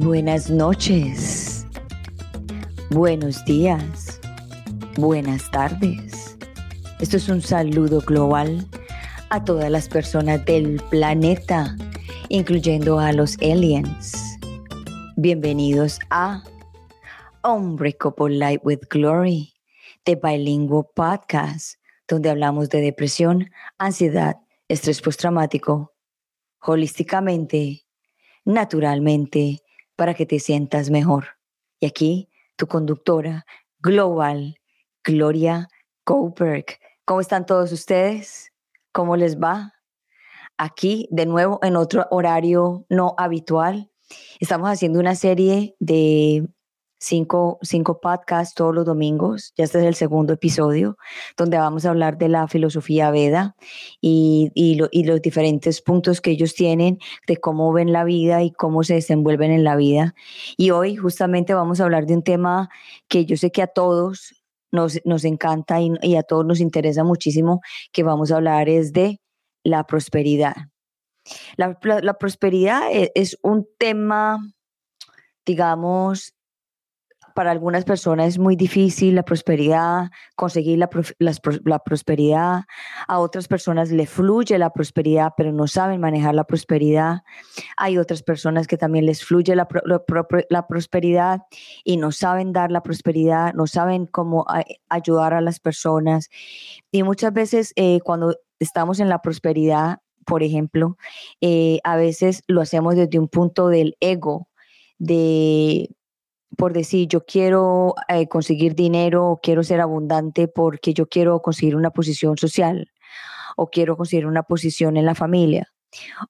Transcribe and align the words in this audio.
Buenas 0.00 0.50
noches, 0.50 1.64
buenos 2.90 3.44
días, 3.44 4.20
buenas 4.96 5.48
tardes. 5.52 6.36
Esto 6.98 7.16
es 7.16 7.28
un 7.28 7.40
saludo 7.40 8.00
global 8.00 8.66
a 9.30 9.44
todas 9.44 9.70
las 9.70 9.88
personas 9.88 10.44
del 10.46 10.82
planeta, 10.90 11.76
incluyendo 12.28 12.98
a 12.98 13.12
los 13.12 13.36
aliens. 13.38 14.36
Bienvenidos 15.16 16.00
a 16.10 16.42
Unbreakable 17.44 18.36
Light 18.36 18.62
with 18.64 18.80
Glory, 18.90 19.54
de 20.04 20.16
Bilingual 20.16 20.86
Podcast, 20.96 21.78
donde 22.08 22.30
hablamos 22.30 22.68
de 22.68 22.80
depresión, 22.80 23.48
ansiedad, 23.78 24.38
estrés 24.66 25.00
postraumático, 25.00 25.94
holísticamente, 26.58 27.86
naturalmente, 28.44 29.63
para 29.96 30.14
que 30.14 30.26
te 30.26 30.38
sientas 30.38 30.90
mejor. 30.90 31.38
Y 31.80 31.86
aquí, 31.86 32.28
tu 32.56 32.66
conductora 32.66 33.46
global, 33.78 34.56
Gloria 35.04 35.68
Goldberg. 36.06 36.66
¿Cómo 37.04 37.20
están 37.20 37.46
todos 37.46 37.72
ustedes? 37.72 38.52
¿Cómo 38.92 39.16
les 39.16 39.38
va? 39.38 39.74
Aquí, 40.56 41.08
de 41.10 41.26
nuevo, 41.26 41.58
en 41.62 41.76
otro 41.76 42.06
horario 42.10 42.86
no 42.88 43.14
habitual. 43.18 43.90
Estamos 44.40 44.68
haciendo 44.70 45.00
una 45.00 45.14
serie 45.14 45.76
de 45.80 46.48
cinco, 47.04 47.58
cinco 47.62 48.00
podcasts 48.00 48.54
todos 48.54 48.74
los 48.74 48.84
domingos. 48.84 49.52
Ya 49.56 49.64
este 49.64 49.78
es 49.78 49.84
el 49.84 49.94
segundo 49.94 50.32
episodio, 50.32 50.96
donde 51.36 51.58
vamos 51.58 51.84
a 51.84 51.90
hablar 51.90 52.18
de 52.18 52.28
la 52.28 52.48
filosofía 52.48 53.10
Veda 53.10 53.56
y, 54.00 54.50
y, 54.54 54.80
y, 54.90 55.04
los 55.04 55.22
diferentes 55.22 55.82
puntos 55.82 56.20
que 56.20 56.30
ellos 56.30 56.54
tienen 56.54 56.98
de 57.26 57.36
cómo 57.36 57.72
ven 57.72 57.92
la 57.92 58.04
vida 58.04 58.42
y 58.42 58.50
cómo 58.50 58.82
se 58.82 58.94
desenvuelven 58.94 59.50
en 59.50 59.64
la 59.64 59.76
vida. 59.76 60.14
Y 60.56 60.70
hoy 60.70 60.96
justamente 60.96 61.54
vamos 61.54 61.80
a 61.80 61.84
hablar 61.84 62.06
de 62.06 62.14
un 62.14 62.22
tema 62.22 62.68
que 63.08 63.24
yo 63.26 63.36
sé 63.36 63.50
que 63.50 63.62
a 63.62 63.66
todos 63.66 64.34
nos, 64.72 65.00
nos 65.04 65.24
encanta 65.24 65.80
y, 65.80 65.92
y 66.02 66.16
a 66.16 66.22
todos 66.22 66.44
nos 66.44 66.60
interesa 66.60 67.04
muchísimo, 67.04 67.60
que 67.92 68.02
vamos 68.02 68.32
a 68.32 68.36
hablar 68.36 68.68
es 68.68 68.92
de 68.92 69.20
la 69.62 69.84
prosperidad. 69.84 70.54
La, 71.56 71.78
la, 71.82 72.00
la 72.00 72.14
prosperidad 72.14 72.90
es, 72.92 73.10
es 73.14 73.38
un 73.42 73.66
tema 73.78 74.38
digamos, 75.44 76.34
para 77.34 77.50
algunas 77.50 77.84
personas 77.84 78.28
es 78.28 78.38
muy 78.38 78.56
difícil 78.56 79.16
la 79.16 79.24
prosperidad, 79.24 80.10
conseguir 80.36 80.78
la, 80.78 80.88
la, 81.18 81.34
la, 81.64 81.78
prosperidad. 81.80 82.62
A 83.08 83.18
otras 83.18 83.48
personas 83.48 83.90
le 83.90 84.06
fluye 84.06 84.56
la 84.56 84.70
prosperidad, 84.70 85.32
pero 85.36 85.52
no 85.52 85.66
saben 85.66 86.00
manejar 86.00 86.34
la 86.34 86.44
prosperidad. 86.44 87.22
Hay 87.76 87.98
otras 87.98 88.22
personas 88.22 88.66
que 88.66 88.78
también 88.78 89.04
les 89.04 89.24
fluye 89.24 89.54
la, 89.56 89.68
la 90.48 90.66
prosperidad 90.66 91.40
y 91.82 91.96
no 91.96 92.12
saben 92.12 92.52
dar 92.52 92.70
la 92.70 92.82
prosperidad, 92.82 93.52
no 93.54 93.66
saben 93.66 94.06
cómo 94.06 94.46
ayudar 94.88 95.34
a 95.34 95.40
las 95.40 95.58
personas. 95.58 96.30
Y 96.92 97.02
muchas 97.02 97.32
veces 97.32 97.72
eh, 97.74 98.00
cuando 98.04 98.36
estamos 98.60 99.00
en 99.00 99.08
la 99.08 99.20
prosperidad, 99.20 99.98
por 100.24 100.42
ejemplo, 100.42 100.96
eh, 101.40 101.80
a 101.84 101.96
veces 101.96 102.44
lo 102.46 102.60
hacemos 102.60 102.94
desde 102.94 103.18
un 103.18 103.28
punto 103.28 103.68
del 103.68 103.96
ego, 104.00 104.48
de 104.98 105.90
por 106.56 106.72
decir, 106.72 107.08
yo 107.08 107.24
quiero 107.24 107.94
eh, 108.08 108.28
conseguir 108.28 108.74
dinero, 108.74 109.40
quiero 109.42 109.62
ser 109.62 109.80
abundante 109.80 110.48
porque 110.48 110.94
yo 110.94 111.06
quiero 111.06 111.40
conseguir 111.40 111.76
una 111.76 111.90
posición 111.90 112.36
social 112.38 112.90
o 113.56 113.68
quiero 113.70 113.96
conseguir 113.96 114.26
una 114.26 114.42
posición 114.42 114.96
en 114.96 115.06
la 115.06 115.14
familia 115.14 115.68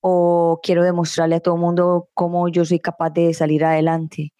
o 0.01 0.61
quiero 0.63 0.85
demostrarle 0.85 1.37
a 1.37 1.41
todo 1.41 1.55
el 1.55 1.61
mundo 1.61 2.09
cómo 2.15 2.49
yo 2.49 2.65
soy 2.65 2.81
capaz 2.81 3.11
de 3.11 3.33
salir 3.35 3.65
adelante 3.65 4.33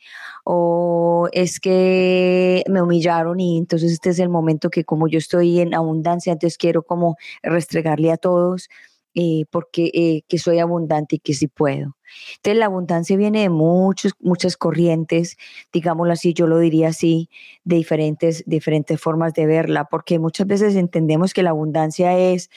o 0.45 1.29
es 1.33 1.61
que 1.61 2.63
me 2.69 2.83
humillaron 2.83 3.41
y 3.41 3.57
entonces 3.59 3.93
este 3.93 4.11
es 4.11 4.19
el 4.19 4.29
momento 4.29 4.71
que 4.71 4.85
como 4.85 5.09
yo 5.09 5.19
estoy 5.19 5.61
en 5.61 5.75
abundancia, 5.75 6.33
entonces 6.33 6.59
quiero 6.59 6.83
como 6.83 7.17
restregarle 7.43 8.13
a 8.13 8.19
todos 8.19 8.69
eh, 9.15 9.45
porque 9.51 9.91
eh, 9.95 10.23
que 10.29 10.39
soy 10.39 10.59
abundante 10.59 11.17
y 11.17 11.19
que 11.19 11.35
sí 11.35 11.47
puedo. 11.49 11.97
Entonces 12.37 12.59
la 12.59 12.67
abundancia 12.67 13.17
viene 13.17 13.43
de 13.43 13.49
muchos, 13.49 14.13
muchas 14.21 14.57
corrientes, 14.57 15.37
digámoslo 15.73 16.13
así, 16.13 16.35
yo 16.35 16.47
lo 16.47 16.59
diría 16.59 16.89
así, 16.89 17.29
de 17.65 17.77
diferentes, 17.77 18.45
diferentes 18.47 19.01
formas 19.01 19.35
de 19.35 19.47
verla, 19.47 19.85
porque 19.87 20.19
muchas 20.19 20.47
veces 20.47 20.77
entendemos 20.77 21.33
que 21.33 21.43
la 21.43 21.51
abundancia 21.51 22.17
es, 22.19 22.51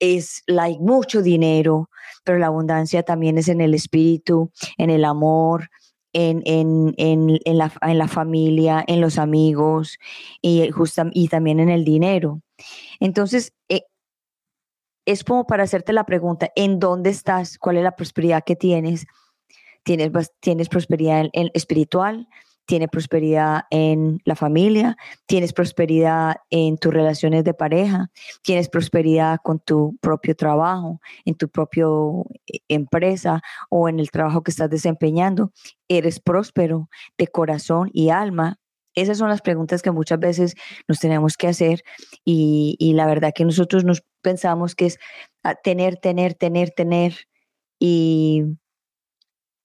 es 0.00 0.42
like 0.46 0.80
mucho 0.80 1.22
dinero, 1.22 1.90
pero 2.24 2.38
la 2.38 2.46
abundancia 2.46 3.02
también 3.02 3.38
es 3.38 3.48
en 3.48 3.60
el 3.60 3.74
espíritu, 3.74 4.50
en 4.78 4.90
el 4.90 5.04
amor, 5.04 5.70
en, 6.12 6.42
en, 6.44 6.94
en, 6.96 7.38
en, 7.44 7.58
la, 7.58 7.72
en 7.82 7.98
la 7.98 8.08
familia, 8.08 8.84
en 8.86 9.00
los 9.00 9.18
amigos 9.18 9.98
y, 10.42 10.70
justa, 10.70 11.08
y 11.12 11.28
también 11.28 11.60
en 11.60 11.68
el 11.68 11.84
dinero. 11.84 12.40
Entonces, 12.98 13.52
eh, 13.68 13.82
es 15.10 15.24
como 15.24 15.44
para 15.44 15.64
hacerte 15.64 15.92
la 15.92 16.04
pregunta, 16.04 16.50
¿en 16.54 16.78
dónde 16.78 17.10
estás? 17.10 17.58
¿Cuál 17.58 17.78
es 17.78 17.82
la 17.82 17.96
prosperidad 17.96 18.44
que 18.44 18.54
tienes? 18.54 19.06
¿Tienes, 19.82 20.68
prosperidad 20.68 21.20
en, 21.20 21.30
en 21.32 21.50
espiritual? 21.52 22.28
¿Tienes 22.64 22.90
prosperidad 22.90 23.62
en 23.70 24.20
la 24.24 24.36
familia? 24.36 24.96
¿Tienes 25.26 25.52
prosperidad 25.52 26.36
en 26.50 26.78
tus 26.78 26.94
relaciones 26.94 27.42
de 27.42 27.54
pareja? 27.54 28.12
¿Tienes 28.42 28.68
prosperidad 28.68 29.40
con 29.42 29.58
tu 29.58 29.96
propio 30.00 30.36
trabajo, 30.36 31.00
en 31.24 31.34
tu 31.34 31.48
propia 31.48 31.86
eh, 32.46 32.60
empresa 32.68 33.42
o 33.68 33.88
en 33.88 33.98
el 33.98 34.12
trabajo 34.12 34.44
que 34.44 34.52
estás 34.52 34.70
desempeñando? 34.70 35.50
¿Eres 35.88 36.20
próspero 36.20 36.88
de 37.18 37.26
corazón 37.26 37.90
y 37.92 38.10
alma? 38.10 38.59
Esas 38.94 39.18
son 39.18 39.28
las 39.28 39.40
preguntas 39.42 39.82
que 39.82 39.90
muchas 39.90 40.18
veces 40.18 40.54
nos 40.88 40.98
tenemos 40.98 41.36
que 41.36 41.48
hacer 41.48 41.82
y, 42.24 42.92
la 42.94 43.06
verdad 43.06 43.32
que 43.34 43.44
nosotros 43.44 43.84
nos 43.84 44.02
pensamos 44.20 44.74
que 44.74 44.86
es 44.86 44.98
ah, 45.42 45.54
tener, 45.54 45.96
tener, 45.96 46.34
tener, 46.34 46.70
tener 46.70 47.14
y, 47.78 48.44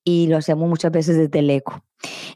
y 0.04 0.28
lo 0.28 0.36
hacemos 0.36 0.68
muchas 0.68 0.92
veces 0.92 1.16
desde 1.16 1.40
el 1.40 1.50
ego. 1.50 1.84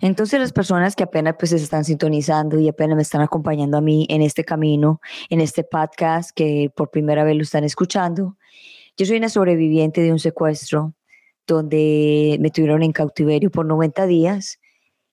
Entonces 0.01 0.41
las 0.41 0.53
personas 0.53 0.97
que 0.97 1.05
apenas 1.05 1.37
pues 1.39 1.51
se 1.51 1.57
están 1.57 1.85
sintonizando 1.85 2.59
y 2.59 2.69
apenas 2.69 2.97
me 2.97 3.03
están 3.03 3.21
acompañando 3.21 3.77
a 3.79 3.81
mí 3.81 4.07
en 4.09 4.23
este 4.23 4.45
camino, 4.45 5.01
en 5.29 5.41
este 5.41 5.63
podcast 5.63 6.31
que 6.35 6.71
por 6.75 6.91
primera 6.91 7.23
vez 7.25 7.37
lo 7.37 7.43
están 7.43 7.65
escuchando, 7.65 8.37
yo 8.97 9.07
soy 9.07 9.17
una 9.17 9.29
sobreviviente 9.29 10.03
de 10.03 10.13
un 10.13 10.19
secuestro 10.19 10.95
donde 11.47 12.39
me 12.41 12.51
tuvieron 12.51 12.83
en 12.83 12.93
cautiverio 12.93 13.51
por 13.51 13.67
90 13.67 14.07
días 14.07 14.61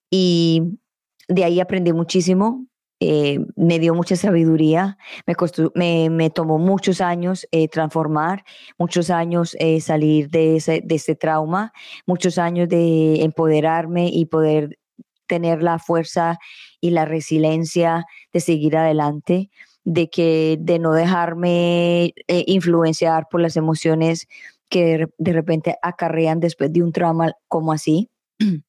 y 0.09 0.79
de 1.27 1.43
ahí 1.43 1.59
aprendí 1.59 1.93
muchísimo, 1.93 2.67
eh, 2.99 3.39
me 3.55 3.77
dio 3.77 3.93
mucha 3.93 4.15
sabiduría, 4.15 4.97
me, 5.27 5.35
costó, 5.35 5.71
me, 5.75 6.09
me 6.09 6.31
tomó 6.31 6.57
muchos 6.57 6.99
años 6.99 7.47
eh, 7.51 7.67
transformar, 7.67 8.43
muchos 8.79 9.11
años 9.11 9.55
eh, 9.59 9.81
salir 9.81 10.29
de 10.31 10.55
ese, 10.55 10.81
de 10.83 10.95
ese 10.95 11.15
trauma, 11.15 11.73
muchos 12.07 12.39
años 12.39 12.67
de 12.69 13.21
empoderarme 13.23 14.09
y 14.11 14.25
poder 14.25 14.79
tener 15.27 15.61
la 15.61 15.77
fuerza 15.77 16.39
y 16.81 16.89
la 16.91 17.05
resiliencia 17.05 18.05
de 18.33 18.39
seguir 18.39 18.75
adelante, 18.77 19.51
de 19.83 20.09
que 20.09 20.57
de 20.59 20.79
no 20.79 20.93
dejarme 20.93 22.13
influenciar 22.27 23.27
por 23.29 23.41
las 23.41 23.57
emociones 23.57 24.27
que 24.69 25.07
de 25.17 25.33
repente 25.33 25.75
acarrean 25.81 26.39
después 26.39 26.73
de 26.73 26.83
un 26.83 26.91
trauma 26.91 27.33
como 27.47 27.73
así. 27.73 28.09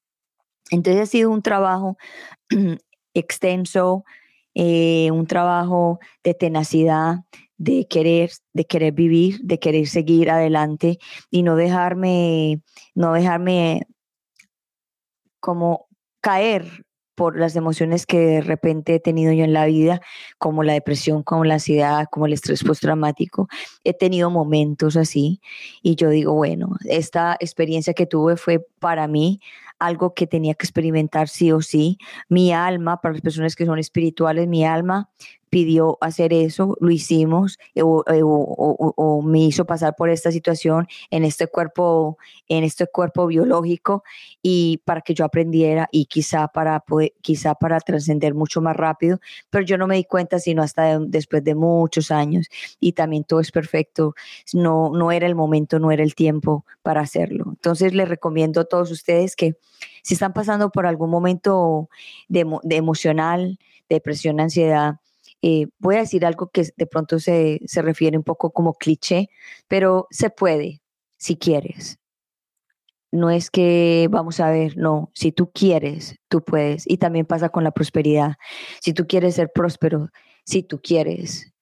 Entonces 0.70 1.02
ha 1.02 1.06
sido 1.06 1.30
un 1.30 1.42
trabajo 1.42 1.96
extenso, 3.14 4.04
eh, 4.54 5.10
un 5.10 5.26
trabajo 5.26 6.00
de 6.24 6.34
tenacidad, 6.34 7.24
de 7.56 7.86
querer, 7.88 8.30
de 8.52 8.64
querer 8.66 8.92
vivir, 8.92 9.40
de 9.42 9.58
querer 9.58 9.86
seguir 9.88 10.30
adelante 10.30 10.98
y 11.30 11.42
no 11.42 11.56
dejarme, 11.56 12.62
no 12.94 13.12
dejarme 13.12 13.86
como 15.40 15.88
caer 16.20 16.84
por 17.18 17.36
las 17.36 17.56
emociones 17.56 18.06
que 18.06 18.20
de 18.20 18.40
repente 18.40 18.94
he 18.94 19.00
tenido 19.00 19.32
yo 19.32 19.42
en 19.42 19.52
la 19.52 19.66
vida, 19.66 20.00
como 20.38 20.62
la 20.62 20.74
depresión, 20.74 21.24
como 21.24 21.44
la 21.44 21.54
ansiedad, 21.54 22.06
como 22.12 22.26
el 22.26 22.32
estrés 22.32 22.62
postraumático. 22.62 23.48
He 23.82 23.92
tenido 23.92 24.30
momentos 24.30 24.96
así 24.96 25.40
y 25.82 25.96
yo 25.96 26.10
digo, 26.10 26.32
bueno, 26.34 26.76
esta 26.84 27.36
experiencia 27.40 27.92
que 27.92 28.06
tuve 28.06 28.36
fue 28.36 28.64
para 28.78 29.08
mí 29.08 29.40
algo 29.78 30.14
que 30.14 30.26
tenía 30.26 30.54
que 30.54 30.66
experimentar 30.66 31.28
sí 31.28 31.52
o 31.52 31.60
sí. 31.60 31.98
Mi 32.28 32.52
alma, 32.52 33.00
para 33.00 33.14
las 33.14 33.22
personas 33.22 33.56
que 33.56 33.66
son 33.66 33.78
espirituales, 33.78 34.48
mi 34.48 34.64
alma 34.64 35.10
pidió 35.50 35.98
hacer 36.00 36.32
eso, 36.32 36.76
lo 36.80 36.90
hicimos 36.90 37.58
eh, 37.74 37.82
o, 37.82 38.04
eh, 38.08 38.22
o, 38.22 38.28
o, 38.28 38.94
o, 38.96 39.22
me 39.22 39.40
hizo 39.40 39.64
pasar 39.64 39.94
por 39.96 40.10
esta 40.10 40.30
situación 40.32 40.86
en 41.10 41.24
este 41.24 41.46
cuerpo, 41.46 42.18
en 42.48 42.64
este 42.64 42.86
cuerpo 42.86 43.26
biológico 43.26 44.04
y 44.42 44.78
para 44.84 45.00
que 45.00 45.14
yo 45.14 45.24
aprendiera 45.24 45.88
y 45.92 46.06
quizá 46.06 46.48
para 46.48 46.80
poder, 46.80 47.12
quizá 47.20 47.54
para 47.54 47.80
trascender 47.80 48.34
mucho 48.34 48.60
más 48.60 48.76
rápido, 48.76 49.20
pero 49.50 49.64
yo 49.64 49.78
no 49.78 49.86
me 49.86 49.96
di 49.96 50.04
cuenta 50.04 50.38
sino 50.38 50.62
hasta 50.62 50.98
de, 50.98 51.06
después 51.08 51.44
de 51.44 51.54
muchos 51.54 52.10
años 52.10 52.48
y 52.80 52.92
también 52.92 53.24
todo 53.24 53.40
es 53.40 53.50
perfecto, 53.50 54.14
no, 54.52 54.90
no 54.92 55.12
era 55.12 55.26
el 55.26 55.34
momento, 55.34 55.78
no 55.78 55.90
era 55.90 56.02
el 56.02 56.14
tiempo 56.14 56.64
para 56.82 57.00
hacerlo. 57.00 57.44
Entonces 57.48 57.94
les 57.94 58.08
recomiendo 58.08 58.60
a 58.60 58.64
todos 58.64 58.90
ustedes 58.90 59.36
que 59.36 59.56
si 60.02 60.14
están 60.14 60.32
pasando 60.32 60.70
por 60.70 60.86
algún 60.86 61.10
momento 61.10 61.88
de, 62.28 62.46
emocional, 62.70 63.58
depresión, 63.88 64.40
ansiedad, 64.40 64.96
eh, 65.42 65.66
voy 65.78 65.96
a 65.96 66.00
decir 66.00 66.26
algo 66.26 66.50
que 66.50 66.68
de 66.76 66.86
pronto 66.86 67.18
se, 67.18 67.60
se 67.66 67.82
refiere 67.82 68.16
un 68.16 68.24
poco 68.24 68.50
como 68.50 68.74
cliché, 68.74 69.28
pero 69.68 70.06
se 70.10 70.30
puede 70.30 70.82
si 71.16 71.36
quieres. 71.36 71.98
No 73.10 73.30
es 73.30 73.50
que 73.50 74.08
vamos 74.10 74.38
a 74.40 74.50
ver, 74.50 74.76
no, 74.76 75.10
si 75.14 75.32
tú 75.32 75.50
quieres, 75.50 76.16
tú 76.28 76.44
puedes. 76.44 76.84
Y 76.86 76.98
también 76.98 77.24
pasa 77.26 77.48
con 77.48 77.64
la 77.64 77.70
prosperidad. 77.70 78.36
Si 78.80 78.92
tú 78.92 79.06
quieres 79.06 79.36
ser 79.36 79.50
próspero, 79.54 80.10
si 80.44 80.62
tú 80.62 80.80
quieres 80.82 81.52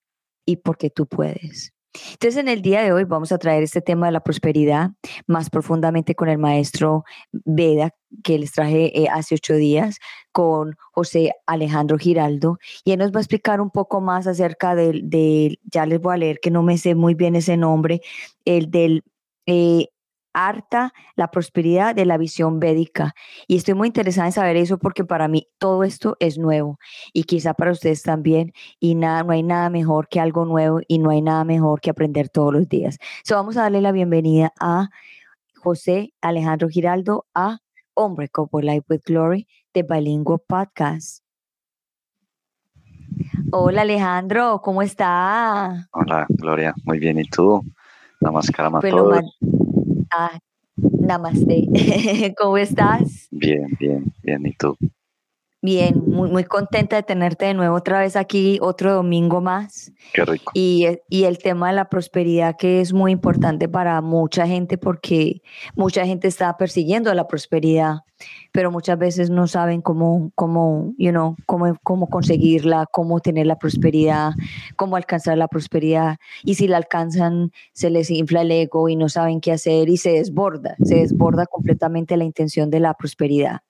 y 0.44 0.56
porque 0.56 0.90
tú 0.90 1.06
puedes. 1.06 1.75
Entonces, 2.12 2.36
en 2.36 2.48
el 2.48 2.62
día 2.62 2.82
de 2.82 2.92
hoy 2.92 3.04
vamos 3.04 3.32
a 3.32 3.38
traer 3.38 3.62
este 3.62 3.80
tema 3.80 4.06
de 4.06 4.12
la 4.12 4.20
prosperidad 4.20 4.90
más 5.26 5.50
profundamente 5.50 6.14
con 6.14 6.28
el 6.28 6.38
maestro 6.38 7.04
Veda, 7.32 7.90
que 8.22 8.38
les 8.38 8.52
traje 8.52 8.98
eh, 8.98 9.08
hace 9.10 9.34
ocho 9.34 9.54
días, 9.54 9.98
con 10.32 10.76
José 10.92 11.32
Alejandro 11.46 11.98
Giraldo, 11.98 12.58
y 12.84 12.92
él 12.92 12.98
nos 12.98 13.12
va 13.12 13.18
a 13.18 13.22
explicar 13.22 13.60
un 13.60 13.70
poco 13.70 14.00
más 14.00 14.26
acerca 14.26 14.74
del, 14.74 15.08
ya 15.64 15.86
les 15.86 16.00
voy 16.00 16.14
a 16.14 16.18
leer 16.18 16.40
que 16.40 16.50
no 16.50 16.62
me 16.62 16.78
sé 16.78 16.94
muy 16.94 17.14
bien 17.14 17.36
ese 17.36 17.56
nombre, 17.56 18.00
el 18.44 18.70
del 18.70 19.02
eh, 19.46 19.88
harta 20.36 20.92
la 21.16 21.30
prosperidad 21.30 21.94
de 21.94 22.04
la 22.04 22.18
visión 22.18 22.60
védica. 22.60 23.14
Y 23.48 23.56
estoy 23.56 23.72
muy 23.72 23.88
interesada 23.88 24.28
en 24.28 24.32
saber 24.32 24.56
eso 24.56 24.78
porque 24.78 25.02
para 25.02 25.28
mí 25.28 25.48
todo 25.58 25.82
esto 25.82 26.16
es 26.20 26.36
nuevo 26.36 26.78
y 27.14 27.24
quizá 27.24 27.54
para 27.54 27.72
ustedes 27.72 28.02
también. 28.02 28.52
Y 28.78 28.94
nada, 28.94 29.24
no 29.24 29.32
hay 29.32 29.42
nada 29.42 29.70
mejor 29.70 30.08
que 30.08 30.20
algo 30.20 30.44
nuevo 30.44 30.80
y 30.86 30.98
no 30.98 31.08
hay 31.08 31.22
nada 31.22 31.44
mejor 31.44 31.80
que 31.80 31.88
aprender 31.88 32.28
todos 32.28 32.52
los 32.52 32.68
días. 32.68 32.98
So, 33.24 33.34
vamos 33.34 33.56
a 33.56 33.62
darle 33.62 33.80
la 33.80 33.92
bienvenida 33.92 34.52
a 34.60 34.90
José 35.54 36.12
Alejandro 36.20 36.68
Giraldo 36.68 37.26
a 37.34 37.60
Hombre 37.94 38.28
Couple 38.28 38.62
Life 38.62 38.84
with 38.90 39.00
Glory 39.06 39.48
de 39.72 39.82
Bilingual 39.82 40.40
Podcast. 40.46 41.24
Hola 43.52 43.82
Alejandro, 43.82 44.60
¿cómo 44.62 44.82
está? 44.82 45.88
Hola 45.92 46.26
Gloria, 46.28 46.74
muy 46.84 46.98
bien. 46.98 47.18
¿Y 47.18 47.24
tú? 47.24 47.64
Namaskar 48.20 48.66
a 48.66 48.80
todos. 48.80 49.38
Ah, 50.18 50.38
namaste. 50.76 51.66
¿Cómo 52.38 52.56
estás? 52.56 53.28
Bien, 53.30 53.66
bien, 53.78 54.14
bien. 54.22 54.46
¿Y 54.46 54.52
tú? 54.52 54.74
Bien, 55.60 56.02
muy, 56.06 56.30
muy 56.30 56.44
contenta 56.44 56.96
de 56.96 57.02
tenerte 57.02 57.44
de 57.44 57.54
nuevo 57.54 57.76
otra 57.76 58.00
vez 58.00 58.16
aquí, 58.16 58.58
otro 58.62 58.94
domingo 58.94 59.42
más. 59.42 59.92
Qué 60.14 60.24
rico. 60.24 60.52
Y, 60.54 60.86
y, 61.10 61.24
el 61.24 61.38
tema 61.38 61.68
de 61.68 61.74
la 61.74 61.90
prosperidad 61.90 62.56
que 62.56 62.80
es 62.80 62.92
muy 62.92 63.12
importante 63.12 63.68
para 63.68 64.00
mucha 64.00 64.46
gente 64.46 64.78
porque 64.78 65.42
mucha 65.74 66.06
gente 66.06 66.28
está 66.28 66.56
persiguiendo 66.56 67.12
la 67.12 67.26
prosperidad 67.26 68.00
pero 68.52 68.70
muchas 68.70 68.98
veces 68.98 69.30
no 69.30 69.46
saben 69.46 69.82
cómo, 69.82 70.30
cómo, 70.34 70.94
you 70.98 71.10
know, 71.10 71.36
cómo, 71.46 71.76
cómo 71.82 72.08
conseguirla, 72.08 72.86
cómo 72.90 73.20
tener 73.20 73.46
la 73.46 73.58
prosperidad, 73.58 74.32
cómo 74.76 74.96
alcanzar 74.96 75.36
la 75.38 75.48
prosperidad. 75.48 76.16
Y 76.44 76.54
si 76.54 76.68
la 76.68 76.78
alcanzan, 76.78 77.52
se 77.72 77.90
les 77.90 78.10
infla 78.10 78.42
el 78.42 78.50
ego 78.50 78.88
y 78.88 78.96
no 78.96 79.08
saben 79.08 79.40
qué 79.40 79.52
hacer 79.52 79.88
y 79.88 79.96
se 79.96 80.12
desborda, 80.12 80.76
se 80.82 80.96
desborda 80.96 81.46
completamente 81.46 82.16
la 82.16 82.24
intención 82.24 82.70
de 82.70 82.80
la 82.80 82.94
prosperidad. 82.94 83.60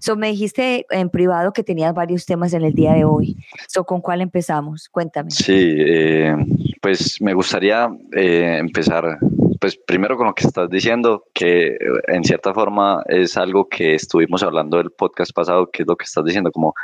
So, 0.00 0.16
me 0.16 0.28
dijiste 0.28 0.86
en 0.90 1.10
privado 1.10 1.52
que 1.52 1.62
tenías 1.62 1.94
varios 1.94 2.26
temas 2.26 2.52
en 2.54 2.62
el 2.62 2.74
día 2.74 2.92
de 2.92 3.04
hoy. 3.04 3.36
So, 3.68 3.84
¿Con 3.84 4.00
cuál 4.00 4.20
empezamos? 4.20 4.88
Cuéntame. 4.88 5.30
Sí, 5.30 5.74
eh, 5.78 6.34
pues 6.80 7.20
me 7.20 7.34
gustaría 7.34 7.88
eh, 8.14 8.58
empezar 8.58 9.18
pues 9.64 9.78
primero 9.78 10.18
con 10.18 10.26
lo 10.26 10.34
que 10.34 10.46
estás 10.46 10.68
diciendo, 10.68 11.24
que 11.32 11.78
en 12.08 12.22
cierta 12.22 12.52
forma 12.52 13.02
es 13.06 13.38
algo 13.38 13.66
que 13.66 13.94
estuvimos 13.94 14.42
hablando 14.42 14.76
del 14.76 14.90
podcast 14.90 15.32
pasado, 15.32 15.70
que 15.70 15.84
es 15.84 15.88
lo 15.88 15.96
que 15.96 16.04
estás 16.04 16.22
diciendo, 16.22 16.52
como 16.52 16.74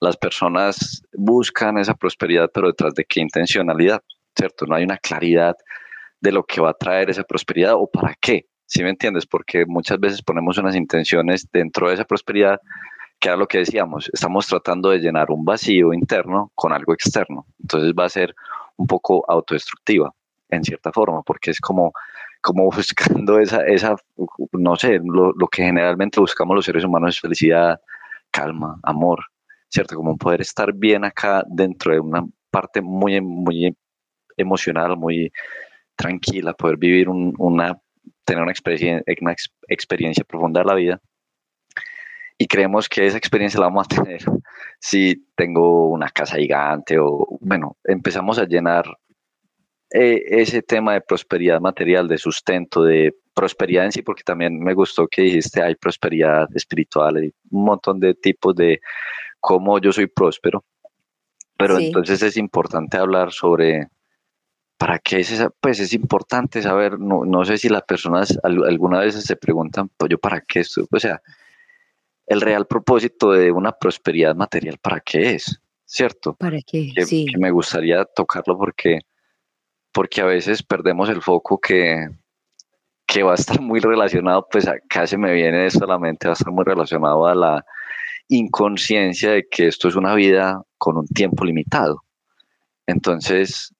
las 0.00 0.18
personas 0.18 1.02
buscan 1.14 1.78
esa 1.78 1.94
prosperidad, 1.94 2.50
pero 2.52 2.66
detrás 2.66 2.92
de 2.92 3.06
qué 3.06 3.20
intencionalidad, 3.20 4.02
¿cierto? 4.36 4.66
No 4.66 4.74
hay 4.74 4.84
una 4.84 4.98
claridad 4.98 5.56
de 6.20 6.30
lo 6.30 6.44
que 6.44 6.60
va 6.60 6.68
a 6.68 6.74
traer 6.74 7.08
esa 7.08 7.22
prosperidad 7.22 7.72
o 7.72 7.86
para 7.90 8.14
qué, 8.20 8.44
¿sí 8.66 8.82
me 8.82 8.90
entiendes? 8.90 9.24
Porque 9.24 9.64
muchas 9.64 9.98
veces 9.98 10.20
ponemos 10.20 10.58
unas 10.58 10.76
intenciones 10.76 11.48
dentro 11.50 11.88
de 11.88 11.94
esa 11.94 12.04
prosperidad 12.04 12.60
que 13.18 13.28
era 13.28 13.38
lo 13.38 13.48
que 13.48 13.60
decíamos, 13.60 14.10
estamos 14.12 14.46
tratando 14.46 14.90
de 14.90 14.98
llenar 14.98 15.30
un 15.30 15.42
vacío 15.42 15.94
interno 15.94 16.52
con 16.54 16.74
algo 16.74 16.92
externo, 16.92 17.46
entonces 17.62 17.94
va 17.98 18.04
a 18.04 18.10
ser 18.10 18.34
un 18.76 18.86
poco 18.86 19.24
autodestructiva 19.26 20.12
en 20.50 20.62
cierta 20.64 20.92
forma, 20.92 21.22
porque 21.22 21.50
es 21.50 21.60
como 21.60 21.94
como 22.46 22.70
buscando 22.70 23.40
esa, 23.40 23.66
esa 23.66 23.96
no 24.52 24.76
sé, 24.76 25.00
lo, 25.02 25.32
lo, 25.32 25.48
que 25.48 25.64
generalmente 25.64 26.20
buscamos 26.20 26.54
los 26.54 26.64
seres 26.64 26.84
humanos 26.84 27.16
es 27.16 27.20
felicidad, 27.20 27.80
calma, 28.30 28.78
amor, 28.84 29.20
¿cierto? 29.68 29.96
Como 29.96 30.16
poder 30.16 30.40
estar 30.42 30.72
bien 30.72 31.04
acá 31.04 31.42
dentro 31.48 31.92
de 31.92 31.98
una 31.98 32.24
parte 32.50 32.80
muy, 32.80 33.20
muy 33.20 33.76
emocional, 34.36 34.96
muy 34.96 35.32
tranquila, 35.96 36.52
poder 36.52 36.76
vivir 36.76 37.08
una, 37.08 37.76
tener 38.24 38.42
una 38.42 38.52
experiencia, 38.52 39.02
una 39.20 39.34
experiencia 39.68 40.24
profunda 40.24 40.60
de 40.60 40.66
la 40.66 40.74
vida. 40.74 41.00
Y 42.38 42.46
creemos 42.46 42.88
que 42.88 43.06
esa 43.06 43.18
experiencia 43.18 43.58
la 43.58 43.66
vamos 43.66 43.86
a 43.90 43.94
tener 44.02 44.22
si 44.78 45.26
tengo 45.34 45.88
una 45.88 46.10
casa 46.10 46.36
gigante 46.36 46.96
o, 46.98 47.26
bueno, 47.40 47.76
empezamos 47.82 48.38
a 48.38 48.44
llenar 48.44 48.84
eh, 49.90 50.22
ese 50.40 50.62
tema 50.62 50.94
de 50.94 51.00
prosperidad 51.00 51.60
material, 51.60 52.08
de 52.08 52.18
sustento, 52.18 52.82
de 52.82 53.14
prosperidad 53.34 53.84
en 53.84 53.92
sí, 53.92 54.02
porque 54.02 54.22
también 54.24 54.58
me 54.58 54.74
gustó 54.74 55.06
que 55.06 55.22
dijiste 55.22 55.62
hay 55.62 55.74
prosperidad 55.74 56.48
espiritual, 56.54 57.16
hay 57.16 57.32
un 57.50 57.64
montón 57.64 58.00
de 58.00 58.14
tipos 58.14 58.54
de 58.54 58.80
cómo 59.40 59.78
yo 59.78 59.92
soy 59.92 60.06
próspero. 60.06 60.64
Pero 61.58 61.78
entonces 61.78 62.22
es 62.22 62.36
importante 62.36 62.98
hablar 62.98 63.32
sobre 63.32 63.88
para 64.76 64.98
qué 64.98 65.20
es 65.20 65.32
esa, 65.32 65.50
pues 65.60 65.80
es 65.80 65.92
importante 65.94 66.60
saber, 66.60 66.98
no, 66.98 67.24
no 67.24 67.44
sé 67.44 67.56
si 67.56 67.68
las 67.68 67.82
personas 67.82 68.38
alguna 68.42 69.00
vez 69.00 69.14
se 69.14 69.36
preguntan, 69.36 69.90
pues 69.96 70.10
yo 70.10 70.18
para 70.18 70.42
qué 70.42 70.60
esto, 70.60 70.86
o 70.90 71.00
sea, 71.00 71.22
el 72.26 72.40
real 72.40 72.66
propósito 72.66 73.32
de 73.32 73.52
una 73.52 73.72
prosperidad 73.72 74.34
material, 74.34 74.78
¿para 74.82 75.00
qué 75.00 75.34
es? 75.34 75.60
¿Cierto? 75.84 76.34
¿Para 76.34 76.60
qué? 76.60 76.92
sí. 77.06 77.26
que 77.26 77.38
me 77.38 77.50
gustaría 77.50 78.04
tocarlo 78.04 78.58
porque 78.58 79.00
porque 79.96 80.20
a 80.20 80.26
veces 80.26 80.62
perdemos 80.62 81.08
el 81.08 81.22
foco 81.22 81.58
que, 81.58 82.06
que 83.06 83.22
va 83.22 83.32
a 83.32 83.36
estar 83.36 83.62
muy 83.62 83.80
relacionado, 83.80 84.46
pues 84.52 84.68
acá 84.68 85.06
se 85.06 85.16
me 85.16 85.32
viene 85.32 85.70
solamente, 85.70 86.28
va 86.28 86.32
a 86.32 86.36
estar 86.36 86.52
muy 86.52 86.66
relacionado 86.66 87.26
a 87.26 87.34
la 87.34 87.64
inconsciencia 88.28 89.30
de 89.30 89.46
que 89.50 89.68
esto 89.68 89.88
es 89.88 89.96
una 89.96 90.14
vida 90.14 90.60
con 90.76 90.98
un 90.98 91.06
tiempo 91.06 91.46
limitado. 91.46 92.02
Entonces, 92.86 93.74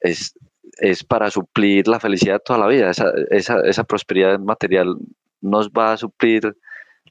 es, 0.00 0.34
es 0.76 1.02
para 1.02 1.30
suplir 1.30 1.88
la 1.88 1.98
felicidad 1.98 2.42
toda 2.44 2.58
la 2.58 2.66
vida. 2.66 2.90
Esa, 2.90 3.10
esa, 3.30 3.58
esa, 3.64 3.84
prosperidad 3.84 4.38
material 4.38 4.98
nos 5.40 5.70
va 5.70 5.94
a 5.94 5.96
suplir 5.96 6.54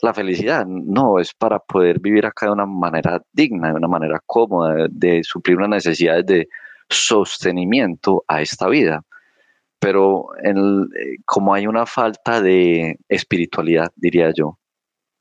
la 0.04 0.13
felicidad. 0.13 0.68
No, 0.68 1.18
es 1.18 1.34
para 1.34 1.58
poder 1.58 2.00
vivir 2.00 2.28
acá 2.28 2.46
de 2.46 2.51
una 2.51 2.68
manera 2.68 3.20
digna, 3.34 3.70
de 3.70 3.78
una 3.78 3.88
manera 3.88 4.22
cómoda, 4.28 4.86
de 4.92 5.24
suplir 5.24 5.58
unas 5.58 5.70
necesidades 5.70 6.28
de 6.28 6.48
sostenimiento 6.92 8.24
a 8.28 8.42
esta 8.42 8.68
vida. 8.68 9.04
Pero 9.80 10.28
en 10.44 10.90
eh, 10.96 11.18
como 11.26 11.54
hay 11.54 11.66
una 11.66 11.86
falta 11.86 12.42
de 12.42 13.00
espiritualidad, 13.10 13.92
diría 13.96 14.32
yo, 14.32 14.60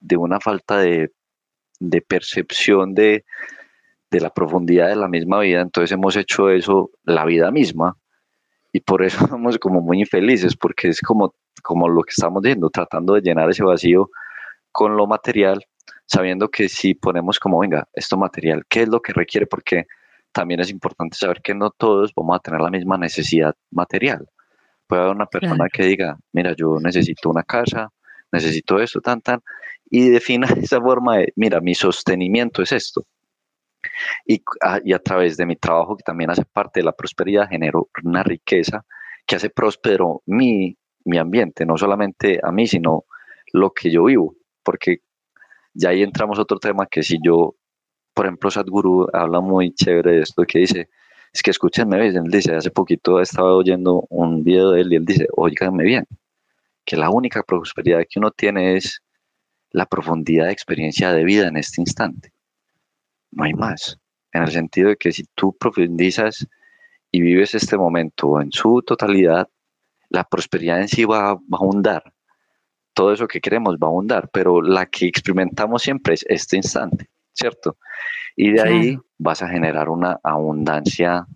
de 0.00 0.16
una 0.16 0.40
falta 0.40 0.78
de, 0.78 1.10
percepción 2.06 2.94
de, 2.94 3.24
de 4.10 4.20
la 4.20 4.30
profundidad 4.30 4.88
de 4.88 4.96
la 4.96 5.08
misma 5.08 5.40
vida, 5.40 5.62
entonces 5.62 5.92
hemos 5.92 6.16
hecho 6.16 6.50
eso 6.50 6.90
la 7.04 7.24
vida 7.24 7.50
misma 7.50 7.96
y 8.72 8.80
por 8.80 9.02
eso 9.02 9.18
somos 9.28 9.58
como 9.58 9.80
muy 9.80 10.00
infelices 10.00 10.56
porque 10.56 10.88
es 10.88 11.00
como, 11.00 11.34
como 11.62 11.88
lo 11.88 12.02
que 12.02 12.10
estamos 12.10 12.42
diciendo, 12.42 12.70
tratando 12.70 13.14
de 13.14 13.22
llenar 13.22 13.50
ese 13.50 13.64
vacío 13.64 14.10
con 14.72 14.96
lo 14.96 15.06
material, 15.06 15.64
sabiendo 16.06 16.48
que 16.48 16.68
si 16.68 16.94
ponemos 16.94 17.38
como, 17.38 17.60
venga, 17.60 17.88
esto 17.92 18.16
material, 18.16 18.64
¿qué 18.68 18.82
es 18.82 18.88
lo 18.88 19.00
que 19.00 19.12
requiere? 19.12 19.46
Porque 19.46 19.86
también 20.32 20.60
es 20.60 20.70
importante 20.70 21.16
saber 21.16 21.40
que 21.42 21.54
no 21.54 21.70
todos 21.70 22.12
vamos 22.14 22.36
a 22.36 22.40
tener 22.40 22.60
la 22.60 22.70
misma 22.70 22.96
necesidad 22.98 23.54
material. 23.70 24.26
Puede 24.86 25.02
haber 25.02 25.14
una 25.14 25.26
persona 25.26 25.66
que 25.72 25.84
diga, 25.84 26.18
mira, 26.32 26.54
yo 26.56 26.78
necesito 26.80 27.30
una 27.30 27.42
casa, 27.42 27.90
necesito 28.32 28.80
esto, 28.80 29.00
tan, 29.00 29.20
tan, 29.20 29.40
y 29.88 30.08
defina 30.08 30.46
esa 30.62 30.80
forma 30.80 31.18
de, 31.18 31.32
mira, 31.36 31.60
mi 31.60 31.74
sostenimiento 31.74 32.62
es 32.62 32.72
esto. 32.72 33.06
Y 34.26 34.42
a, 34.60 34.80
y 34.84 34.92
a 34.92 34.98
través 34.98 35.36
de 35.36 35.46
mi 35.46 35.56
trabajo, 35.56 35.96
que 35.96 36.02
también 36.02 36.30
hace 36.30 36.44
parte 36.44 36.80
de 36.80 36.84
la 36.84 36.92
prosperidad, 36.92 37.48
genero 37.48 37.88
una 38.04 38.22
riqueza 38.22 38.84
que 39.26 39.36
hace 39.36 39.50
próspero 39.50 40.22
mi, 40.26 40.76
mi 41.04 41.18
ambiente, 41.18 41.64
no 41.64 41.76
solamente 41.76 42.40
a 42.42 42.52
mí, 42.52 42.66
sino 42.66 43.04
lo 43.52 43.70
que 43.70 43.90
yo 43.90 44.04
vivo. 44.04 44.36
Porque 44.62 44.98
ya 45.72 45.90
ahí 45.90 46.02
entramos 46.02 46.38
a 46.38 46.42
otro 46.42 46.58
tema 46.58 46.86
que 46.86 47.02
si 47.02 47.18
yo 47.24 47.54
por 48.14 48.26
ejemplo, 48.26 48.50
Sadhguru 48.50 49.08
habla 49.12 49.40
muy 49.40 49.72
chévere 49.72 50.12
de 50.12 50.22
esto 50.22 50.44
que 50.44 50.60
dice, 50.60 50.88
es 51.32 51.42
que 51.42 51.50
escúchenme 51.50 52.00
bien, 52.00 52.16
él 52.16 52.30
dice, 52.30 52.54
hace 52.54 52.70
poquito 52.70 53.20
estaba 53.20 53.54
oyendo 53.54 54.06
un 54.10 54.42
video 54.42 54.72
de 54.72 54.80
él 54.82 54.92
y 54.92 54.96
él 54.96 55.04
dice, 55.04 55.26
oíganme 55.36 55.84
bien, 55.84 56.06
que 56.84 56.96
la 56.96 57.10
única 57.10 57.42
prosperidad 57.42 58.04
que 58.08 58.18
uno 58.18 58.30
tiene 58.30 58.76
es 58.76 59.02
la 59.70 59.86
profundidad 59.86 60.46
de 60.46 60.52
experiencia 60.52 61.12
de 61.12 61.24
vida 61.24 61.48
en 61.48 61.56
este 61.56 61.80
instante. 61.80 62.32
No 63.30 63.44
hay 63.44 63.54
más. 63.54 63.98
En 64.32 64.42
el 64.42 64.50
sentido 64.50 64.88
de 64.88 64.96
que 64.96 65.12
si 65.12 65.24
tú 65.34 65.56
profundizas 65.56 66.46
y 67.12 67.20
vives 67.20 67.54
este 67.54 67.76
momento 67.76 68.40
en 68.40 68.52
su 68.52 68.82
totalidad, 68.82 69.48
la 70.08 70.24
prosperidad 70.24 70.80
en 70.80 70.88
sí 70.88 71.04
va, 71.04 71.30
a 71.30 71.40
abundar. 71.52 72.12
Todo 72.92 73.12
eso 73.12 73.28
que 73.28 73.40
queremos 73.40 73.76
va 73.76 73.86
a 73.86 73.90
abundar, 73.90 74.28
pero 74.32 74.60
la 74.60 74.86
que 74.86 75.06
experimentamos 75.06 75.82
siempre 75.82 76.14
es 76.14 76.24
este 76.28 76.56
instante, 76.56 77.08
¿cierto? 77.40 77.76
Y 78.36 78.52
de 78.52 78.62
ahí 78.62 78.98
vas 79.18 79.42
a 79.42 79.48
generar 79.48 79.88
una 79.88 80.20
abundancia 80.22 81.26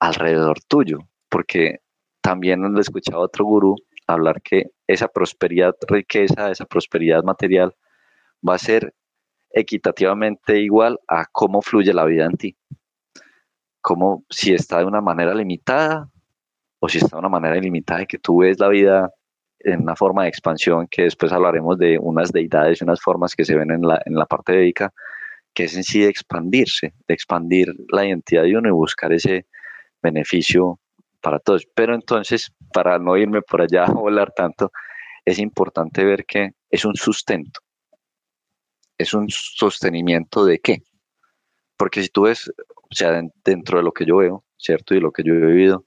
alrededor 0.00 0.58
tuyo, 0.66 0.98
porque 1.28 1.80
también 2.20 2.64
he 2.76 2.80
escuchado 2.80 3.20
a 3.20 3.24
otro 3.24 3.44
gurú 3.44 3.76
hablar 4.06 4.40
que 4.42 4.70
esa 4.86 5.08
prosperidad, 5.08 5.74
riqueza, 5.88 6.50
esa 6.50 6.64
prosperidad 6.64 7.22
material 7.22 7.74
va 8.46 8.54
a 8.54 8.58
ser 8.58 8.94
equitativamente 9.50 10.60
igual 10.60 10.98
a 11.08 11.26
cómo 11.30 11.62
fluye 11.62 11.92
la 11.92 12.04
vida 12.04 12.26
en 12.26 12.36
ti. 12.36 12.56
Como 13.80 14.24
si 14.28 14.52
está 14.52 14.78
de 14.78 14.84
una 14.84 15.00
manera 15.00 15.34
limitada 15.34 16.10
o 16.78 16.88
si 16.88 16.98
está 16.98 17.16
de 17.16 17.20
una 17.20 17.28
manera 17.28 17.56
ilimitada 17.56 18.02
y 18.02 18.06
que 18.06 18.18
tú 18.18 18.38
ves 18.38 18.58
la 18.58 18.68
vida 18.68 19.10
en 19.60 19.82
una 19.82 19.96
forma 19.96 20.22
de 20.22 20.28
expansión, 20.28 20.86
que 20.88 21.02
después 21.02 21.32
hablaremos 21.32 21.78
de 21.78 21.98
unas 21.98 22.30
deidades 22.30 22.80
y 22.80 22.84
unas 22.84 23.00
formas 23.00 23.34
que 23.34 23.44
se 23.44 23.56
ven 23.56 23.70
en 23.70 23.82
la, 23.82 24.00
en 24.04 24.14
la 24.14 24.26
parte 24.26 24.52
védica, 24.52 24.92
que 25.56 25.64
es 25.64 25.74
en 25.74 25.84
sí 25.84 26.00
de 26.00 26.10
expandirse, 26.10 26.92
de 27.08 27.14
expandir 27.14 27.72
la 27.88 28.04
identidad 28.04 28.42
de 28.42 28.58
uno 28.58 28.68
y 28.68 28.72
buscar 28.72 29.10
ese 29.14 29.46
beneficio 30.02 30.78
para 31.22 31.38
todos. 31.38 31.66
Pero 31.74 31.94
entonces, 31.94 32.52
para 32.74 32.98
no 32.98 33.16
irme 33.16 33.40
por 33.40 33.62
allá 33.62 33.84
a 33.84 33.90
volar 33.90 34.32
tanto, 34.36 34.70
es 35.24 35.38
importante 35.38 36.04
ver 36.04 36.26
que 36.26 36.50
es 36.68 36.84
un 36.84 36.94
sustento. 36.94 37.60
Es 38.98 39.14
un 39.14 39.30
sostenimiento 39.30 40.44
de 40.44 40.58
qué. 40.58 40.82
Porque 41.78 42.02
si 42.02 42.10
tú 42.10 42.24
ves, 42.24 42.52
o 42.90 42.94
sea, 42.94 43.18
dentro 43.42 43.78
de 43.78 43.84
lo 43.84 43.92
que 43.92 44.04
yo 44.04 44.18
veo, 44.18 44.44
¿cierto? 44.58 44.94
Y 44.94 45.00
lo 45.00 45.10
que 45.10 45.22
yo 45.22 45.32
he 45.32 45.38
vivido, 45.38 45.86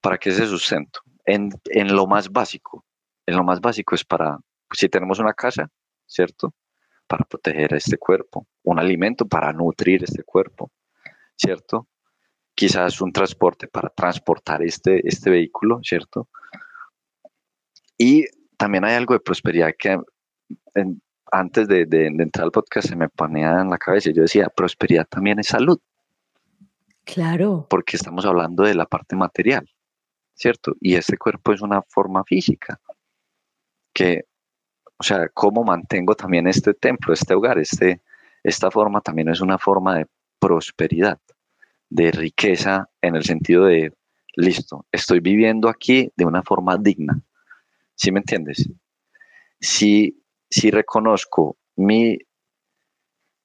¿para 0.00 0.18
qué 0.18 0.30
ese 0.30 0.46
sustento? 0.46 0.98
En, 1.26 1.50
en 1.66 1.94
lo 1.94 2.08
más 2.08 2.28
básico. 2.28 2.84
En 3.24 3.36
lo 3.36 3.44
más 3.44 3.60
básico 3.60 3.94
es 3.94 4.04
para, 4.04 4.36
si 4.72 4.88
tenemos 4.88 5.20
una 5.20 5.32
casa, 5.32 5.70
¿cierto? 6.06 6.52
Para 7.12 7.24
proteger 7.24 7.74
a 7.74 7.76
este 7.76 7.98
cuerpo, 7.98 8.46
un 8.62 8.78
alimento 8.78 9.28
para 9.28 9.52
nutrir 9.52 10.02
este 10.02 10.22
cuerpo, 10.22 10.70
¿cierto? 11.36 11.86
quizás 12.54 13.00
un 13.00 13.12
transporte 13.12 13.66
para 13.68 13.88
transportar 13.88 14.62
este, 14.62 15.06
este 15.06 15.30
vehículo, 15.30 15.80
¿cierto? 15.82 16.28
Y 17.98 18.24
también 18.56 18.84
hay 18.84 18.94
algo 18.94 19.14
de 19.14 19.20
prosperidad 19.20 19.72
que 19.78 19.98
antes 21.30 21.68
de, 21.68 21.86
entrar 22.06 22.44
al 22.44 22.52
podcast 22.52 22.88
se 22.88 22.96
me 22.96 23.08
ponía 23.08 23.60
en 23.60 23.70
la 23.70 23.78
cabeza 23.78 24.10
yo 24.10 24.22
decía, 24.22 24.48
prosperidad 24.48 25.06
también 25.08 25.38
es 25.38 25.48
salud. 25.48 25.78
Claro. 27.04 27.66
Porque 27.68 27.96
estamos 27.96 28.24
hablando 28.26 28.62
de 28.62 28.74
la 28.74 28.86
parte 28.86 29.16
material, 29.16 29.68
¿cierto? 30.34 30.74
Y 30.80 30.94
este 30.94 31.16
cuerpo 31.16 31.52
es 31.52 31.62
una 31.62 31.82
forma 31.82 32.22
física 32.24 32.80
que, 33.92 34.24
o 35.02 35.04
sea, 35.04 35.28
cómo 35.34 35.64
mantengo 35.64 36.14
también 36.14 36.46
este 36.46 36.74
templo, 36.74 37.12
este 37.12 37.34
hogar, 37.34 37.58
este, 37.58 38.02
esta 38.44 38.70
forma 38.70 39.00
también 39.00 39.30
es 39.30 39.40
una 39.40 39.58
forma 39.58 39.96
de 39.96 40.06
prosperidad 40.38 41.18
de 41.90 42.12
riqueza 42.12 42.88
en 43.00 43.16
el 43.16 43.24
sentido 43.24 43.64
de, 43.64 43.92
listo, 44.36 44.86
estoy 44.92 45.18
viviendo 45.18 45.68
aquí 45.68 46.12
de 46.14 46.24
una 46.24 46.44
forma 46.44 46.76
digna. 46.78 47.20
¿Sí 47.96 48.12
me 48.12 48.20
entiendes? 48.20 48.70
Si, 49.58 50.22
si 50.48 50.70
reconozco 50.70 51.56
mi, 51.74 52.16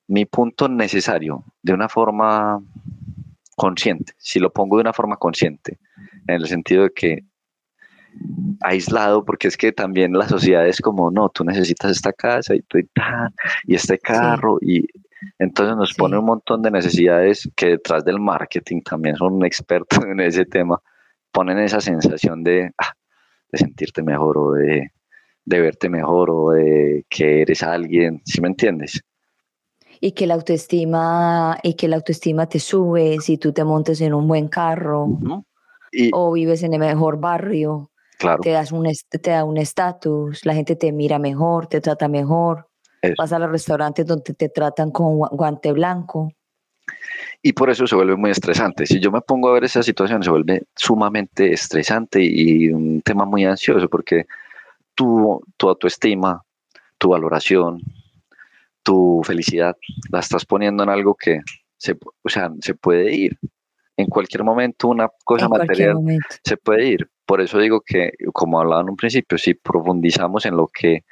mi 0.05 0.25
punto 0.25 0.69
necesario 0.69 1.43
de 1.63 1.73
una 1.73 1.89
forma 1.89 2.61
consciente, 3.55 4.13
si 4.19 4.39
lo 4.39 4.53
pongo 4.53 4.77
de 4.77 4.81
una 4.81 4.93
forma 4.93 5.17
consciente, 5.17 5.79
en 6.27 6.35
el 6.35 6.47
sentido 6.47 6.83
de 6.83 6.91
que 6.91 7.23
aislado, 8.61 9.23
porque 9.23 9.47
es 9.47 9.57
que 9.57 9.71
también 9.71 10.13
la 10.13 10.27
sociedad 10.27 10.67
es 10.67 10.81
como, 10.81 11.11
no, 11.11 11.29
tú 11.29 11.43
necesitas 11.43 11.91
esta 11.91 12.13
casa 12.13 12.55
y, 12.55 12.63
y 13.65 13.75
este 13.75 13.99
carro, 13.99 14.57
y 14.61 14.87
entonces 15.39 15.75
nos 15.75 15.93
pone 15.93 16.17
un 16.17 16.25
montón 16.25 16.61
de 16.61 16.71
necesidades 16.71 17.49
que 17.55 17.67
detrás 17.67 18.03
del 18.05 18.19
marketing 18.19 18.81
también 18.81 19.15
son 19.15 19.43
expertos 19.45 19.99
en 20.05 20.19
ese 20.19 20.45
tema, 20.45 20.81
ponen 21.31 21.59
esa 21.59 21.81
sensación 21.81 22.43
de, 22.43 22.71
ah, 22.77 22.93
de 23.51 23.57
sentirte 23.57 24.01
mejor 24.01 24.37
o 24.37 24.51
de, 24.53 24.91
de, 25.45 25.61
verte 25.61 25.89
mejor 25.89 26.29
o 26.31 26.51
de 26.51 27.05
que 27.09 27.41
eres 27.41 27.63
alguien, 27.63 28.21
¿sí 28.25 28.41
me 28.41 28.47
entiendes? 28.47 29.01
Y 29.99 30.11
que 30.11 30.27
la 30.27 30.35
autoestima, 30.35 31.57
y 31.63 31.73
que 31.73 31.87
la 31.87 31.95
autoestima 31.95 32.47
te 32.47 32.59
sube 32.59 33.17
si 33.19 33.37
tú 33.37 33.51
te 33.51 33.63
montes 33.63 33.99
en 34.01 34.13
un 34.13 34.27
buen 34.27 34.47
carro 34.47 35.07
o 36.13 36.31
vives 36.33 36.61
en 36.61 36.73
el 36.73 36.79
mejor 36.79 37.19
barrio. 37.19 37.89
Claro. 38.17 38.41
Te, 38.41 38.51
das 38.51 38.71
un, 38.71 38.87
te 39.09 39.31
da 39.31 39.43
un 39.43 39.57
estatus, 39.57 40.45
la 40.45 40.53
gente 40.53 40.75
te 40.75 40.91
mira 40.91 41.19
mejor, 41.19 41.67
te 41.67 41.81
trata 41.81 42.07
mejor. 42.07 42.67
Vas 43.17 43.31
a 43.31 43.39
los 43.39 43.51
restaurantes 43.51 44.05
donde 44.05 44.33
te 44.33 44.49
tratan 44.49 44.91
con 44.91 45.17
guante 45.17 45.71
blanco. 45.71 46.31
Y 47.41 47.53
por 47.53 47.69
eso 47.69 47.85
se 47.85 47.95
vuelve 47.95 48.15
muy 48.15 48.31
estresante. 48.31 48.85
Si 48.85 48.99
yo 48.99 49.11
me 49.11 49.21
pongo 49.21 49.49
a 49.49 49.53
ver 49.53 49.63
esa 49.63 49.83
situación, 49.83 50.23
se 50.23 50.31
vuelve 50.31 50.63
sumamente 50.75 51.53
estresante 51.53 52.21
y 52.21 52.69
un 52.69 53.01
tema 53.01 53.25
muy 53.25 53.45
ansioso 53.45 53.87
porque 53.87 54.25
tu, 54.95 55.41
tu 55.55 55.69
autoestima, 55.69 56.41
tu 56.97 57.09
valoración, 57.09 57.81
tu 58.83 59.21
felicidad, 59.23 59.77
la 60.09 60.19
estás 60.19 60.45
poniendo 60.45 60.83
en 60.83 60.89
algo 60.89 61.15
que 61.15 61.41
se, 61.77 61.95
o 62.23 62.29
sea, 62.29 62.51
se 62.61 62.73
puede 62.73 63.13
ir. 63.13 63.37
En 63.95 64.07
cualquier 64.07 64.43
momento 64.43 64.87
una 64.87 65.09
cosa 65.23 65.47
material 65.47 65.97
se 66.43 66.57
puede 66.57 66.87
ir. 66.87 67.09
Por 67.27 67.41
eso 67.41 67.59
digo 67.59 67.81
que, 67.81 68.13
como 68.31 68.57
hablaba 68.61 68.81
en 68.81 68.89
un 68.89 68.95
principio, 68.95 69.37
si 69.37 69.53
profundizamos 69.53 70.45
en 70.45 70.55
lo 70.55 70.67
que 70.67 71.03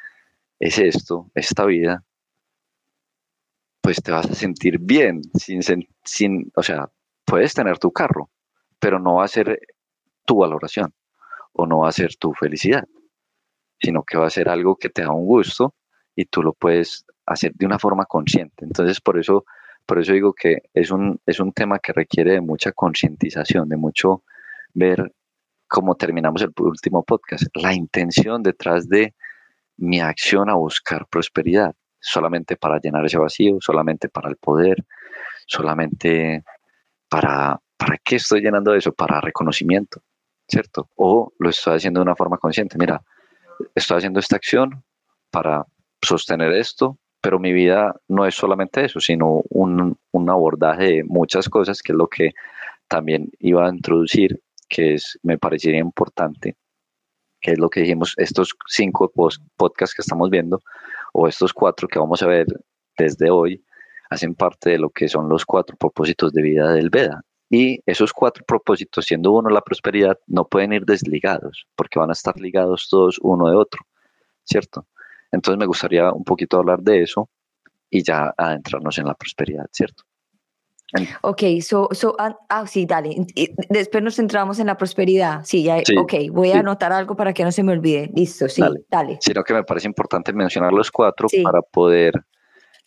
es 0.58 0.80
esto, 0.80 1.30
esta 1.36 1.66
vida, 1.66 2.06
pues 3.82 4.02
te 4.02 4.14
vas 4.14 4.32
a 4.32 4.34
sentir 4.34 4.80
bien, 4.80 5.22
sin, 5.34 5.62
sin, 6.06 6.52
o 6.56 6.64
sea, 6.64 6.90
puedes 7.26 7.54
tener 7.54 7.80
tu 7.80 7.92
carro, 7.92 8.30
pero 8.80 8.98
no 8.98 9.16
va 9.16 9.26
a 9.26 9.28
ser 9.28 9.60
tu 10.26 10.38
valoración 10.38 10.94
o 11.52 11.68
no 11.68 11.80
va 11.80 11.90
a 11.90 11.92
ser 11.92 12.16
tu 12.16 12.34
felicidad, 12.34 12.86
sino 13.82 14.04
que 14.04 14.18
va 14.18 14.28
a 14.28 14.30
ser 14.30 14.48
algo 14.48 14.78
que 14.78 14.90
te 14.90 15.02
da 15.02 15.12
un 15.12 15.26
gusto 15.26 15.76
y 16.16 16.24
tú 16.24 16.42
lo 16.42 16.54
puedes 16.54 17.06
hacer 17.26 17.52
de 17.56 17.66
una 17.66 17.78
forma 17.78 18.06
consciente. 18.06 18.64
Entonces, 18.64 19.02
por 19.02 19.20
eso, 19.20 19.44
por 19.86 20.00
eso 20.00 20.14
digo 20.14 20.32
que 20.32 20.60
es 20.74 20.92
un, 20.92 21.20
es 21.26 21.42
un 21.42 21.52
tema 21.52 21.80
que 21.80 21.92
requiere 21.92 22.32
de 22.32 22.42
mucha 22.42 22.72
concientización, 22.72 23.68
de 23.68 23.76
mucho 23.76 24.24
ver 24.74 25.12
cómo 25.68 25.96
terminamos 25.96 26.42
el 26.42 26.52
último 26.58 27.04
podcast, 27.04 27.46
la 27.56 27.74
intención 27.74 28.44
detrás 28.44 28.88
de 28.88 29.14
mi 29.78 30.00
acción 30.00 30.50
a 30.50 30.56
buscar 30.56 31.08
prosperidad, 31.08 31.76
solamente 32.00 32.56
para 32.56 32.80
llenar 32.80 33.06
ese 33.06 33.18
vacío, 33.18 33.58
solamente 33.60 34.10
para 34.10 34.30
el 34.30 34.38
poder, 34.38 34.86
solamente 35.48 36.44
para, 37.10 37.60
¿para 37.78 37.98
qué 38.04 38.18
estoy 38.18 38.42
llenando 38.42 38.74
eso? 38.74 38.94
Para 38.94 39.22
reconocimiento, 39.22 40.02
¿cierto? 40.48 40.90
O 40.96 41.34
lo 41.40 41.50
estoy 41.50 41.76
haciendo 41.76 42.00
de 42.00 42.04
una 42.04 42.16
forma 42.16 42.38
consciente, 42.38 42.78
mira, 42.78 43.02
estoy 43.74 43.98
haciendo 43.98 44.20
esta 44.20 44.36
acción 44.36 44.84
para 45.32 45.66
sostener 46.02 46.52
esto, 46.54 46.98
pero 47.22 47.40
mi 47.40 47.54
vida 47.54 47.96
no 48.08 48.26
es 48.26 48.36
solamente 48.36 48.86
eso, 48.86 49.00
sino 49.00 49.42
un, 49.50 49.98
un 50.12 50.30
abordaje 50.30 50.84
de 50.84 51.04
muchas 51.04 51.50
cosas, 51.50 51.82
que 51.82 51.92
es 51.92 51.98
lo 51.98 52.08
que 52.08 52.32
también 52.88 53.32
iba 53.40 53.66
a 53.66 53.74
introducir, 53.74 54.40
que 54.68 54.96
es, 54.96 55.20
me 55.24 55.38
parecería 55.38 55.80
importante 55.80 56.56
que 57.46 57.52
es 57.52 57.60
lo 57.60 57.70
que 57.70 57.82
dijimos, 57.82 58.16
estos 58.18 58.56
cinco 58.68 59.12
podcasts 59.56 59.94
que 59.94 60.02
estamos 60.02 60.32
viendo, 60.32 60.64
o 61.14 61.28
estos 61.28 61.54
cuatro 61.54 61.88
que 61.88 62.00
vamos 62.00 62.24
a 62.24 62.28
ver 62.28 62.48
desde 62.98 63.30
hoy, 63.30 63.64
hacen 64.10 64.34
parte 64.34 64.72
de 64.72 64.80
lo 64.80 64.90
que 64.90 65.08
son 65.08 65.30
los 65.30 65.46
cuatro 65.46 65.78
propósitos 65.78 66.34
de 66.34 66.42
vida 66.42 66.74
del 66.74 66.90
Veda. 66.90 67.22
Y 67.48 67.80
esos 67.86 68.14
cuatro 68.14 68.44
propósitos, 68.46 69.06
siendo 69.06 69.32
uno 69.32 69.52
la 69.52 69.62
prosperidad, 69.62 70.18
no 70.26 70.48
pueden 70.48 70.74
ir 70.74 70.86
desligados, 70.86 71.68
porque 71.76 72.00
van 72.00 72.10
a 72.10 72.14
estar 72.14 72.36
ligados 72.40 72.88
todos 72.90 73.20
uno 73.22 73.48
de 73.48 73.56
otro, 73.56 73.86
¿cierto? 74.44 74.88
Entonces 75.32 75.60
me 75.60 75.68
gustaría 75.68 76.12
un 76.12 76.24
poquito 76.24 76.58
hablar 76.58 76.82
de 76.82 77.04
eso 77.04 77.30
y 77.92 78.02
ya 78.02 78.34
adentrarnos 78.36 78.98
en 78.98 79.06
la 79.06 79.14
prosperidad, 79.14 79.68
¿cierto? 79.72 80.04
Ok, 81.22 81.44
so, 81.62 81.90
so, 81.92 82.16
ah, 82.20 82.38
ah, 82.50 82.66
sí, 82.68 82.86
dale. 82.86 83.16
Después 83.70 84.04
nos 84.04 84.16
centramos 84.16 84.60
en 84.60 84.68
la 84.68 84.78
prosperidad. 84.78 85.44
Sí, 85.44 85.64
ya, 85.64 85.78
ok, 85.98 86.14
voy 86.32 86.52
a 86.52 86.60
anotar 86.60 86.92
algo 86.94 87.16
para 87.16 87.34
que 87.34 87.44
no 87.44 87.52
se 87.52 87.64
me 87.64 87.74
olvide. 87.74 88.10
Listo, 88.14 88.48
sí, 88.48 88.62
dale. 88.90 89.18
Sino 89.20 89.44
que 89.44 89.54
me 89.54 89.64
parece 89.64 89.88
importante 89.88 90.32
mencionar 90.32 90.72
los 90.72 90.92
cuatro 90.92 91.28
para 91.44 91.62
poder 91.62 92.14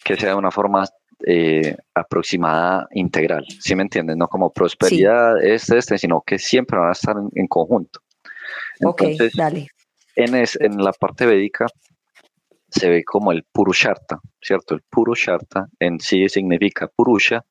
que 0.05 0.17
sea 0.17 0.31
de 0.31 0.37
una 0.37 0.51
forma 0.51 0.85
eh, 1.27 1.77
aproximada, 1.95 2.87
integral. 2.93 3.45
¿Sí 3.61 3.75
me 3.75 3.83
entiendes? 3.83 4.17
No 4.17 4.29
como 4.29 4.53
prosperidad, 4.53 5.43
este, 5.43 5.79
este, 5.79 5.99
sino 5.99 6.23
que 6.25 6.39
siempre 6.39 6.79
van 6.79 6.91
a 6.91 6.93
estar 6.93 7.17
en, 7.35 7.47
conjunto. 7.49 8.01
ok, 8.85 9.03
dale. 9.35 9.69
En, 10.15 10.35
en 10.35 10.79
la 10.79 10.93
parte 10.93 11.27
védica 11.27 11.67
se 12.71 12.89
ve 12.89 13.05
como 13.05 13.33
el 13.33 13.45
Purusharta, 13.45 14.21
¿cierto? 14.41 14.75
El 14.75 14.83
Purusharta 14.83 15.69
en 15.79 16.01
sí 16.01 16.29
significa 16.29 16.89
Purusha, 16.89 17.45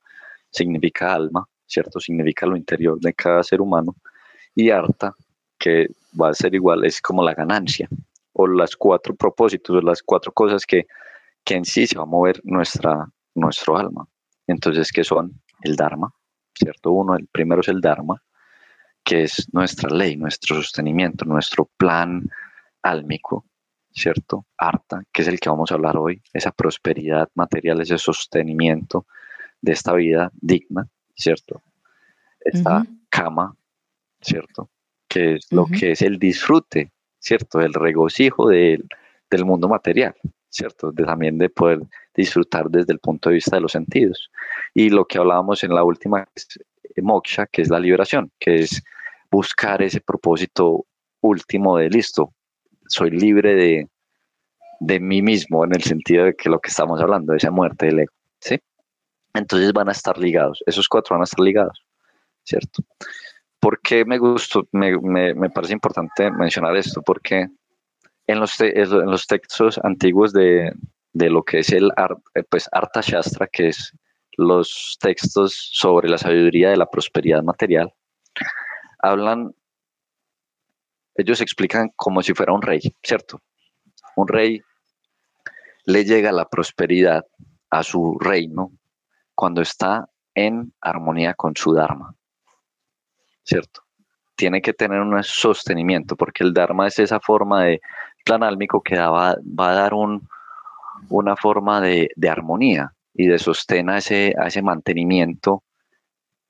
significa 0.57 1.13
alma, 1.13 1.45
¿cierto? 1.65 1.99
Significa 1.99 2.45
lo 2.45 2.57
interior 2.57 2.99
de 2.99 3.13
cada 3.13 3.43
ser 3.43 3.61
humano. 3.61 3.95
Y 4.55 4.69
Arta, 4.69 5.13
que 5.57 5.87
va 6.19 6.29
a 6.29 6.33
ser 6.33 6.55
igual, 6.55 6.85
es 6.85 7.01
como 7.01 7.23
la 7.23 7.33
ganancia, 7.33 7.87
o 8.33 8.47
las 8.47 8.75
cuatro 8.75 9.15
propósitos, 9.15 9.83
las 9.83 10.01
cuatro 10.03 10.31
cosas 10.31 10.65
que, 10.65 10.87
que 11.43 11.55
en 11.55 11.65
sí 11.65 11.87
se 11.87 11.97
va 11.97 12.03
a 12.03 12.07
mover 12.07 12.39
nuestra, 12.43 13.07
nuestro 13.35 13.77
alma. 13.77 14.07
Entonces, 14.47 14.91
¿qué 14.91 15.03
son? 15.03 15.41
El 15.61 15.75
Dharma, 15.75 16.13
¿cierto? 16.53 16.91
Uno, 16.91 17.15
el 17.15 17.27
primero 17.27 17.61
es 17.61 17.67
el 17.67 17.81
Dharma, 17.81 18.21
que 19.03 19.23
es 19.23 19.47
nuestra 19.53 19.89
ley, 19.89 20.17
nuestro 20.17 20.57
sostenimiento, 20.57 21.25
nuestro 21.25 21.65
plan 21.77 22.29
álmico, 22.83 23.45
¿cierto? 23.91 24.45
Arta, 24.57 25.01
que 25.11 25.23
es 25.23 25.27
el 25.27 25.39
que 25.39 25.49
vamos 25.49 25.71
a 25.71 25.75
hablar 25.75 25.97
hoy, 25.97 26.21
esa 26.33 26.51
prosperidad 26.51 27.29
material, 27.33 27.81
ese 27.81 27.97
sostenimiento 27.97 29.07
de 29.61 29.71
esta 29.71 29.93
vida 29.93 30.31
digna, 30.39 30.87
¿cierto? 31.15 31.61
Esta 32.39 32.85
cama, 33.09 33.55
¿cierto? 34.21 34.69
Que 35.07 35.35
es 35.35 35.51
lo 35.51 35.65
que 35.65 35.91
es 35.91 36.01
el 36.01 36.19
disfrute, 36.19 36.91
¿cierto? 37.19 37.59
El 37.59 37.73
regocijo 37.73 38.49
del 38.49 38.85
mundo 39.45 39.67
material, 39.67 40.15
¿cierto? 40.49 40.91
De, 40.91 41.03
también 41.03 41.37
de 41.37 41.49
poder 41.49 41.81
disfrutar 42.15 42.69
desde 42.69 42.93
el 42.93 42.99
punto 42.99 43.29
de 43.29 43.35
vista 43.35 43.57
de 43.57 43.61
los 43.61 43.71
sentidos. 43.71 44.31
Y 44.73 44.89
lo 44.89 45.05
que 45.05 45.17
hablábamos 45.17 45.63
en 45.63 45.73
la 45.73 45.83
última 45.83 46.27
es 46.35 46.47
moksha, 47.01 47.47
que 47.47 47.61
es 47.61 47.69
la 47.69 47.79
liberación, 47.79 48.31
que 48.39 48.59
es 48.59 48.83
buscar 49.29 49.81
ese 49.81 50.01
propósito 50.01 50.85
último 51.21 51.77
de 51.77 51.89
listo, 51.89 52.33
soy 52.87 53.11
libre 53.11 53.55
de, 53.55 53.87
de 54.79 54.99
mí 54.99 55.21
mismo 55.21 55.65
en 55.65 55.75
el 55.75 55.83
sentido 55.83 56.25
de 56.25 56.35
que 56.35 56.49
lo 56.49 56.59
que 56.59 56.69
estamos 56.69 57.01
hablando, 57.01 57.33
esa 57.33 57.51
muerte 57.51 57.87
del 57.87 57.99
ego, 57.99 58.13
¿sí? 58.39 58.59
Entonces 59.37 59.71
van 59.73 59.89
a 59.89 59.91
estar 59.91 60.17
ligados, 60.17 60.63
esos 60.65 60.87
cuatro 60.87 61.13
van 61.13 61.21
a 61.21 61.25
estar 61.25 61.39
ligados, 61.39 61.83
¿cierto? 62.43 62.83
¿Por 63.59 63.79
qué 63.81 64.05
me 64.05 64.17
gustó, 64.17 64.67
me, 64.71 64.97
me, 64.97 65.33
me 65.33 65.49
parece 65.49 65.73
importante 65.73 66.31
mencionar 66.31 66.75
esto? 66.75 67.01
Porque 67.01 67.47
en 68.27 68.39
los, 68.39 68.59
en 68.59 69.11
los 69.11 69.27
textos 69.27 69.79
antiguos 69.83 70.33
de, 70.33 70.73
de, 71.13 71.29
lo 71.29 71.43
que 71.43 71.59
es 71.59 71.71
el 71.71 71.91
eh, 72.35 72.43
pues, 72.49 72.69
Arta 72.71 73.01
Shastra, 73.01 73.47
que 73.47 73.69
es 73.69 73.93
los 74.37 74.97
textos 74.99 75.69
sobre 75.71 76.09
la 76.09 76.17
sabiduría 76.17 76.69
de 76.69 76.77
la 76.77 76.85
prosperidad 76.85 77.43
material, 77.43 77.93
hablan 78.99 79.53
ellos 81.15 81.41
explican 81.41 81.89
como 81.95 82.21
si 82.21 82.33
fuera 82.33 82.53
un 82.53 82.61
rey, 82.61 82.79
¿cierto? 83.01 83.41
Un 84.15 84.27
rey 84.27 84.61
le 85.85 86.05
llega 86.05 86.31
la 86.31 86.47
prosperidad 86.47 87.25
a 87.71 87.83
su 87.83 88.17
reino 88.19 88.71
cuando 89.37 89.61
está 89.61 90.09
en 90.33 90.73
armonía 90.81 91.35
con 91.35 91.55
su 91.55 91.71
Dharma, 91.71 92.15
¿cierto? 93.43 93.83
Tiene 94.35 94.63
que 94.63 94.73
tener 94.73 94.99
un 94.99 95.23
sostenimiento, 95.23 96.15
porque 96.15 96.43
el 96.43 96.55
Dharma 96.55 96.87
es 96.87 96.97
esa 96.97 97.19
forma 97.19 97.65
de 97.65 97.81
plan 98.25 98.41
álmico 98.41 98.81
que 98.81 98.97
va, 98.97 99.29
a 99.29 99.73
dar 99.73 99.93
un, 99.93 100.27
una 101.09 101.35
forma 101.35 101.79
de, 101.81 102.09
armonía 102.27 102.93
y 103.13 103.27
de 103.27 103.37
sostén 103.37 103.91
a 103.91 103.99
ese, 103.99 104.33
a 104.41 104.47
ese 104.47 104.63
mantenimiento 104.63 105.63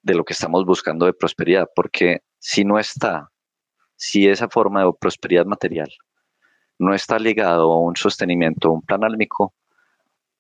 de 0.02 0.16
lo 0.16 0.24
que 0.24 0.32
estamos 0.32 0.66
buscando 0.66 1.06
de 1.06 1.14
prosperidad, 1.14 1.68
porque 1.76 2.22
si 2.40 2.64
no 2.64 2.80
está 2.80 3.30
si 3.98 4.30
esa 4.30 4.48
forma 4.48 4.86
de 4.86 4.94
prosperidad 4.98 5.46
material 5.46 5.92
no 6.80 6.94
está 6.94 7.20
ligado 7.20 7.74
a 7.74 7.82
un 7.82 7.98
sostenimiento, 7.98 8.72
un 8.72 8.82
plan 8.82 9.04
álmico, 9.04 9.54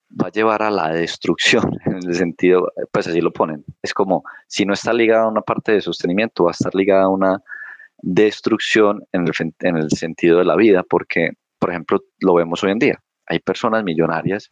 va 0.09 0.27
a 0.27 0.31
llevar 0.31 0.63
a 0.63 0.71
la 0.71 0.89
destrucción, 0.89 1.71
en 1.85 1.97
el 1.97 2.15
sentido, 2.15 2.71
pues 2.91 3.07
así 3.07 3.21
lo 3.21 3.31
ponen. 3.31 3.65
Es 3.81 3.93
como, 3.93 4.23
si 4.47 4.65
no 4.65 4.73
está 4.73 4.93
ligado 4.93 5.25
a 5.25 5.31
una 5.31 5.41
parte 5.41 5.73
de 5.73 5.81
sostenimiento, 5.81 6.45
va 6.45 6.51
a 6.51 6.53
estar 6.53 6.73
ligada 6.73 7.03
a 7.03 7.09
una 7.09 7.41
destrucción 7.99 9.03
en 9.11 9.27
el, 9.27 9.33
en 9.59 9.77
el 9.77 9.89
sentido 9.91 10.37
de 10.39 10.45
la 10.45 10.55
vida, 10.55 10.83
porque, 10.83 11.31
por 11.59 11.71
ejemplo, 11.71 12.01
lo 12.19 12.35
vemos 12.35 12.63
hoy 12.63 12.71
en 12.71 12.79
día. 12.79 13.03
Hay 13.25 13.39
personas 13.39 13.83
millonarias, 13.83 14.51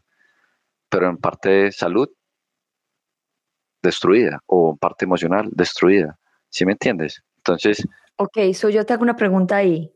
pero 0.89 1.09
en 1.09 1.17
parte 1.17 1.49
de 1.49 1.71
salud 1.71 2.09
destruida 3.81 4.41
o 4.47 4.71
en 4.71 4.77
parte 4.77 5.05
emocional 5.05 5.49
destruida. 5.51 6.17
¿Sí 6.49 6.65
me 6.65 6.73
entiendes? 6.73 7.23
Entonces, 7.47 7.85
Ok, 8.17 8.37
so 8.53 8.69
yo 8.69 8.85
te 8.85 8.93
hago 8.93 9.03
una 9.03 9.17
pregunta 9.17 9.57
ahí, 9.57 9.91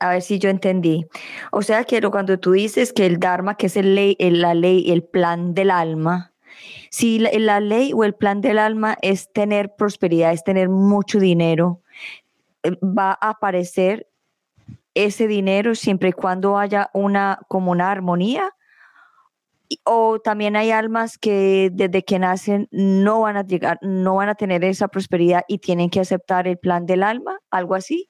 a 0.00 0.10
ver 0.10 0.22
si 0.22 0.40
yo 0.40 0.50
entendí. 0.50 1.06
O 1.52 1.62
sea, 1.62 1.84
quiero 1.84 2.10
cuando 2.10 2.36
tú 2.38 2.50
dices 2.52 2.92
que 2.92 3.06
el 3.06 3.20
Dharma, 3.20 3.56
que 3.56 3.66
es 3.66 3.76
el 3.76 3.94
ley, 3.94 4.16
la 4.18 4.54
ley, 4.54 4.90
el 4.90 5.04
plan 5.04 5.54
del 5.54 5.70
alma, 5.70 6.32
si 6.90 7.20
la, 7.20 7.60
ley 7.60 7.92
o 7.94 8.02
el 8.02 8.14
plan 8.14 8.40
del 8.40 8.58
alma 8.58 8.98
es 9.02 9.32
tener 9.32 9.76
prosperidad, 9.76 10.32
es 10.32 10.42
tener 10.42 10.68
mucho 10.68 11.20
dinero, 11.20 11.80
eh, 12.64 12.72
va 12.82 13.16
a 13.20 13.30
aparecer 13.30 14.08
ese 14.94 15.28
dinero 15.28 15.76
siempre 15.76 16.08
y 16.08 16.12
cuando 16.12 16.58
haya 16.58 16.90
una 16.92 17.38
como 17.46 17.70
una 17.70 17.92
armonía 17.92 18.50
o 19.84 20.18
también 20.20 20.56
hay 20.56 20.70
almas 20.70 21.18
que 21.18 21.70
desde 21.72 22.04
que 22.04 22.18
nacen 22.18 22.68
no 22.70 23.20
van 23.20 23.36
a 23.36 23.44
llegar, 23.44 23.78
no 23.82 24.16
van 24.16 24.28
a 24.28 24.34
tener 24.34 24.64
esa 24.64 24.88
prosperidad 24.88 25.42
y 25.48 25.58
tienen 25.58 25.90
que 25.90 26.00
aceptar 26.00 26.48
el 26.48 26.58
plan 26.58 26.86
del 26.86 27.02
alma, 27.02 27.38
algo 27.50 27.74
así. 27.74 28.08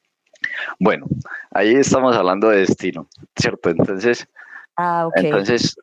Bueno, 0.78 1.06
ahí 1.50 1.74
estamos 1.74 2.16
hablando 2.16 2.48
de 2.48 2.60
destino, 2.60 3.08
¿cierto? 3.36 3.70
Entonces, 3.70 4.26
ah, 4.76 5.08
entonces 5.16 5.76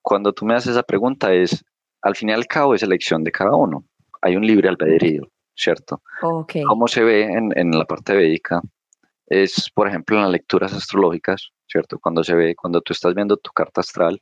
cuando 0.00 0.32
tú 0.32 0.44
me 0.44 0.54
haces 0.54 0.72
esa 0.72 0.82
pregunta 0.82 1.32
es, 1.32 1.64
al 2.02 2.14
fin 2.16 2.28
y 2.28 2.32
al 2.32 2.46
cabo 2.46 2.74
es 2.74 2.82
elección 2.82 3.24
de 3.24 3.32
cada 3.32 3.54
uno. 3.56 3.84
Hay 4.20 4.36
un 4.36 4.46
libre 4.46 4.68
albedrío, 4.68 5.28
¿cierto? 5.56 6.02
Okay. 6.22 6.62
Como 6.62 6.86
se 6.86 7.02
ve 7.02 7.24
en, 7.24 7.56
en 7.56 7.70
la 7.72 7.84
parte 7.84 8.14
védica, 8.14 8.60
es, 9.26 9.70
por 9.74 9.88
ejemplo, 9.88 10.16
en 10.16 10.22
las 10.22 10.32
lecturas 10.32 10.72
astrológicas, 10.72 11.50
¿cierto? 11.66 11.98
Cuando 11.98 12.22
se 12.22 12.34
ve, 12.34 12.54
cuando 12.54 12.80
tú 12.80 12.92
estás 12.92 13.14
viendo 13.14 13.36
tu 13.36 13.50
carta 13.50 13.80
astral, 13.80 14.20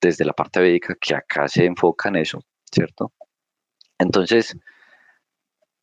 desde 0.00 0.24
la 0.24 0.32
parte 0.32 0.60
védica 0.60 0.94
que 1.00 1.14
acá 1.14 1.48
se 1.48 1.64
enfoca 1.64 2.08
en 2.08 2.16
eso, 2.16 2.40
¿cierto? 2.70 3.12
Entonces, 3.98 4.56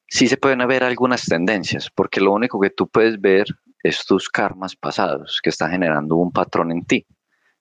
sí 0.08 0.28
se 0.28 0.38
pueden 0.38 0.66
ver 0.68 0.84
algunas 0.84 1.26
tendencias, 1.26 1.90
porque 1.94 2.22
lo 2.22 2.34
único 2.34 2.60
que 2.60 2.70
tú 2.70 2.88
puedes 2.88 3.20
ver 3.20 3.46
es 3.84 4.06
tus 4.06 4.30
karmas 4.30 4.76
pasados, 4.76 5.40
que 5.42 5.50
están 5.50 5.72
generando 5.72 6.16
un 6.16 6.32
patrón 6.32 6.72
en 6.72 6.86
ti. 6.86 7.06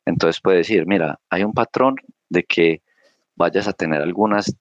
Entonces 0.07 0.40
puedes 0.40 0.66
decir, 0.66 0.87
mira, 0.87 1.19
hay 1.29 1.45
un 1.45 1.53
patrón 1.53 1.97
de 2.29 2.45
que 2.45 2.83
vayas 3.35 3.69
a 3.69 3.73
tener 3.73 4.01
algunas, 4.01 4.55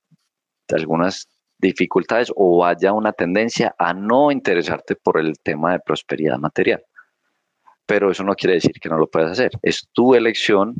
algunas 0.70 1.28
dificultades 1.60 2.32
o 2.36 2.58
vaya 2.58 2.92
una 2.92 3.14
tendencia 3.14 3.74
a 3.78 3.94
no 3.94 4.32
interesarte 4.32 4.96
por 4.96 5.20
el 5.20 5.40
tema 5.40 5.74
de 5.74 5.80
prosperidad 5.80 6.38
material. 6.38 6.84
Pero 7.86 8.12
eso 8.12 8.24
no 8.24 8.36
quiere 8.36 8.56
decir 8.56 8.74
que 8.82 8.90
no 8.90 8.98
lo 8.98 9.08
puedas 9.08 9.32
hacer. 9.32 9.52
Es 9.62 9.88
tu 9.94 10.16
elección 10.16 10.76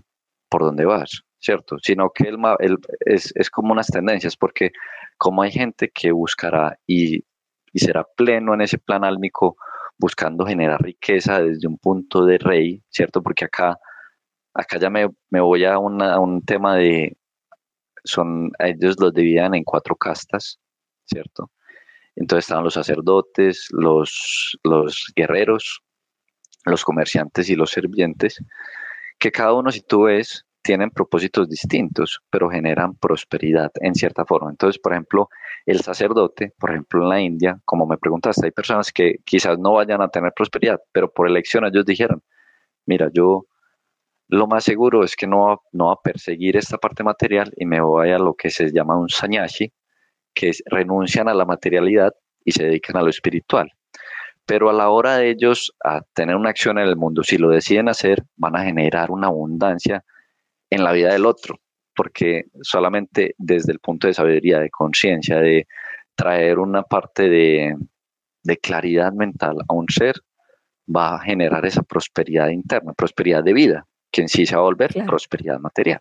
por 0.50 0.62
dónde 0.62 0.86
vas, 0.86 1.24
¿cierto? 1.40 1.78
Sino 1.82 2.10
que 2.12 2.30
el, 2.30 2.78
es, 3.02 3.32
es, 3.36 3.50
como 3.50 3.72
unas 3.74 3.88
tendencias, 3.88 4.36
porque 4.38 4.72
como 5.18 5.42
hay 5.42 5.52
gente 5.52 5.90
que 5.94 6.12
buscará 6.12 6.78
y, 6.88 7.24
y 7.72 7.80
será 7.80 8.06
pleno 8.16 8.54
en 8.54 8.62
ese 8.62 8.78
plan 8.78 9.04
álmico, 9.04 9.58
buscando 9.98 10.46
generar 10.46 10.82
riqueza 10.82 11.42
desde 11.42 11.68
un 11.68 11.78
punto 11.78 12.26
de 12.26 12.38
rey, 12.38 12.84
¿cierto? 12.90 13.22
Porque 13.22 13.46
acá, 13.46 13.78
acá 14.54 14.78
ya 14.78 14.90
me, 14.90 15.08
me 15.30 15.42
voy 15.42 15.66
a, 15.66 15.78
una, 15.78 16.20
un 16.20 16.44
tema 16.44 16.76
de, 16.76 17.18
son, 18.04 18.52
ellos 18.60 18.96
los 19.00 19.14
dividían 19.14 19.56
en 19.56 19.64
cuatro 19.64 19.96
castas, 19.96 20.60
¿cierto? 21.06 21.52
Entonces 22.16 22.46
estaban 22.46 22.64
los 22.64 22.74
sacerdotes, 22.76 23.68
los, 23.72 24.58
los 24.64 25.12
guerreros, 25.16 25.82
los 26.66 26.84
comerciantes 26.84 27.50
y 27.50 27.56
los 27.56 27.72
sirvientes 27.72 28.42
que 29.20 29.32
cada 29.32 29.54
uno, 29.54 29.72
si 29.72 29.82
tú 29.82 30.04
ves, 30.04 30.46
tienen 30.66 30.90
propósitos 30.90 31.48
distintos, 31.48 32.22
pero 32.32 32.50
generan 32.50 32.96
prosperidad 32.96 33.72
en 33.82 33.94
cierta 33.94 34.26
forma. 34.26 34.50
Entonces, 34.50 34.82
por 34.82 34.94
ejemplo, 34.94 35.30
el 35.68 35.82
sacerdote, 35.82 36.54
por 36.60 36.72
ejemplo, 36.72 37.04
en 37.04 37.10
la 37.10 37.22
India, 37.22 37.60
como 37.66 37.86
me 37.86 37.98
preguntaste, 37.98 38.48
hay 38.48 38.52
personas 38.52 38.92
que 38.92 39.18
quizás 39.26 39.60
no 39.60 39.74
vayan 39.74 40.02
a 40.02 40.10
tener 40.10 40.34
prosperidad, 40.36 40.80
pero 40.92 41.12
por 41.12 41.28
elección 41.28 41.66
ellos 41.66 41.86
dijeron, 41.86 42.24
mira, 42.88 43.10
yo 43.14 43.46
lo 44.28 44.48
más 44.48 44.64
seguro 44.64 45.04
es 45.04 45.16
que 45.16 45.28
no, 45.28 45.62
no 45.72 45.88
va 45.88 45.94
a 45.94 46.02
perseguir 46.04 46.58
esta 46.58 46.80
parte 46.80 47.04
material 47.04 47.54
y 47.58 47.66
me 47.68 47.80
voy 47.80 48.10
a 48.12 48.18
lo 48.18 48.34
que 48.34 48.50
se 48.50 48.72
llama 48.72 48.98
un 48.98 49.10
sanyashi, 49.10 49.72
que 50.34 50.52
renuncian 50.66 51.30
a 51.30 51.36
la 51.36 51.46
materialidad 51.46 52.12
y 52.44 52.52
se 52.54 52.64
dedican 52.64 52.98
a 52.98 53.04
lo 53.04 53.10
espiritual 53.10 53.75
pero 54.46 54.70
a 54.70 54.74
la 54.74 54.90
hora 54.90 55.18
de 55.18 55.30
ellos 55.32 55.74
a 55.84 56.02
tener 56.14 56.36
una 56.36 56.50
acción 56.50 56.78
en 56.78 56.88
el 56.88 56.96
mundo, 56.96 57.24
si 57.24 57.38
lo 57.38 57.50
deciden 57.50 57.90
hacer, 57.90 58.24
van 58.36 58.56
a 58.56 58.64
generar 58.64 59.12
una 59.12 59.28
abundancia 59.28 60.04
en 60.70 60.84
la 60.84 60.92
vida 60.92 61.12
del 61.12 61.26
otro, 61.26 61.60
porque 61.96 62.46
solamente 62.62 63.36
desde 63.38 63.72
el 63.72 63.80
punto 63.80 64.08
de 64.08 64.14
sabiduría, 64.14 64.60
de 64.60 64.70
conciencia, 64.70 65.40
de 65.40 65.68
traer 66.16 66.60
una 66.60 66.84
parte 66.84 67.30
de, 67.30 67.76
claridad 68.62 69.12
mental 69.12 69.58
a 69.68 69.74
un 69.74 69.88
ser, 69.90 70.16
va 70.94 71.16
a 71.16 71.20
generar 71.20 71.66
esa 71.66 71.82
prosperidad 71.82 72.50
interna, 72.50 72.94
prosperidad 72.94 73.44
de 73.44 73.54
vida, 73.54 73.88
que 74.12 74.22
en 74.22 74.30
sí 74.30 74.46
se 74.46 74.56
va 74.56 74.62
a 74.62 74.66
volver 74.66 74.94
prosperidad 75.06 75.60
material. 75.60 76.00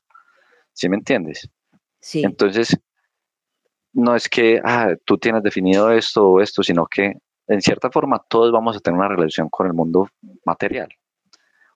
¿Sí 0.73 0.89
me 0.89 0.97
entiendes? 0.97 1.49
Sí. 2.01 2.23
Entonces, 2.23 2.77
no 3.95 4.15
es 4.15 4.29
que 4.29 4.61
ah, 4.63 4.95
tú 5.05 5.17
tienes 5.17 5.43
definido 5.43 5.91
esto 5.91 6.27
o 6.27 6.41
esto, 6.41 6.63
sino 6.63 6.87
que 6.87 7.15
en 7.49 7.61
cierta 7.61 7.91
forma 7.91 8.23
todos 8.29 8.53
vamos 8.53 8.77
a 8.77 8.81
tener 8.81 8.99
una 8.99 9.09
relación 9.09 9.49
con 9.49 9.67
el 9.67 9.73
mundo 9.73 10.09
material. 10.45 10.89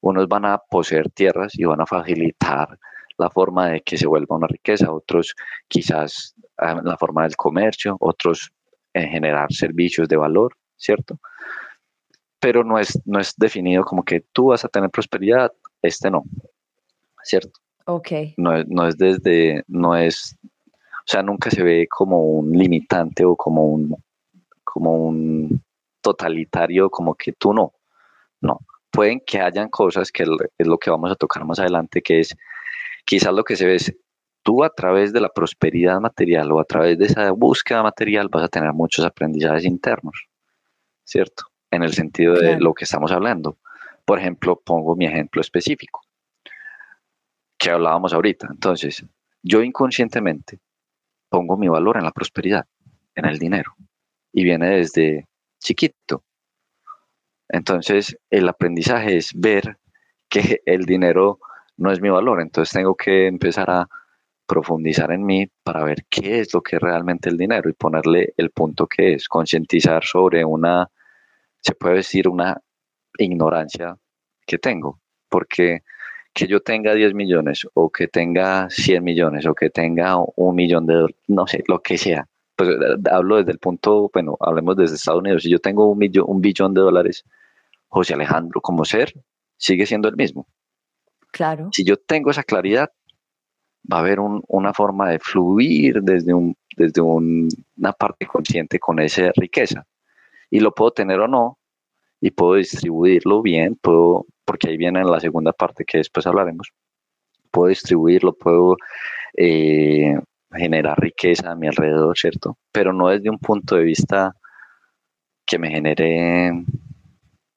Unos 0.01 0.29
van 0.29 0.45
a 0.45 0.59
poseer 0.59 1.11
tierras 1.11 1.59
y 1.59 1.65
van 1.65 1.81
a 1.81 1.87
facilitar 1.87 2.79
la 3.19 3.31
forma 3.31 3.69
de 3.69 3.81
que 3.81 3.97
se 3.97 4.07
vuelva 4.07 4.37
una 4.37 4.47
riqueza, 4.47 4.93
otros 4.93 5.35
quizás 5.67 6.35
ah, 6.59 6.81
la 6.83 6.97
forma 6.97 7.25
del 7.25 7.37
comercio, 7.37 7.97
otros 8.01 8.51
en 8.95 9.09
generar 9.09 9.53
servicios 9.53 10.09
de 10.09 10.17
valor, 10.17 10.57
¿cierto? 10.77 11.19
Pero 12.41 12.63
no 12.63 12.79
es, 12.79 13.01
no 13.05 13.19
es 13.19 13.35
definido 13.37 13.85
como 13.85 14.05
que 14.05 14.21
tú 14.33 14.47
vas 14.47 14.65
a 14.65 14.69
tener 14.69 14.91
prosperidad, 14.91 15.53
este 15.83 16.11
no, 16.11 16.23
¿cierto? 17.25 17.61
Ok. 17.87 18.11
No, 18.37 18.63
no 18.65 18.87
es 18.87 18.97
desde, 18.97 19.65
no 19.67 19.97
es, 19.97 20.37
o 20.45 21.07
sea, 21.07 21.23
nunca 21.23 21.51
se 21.51 21.63
ve 21.63 21.89
como 21.89 22.23
un 22.23 22.53
limitante 22.53 23.25
o 23.25 23.35
como 23.35 23.65
un, 23.65 23.97
como 24.73 24.95
un 24.95 25.63
totalitario, 26.01 26.91
como 26.91 27.15
que 27.15 27.33
tú 27.33 27.53
no, 27.53 27.73
no. 28.41 28.61
Pueden 28.91 29.21
que 29.27 29.41
hayan 29.41 29.69
cosas 29.69 30.11
que 30.11 30.23
es 30.23 30.67
lo 30.67 30.79
que 30.79 30.91
vamos 30.91 31.11
a 31.11 31.17
tocar 31.17 31.45
más 31.45 31.59
adelante, 31.59 32.03
que 32.03 32.21
es 32.21 32.35
quizás 33.05 33.33
lo 33.33 33.45
que 33.45 33.57
se 33.57 33.67
ve 33.67 33.77
es 33.77 33.95
tú 34.43 34.65
a 34.65 34.71
través 34.71 35.13
de 35.13 35.21
la 35.21 35.29
prosperidad 35.29 36.01
material 36.01 36.51
o 36.53 36.61
a 36.61 36.65
través 36.65 36.99
de 36.99 37.07
esa 37.07 37.31
búsqueda 37.33 37.83
material 37.83 38.29
vas 38.31 38.45
a 38.45 38.49
tener 38.49 38.73
muchos 38.73 39.05
aprendizajes 39.05 39.65
internos, 39.65 40.27
¿cierto? 41.05 41.45
En 41.71 41.83
el 41.83 41.93
sentido 41.93 42.35
de 42.35 42.59
lo 42.59 42.73
que 42.73 42.85
estamos 42.85 43.13
hablando. 43.13 43.59
Por 44.05 44.19
ejemplo, 44.19 44.57
pongo 44.57 44.97
mi 44.97 45.07
ejemplo 45.07 45.41
específico 45.43 46.01
que 47.59 47.71
hablábamos 47.71 48.15
ahorita. 48.15 48.49
Entonces, 48.51 49.05
yo 49.43 49.63
inconscientemente 49.63 50.61
pongo 51.29 51.59
mi 51.59 51.69
valor 51.69 51.99
en 51.99 52.05
la 52.05 52.13
prosperidad, 52.13 52.67
en 53.15 53.27
el 53.27 53.39
dinero, 53.39 53.75
y 54.33 54.45
viene 54.45 54.77
desde 54.77 55.27
chiquito. 55.61 56.23
Entonces, 57.49 58.17
el 58.31 58.49
aprendizaje 58.49 59.17
es 59.17 59.33
ver 59.35 59.79
que 60.29 60.61
el 60.67 60.85
dinero 60.85 61.39
no 61.77 61.93
es 61.93 62.01
mi 62.01 62.09
valor, 62.09 62.41
entonces 62.41 62.73
tengo 62.73 62.95
que 62.97 63.27
empezar 63.27 63.71
a 63.71 63.89
profundizar 64.47 65.13
en 65.13 65.25
mí 65.25 65.47
para 65.63 65.85
ver 65.85 66.07
qué 66.09 66.41
es 66.41 66.55
lo 66.55 66.63
que 66.63 66.77
es 66.77 66.83
realmente 66.83 67.29
el 67.29 67.37
dinero 67.37 67.69
y 67.69 67.75
ponerle 67.75 68.33
el 68.37 68.51
punto 68.51 68.87
que 68.87 69.15
es, 69.15 69.29
concientizar 69.29 70.03
sobre 70.05 70.45
una, 70.45 70.89
se 71.61 71.75
puede 71.75 71.97
decir, 71.97 72.29
una 72.29 72.61
ignorancia 73.19 73.97
que 74.47 74.59
tengo, 74.59 75.01
porque 75.29 75.83
que 76.33 76.47
yo 76.47 76.61
tenga 76.61 76.95
10 76.95 77.15
millones 77.15 77.67
o 77.75 77.91
que 77.91 78.09
tenga 78.09 78.71
100 78.71 79.03
millones 79.05 79.47
o 79.47 79.55
que 79.55 79.71
tenga 79.71 80.17
un 80.37 80.55
millón 80.55 80.87
de 80.87 81.07
no 81.27 81.47
sé, 81.47 81.63
lo 81.67 81.81
que 81.81 81.99
sea. 81.99 82.27
Pues 82.59 82.71
eh, 82.71 82.75
hablo 83.13 83.37
desde 83.37 83.53
el 83.53 83.59
punto, 83.61 84.11
bueno, 84.13 84.37
hablemos 84.41 84.77
desde 84.77 84.97
Estados 84.97 85.21
Unidos. 85.21 85.45
Si 85.45 85.51
yo 85.51 85.61
tengo 85.61 85.89
un, 85.89 85.97
millón, 85.97 86.25
un 86.27 86.41
billón 86.41 86.75
de 86.75 86.81
dólares, 86.81 87.25
José 87.87 88.15
Alejandro 88.15 88.61
como 88.61 88.85
ser 88.85 89.15
sigue 89.57 89.87
siendo 89.87 90.09
el 90.09 90.17
mismo. 90.17 90.49
Claro. 91.31 91.69
Si 91.73 91.85
yo 91.85 91.97
tengo 91.97 92.33
esa 92.33 92.43
claridad, 92.43 92.91
va 93.91 93.99
a 93.99 94.01
haber 94.01 94.19
una 94.21 94.75
forma 94.75 95.09
de 95.09 95.21
fluir 95.21 96.03
desde, 96.03 96.35
un, 96.35 96.57
desde 96.77 97.01
una 97.01 97.93
parte 97.93 98.27
consciente 98.27 98.81
con 98.81 98.99
esa 98.99 99.31
riqueza. 99.37 99.87
Y 100.51 100.59
lo 100.59 100.75
puedo 100.75 100.91
tener 100.91 101.21
o 101.21 101.29
no, 101.29 101.59
y 102.21 102.33
puedo 102.33 102.55
distribuirlo 102.55 103.41
bien, 103.41 103.77
puedo, 103.81 104.27
porque 104.45 104.71
ahí 104.71 104.77
viene 104.77 105.05
la 105.05 105.21
segunda 105.21 105.53
parte 105.53 105.85
que 105.85 105.99
después 105.99 106.27
hablaremos, 106.27 106.73
puedo 107.53 107.69
distribuirlo, 107.69 108.33
puedo 108.33 108.77
eh, 109.37 110.19
generar 110.53 110.99
riqueza 110.99 111.51
a 111.51 111.55
mi 111.55 111.69
alrededor, 111.69 112.17
¿cierto? 112.17 112.59
Pero 112.73 112.93
no 112.93 113.09
desde 113.09 113.31
un 113.31 113.39
punto 113.39 113.77
de 113.77 113.85
vista 113.85 114.35
que 115.45 115.59
me 115.59 115.71
genere 115.71 116.53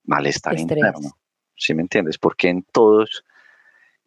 malestar 0.03 0.59
interno. 0.59 1.11
¿Sí 1.55 1.73
me 1.73 1.83
entiendes? 1.83 2.17
Porque 2.17 2.49
en 2.49 2.63
todos 2.71 3.23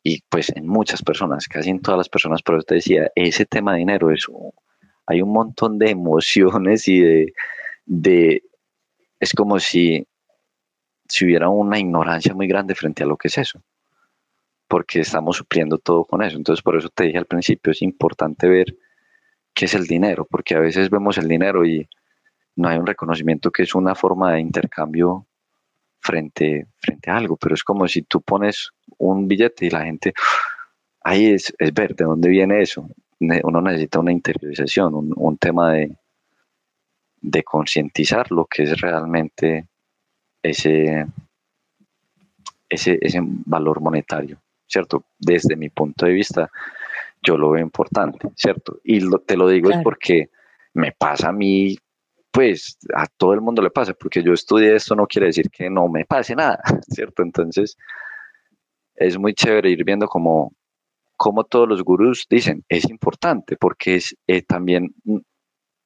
y 0.02 0.22
pues 0.28 0.54
en 0.54 0.66
muchas 0.66 1.02
personas, 1.02 1.46
casi 1.48 1.70
en 1.70 1.80
todas 1.80 1.96
las 1.96 2.08
personas, 2.08 2.42
pero 2.42 2.62
te 2.62 2.74
decía, 2.74 3.10
ese 3.14 3.46
tema 3.46 3.72
de 3.72 3.78
dinero 3.78 4.10
es, 4.10 4.26
hay 5.06 5.22
un 5.22 5.32
montón 5.32 5.78
de 5.78 5.90
emociones 5.90 6.86
y 6.88 7.00
de, 7.00 7.32
de 7.86 8.42
es 9.18 9.32
como 9.32 9.58
si 9.58 10.06
si 11.08 11.24
hubiera 11.24 11.48
una 11.48 11.78
ignorancia 11.78 12.34
muy 12.34 12.46
grande 12.46 12.74
frente 12.74 13.02
a 13.02 13.06
lo 13.06 13.16
que 13.16 13.28
es 13.28 13.38
eso, 13.38 13.62
porque 14.74 14.98
estamos 14.98 15.36
supliendo 15.36 15.78
todo 15.78 16.04
con 16.04 16.20
eso. 16.20 16.36
Entonces, 16.36 16.60
por 16.60 16.76
eso 16.76 16.88
te 16.88 17.04
dije 17.04 17.18
al 17.18 17.26
principio, 17.26 17.70
es 17.70 17.80
importante 17.80 18.48
ver 18.48 18.76
qué 19.54 19.66
es 19.66 19.74
el 19.74 19.86
dinero, 19.86 20.26
porque 20.28 20.56
a 20.56 20.58
veces 20.58 20.90
vemos 20.90 21.16
el 21.16 21.28
dinero 21.28 21.64
y 21.64 21.88
no 22.56 22.66
hay 22.66 22.78
un 22.78 22.84
reconocimiento 22.84 23.52
que 23.52 23.62
es 23.62 23.76
una 23.76 23.94
forma 23.94 24.32
de 24.32 24.40
intercambio 24.40 25.28
frente, 26.00 26.66
frente 26.78 27.08
a 27.08 27.18
algo, 27.18 27.36
pero 27.36 27.54
es 27.54 27.62
como 27.62 27.86
si 27.86 28.02
tú 28.02 28.20
pones 28.20 28.72
un 28.98 29.28
billete 29.28 29.66
y 29.66 29.70
la 29.70 29.84
gente, 29.84 30.12
ahí 31.04 31.26
es, 31.26 31.54
es 31.56 31.72
ver 31.72 31.94
de 31.94 32.06
dónde 32.06 32.28
viene 32.28 32.60
eso. 32.60 32.88
Uno 33.20 33.60
necesita 33.60 34.00
una 34.00 34.10
interiorización, 34.10 34.92
un, 34.92 35.12
un 35.14 35.38
tema 35.38 35.74
de, 35.74 35.96
de 37.20 37.44
concientizar 37.44 38.32
lo 38.32 38.46
que 38.46 38.64
es 38.64 38.80
realmente 38.80 39.68
ese, 40.42 41.06
ese, 42.68 42.98
ese 43.00 43.20
valor 43.22 43.80
monetario, 43.80 44.40
¿cierto? 44.66 45.06
Desde 45.18 45.56
mi 45.56 45.70
punto 45.70 46.06
de 46.06 46.12
vista, 46.12 46.50
yo 47.22 47.36
lo 47.36 47.50
veo 47.50 47.62
importante, 47.62 48.28
¿cierto? 48.36 48.80
Y 48.84 49.00
te 49.26 49.36
lo 49.36 49.48
digo 49.48 49.70
es 49.70 49.78
porque 49.82 50.30
me 50.74 50.92
pasa 50.92 51.28
a 51.28 51.32
mí, 51.32 51.76
pues 52.30 52.78
a 52.94 53.06
todo 53.06 53.32
el 53.32 53.40
mundo 53.40 53.62
le 53.62 53.70
pasa, 53.70 53.94
porque 53.94 54.22
yo 54.22 54.32
estudié 54.32 54.74
esto 54.74 54.94
no 54.94 55.06
quiere 55.06 55.28
decir 55.28 55.50
que 55.50 55.70
no 55.70 55.88
me 55.88 56.04
pase 56.04 56.34
nada, 56.34 56.60
¿cierto? 56.88 57.22
Entonces, 57.22 57.76
es 58.96 59.18
muy 59.18 59.34
chévere 59.34 59.70
ir 59.70 59.84
viendo 59.84 60.06
como, 60.06 60.52
como 61.16 61.44
todos 61.44 61.68
los 61.68 61.82
gurús 61.82 62.26
dicen, 62.28 62.64
es 62.68 62.88
importante, 62.88 63.56
porque 63.56 63.96
es 63.96 64.16
eh, 64.26 64.42
también, 64.42 64.94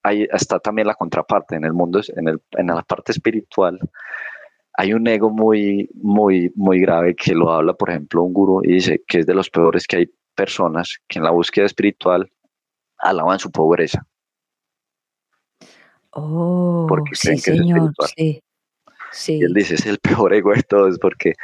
hay, 0.03 0.27
está 0.33 0.59
también 0.59 0.89
la 0.89 0.95
contraparte 0.95 1.57
en 1.57 1.65
el 1.65 1.73
mundo, 1.73 2.01
en, 2.17 2.29
el, 2.29 2.43
en 2.53 2.67
la 2.67 2.83
parte 2.83 3.13
espiritual, 3.13 3.79
hay 4.81 4.93
un 4.93 5.09
ego 5.09 5.29
muy, 5.29 5.91
muy, 5.95 6.53
muy 6.55 6.79
grave 6.79 7.17
que 7.17 7.35
lo 7.35 7.51
habla, 7.51 7.75
por 7.75 7.91
ejemplo, 7.91 8.23
un 8.23 8.33
gurú 8.33 8.61
y 8.63 8.75
dice 8.75 9.03
que 9.09 9.19
es 9.19 9.27
de 9.27 9.35
los 9.35 9.51
peores 9.51 9.89
que 9.89 9.97
hay 9.97 10.11
personas 10.37 10.99
que 11.09 11.19
en 11.19 11.25
la 11.25 11.33
búsqueda 11.33 11.67
espiritual 11.67 12.31
alaban 12.99 13.41
su 13.41 13.51
pobreza. 13.51 14.07
Oh, 16.11 16.87
sí, 17.13 17.37
señor, 17.39 17.93
sí, 18.15 18.41
Y 19.27 19.43
él 19.43 19.53
dice, 19.53 19.75
es 19.75 19.85
el 19.85 19.99
peor 19.99 20.33
ego 20.33 20.53
de 20.55 20.63
todos 20.63 20.97
porque, 21.01 21.35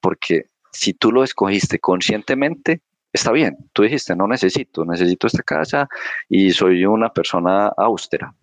porque 0.00 0.50
si 0.72 0.94
tú 0.94 1.12
lo 1.12 1.22
escogiste 1.22 1.78
conscientemente, 1.78 2.82
está 3.12 3.30
bien. 3.30 3.56
Tú 3.72 3.84
dijiste, 3.84 4.16
no 4.16 4.26
necesito, 4.26 4.84
necesito 4.84 5.28
esta 5.28 5.44
casa 5.44 5.88
y 6.28 6.50
soy 6.50 6.84
una 6.86 7.12
persona 7.12 7.68
austera, 7.68 8.34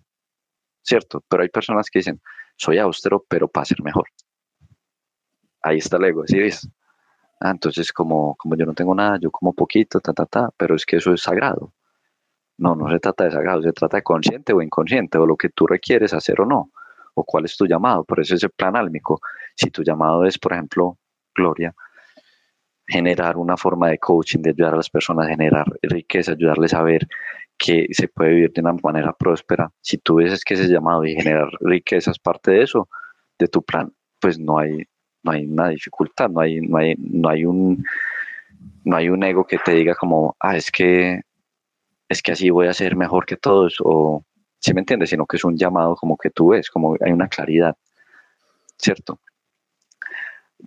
¿cierto? 0.83 1.21
Pero 1.27 1.43
hay 1.43 1.49
personas 1.49 1.89
que 1.89 1.99
dicen, 1.99 2.21
soy 2.55 2.77
austero, 2.77 3.23
pero 3.27 3.47
para 3.47 3.65
ser 3.65 3.81
mejor. 3.83 4.05
Ahí 5.61 5.77
está 5.77 5.97
el 5.97 6.05
ego, 6.05 6.23
¿sí 6.27 6.39
ves? 6.39 6.67
Ah, 7.39 7.51
entonces, 7.51 7.91
como, 7.91 8.35
como 8.35 8.55
yo 8.55 8.65
no 8.65 8.73
tengo 8.73 8.95
nada, 8.95 9.17
yo 9.21 9.31
como 9.31 9.53
poquito, 9.53 9.99
ta, 9.99 10.13
ta, 10.13 10.25
ta, 10.25 10.49
pero 10.57 10.75
es 10.75 10.85
que 10.85 10.97
eso 10.97 11.13
es 11.13 11.21
sagrado. 11.21 11.73
No, 12.57 12.75
no 12.75 12.89
se 12.89 12.99
trata 12.99 13.25
de 13.25 13.31
sagrado, 13.31 13.61
se 13.61 13.73
trata 13.73 13.97
de 13.97 14.03
consciente 14.03 14.53
o 14.53 14.61
inconsciente, 14.61 15.17
o 15.17 15.25
lo 15.25 15.35
que 15.35 15.49
tú 15.49 15.67
requieres 15.67 16.13
hacer 16.13 16.39
o 16.41 16.45
no, 16.45 16.71
o 17.13 17.23
cuál 17.23 17.45
es 17.45 17.57
tu 17.57 17.65
llamado. 17.65 18.03
Por 18.05 18.19
eso 18.19 18.35
es 18.35 18.43
el 18.43 18.51
plan 18.51 18.75
álmico. 18.75 19.19
Si 19.55 19.69
tu 19.71 19.83
llamado 19.83 20.25
es, 20.25 20.39
por 20.39 20.53
ejemplo, 20.53 20.97
Gloria, 21.33 21.75
generar 22.87 23.37
una 23.37 23.57
forma 23.57 23.89
de 23.89 23.97
coaching, 23.97 24.41
de 24.41 24.51
ayudar 24.51 24.73
a 24.73 24.77
las 24.77 24.89
personas 24.89 25.25
a 25.25 25.29
generar 25.29 25.65
riqueza, 25.81 26.33
ayudarles 26.33 26.73
a 26.73 26.83
ver 26.83 27.07
que 27.57 27.87
se 27.91 28.07
puede 28.07 28.31
vivir 28.31 28.51
de 28.53 28.61
una 28.61 28.73
manera 28.83 29.13
próspera. 29.13 29.71
Si 29.81 29.97
tú 29.97 30.15
ves 30.15 30.43
que 30.43 30.55
ese 30.55 30.67
llamado 30.67 31.05
y 31.05 31.15
generar 31.15 31.49
riqueza 31.61 32.11
es 32.11 32.19
parte 32.19 32.51
de 32.51 32.63
eso, 32.63 32.87
de 33.39 33.47
tu 33.47 33.63
plan, 33.63 33.91
pues 34.19 34.39
no 34.39 34.59
hay, 34.59 34.83
no 35.23 35.31
hay 35.31 35.45
una 35.45 35.69
dificultad, 35.69 36.29
no 36.29 36.41
hay, 36.41 36.61
no 36.61 36.77
hay, 36.77 36.95
no 36.97 37.29
hay 37.29 37.45
un 37.45 37.83
no 38.83 38.95
hay 38.95 39.09
un 39.09 39.23
ego 39.23 39.45
que 39.45 39.57
te 39.57 39.73
diga 39.73 39.95
como, 39.95 40.35
ah, 40.39 40.55
es 40.55 40.71
que 40.71 41.21
es 42.07 42.21
que 42.21 42.31
así 42.31 42.49
voy 42.49 42.67
a 42.67 42.73
ser 42.73 42.95
mejor 42.95 43.25
que 43.25 43.35
todos, 43.35 43.77
o 43.83 44.23
si 44.59 44.73
me 44.73 44.81
entiendes, 44.81 45.09
sino 45.09 45.25
que 45.25 45.37
es 45.37 45.43
un 45.43 45.57
llamado 45.57 45.95
como 45.95 46.17
que 46.17 46.29
tú 46.29 46.49
ves, 46.49 46.69
como 46.69 46.95
hay 47.01 47.11
una 47.11 47.27
claridad, 47.27 47.75
¿cierto? 48.77 49.19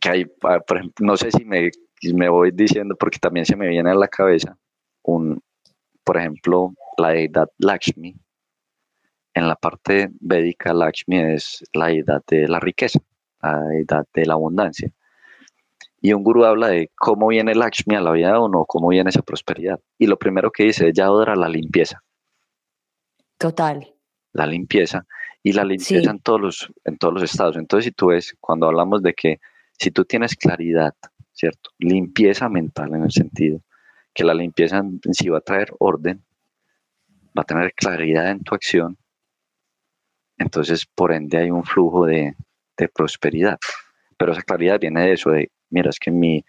Que 0.01 0.09
hay, 0.11 0.33
ah, 0.43 0.61
por 0.61 0.79
ejemplo, 0.79 1.07
no 1.07 1.17
sé 1.17 1.31
si 1.31 1.45
me, 1.45 1.71
me 2.15 2.29
voy 2.29 2.51
diciendo, 2.53 2.97
porque 2.99 3.19
también 3.19 3.47
se 3.47 3.57
me 3.57 3.69
viene 3.69 3.91
a 3.91 3.95
la 3.95 4.09
cabeza 4.09 4.57
un, 5.03 5.41
por 6.09 6.17
ejemplo, 6.17 6.73
la 6.97 7.11
deidad 7.11 7.51
Lakshmi, 7.59 8.17
en 9.35 9.47
la 9.47 9.57
parte 9.57 10.09
védica, 10.21 10.73
Lakshmi 10.73 11.35
es 11.35 11.63
la 11.75 11.89
deidad 11.89 12.23
de 12.27 12.49
la 12.49 12.61
riqueza, 12.61 12.99
la 13.43 13.61
deidad 13.61 14.07
de 14.15 14.25
la 14.25 14.33
abundancia. 14.33 14.91
Y 16.01 16.15
un 16.15 16.25
gurú 16.25 16.47
habla 16.47 16.69
de 16.69 16.91
cómo 16.97 17.29
viene 17.29 17.55
Lakshmi 17.55 17.95
a 17.95 18.01
la 18.01 18.13
vida 18.13 18.33
de 18.33 18.39
uno, 18.39 18.65
cómo 18.67 18.89
viene 18.89 19.11
esa 19.11 19.21
prosperidad. 19.21 19.81
Y 19.99 20.07
lo 20.07 20.19
primero 20.19 20.51
que 20.51 20.63
dice 20.63 20.89
es 20.89 20.95
ya 20.95 21.05
adora 21.05 21.37
la 21.37 21.51
limpieza. 21.51 22.03
Total. 23.37 23.95
La 24.33 24.47
limpieza. 24.47 25.05
Y 25.43 25.53
la 25.53 25.65
limpieza 25.65 26.11
en, 26.11 26.21
todos 26.21 26.41
los, 26.41 26.73
en 26.87 26.97
todos 26.97 27.13
los 27.13 27.23
estados. 27.23 27.59
Entonces, 27.59 27.85
si 27.85 27.93
tú 27.93 28.07
ves, 28.07 28.35
cuando 28.41 28.67
hablamos 28.67 29.03
de 29.03 29.13
que 29.13 29.41
si 29.79 29.91
tú 29.91 30.07
tienes 30.07 30.37
claridad, 30.37 30.95
¿cierto? 31.35 31.69
Limpieza 31.79 32.49
mental 32.49 32.95
en 32.95 33.05
el 33.05 33.13
sentido 33.13 33.61
que 34.15 34.25
la 34.25 34.35
limpieza 34.35 34.79
en 34.79 35.01
sí 35.13 35.29
va 35.29 35.39
a 35.39 35.43
traer 35.43 35.73
orden, 35.79 36.25
va 37.37 37.43
a 37.43 37.45
tener 37.45 37.73
claridad 37.75 38.31
en 38.31 38.43
tu 38.43 38.55
acción, 38.55 38.97
entonces 40.39 40.87
por 40.87 41.13
ende 41.13 41.39
hay 41.39 41.51
un 41.51 41.65
flujo 41.65 42.07
de, 42.07 42.35
de 42.77 42.89
prosperidad. 42.89 43.59
Pero 44.17 44.33
esa 44.33 44.43
claridad 44.43 44.81
viene 44.81 45.03
de 45.03 45.13
eso, 45.13 45.31
de, 45.31 45.51
mira, 45.71 45.91
es 45.91 45.99
que 45.99 46.11
mi, 46.11 46.45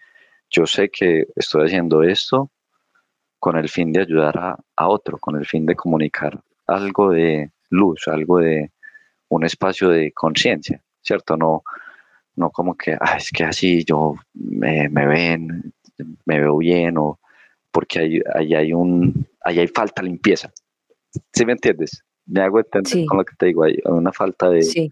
yo 0.48 0.66
sé 0.66 0.90
que 0.90 1.26
estoy 1.36 1.66
haciendo 1.66 2.02
esto 2.02 2.50
con 3.38 3.56
el 3.56 3.68
fin 3.68 3.92
de 3.92 4.00
ayudar 4.00 4.38
a, 4.38 4.56
a 4.76 4.88
otro, 4.88 5.18
con 5.18 5.36
el 5.36 5.46
fin 5.46 5.66
de 5.66 5.76
comunicar 5.76 6.40
algo 6.66 7.10
de 7.10 7.50
luz, 7.70 8.06
algo 8.08 8.38
de 8.38 8.70
un 9.28 9.44
espacio 9.44 9.88
de 9.88 10.12
conciencia, 10.12 10.82
¿cierto? 11.00 11.36
No, 11.36 11.62
no 12.36 12.50
como 12.50 12.76
que, 12.76 12.96
ah, 13.00 13.16
es 13.16 13.30
que 13.30 13.44
así 13.44 13.84
yo 13.84 14.14
me, 14.34 14.88
me, 14.88 15.06
ven, 15.06 15.72
me 16.26 16.40
veo 16.40 16.56
bien, 16.58 16.98
o 16.98 17.18
porque 17.72 18.00
ahí, 18.00 18.20
ahí 18.34 18.54
hay 18.54 18.72
un, 18.72 19.26
ahí 19.44 19.58
hay 19.58 19.68
falta 19.68 20.02
de 20.02 20.08
limpieza. 20.08 20.52
¿Sí 21.32 21.44
me 21.44 21.52
entiendes? 21.52 22.02
Me 22.26 22.42
hago 22.42 22.60
entender 22.60 23.06
con 23.06 23.18
lo 23.18 23.24
que 23.24 23.34
te 23.36 23.46
digo, 23.46 23.64
hay 23.64 23.78
una 23.84 24.12
falta 24.12 24.48
de... 24.48 24.62
Sí. 24.62 24.90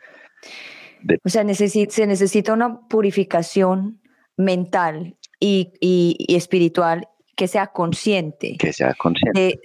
o 1.25 1.29
sea, 1.29 1.45
se 1.55 2.07
necesita 2.07 2.53
una 2.53 2.81
purificación 2.89 4.01
mental 4.37 5.17
y, 5.41 5.73
y, 5.81 6.35
espiritual 6.35 7.09
que 7.37 7.47
sea 7.47 7.69
consciente. 7.69 8.57
Que 8.59 8.73
sea 8.73 8.95
consciente. 8.95 9.61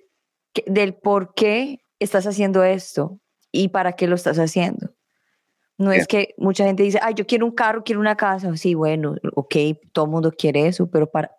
del 0.67 0.95
por 0.95 1.33
qué 1.33 1.79
estás 1.99 2.27
haciendo 2.27 2.63
esto 2.63 3.19
y 3.51 3.69
para 3.69 3.93
qué 3.93 4.07
lo 4.07 4.15
estás 4.15 4.37
haciendo. 4.37 4.92
No 5.83 5.91
es 5.91 6.07
que 6.07 6.33
mucha 6.37 6.65
gente 6.65 6.83
dice, 6.83 6.99
ay, 7.01 7.13
yo 7.13 7.27
quiero 7.27 7.45
un 7.45 7.51
carro, 7.51 7.83
quiero 7.83 7.99
una 7.99 8.15
casa. 8.15 8.55
Sí, 8.55 8.73
bueno, 8.73 9.15
ok, 9.35 9.55
todo 9.91 10.05
el 10.05 10.11
mundo 10.11 10.31
quiere 10.31 10.67
eso, 10.67 10.89
pero 10.89 11.09
¿para, 11.09 11.31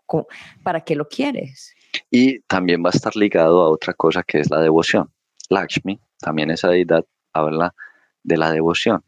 ¿para 0.63 0.83
qué 0.83 0.95
lo 0.95 1.09
quieres? 1.09 1.75
Y 2.11 2.41
también 2.41 2.83
va 2.85 2.89
a 2.89 2.97
estar 2.97 3.17
ligado 3.17 3.63
a 3.63 3.71
otra 3.71 3.95
cosa 3.95 4.23
que 4.23 4.41
es 4.41 4.51
la 4.51 4.61
devoción. 4.61 5.11
Lakshmi, 5.49 5.99
también 6.21 6.51
esa 6.51 6.69
deidad, 6.69 7.05
habla 7.33 7.75
de 8.23 8.37
la 8.37 8.51
devoción. 8.53 9.03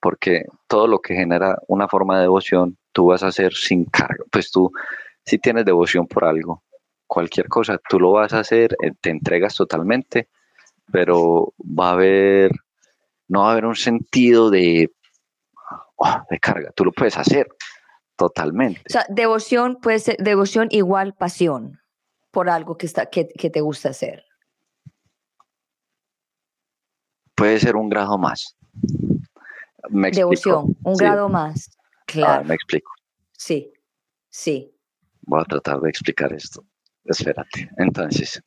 Porque 0.00 0.44
todo 0.66 0.86
lo 0.86 1.00
que 1.00 1.14
genera 1.14 1.58
una 1.68 1.86
forma 1.86 2.16
de 2.16 2.22
devoción, 2.22 2.78
tú 2.92 3.06
vas 3.06 3.22
a 3.22 3.28
hacer 3.28 3.52
sin 3.52 3.84
cargo. 3.84 4.24
Pues 4.30 4.50
tú, 4.50 4.72
si 5.26 5.38
tienes 5.38 5.66
devoción 5.66 6.06
por 6.06 6.24
algo, 6.24 6.62
cualquier 7.06 7.48
cosa, 7.48 7.78
tú 7.88 8.00
lo 8.00 8.12
vas 8.12 8.32
a 8.32 8.40
hacer, 8.40 8.74
eh, 8.82 8.92
te 9.00 9.10
entregas 9.10 9.54
totalmente, 9.54 10.28
pero 10.90 11.52
va 11.60 11.90
a 11.90 11.92
haber 11.92 12.52
no 13.30 13.42
va 13.42 13.48
a 13.48 13.52
haber 13.52 13.64
un 13.64 13.76
sentido 13.76 14.50
de, 14.50 14.90
oh, 15.96 16.22
de 16.28 16.38
carga. 16.40 16.72
Tú 16.72 16.84
lo 16.84 16.92
puedes 16.92 17.16
hacer 17.16 17.46
totalmente. 18.16 18.82
O 18.88 18.90
sea, 18.90 19.06
devoción 19.08 19.78
puede 19.80 20.00
ser 20.00 20.16
devoción 20.18 20.66
igual 20.72 21.14
pasión 21.14 21.80
por 22.32 22.50
algo 22.50 22.76
que, 22.76 22.86
está, 22.86 23.06
que, 23.06 23.24
te 23.24 23.60
gusta 23.60 23.90
hacer. 23.90 24.24
Puede 27.36 27.60
ser 27.60 27.76
un 27.76 27.88
grado 27.88 28.18
más. 28.18 28.56
devoción, 30.12 30.76
un 30.82 30.96
grado 30.96 31.28
más. 31.28 31.70
Claro. 32.06 32.44
me 32.44 32.56
explico. 32.56 32.90
Sí, 33.32 33.72
sí. 34.28 34.74
Voy 35.22 35.40
a 35.40 35.44
tratar 35.44 35.80
de 35.80 35.88
explicar 35.88 36.32
esto. 36.32 36.64
Espérate. 37.04 37.70
Entonces, 37.78 38.42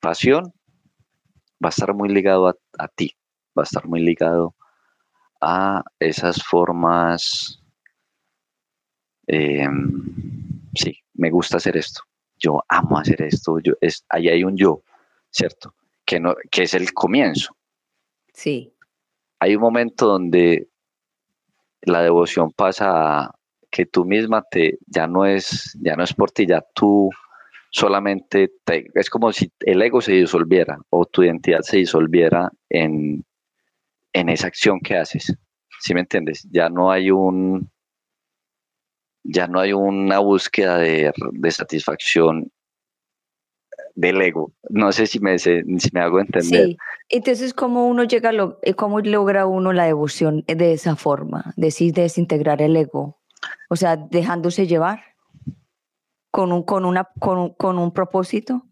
pasión 0.00 0.52
va 1.64 1.68
a 1.68 1.70
estar 1.70 1.94
muy 1.94 2.10
ligado 2.10 2.46
a 2.46 2.88
ti 2.88 3.16
va 3.56 3.62
a 3.62 3.64
estar 3.64 3.86
muy 3.86 4.00
ligado 4.00 4.54
a 5.40 5.82
esas 5.98 6.42
formas, 6.42 7.62
em, 9.26 10.04
sí, 10.74 10.98
me 11.14 11.30
gusta 11.30 11.58
hacer 11.58 11.76
esto, 11.76 12.02
yo 12.38 12.62
amo 12.68 12.98
hacer 12.98 13.22
esto, 13.22 13.58
yo, 13.60 13.74
es, 13.80 14.04
ahí 14.08 14.28
hay 14.28 14.44
un 14.44 14.56
yo, 14.56 14.82
¿cierto? 15.30 15.74
Que, 16.04 16.20
no, 16.20 16.34
que 16.50 16.62
es 16.62 16.74
el 16.74 16.92
comienzo. 16.92 17.56
Sí. 18.32 18.72
Hay 19.40 19.56
un 19.56 19.62
momento 19.62 20.06
donde 20.06 20.68
la 21.82 22.02
devoción 22.02 22.52
pasa 22.52 23.24
a 23.24 23.34
que 23.70 23.86
tú 23.86 24.04
misma 24.04 24.42
te, 24.50 24.78
ya 24.86 25.06
no 25.06 25.26
es, 25.26 25.76
ya 25.80 25.96
no 25.96 26.04
es 26.04 26.14
por 26.14 26.30
ti, 26.30 26.46
ya 26.46 26.64
tú 26.74 27.10
solamente 27.70 28.50
es 28.94 29.10
como 29.10 29.32
si 29.32 29.52
el 29.60 29.82
ego 29.82 30.00
se 30.00 30.12
disolviera 30.12 30.78
o 30.88 31.04
tu 31.04 31.22
identidad 31.22 31.60
se 31.60 31.78
disolviera 31.78 32.50
en, 32.70 33.24
en 34.16 34.30
esa 34.30 34.46
acción 34.46 34.80
que 34.80 34.96
haces. 34.96 35.36
¿Sí 35.80 35.92
me 35.92 36.00
entiendes? 36.00 36.48
Ya 36.50 36.70
no 36.70 36.90
hay 36.90 37.10
un 37.10 37.70
ya 39.22 39.46
no 39.46 39.60
hay 39.60 39.72
una 39.72 40.20
búsqueda 40.20 40.78
de, 40.78 41.12
satisfacción 41.50 42.50
del 43.94 44.22
ego. 44.22 44.52
No 44.70 44.92
sé 44.92 45.06
si 45.06 45.18
me, 45.18 45.38
si 45.38 45.62
me 45.92 46.00
hago 46.00 46.20
entender. 46.20 46.66
Sí, 46.66 46.76
entonces, 47.08 47.52
¿cómo 47.52 47.88
uno 47.88 48.04
llega, 48.04 48.30
lo, 48.30 48.60
eh, 48.62 48.74
cómo 48.74 49.00
logra 49.00 49.46
uno 49.46 49.72
la 49.72 49.84
devoción 49.84 50.44
de 50.46 50.72
esa 50.72 50.94
forma? 50.94 51.52
Decir 51.56 51.92
desintegrar 51.92 52.62
el 52.62 52.76
ego. 52.76 53.20
O 53.68 53.74
sea, 53.74 53.96
dejándose 53.96 54.66
llevar 54.68 55.00
con 56.30 56.52
un, 56.52 56.62
con 56.62 56.84
una, 56.84 57.08
con, 57.18 57.52
con 57.54 57.78
un 57.78 57.92
propósito. 57.92 58.62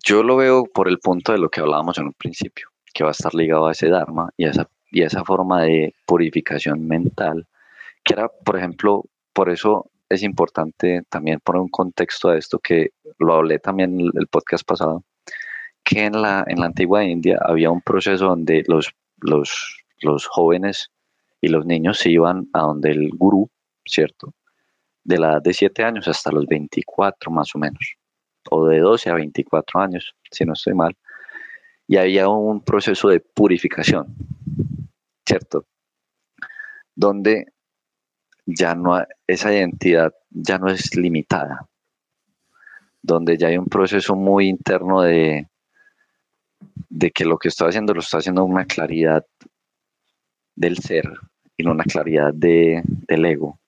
Yo 0.00 0.22
lo 0.22 0.36
veo 0.36 0.64
por 0.64 0.88
el 0.88 0.98
punto 1.00 1.32
de 1.32 1.38
lo 1.38 1.50
que 1.50 1.60
hablábamos 1.60 1.98
en 1.98 2.06
un 2.06 2.14
principio, 2.14 2.68
que 2.94 3.04
va 3.04 3.10
a 3.10 3.12
estar 3.12 3.34
ligado 3.34 3.66
a 3.66 3.72
ese 3.72 3.90
Dharma 3.90 4.30
y 4.38 4.46
a 4.46 4.50
esa, 4.50 4.66
y 4.90 5.02
esa 5.02 5.22
forma 5.22 5.64
de 5.64 5.94
purificación 6.06 6.86
mental, 6.88 7.46
que 8.02 8.14
era, 8.14 8.28
por 8.28 8.56
ejemplo, 8.56 9.04
por 9.34 9.50
eso 9.50 9.90
es 10.08 10.22
importante 10.22 11.02
también 11.10 11.40
poner 11.40 11.60
un 11.60 11.68
contexto 11.68 12.30
a 12.30 12.38
esto, 12.38 12.58
que 12.58 12.92
lo 13.18 13.34
hablé 13.34 13.58
también 13.58 14.00
en 14.00 14.10
el 14.14 14.28
podcast 14.28 14.66
pasado, 14.66 15.04
que 15.84 16.06
en 16.06 16.22
la, 16.22 16.42
en 16.48 16.60
la 16.60 16.66
antigua 16.66 17.04
India 17.04 17.38
había 17.44 17.70
un 17.70 17.82
proceso 17.82 18.28
donde 18.28 18.64
los, 18.68 18.94
los, 19.18 19.84
los 20.00 20.26
jóvenes 20.26 20.90
y 21.42 21.48
los 21.48 21.66
niños 21.66 21.98
se 21.98 22.10
iban 22.10 22.48
a 22.54 22.60
donde 22.60 22.92
el 22.92 23.10
gurú, 23.10 23.50
¿cierto? 23.84 24.32
De 25.04 25.18
la 25.18 25.32
edad 25.32 25.42
de 25.42 25.52
7 25.52 25.84
años 25.84 26.08
hasta 26.08 26.32
los 26.32 26.46
24 26.46 27.30
más 27.30 27.54
o 27.54 27.58
menos 27.58 27.98
o 28.50 28.66
de 28.66 28.80
12 28.80 29.10
a 29.10 29.14
24 29.14 29.80
años, 29.80 30.14
si 30.30 30.44
no 30.44 30.52
estoy 30.54 30.74
mal, 30.74 30.96
y 31.86 31.96
había 31.96 32.28
un 32.28 32.62
proceso 32.62 33.08
de 33.08 33.20
purificación, 33.20 34.14
¿cierto? 35.26 35.66
Donde 36.94 37.52
ya 38.46 38.74
no 38.74 39.04
esa 39.26 39.52
identidad 39.52 40.14
ya 40.30 40.58
no 40.58 40.68
es 40.68 40.94
limitada, 40.96 41.68
donde 43.02 43.36
ya 43.36 43.48
hay 43.48 43.58
un 43.58 43.66
proceso 43.66 44.14
muy 44.14 44.48
interno 44.48 45.02
de, 45.02 45.48
de 46.88 47.10
que 47.10 47.24
lo 47.24 47.38
que 47.38 47.48
estoy 47.48 47.68
haciendo 47.68 47.94
lo 47.94 48.00
estoy 48.00 48.20
haciendo 48.20 48.44
una 48.44 48.64
claridad 48.64 49.26
del 50.54 50.78
ser 50.78 51.10
y 51.56 51.64
no 51.64 51.72
una 51.72 51.84
claridad 51.84 52.32
de, 52.34 52.82
del 52.84 53.24
ego. 53.24 53.58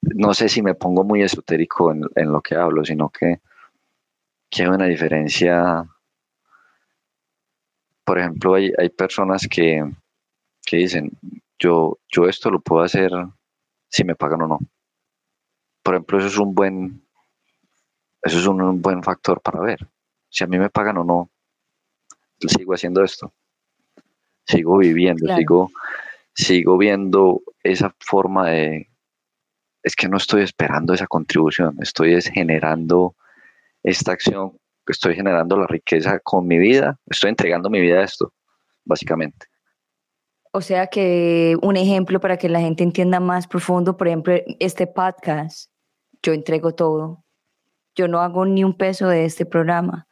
No 0.00 0.34
sé 0.34 0.48
si 0.48 0.62
me 0.62 0.74
pongo 0.74 1.02
muy 1.04 1.22
esotérico 1.22 1.92
en 1.92 2.32
lo 2.32 2.42
que 2.42 2.56
hablo, 2.56 2.84
sino 2.84 3.08
que 3.08 3.40
que 4.54 4.62
hay 4.62 4.68
una 4.68 4.86
diferencia. 4.86 5.84
Por 8.04 8.18
ejemplo, 8.20 8.54
hay, 8.54 8.88
personas 8.90 9.48
que, 9.50 9.82
dicen, 10.70 11.10
yo, 11.58 11.98
yo 12.08 12.28
esto 12.28 12.50
lo 12.50 12.60
puedo 12.60 12.84
hacer 12.84 13.10
si 13.88 14.04
me 14.04 14.14
pagan 14.14 14.42
o 14.42 14.46
no. 14.46 14.58
Por 15.82 15.94
ejemplo, 15.94 16.18
eso 16.18 16.28
es 16.28 16.38
un 16.38 16.54
buen, 16.54 17.04
eso 18.22 18.38
es 18.38 18.46
un, 18.46 18.80
buen 18.80 19.02
factor 19.02 19.40
para 19.40 19.60
ver. 19.60 19.88
Si 20.28 20.44
a 20.44 20.46
mí 20.46 20.58
me 20.58 20.70
pagan 20.70 20.98
o 20.98 21.04
no, 21.04 21.30
sigo 22.38 22.74
haciendo 22.74 23.02
esto. 23.02 23.32
Sigo 24.46 24.78
viviendo, 24.78 25.34
sigo, 25.34 25.70
sigo 26.32 26.78
viendo 26.78 27.42
esa 27.62 27.92
forma 27.98 28.50
de, 28.50 28.88
es 29.82 29.96
que 29.96 30.08
no 30.08 30.18
estoy 30.18 30.42
esperando 30.42 30.92
esa 30.92 31.06
contribución, 31.06 31.76
estoy 31.80 32.20
generando 32.22 33.16
esta 33.84 34.12
acción, 34.12 34.58
estoy 34.88 35.14
generando 35.14 35.56
la 35.56 35.66
riqueza 35.66 36.18
con 36.20 36.46
mi 36.46 36.58
vida, 36.58 36.98
estoy 37.06 37.30
entregando 37.30 37.70
mi 37.70 37.80
vida 37.80 38.00
a 38.00 38.04
esto, 38.04 38.32
básicamente. 38.84 39.46
O 40.52 40.60
sea 40.60 40.86
que 40.86 41.56
un 41.62 41.76
ejemplo 41.76 42.20
para 42.20 42.36
que 42.36 42.48
la 42.48 42.60
gente 42.60 42.82
entienda 42.82 43.20
más 43.20 43.46
profundo, 43.46 43.96
por 43.96 44.08
ejemplo, 44.08 44.34
este 44.60 44.86
podcast, 44.86 45.70
yo 46.22 46.32
entrego 46.32 46.74
todo. 46.74 47.24
Yo 47.94 48.08
no 48.08 48.20
hago 48.20 48.46
ni 48.46 48.64
un 48.64 48.76
peso 48.76 49.08
de 49.08 49.24
este 49.24 49.46
programa. 49.46 50.06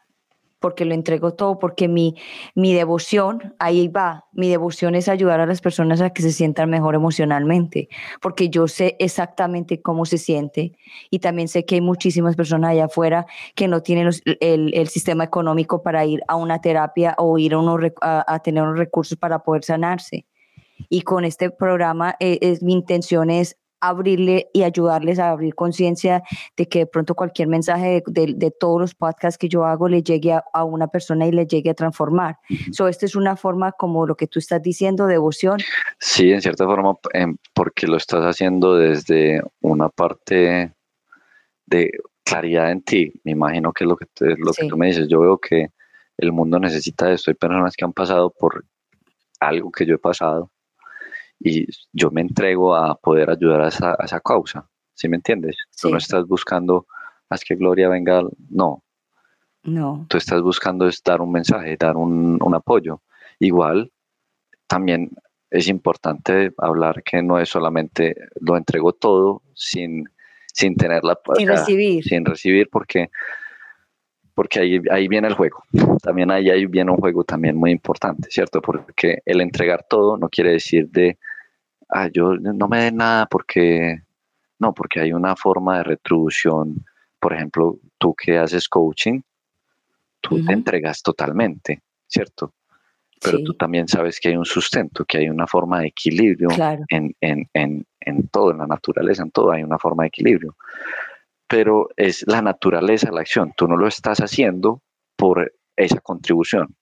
Porque 0.63 0.87
lo 0.87 0.95
entrego 0.95 1.35
todo, 1.35 1.59
porque 1.59 1.89
mi, 1.89 2.17
mi 2.55 2.73
devoción, 2.73 3.55
ahí 3.59 3.89
va, 3.89 4.25
mi 4.33 4.49
devoción 4.49 4.95
es 4.95 5.09
ayudar 5.09 5.41
a 5.41 5.47
las 5.47 5.61
personas 5.61 6.01
a 6.01 6.11
que 6.11 6.23
se 6.23 6.33
sientan 6.33 6.71
mejor 6.71 6.95
emocionalmente, 6.95 7.91
porque 8.23 8.49
yo 8.49 8.67
sé 8.69 8.97
exactamente 8.99 9.83
cómo 9.83 10.07
se 10.07 10.17
siente 10.17 10.73
y 11.11 11.19
también 11.19 11.49
sé 11.49 11.67
que 11.67 11.75
hay 11.75 11.81
muchísimas 11.83 12.37
personas 12.37 12.71
allá 12.71 12.87
afuera 12.87 13.27
que 13.55 13.69
no 13.69 13.83
tienen 13.83 14.09
el, 14.41 14.73
el, 14.73 14.89
sistema 14.89 15.25
económico 15.25 15.83
para 15.83 16.07
ir 16.07 16.23
a 16.29 16.37
una 16.37 16.61
terapia 16.61 17.15
o 17.19 17.37
ir 17.39 17.55
a, 17.55 18.25
a, 18.33 18.39
tener 18.39 18.63
unos 18.63 18.79
recursos 18.79 19.19
para 19.19 19.41
poder 19.41 19.65
sanarse. 19.65 20.25
Y 20.89 21.03
con 21.03 21.25
este 21.25 21.51
programa, 21.51 22.17
eh, 22.21 22.59
mi 22.63 22.73
intención 22.73 23.31
es 23.31 23.57
abrirle 23.83 24.49
y 24.53 24.63
ayudarles 24.63 25.19
a 25.19 25.31
abrir 25.31 25.57
conciencia 25.57 26.23
de 26.57 26.69
que 26.69 26.81
de 26.81 26.87
pronto 26.87 27.17
cualquier 27.17 27.49
mensaje 27.49 28.03
de, 28.07 28.51
todos 28.59 28.81
los 28.81 28.95
podcasts 28.95 29.37
que 29.37 29.49
yo 29.49 29.65
hago 29.65 29.89
le 29.89 30.03
llegue 30.05 30.33
a, 30.33 30.65
una 30.65 30.87
persona 30.87 31.27
y 31.27 31.33
le 31.33 31.47
llegue 31.47 31.71
a 31.71 31.75
transformar. 31.75 32.39
So, 32.71 32.87
esta 32.87 33.07
es 33.07 33.17
una 33.17 33.35
forma 33.35 33.73
como 33.73 34.07
lo 34.07 34.15
que 34.15 34.29
tú 34.29 34.39
estás 34.39 34.63
diciendo, 34.63 35.07
devoción. 35.07 35.59
Sí, 35.99 36.31
en 36.31 36.41
cierta 36.41 36.65
forma, 36.65 36.95
em, 37.13 37.37
porque 37.53 37.89
lo 37.89 37.97
estás 37.97 38.23
haciendo 38.23 38.77
desde 38.77 39.43
una 39.61 39.89
parte 39.89 40.73
de 41.67 41.91
claridad 42.25 42.71
en 42.71 42.83
ti. 42.83 43.21
Me 43.25 43.33
imagino 43.33 43.73
que 43.73 43.83
es 43.83 43.89
lo 43.89 43.97
que, 43.97 44.07
lo 44.39 44.53
que 44.53 44.69
tú 44.69 44.77
me 44.77 44.87
dices. 44.87 45.09
Yo 45.09 45.21
veo 45.21 45.39
que 45.39 45.73
el 46.19 46.31
mundo 46.31 46.61
necesita 46.61 47.11
esto. 47.11 47.33
Hay 47.33 47.35
personas 47.35 47.75
que 47.77 47.85
han 47.85 47.93
pasado 47.93 48.31
por 48.31 48.65
algo 49.41 49.73
que 49.73 49.85
yo 49.87 49.97
he 49.97 49.99
pasado 49.99 50.52
y 51.45 51.67
yo 51.93 52.11
me 52.11 52.21
entrego 52.21 52.75
a 52.75 52.95
poder 52.95 53.31
ayudar 53.31 53.63
a 53.63 53.69
esa, 53.69 53.97
esa 54.03 54.21
causa, 54.21 54.69
¿sí 54.95 55.09
me 55.09 55.17
entiendes? 55.17 55.57
Tú 55.81 55.91
no 55.91 55.99
estás 55.99 56.27
buscando, 56.27 56.87
haz 57.29 57.45
que 57.45 57.57
Gloria 57.57 57.89
venga, 57.89 58.23
no. 58.51 58.83
No. 59.65 60.07
Tú 60.09 60.17
estás 60.17 60.43
buscando 60.43 60.89
es 60.89 61.03
dar 61.03 61.21
un 61.21 61.33
mensaje, 61.33 61.77
dar 61.77 61.97
un, 61.97 62.39
un 62.43 62.55
apoyo. 62.55 63.03
Igual, 63.39 63.93
también 64.67 65.11
es 65.51 65.69
importante 65.69 66.53
hablar 66.59 67.03
que 67.03 67.23
no 67.23 67.39
es 67.39 67.49
solamente 67.49 68.17
lo 68.41 68.57
entrego 68.57 68.93
todo 68.93 69.43
sin, 69.55 70.05
sin 70.53 70.77
tener 70.77 71.05
la... 71.05 71.19
Sin 71.37 71.49
recibir. 71.49 72.05
Sin 72.05 72.25
recibir 72.25 72.69
porque 72.71 73.11
porque 74.35 74.61
ahí, 74.61 74.81
ahí 74.91 75.09
viene 75.09 75.29
el 75.29 75.35
juego. 75.35 75.63
También 76.03 76.31
ahí, 76.31 76.49
ahí 76.49 76.67
viene 76.67 76.91
un 76.91 76.97
juego 76.97 77.23
también 77.23 77.57
muy 77.57 77.71
importante, 77.71 78.29
¿cierto? 78.31 78.63
Porque 78.63 79.19
el 79.27 79.41
entregar 79.41 79.85
todo 79.89 80.17
no 80.17 80.29
quiere 80.29 80.53
decir 80.53 80.89
de 80.89 81.19
ah, 81.93 82.09
yo 82.13 82.35
no 82.37 82.69
me 82.69 82.85
den 82.85 82.97
nada 82.97 83.27
porque, 83.27 84.03
no, 84.59 84.73
porque 84.73 85.01
hay 85.01 85.13
una 85.13 85.37
forma 85.37 85.79
de 85.79 85.85
retribución. 85.85 86.85
Por 87.21 87.35
ejemplo, 87.35 87.79
tú 87.99 88.15
que 88.15 88.39
haces 88.39 88.69
coaching, 88.69 89.21
tú 90.21 90.45
te 90.45 90.53
entregas 90.53 91.03
totalmente, 91.03 91.83
¿cierto? 92.07 92.55
Pero 93.23 93.39
tú 93.45 93.55
también 93.55 93.87
sabes 93.87 94.19
que 94.19 94.31
hay 94.31 94.37
un 94.37 94.45
sustento, 94.45 95.05
que 95.05 95.19
hay 95.19 95.29
una 95.29 95.47
forma 95.47 95.81
de 95.81 95.89
equilibrio 95.89 96.49
en, 96.89 97.15
en, 97.21 97.49
en, 97.53 97.87
en 98.01 98.29
todo, 98.29 98.51
en 98.51 98.59
la 98.59 98.67
naturaleza, 98.67 99.23
en 99.23 99.31
todo 99.31 99.53
hay 99.53 99.63
una 99.63 99.79
forma 99.79 100.03
de 100.03 100.09
equilibrio. 100.09 100.57
Pero 101.47 101.89
es 101.97 102.25
la 102.27 102.43
naturaleza 102.43 103.13
la 103.13 103.21
acción, 103.21 103.53
tú 103.57 103.69
no 103.69 103.77
lo 103.77 103.87
estás 103.87 104.19
haciendo 104.19 104.83
por 105.15 105.53
esa 105.77 106.01
contribución, 106.01 106.75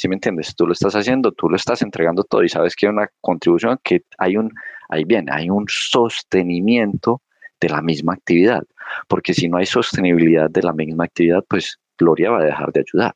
¿Sí 0.00 0.08
me 0.08 0.14
entiendes? 0.14 0.56
Tú 0.56 0.66
lo 0.66 0.72
estás 0.72 0.96
haciendo, 0.96 1.30
tú 1.30 1.50
lo 1.50 1.56
estás 1.56 1.82
entregando 1.82 2.24
todo 2.24 2.42
y 2.42 2.48
sabes 2.48 2.74
que 2.74 2.86
hay 2.86 2.92
una 2.92 3.10
contribución, 3.20 3.78
que 3.84 4.04
hay 4.16 4.38
un, 4.38 4.50
ahí 4.88 5.04
bien, 5.04 5.30
hay 5.30 5.50
un 5.50 5.66
sostenimiento 5.68 7.20
de 7.60 7.68
la 7.68 7.82
misma 7.82 8.14
actividad. 8.14 8.62
Porque 9.08 9.34
si 9.34 9.50
no 9.50 9.58
hay 9.58 9.66
sostenibilidad 9.66 10.48
de 10.48 10.62
la 10.62 10.72
misma 10.72 11.04
actividad, 11.04 11.44
pues 11.46 11.78
Gloria 11.98 12.30
va 12.30 12.38
a 12.38 12.44
dejar 12.44 12.72
de 12.72 12.80
ayudar. 12.80 13.12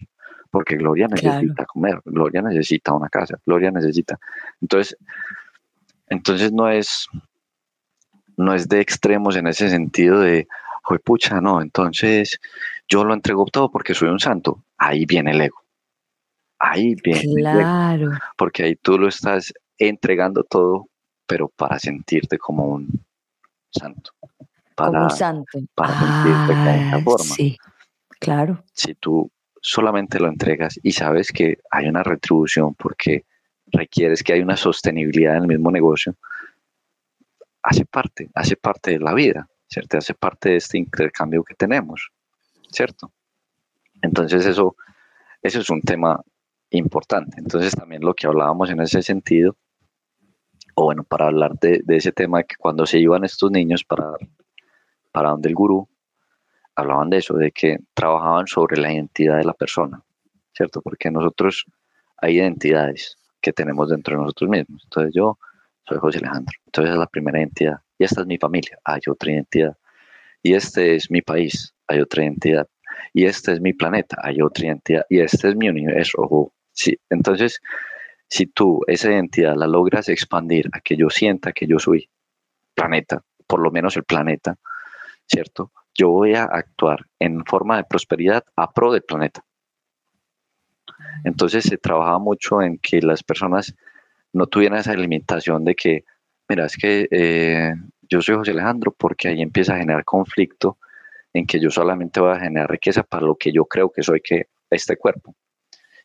Porque 0.51 0.77
Gloria 0.77 1.09
necesita 1.09 1.65
comer, 1.65 2.03
Gloria 2.05 2.43
necesita 2.43 2.93
una 2.93 3.09
casa, 3.09 3.39
Gloria 3.47 3.71
necesita. 3.71 4.19
Entonces, 4.61 4.95
entonces 6.11 6.53
no 6.53 6.69
es, 6.69 7.09
no 8.37 8.53
es 8.53 8.69
de 8.69 8.83
extremos 8.83 9.37
en 9.37 9.47
ese 9.47 9.71
sentido 9.71 10.21
de, 10.21 10.47
oye, 10.91 10.99
pucha, 10.99 11.41
no, 11.41 11.63
entonces 11.63 12.39
yo 12.87 13.05
lo 13.05 13.15
entrego 13.15 13.47
todo 13.47 13.71
porque 13.71 13.95
soy 13.95 14.11
un 14.11 14.21
santo. 14.21 14.63
Ahí 14.77 15.07
viene 15.07 15.31
el 15.31 15.41
ego 15.41 15.64
ahí 16.65 16.95
bien. 17.03 17.35
Claro. 17.37 18.11
Porque 18.37 18.65
ahí 18.65 18.77
tú 18.77 18.99
lo 18.99 19.09
estás 19.09 19.53
entregando 19.79 20.45
todo, 20.45 20.89
pero 21.27 21.49
para 21.49 21.79
sentirte 21.79 22.39
como 22.39 22.67
un 22.67 22.89
santo. 23.71 24.13
Para, 24.75 24.91
como 24.91 25.05
un 25.05 25.11
santo. 25.11 25.59
Para 25.75 25.99
sentirte 25.99 26.55
de 26.55 26.89
esa 26.89 27.01
forma. 27.01 27.25
Sí, 27.25 27.57
claro. 28.19 28.65
Si 28.73 28.95
tú 28.95 29.31
solamente 29.61 30.19
lo 30.19 30.29
entregas 30.29 30.79
y 30.83 30.93
sabes 30.93 31.31
que 31.33 31.59
hay 31.71 31.89
una 31.89 32.03
retribución 32.03 32.75
porque 32.75 33.25
requieres 33.67 34.23
que 34.23 34.35
hay 34.35 34.41
una 34.41 34.57
sostenibilidad 34.57 35.37
en 35.37 35.43
el 35.43 35.49
mismo 35.49 35.71
negocio, 35.71 36.15
hace 37.63 37.85
parte, 37.87 38.31
hace 38.35 38.57
parte 38.57 38.93
de 38.93 38.99
la 39.01 39.15
vida, 39.15 39.49
¿cierto? 39.67 39.99
Hace 39.99 40.15
parte 40.15 40.51
de 40.51 40.57
este 40.57 40.79
intercambio 40.79 41.43
que 41.43 41.55
tenemos, 41.55 42.11
¿cierto? 42.71 43.11
Entonces 44.03 44.45
eso, 44.45 44.77
eso 45.43 45.61
es 45.61 45.71
un 45.71 45.81
tema 45.81 46.23
importante. 46.71 47.39
Entonces 47.39 47.75
también 47.75 48.03
lo 48.03 48.15
que 48.15 48.27
hablábamos 48.27 48.71
en 48.71 48.81
ese 48.81 49.03
sentido, 49.03 49.57
o 50.75 50.85
bueno, 50.85 51.05
para 51.05 51.27
hablar 51.27 51.53
de, 51.61 51.83
ese 51.89 52.13
tema, 52.13 52.43
que 52.43 52.57
cuando 52.57 52.87
se 52.87 52.99
iban 52.99 53.25
estos 53.25 53.51
niños 53.51 53.85
para, 53.85 54.13
para 55.13 55.31
donde 55.31 55.49
el 55.49 55.55
gurú, 55.55 55.89
hablaban 56.75 57.11
de 57.11 57.19
eso, 57.19 57.35
de 57.35 57.53
que 57.53 57.79
trabajaban 57.95 58.47
sobre 58.47 58.81
la 58.81 58.93
identidad 58.93 59.39
de 59.39 59.45
la 59.45 59.55
persona, 59.55 60.03
¿cierto? 60.53 60.83
Porque 60.83 61.11
nosotros 61.11 61.65
hay 62.17 62.39
identidades 62.39 63.17
que 63.41 63.53
tenemos 63.53 63.91
dentro 63.91 64.17
de 64.17 64.23
nosotros 64.23 64.51
mismos. 64.51 64.83
Entonces 64.85 65.13
yo 65.15 65.39
soy 65.87 65.99
José 65.99 66.19
Alejandro, 66.19 66.55
entonces 66.67 66.93
es 66.93 66.99
la 66.99 67.07
primera 67.07 67.39
identidad. 67.39 67.79
Y 67.99 68.05
esta 68.05 68.23
es 68.23 68.27
mi 68.27 68.39
familia, 68.39 68.79
hay 68.85 69.01
otra 69.09 69.31
identidad. 69.31 69.77
Y 70.43 70.55
este 70.55 70.97
es 70.97 71.11
mi 71.11 71.23
país, 71.23 71.75
hay 71.87 72.01
otra 72.01 72.25
identidad. 72.25 72.67
Y 73.13 73.27
este 73.27 73.53
es 73.53 73.61
mi 73.61 73.73
planeta, 73.73 74.17
hay 74.23 74.41
otra 74.41 74.67
identidad. 74.67 75.05
Y 75.09 75.21
este 75.21 75.49
es 75.49 75.57
mi 75.57 75.69
universo, 75.69 76.53
Sí, 76.77 76.99
entonces, 77.09 77.61
si 78.29 78.47
tú 78.47 78.81
esa 78.89 79.13
identidad 79.13 79.55
la 79.57 79.69
logras 79.69 80.09
expandir 80.09 80.69
a 80.73 80.81
que 80.81 80.97
yo 80.97 81.09
sienta 81.09 81.53
que 81.53 81.69
yo 81.69 81.79
soy 81.79 82.11
planeta, 82.75 83.23
por 83.47 83.61
lo 83.61 83.71
menos 83.71 83.97
el 83.97 84.03
planeta, 84.03 84.57
¿cierto? 85.27 85.71
Yo 85.95 86.09
voy 86.11 86.35
a 86.35 86.45
actuar 86.45 87.07
en 87.21 87.45
forma 87.45 87.77
de 87.77 87.85
prosperidad 87.85 88.45
a 88.57 88.73
pro 88.73 88.93
del 88.93 89.03
planeta. 89.03 89.45
Entonces 91.25 91.65
se 91.65 91.79
trabaja 91.79 92.19
mucho 92.19 92.61
en 92.61 92.79
que 92.79 93.01
las 93.01 93.23
personas 93.23 93.75
no 94.33 94.47
tuvieran 94.47 94.81
esa 94.81 94.95
limitación 94.95 95.65
de 95.65 95.77
que, 95.77 96.05
mira, 96.49 96.67
es 96.67 96.77
que 96.77 97.07
eh, 97.11 97.75
yo 98.03 98.21
soy 98.21 98.35
José 98.35 98.51
Alejandro 98.51 98.93
porque 98.97 99.29
ahí 99.29 99.41
empieza 99.41 99.75
a 99.75 99.79
generar 99.79 100.05
conflicto 100.05 100.79
en 101.35 101.47
que 101.47 101.61
yo 101.61 101.69
solamente 101.69 102.21
voy 102.21 102.33
a 102.33 102.41
generar 102.41 102.71
riqueza 102.71 103.03
para 103.03 103.27
lo 103.27 103.37
que 103.37 103.53
yo 103.53 103.67
creo 103.67 103.91
que 103.91 104.03
soy 104.03 104.21
que 104.21 104.47
este 104.71 104.97
cuerpo 104.97 105.35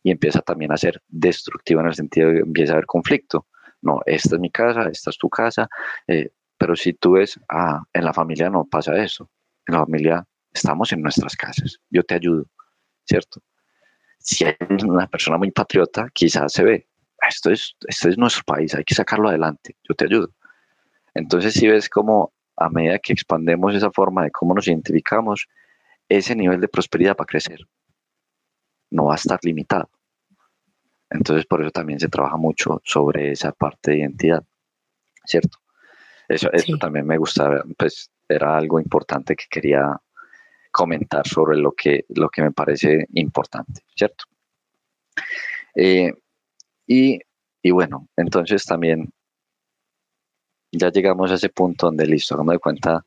y 0.03 0.11
empieza 0.11 0.41
también 0.41 0.71
a 0.71 0.77
ser 0.77 1.01
destructivo 1.07 1.81
en 1.81 1.87
el 1.87 1.95
sentido 1.95 2.29
de 2.29 2.35
que 2.35 2.41
empieza 2.41 2.73
a 2.73 2.75
haber 2.75 2.85
conflicto. 2.85 3.47
No, 3.81 4.01
esta 4.05 4.35
es 4.35 4.41
mi 4.41 4.49
casa, 4.49 4.89
esta 4.91 5.09
es 5.09 5.17
tu 5.17 5.29
casa, 5.29 5.69
eh, 6.07 6.31
pero 6.57 6.75
si 6.75 6.93
tú 6.93 7.13
ves, 7.13 7.39
ah, 7.49 7.81
en 7.93 8.03
la 8.03 8.13
familia 8.13 8.49
no 8.49 8.65
pasa 8.65 9.01
eso, 9.01 9.29
en 9.67 9.75
la 9.75 9.81
familia 9.81 10.25
estamos 10.51 10.91
en 10.91 11.01
nuestras 11.01 11.35
casas, 11.35 11.79
yo 11.89 12.03
te 12.03 12.15
ayudo, 12.15 12.45
¿cierto? 13.05 13.41
Si 14.17 14.43
hay 14.43 14.55
una 14.83 15.07
persona 15.07 15.37
muy 15.37 15.51
patriota, 15.51 16.09
quizás 16.13 16.51
se 16.51 16.63
ve, 16.63 16.87
esto 17.27 17.51
es, 17.51 17.75
esto 17.87 18.09
es 18.09 18.17
nuestro 18.17 18.43
país, 18.43 18.75
hay 18.75 18.83
que 18.83 18.95
sacarlo 18.95 19.29
adelante, 19.29 19.77
yo 19.87 19.95
te 19.95 20.05
ayudo. 20.05 20.33
Entonces 21.13 21.53
si 21.53 21.67
ves 21.67 21.89
como 21.89 22.33
a 22.59 22.69
medida 22.69 22.99
que 22.99 23.13
expandemos 23.13 23.75
esa 23.75 23.91
forma 23.91 24.23
de 24.23 24.31
cómo 24.31 24.53
nos 24.53 24.67
identificamos, 24.67 25.47
ese 26.07 26.35
nivel 26.35 26.59
de 26.61 26.67
prosperidad 26.67 27.15
va 27.19 27.23
a 27.23 27.27
crecer 27.27 27.65
no 28.91 29.05
va 29.05 29.13
a 29.13 29.15
estar 29.15 29.39
limitado. 29.43 29.89
Entonces, 31.09 31.45
por 31.45 31.61
eso 31.61 31.71
también 31.71 31.99
se 31.99 32.07
trabaja 32.07 32.37
mucho 32.37 32.81
sobre 32.83 33.31
esa 33.31 33.51
parte 33.51 33.91
de 33.91 33.99
identidad, 33.99 34.43
¿cierto? 35.25 35.57
Eso, 36.27 36.51
eso 36.51 36.77
también 36.77 37.07
me 37.07 37.17
gusta, 37.17 37.63
pues 37.77 38.11
era 38.27 38.55
algo 38.55 38.79
importante 38.79 39.35
que 39.35 39.45
quería 39.49 39.99
comentar 40.71 41.27
sobre 41.27 41.57
lo 41.57 41.71
que, 41.71 42.05
lo 42.09 42.29
que 42.29 42.43
me 42.43 42.51
parece 42.51 43.07
importante, 43.13 43.81
¿cierto? 43.95 44.25
Eh, 45.73 46.13
y, 46.85 47.19
y, 47.63 47.71
bueno, 47.71 48.07
entonces 48.15 48.63
también 48.65 49.11
ya 50.71 50.89
llegamos 50.89 51.31
a 51.31 51.35
ese 51.35 51.49
punto 51.49 51.87
donde 51.87 52.05
listo, 52.05 52.37
como 52.37 52.51
de 52.51 52.59
cuenta, 52.59 53.05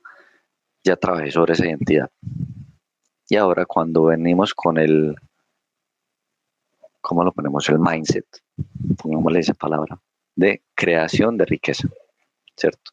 ya 0.85 0.97
trabajé 0.97 1.31
sobre 1.31 1.55
esa 1.55 1.67
identidad. 1.67 2.11
Y 3.29 3.37
ahora 3.37 3.65
cuando 3.67 4.05
venimos 4.05 4.55
con 4.55 4.79
el, 4.79 5.15
¿cómo 7.01 7.25
lo 7.25 7.33
ponemos? 7.33 7.69
El 7.69 7.79
mindset, 7.79 8.27
pongámosle 9.01 9.41
esa 9.41 9.55
palabra, 9.55 10.01
de 10.35 10.63
creación 10.75 11.37
de 11.37 11.45
riqueza, 11.45 11.89
¿cierto? 12.57 12.91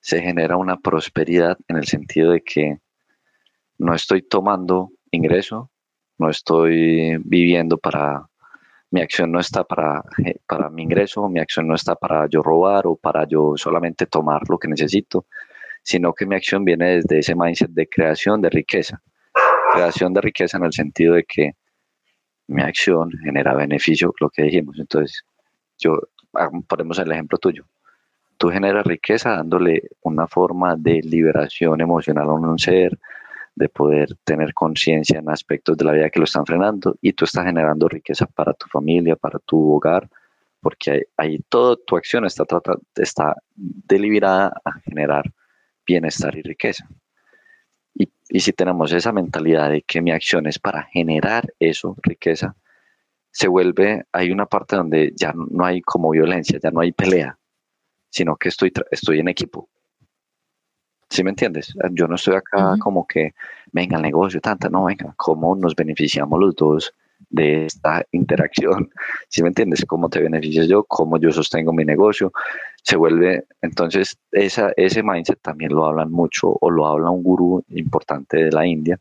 Se 0.00 0.20
genera 0.20 0.56
una 0.56 0.78
prosperidad 0.78 1.58
en 1.68 1.76
el 1.76 1.86
sentido 1.86 2.32
de 2.32 2.42
que 2.42 2.78
no 3.78 3.94
estoy 3.94 4.22
tomando 4.22 4.90
ingreso 5.10 5.70
no 6.18 6.30
estoy 6.30 7.18
viviendo 7.24 7.78
para, 7.78 8.28
mi 8.94 9.00
acción 9.00 9.32
no 9.32 9.40
está 9.40 9.64
para, 9.64 10.04
eh, 10.24 10.36
para 10.46 10.70
mi 10.70 10.84
ingreso, 10.84 11.28
mi 11.28 11.40
acción 11.40 11.66
no 11.66 11.74
está 11.74 11.96
para 11.96 12.28
yo 12.28 12.44
robar 12.44 12.86
o 12.86 12.94
para 12.94 13.26
yo 13.26 13.54
solamente 13.56 14.06
tomar 14.06 14.42
lo 14.48 14.56
que 14.56 14.68
necesito, 14.68 15.26
sino 15.82 16.12
que 16.12 16.26
mi 16.26 16.36
acción 16.36 16.64
viene 16.64 16.96
desde 16.96 17.18
ese 17.18 17.34
mindset 17.34 17.70
de 17.70 17.88
creación 17.88 18.40
de 18.40 18.50
riqueza. 18.50 19.02
Creación 19.72 20.14
de 20.14 20.20
riqueza 20.20 20.58
en 20.58 20.64
el 20.66 20.72
sentido 20.72 21.14
de 21.14 21.24
que 21.24 21.54
mi 22.46 22.62
acción 22.62 23.10
genera 23.24 23.52
beneficio, 23.54 24.14
lo 24.20 24.30
que 24.30 24.44
dijimos. 24.44 24.78
Entonces, 24.78 25.24
yo, 25.76 25.98
ah, 26.34 26.50
ponemos 26.68 26.96
el 27.00 27.10
ejemplo 27.10 27.36
tuyo. 27.38 27.64
Tú 28.38 28.50
generas 28.50 28.86
riqueza 28.86 29.30
dándole 29.30 29.90
una 30.02 30.28
forma 30.28 30.76
de 30.76 31.00
liberación 31.02 31.80
emocional 31.80 32.28
a 32.28 32.34
un 32.34 32.60
ser, 32.60 32.96
de 33.54 33.68
poder 33.68 34.16
tener 34.24 34.52
conciencia 34.52 35.18
en 35.18 35.28
aspectos 35.28 35.76
de 35.76 35.84
la 35.84 35.92
vida 35.92 36.10
que 36.10 36.18
lo 36.18 36.24
están 36.24 36.44
frenando 36.44 36.96
y 37.00 37.12
tú 37.12 37.24
estás 37.24 37.44
generando 37.44 37.88
riqueza 37.88 38.26
para 38.26 38.52
tu 38.52 38.66
familia, 38.66 39.16
para 39.16 39.38
tu 39.38 39.74
hogar, 39.74 40.08
porque 40.60 41.08
ahí, 41.16 41.38
toda 41.48 41.76
tu 41.86 41.96
acción 41.96 42.24
está, 42.24 42.44
está 42.96 43.34
deliberada 43.56 44.60
a 44.64 44.72
generar 44.80 45.30
bienestar 45.86 46.36
y 46.36 46.42
riqueza. 46.42 46.88
Y, 47.94 48.10
y 48.28 48.40
si 48.40 48.52
tenemos 48.52 48.92
esa 48.92 49.12
mentalidad 49.12 49.70
de 49.70 49.82
que 49.82 50.02
mi 50.02 50.10
acción 50.10 50.46
es 50.46 50.58
para 50.58 50.84
generar 50.84 51.52
eso, 51.58 51.96
riqueza, 52.02 52.56
se 53.30 53.48
vuelve, 53.48 54.04
hay 54.12 54.30
una 54.30 54.46
parte 54.46 54.76
donde 54.76 55.12
ya 55.14 55.32
no 55.34 55.64
hay 55.64 55.80
como 55.82 56.10
violencia, 56.10 56.58
ya 56.62 56.70
no 56.70 56.80
hay 56.80 56.92
pelea, 56.92 57.36
sino 58.08 58.36
que 58.36 58.48
estoy, 58.48 58.72
estoy 58.92 59.18
en 59.18 59.28
equipo. 59.28 59.68
¿Sí 61.14 61.22
me 61.22 61.30
entiendes? 61.30 61.72
Yo 61.92 62.08
no 62.08 62.16
estoy 62.16 62.34
acá 62.34 62.74
como 62.80 63.06
que, 63.06 63.34
venga, 63.70 63.98
el 63.98 64.02
negocio, 64.02 64.40
tanta, 64.40 64.68
no, 64.68 64.86
venga, 64.86 65.14
¿cómo 65.16 65.54
nos 65.54 65.76
beneficiamos 65.76 66.40
los 66.40 66.56
dos 66.56 66.92
de 67.30 67.66
esta 67.66 68.04
interacción? 68.10 68.90
¿Sí 69.28 69.40
me 69.40 69.50
entiendes? 69.50 69.84
¿Cómo 69.86 70.08
te 70.08 70.20
beneficias 70.20 70.66
yo? 70.66 70.82
¿Cómo 70.82 71.16
yo 71.20 71.30
sostengo 71.30 71.72
mi 71.72 71.84
negocio? 71.84 72.32
Se 72.82 72.96
vuelve, 72.96 73.44
entonces, 73.62 74.18
esa, 74.32 74.72
ese 74.76 75.04
mindset 75.04 75.38
también 75.40 75.72
lo 75.72 75.86
hablan 75.86 76.10
mucho 76.10 76.48
o 76.60 76.68
lo 76.68 76.84
habla 76.88 77.10
un 77.10 77.22
gurú 77.22 77.64
importante 77.68 78.38
de 78.38 78.50
la 78.50 78.66
India 78.66 78.98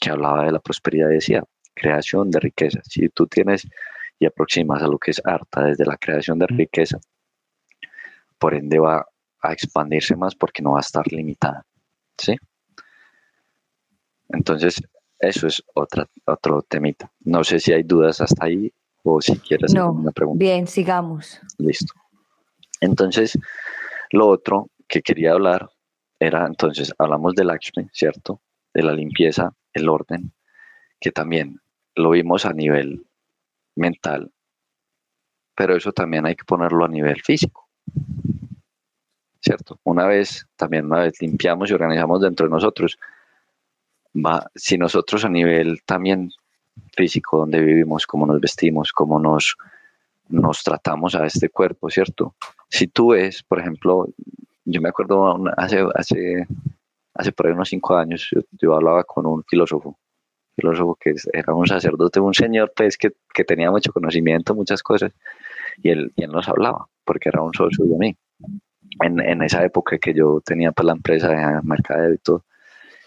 que 0.00 0.08
hablaba 0.08 0.46
de 0.46 0.52
la 0.52 0.58
prosperidad 0.58 1.10
y 1.10 1.16
decía, 1.16 1.44
creación 1.74 2.30
de 2.30 2.40
riqueza. 2.40 2.80
Si 2.84 3.10
tú 3.10 3.26
tienes 3.26 3.68
y 4.18 4.24
aproximas 4.24 4.82
a 4.82 4.88
lo 4.88 4.98
que 4.98 5.10
es 5.10 5.20
harta 5.22 5.64
desde 5.64 5.84
la 5.84 5.98
creación 5.98 6.38
de 6.38 6.46
riqueza, 6.46 6.98
por 8.38 8.54
ende 8.54 8.78
va 8.78 9.06
a 9.42 9.52
expandirse 9.52 10.16
más 10.16 10.34
porque 10.34 10.62
no 10.62 10.72
va 10.72 10.78
a 10.78 10.82
estar 10.82 11.06
limitada. 11.10 11.64
¿Sí? 12.16 12.36
Entonces, 14.28 14.80
eso 15.18 15.46
es 15.46 15.62
otra, 15.74 16.08
otro 16.26 16.62
temita. 16.62 17.10
No 17.20 17.44
sé 17.44 17.60
si 17.60 17.72
hay 17.72 17.82
dudas 17.82 18.20
hasta 18.20 18.46
ahí 18.46 18.72
o 19.02 19.20
si 19.20 19.38
quieres 19.38 19.74
no, 19.74 19.92
una 19.92 20.12
pregunta. 20.12 20.38
Bien, 20.38 20.66
sigamos. 20.66 21.40
Listo. 21.58 21.94
Entonces, 22.80 23.38
lo 24.10 24.28
otro 24.28 24.68
que 24.88 25.02
quería 25.02 25.32
hablar 25.32 25.70
era, 26.18 26.46
entonces, 26.46 26.92
hablamos 26.98 27.34
del 27.34 27.48
Lakshmi, 27.48 27.88
¿cierto? 27.92 28.40
De 28.72 28.82
la 28.82 28.92
limpieza, 28.92 29.54
el 29.72 29.88
orden, 29.88 30.32
que 31.00 31.10
también 31.10 31.60
lo 31.94 32.10
vimos 32.10 32.46
a 32.46 32.52
nivel 32.52 33.06
mental, 33.74 34.32
pero 35.56 35.76
eso 35.76 35.92
también 35.92 36.26
hay 36.26 36.36
que 36.36 36.44
ponerlo 36.44 36.84
a 36.84 36.88
nivel 36.88 37.20
físico. 37.22 37.68
¿Cierto? 39.52 39.78
Una 39.84 40.06
vez, 40.06 40.46
también 40.56 40.86
una 40.86 41.00
vez 41.00 41.20
limpiamos 41.20 41.70
y 41.70 41.74
organizamos 41.74 42.22
dentro 42.22 42.46
de 42.46 42.50
nosotros, 42.50 42.98
va, 44.14 44.50
si 44.54 44.78
nosotros 44.78 45.26
a 45.26 45.28
nivel 45.28 45.82
también 45.84 46.30
físico, 46.96 47.38
donde 47.38 47.60
vivimos, 47.60 48.06
cómo 48.06 48.26
nos 48.26 48.40
vestimos, 48.40 48.92
cómo 48.92 49.18
nos, 49.18 49.56
nos 50.30 50.62
tratamos 50.62 51.14
a 51.14 51.26
este 51.26 51.50
cuerpo, 51.50 51.90
¿cierto? 51.90 52.34
Si 52.70 52.86
tú 52.86 53.08
ves, 53.08 53.42
por 53.42 53.60
ejemplo, 53.60 54.08
yo 54.64 54.80
me 54.80 54.88
acuerdo 54.88 55.38
hace, 55.58 55.84
hace, 55.94 56.46
hace 57.12 57.32
por 57.32 57.46
ahí 57.46 57.52
unos 57.52 57.68
cinco 57.68 57.94
años, 57.96 58.30
yo, 58.52 58.74
hablaba 58.74 59.04
con 59.04 59.26
un 59.26 59.44
filósofo, 59.44 59.98
filósofo 60.56 60.96
que 60.98 61.14
era 61.30 61.52
un 61.52 61.66
sacerdote, 61.66 62.20
un 62.20 62.32
señor 62.32 62.72
pues 62.74 62.96
que, 62.96 63.10
que 63.34 63.44
tenía 63.44 63.70
mucho 63.70 63.92
conocimiento, 63.92 64.54
muchas 64.54 64.82
cosas, 64.82 65.12
y 65.82 65.90
él, 65.90 66.10
y 66.16 66.24
él 66.24 66.32
nos 66.32 66.48
hablaba, 66.48 66.86
porque 67.04 67.28
era 67.28 67.42
un 67.42 67.52
socio 67.52 67.84
de 67.84 67.98
mí 67.98 68.16
en, 69.02 69.42
esa 69.42 69.64
época 69.64 69.98
que 69.98 70.14
yo 70.14 70.40
tenía 70.44 70.72
para 70.72 70.74
pues, 70.74 70.86
la 70.86 70.92
empresa 70.92 71.28
de 71.28 71.62
mercadeo 71.62 72.14
y 72.14 72.18
todo, 72.18 72.44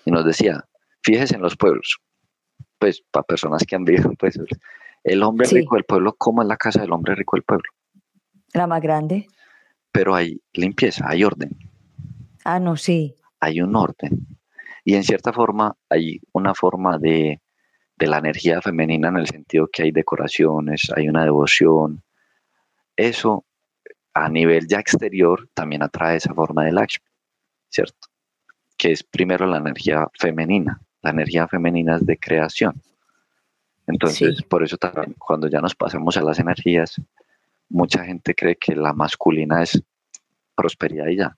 y 0.06 0.12
nos 0.12 0.26
decía, 0.26 0.64
fíjese 1.04 1.36
en 1.36 1.42
los 1.42 1.56
pueblos, 1.56 2.00
pues 2.80 3.02
para 3.12 3.24
personas 3.24 3.64
que 3.64 3.76
han 3.76 3.86
vivido, 3.86 4.12
pues 4.20 4.40
el 5.04 5.24
hombre 5.24 5.48
rico 5.50 5.76
del 5.76 5.86
pueblo, 5.86 6.16
¿cómo 6.18 6.42
es 6.42 6.48
la 6.48 6.58
casa 6.58 6.82
del 6.82 6.92
hombre 6.92 7.16
rico 7.16 7.38
del 7.38 7.44
pueblo? 7.44 7.70
La 8.54 8.68
más 8.68 8.82
grande. 8.82 9.28
Pero 9.92 10.16
hay 10.16 10.42
limpieza, 10.54 11.06
hay 11.08 11.24
orden. 11.24 11.52
Ah, 12.44 12.60
no, 12.60 12.76
sí. 12.76 13.16
Hay 13.40 13.62
un 13.62 13.76
orden. 13.76 14.28
Y 14.84 14.96
en 14.96 15.04
cierta 15.04 15.34
forma 15.34 15.76
hay 15.90 16.20
una 16.32 16.54
forma 16.54 16.98
de, 16.98 17.42
de 17.98 18.08
la 18.08 18.18
energía 18.18 18.62
femenina 18.62 19.10
en 19.10 19.18
el 19.18 19.28
sentido 19.28 19.68
que 19.72 19.84
hay 19.84 19.92
decoraciones, 19.92 20.92
hay 20.96 21.08
una 21.08 21.24
devoción. 21.24 22.04
Eso 22.96 23.46
a 24.16 24.30
nivel 24.30 24.66
ya 24.68 24.80
exterior 24.80 25.48
también 25.54 25.84
atrae 25.84 26.16
esa 26.16 26.34
forma 26.34 26.64
de 26.64 26.72
Lakshmi, 26.72 27.06
¿cierto? 27.70 28.08
Que 28.78 28.94
es 28.94 29.04
primero 29.04 29.46
la 29.46 29.58
energía 29.58 30.08
femenina. 30.18 30.82
La 31.02 31.12
energía 31.12 31.48
femenina 31.48 31.98
es 31.98 32.06
de 32.06 32.18
creación. 32.18 32.82
Entonces, 33.86 34.42
por 34.44 34.64
eso 34.64 34.78
también 34.78 35.14
cuando 35.20 35.48
ya 35.48 35.60
nos 35.60 35.76
pasamos 35.76 36.16
a 36.18 36.22
las 36.22 36.40
energías, 36.40 37.00
mucha 37.70 38.06
gente 38.06 38.34
cree 38.34 38.56
que 38.56 38.74
la 38.74 38.94
masculina 38.94 39.62
es 39.62 39.84
prosperidad 40.56 41.08
y 41.08 41.18
ya, 41.18 41.38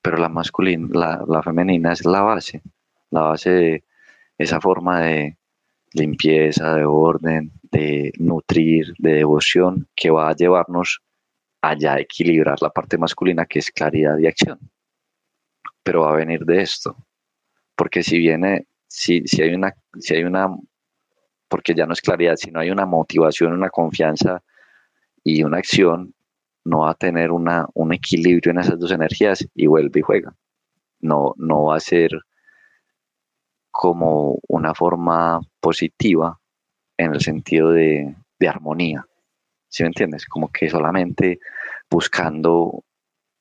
pero 0.00 0.16
la 0.16 0.30
masculina, 0.30 0.88
la, 0.92 1.24
la 1.28 1.42
femenina 1.42 1.92
es 1.92 2.04
la 2.06 2.22
base, 2.22 2.62
la 3.10 3.20
base 3.20 3.50
de 3.50 3.84
esa 4.38 4.60
forma 4.60 5.02
de 5.02 5.36
limpieza, 5.92 6.74
de 6.74 6.84
orden, 6.84 7.52
de 7.70 8.12
nutrir, 8.18 8.94
de 8.98 9.12
devoción 9.12 9.86
que 9.94 10.10
va 10.10 10.30
a 10.30 10.34
llevarnos 10.34 11.02
allá 11.70 11.98
equilibrar 11.98 12.60
la 12.60 12.70
parte 12.70 12.98
masculina 12.98 13.46
que 13.46 13.58
es 13.58 13.70
claridad 13.70 14.18
y 14.18 14.26
acción. 14.26 14.58
Pero 15.82 16.02
va 16.02 16.12
a 16.12 16.16
venir 16.16 16.44
de 16.44 16.62
esto. 16.62 16.96
Porque 17.76 18.02
si 18.02 18.18
viene, 18.18 18.66
si, 18.88 19.22
si 19.26 19.42
hay 19.42 19.54
una, 19.54 19.74
si 19.98 20.14
hay 20.14 20.24
una, 20.24 20.48
porque 21.48 21.74
ya 21.74 21.86
no 21.86 21.92
es 21.92 22.00
claridad, 22.00 22.36
si 22.36 22.50
no 22.50 22.60
hay 22.60 22.70
una 22.70 22.86
motivación, 22.86 23.52
una 23.52 23.70
confianza 23.70 24.42
y 25.22 25.42
una 25.42 25.58
acción, 25.58 26.14
no 26.64 26.80
va 26.80 26.90
a 26.90 26.94
tener 26.94 27.30
una, 27.30 27.66
un 27.74 27.92
equilibrio 27.92 28.50
en 28.50 28.58
esas 28.58 28.78
dos 28.78 28.90
energías 28.90 29.46
y 29.54 29.66
vuelve 29.66 30.00
y 30.00 30.02
juega. 30.02 30.34
No, 31.00 31.34
no 31.36 31.64
va 31.64 31.76
a 31.76 31.80
ser 31.80 32.10
como 33.70 34.38
una 34.48 34.74
forma 34.74 35.40
positiva 35.60 36.40
en 36.96 37.14
el 37.14 37.20
sentido 37.20 37.70
de, 37.70 38.16
de 38.38 38.48
armonía. 38.48 39.06
¿sí 39.68 39.82
me 39.82 39.88
entiendes? 39.88 40.26
Como 40.26 40.50
que 40.50 40.70
solamente 40.70 41.38
buscando 41.90 42.84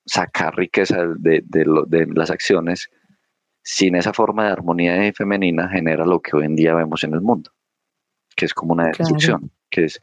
sacar 0.06 0.56
riqueza 0.56 1.06
de, 1.18 1.44
de, 1.46 2.08
las 2.14 2.30
acciones, 2.30 2.90
sin 3.64 3.96
esa 3.96 4.14
forma 4.14 4.46
de 4.46 4.52
armonía 4.52 5.12
femenina 5.14 5.68
genera 5.70 6.06
lo 6.06 6.22
que 6.22 6.36
hoy 6.36 6.46
en 6.46 6.56
día 6.56 6.76
vemos 6.76 7.04
en 7.04 7.14
el 7.14 7.22
mundo, 7.22 7.52
que 8.36 8.46
es 8.46 8.54
como 8.54 8.74
una 8.74 8.88
destrucción, 8.88 9.52
que 9.70 9.86
es 9.86 10.00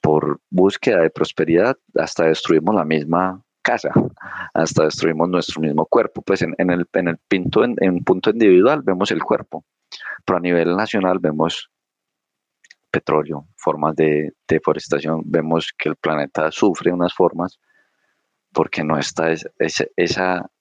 por 0.00 0.40
búsqueda 0.50 1.00
de 1.00 1.10
prosperidad 1.10 1.76
hasta 1.94 2.26
destruimos 2.26 2.74
la 2.74 2.84
misma 2.84 3.42
casa, 3.62 3.90
hasta 4.54 4.84
destruimos 4.84 5.28
nuestro 5.28 5.60
mismo 5.62 5.86
cuerpo. 5.86 6.22
Pues 6.22 6.42
en, 6.42 6.54
el, 6.58 6.86
en 6.92 7.08
el 7.08 7.18
pinto, 7.26 7.64
en, 7.64 7.74
en, 7.80 7.94
un 7.94 8.04
punto 8.04 8.30
individual 8.30 8.82
vemos 8.82 9.10
el 9.10 9.22
cuerpo, 9.24 9.64
pero 10.24 10.36
a 10.36 10.40
nivel 10.40 10.76
nacional 10.76 11.18
vemos 11.18 11.70
petróleo, 12.90 13.48
formas 13.56 13.96
de 13.96 14.32
deforestación, 14.46 15.22
vemos 15.24 15.72
que 15.76 15.88
el 15.88 15.96
planeta 15.96 16.50
sufre 16.52 16.92
unas 16.92 17.14
formas 17.14 17.58
porque 18.56 18.82
no 18.82 18.98
está 18.98 19.30
esa, 19.32 19.84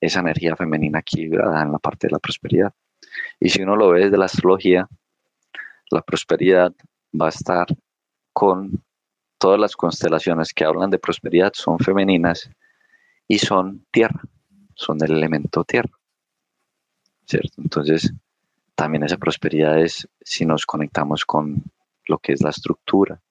esa 0.02 0.20
energía 0.20 0.58
femenina 0.58 1.00
equilibrada 1.00 1.62
en 1.62 1.72
la 1.72 1.80
parte 1.80 2.08
de 2.08 2.12
la 2.12 2.20
prosperidad. 2.20 2.74
Y 3.40 3.48
si 3.48 3.62
uno 3.62 3.78
lo 3.78 3.88
ve 3.88 4.02
desde 4.02 4.18
la 4.18 4.26
astrología, 4.26 4.86
la 5.92 6.02
prosperidad 6.02 6.74
va 7.14 7.28
a 7.28 7.30
estar 7.30 7.68
con 8.34 8.84
todas 9.38 9.58
las 9.58 9.78
constelaciones 9.78 10.52
que 10.54 10.66
hablan 10.66 10.90
de 10.90 11.00
prosperidad, 11.00 11.54
son 11.56 11.80
femeninas 11.80 12.50
y 13.30 13.40
son 13.40 13.86
tierra, 13.92 14.24
son 14.74 14.98
del 14.98 15.14
elemento 15.14 15.64
tierra. 15.64 15.98
¿Cierto? 17.26 17.62
Entonces, 17.62 18.12
también 18.76 19.06
esa 19.06 19.16
prosperidad 19.16 19.80
es 19.80 20.06
si 20.20 20.46
nos 20.46 20.66
conectamos 20.66 21.24
con 21.24 21.64
lo 22.08 22.18
que 22.18 22.34
es 22.34 22.42
la 22.42 22.50
estructura, 22.50 23.22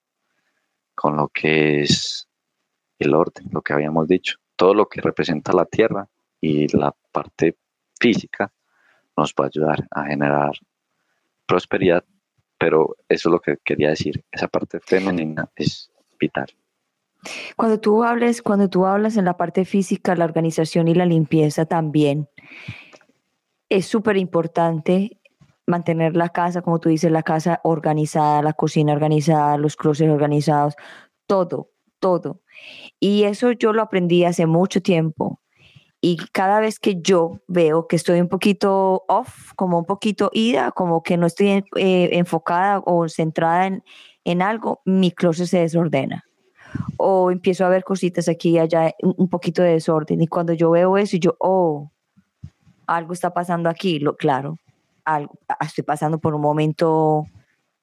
con 0.95 1.19
lo 1.19 1.29
que 1.29 1.83
es 1.83 2.27
el 2.99 3.13
orden, 3.13 3.51
lo 3.53 3.61
que 3.61 3.75
habíamos 3.75 4.09
dicho. 4.09 4.39
Todo 4.57 4.75
lo 4.75 4.89
que 4.89 5.01
representa 5.01 5.53
la 5.53 5.65
tierra 5.65 6.09
y 6.41 6.69
la 6.77 6.95
parte 7.13 7.57
física 7.99 8.53
nos 9.17 9.33
va 9.39 9.45
a 9.45 9.49
ayudar 9.49 9.87
a 9.91 10.05
generar 10.05 10.53
prosperidad 11.47 12.05
pero 12.65 12.97
eso 13.11 13.29
es 13.29 13.33
lo 13.33 13.41
que 13.41 13.59
quería 13.63 13.91
decir. 13.91 14.25
Esa 14.33 14.49
parte 14.49 14.81
femenina 14.81 15.51
es 15.55 15.91
vital. 16.19 16.47
Cuando 17.57 17.79
tú 17.79 18.05
hables, 18.05 18.41
cuando 18.41 18.71
tú 18.71 18.87
hablas 18.87 19.19
en 19.19 19.27
la 19.27 19.37
parte 19.37 19.67
física, 19.67 20.15
la 20.15 20.25
organización 20.25 20.89
y 20.89 20.95
la 20.95 21.05
limpieza 21.05 21.67
también, 21.67 22.29
es 23.69 23.85
súper 23.85 24.17
importante 24.17 25.21
mantener 25.67 26.17
la 26.17 26.31
casa, 26.31 26.63
como 26.63 26.81
tú 26.81 26.89
dices, 26.89 27.11
la 27.11 27.23
casa 27.23 27.61
organizada, 27.65 28.41
la 28.41 28.55
cocina 28.55 28.95
organizada, 28.95 29.59
los 29.59 29.77
closets 29.77 30.11
organizados, 30.11 30.75
todo, 31.27 31.71
todo. 32.05 32.43
Y 33.01 33.23
eso 33.25 33.53
yo 33.53 33.73
lo 33.73 33.81
aprendí 33.81 34.27
hace 34.27 34.45
mucho 34.45 34.83
tiempo. 34.83 35.41
Y 36.03 36.19
cada 36.33 36.61
vez 36.61 36.79
que 36.79 37.01
yo 37.01 37.41
veo 37.49 37.87
que 37.89 37.97
estoy 37.97 38.21
un 38.21 38.29
poquito 38.29 39.05
off, 39.09 39.55
como 39.57 39.79
un 39.79 39.87
poquito 39.87 40.29
ida, 40.35 40.71
como 40.71 41.03
que 41.03 41.17
no 41.17 41.27
estoy 41.27 41.65
eh, 41.77 42.11
enfocada 42.13 42.83
o 42.85 43.09
centrada 43.09 43.69
en, 43.69 43.83
en 44.25 44.43
algo, 44.43 44.83
mi 44.85 45.13
closet 45.13 45.47
se 45.47 45.61
desordena 45.61 46.25
o 46.99 47.31
empiezo 47.31 47.65
a 47.65 47.71
ver 47.71 47.85
cositas 47.85 48.29
aquí 48.29 48.51
y 48.51 48.59
allá, 48.59 48.93
un 49.01 49.29
poquito 49.29 49.63
de 49.63 49.71
desorden. 49.71 50.21
Y 50.21 50.27
cuando 50.27 50.53
yo 50.53 50.71
veo 50.73 50.99
eso, 50.99 51.17
yo, 51.17 51.37
oh, 51.39 51.91
algo 52.87 53.15
está 53.15 53.33
pasando 53.33 53.71
aquí, 53.71 53.99
lo, 53.99 54.15
claro, 54.17 54.59
algo, 55.07 55.39
estoy 55.61 55.85
pasando 55.85 56.19
por 56.19 56.35
un 56.35 56.43
momento 56.43 57.25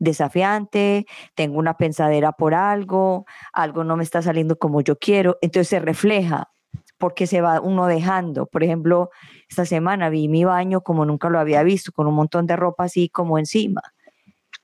desafiante, 0.01 1.05
tengo 1.35 1.59
una 1.59 1.77
pensadera 1.77 2.31
por 2.31 2.55
algo, 2.55 3.25
algo 3.53 3.83
no 3.83 3.95
me 3.95 4.03
está 4.03 4.21
saliendo 4.23 4.57
como 4.57 4.81
yo 4.81 4.97
quiero, 4.97 5.37
entonces 5.41 5.69
se 5.69 5.79
refleja 5.79 6.49
porque 6.97 7.27
se 7.27 7.41
va 7.41 7.61
uno 7.61 7.85
dejando. 7.85 8.47
Por 8.47 8.63
ejemplo, 8.63 9.11
esta 9.47 9.65
semana 9.65 10.09
vi 10.09 10.27
mi 10.27 10.43
baño 10.43 10.81
como 10.81 11.05
nunca 11.05 11.29
lo 11.29 11.39
había 11.39 11.61
visto, 11.61 11.91
con 11.91 12.07
un 12.07 12.15
montón 12.15 12.47
de 12.47 12.55
ropa 12.55 12.85
así 12.85 13.09
como 13.09 13.37
encima. 13.37 13.81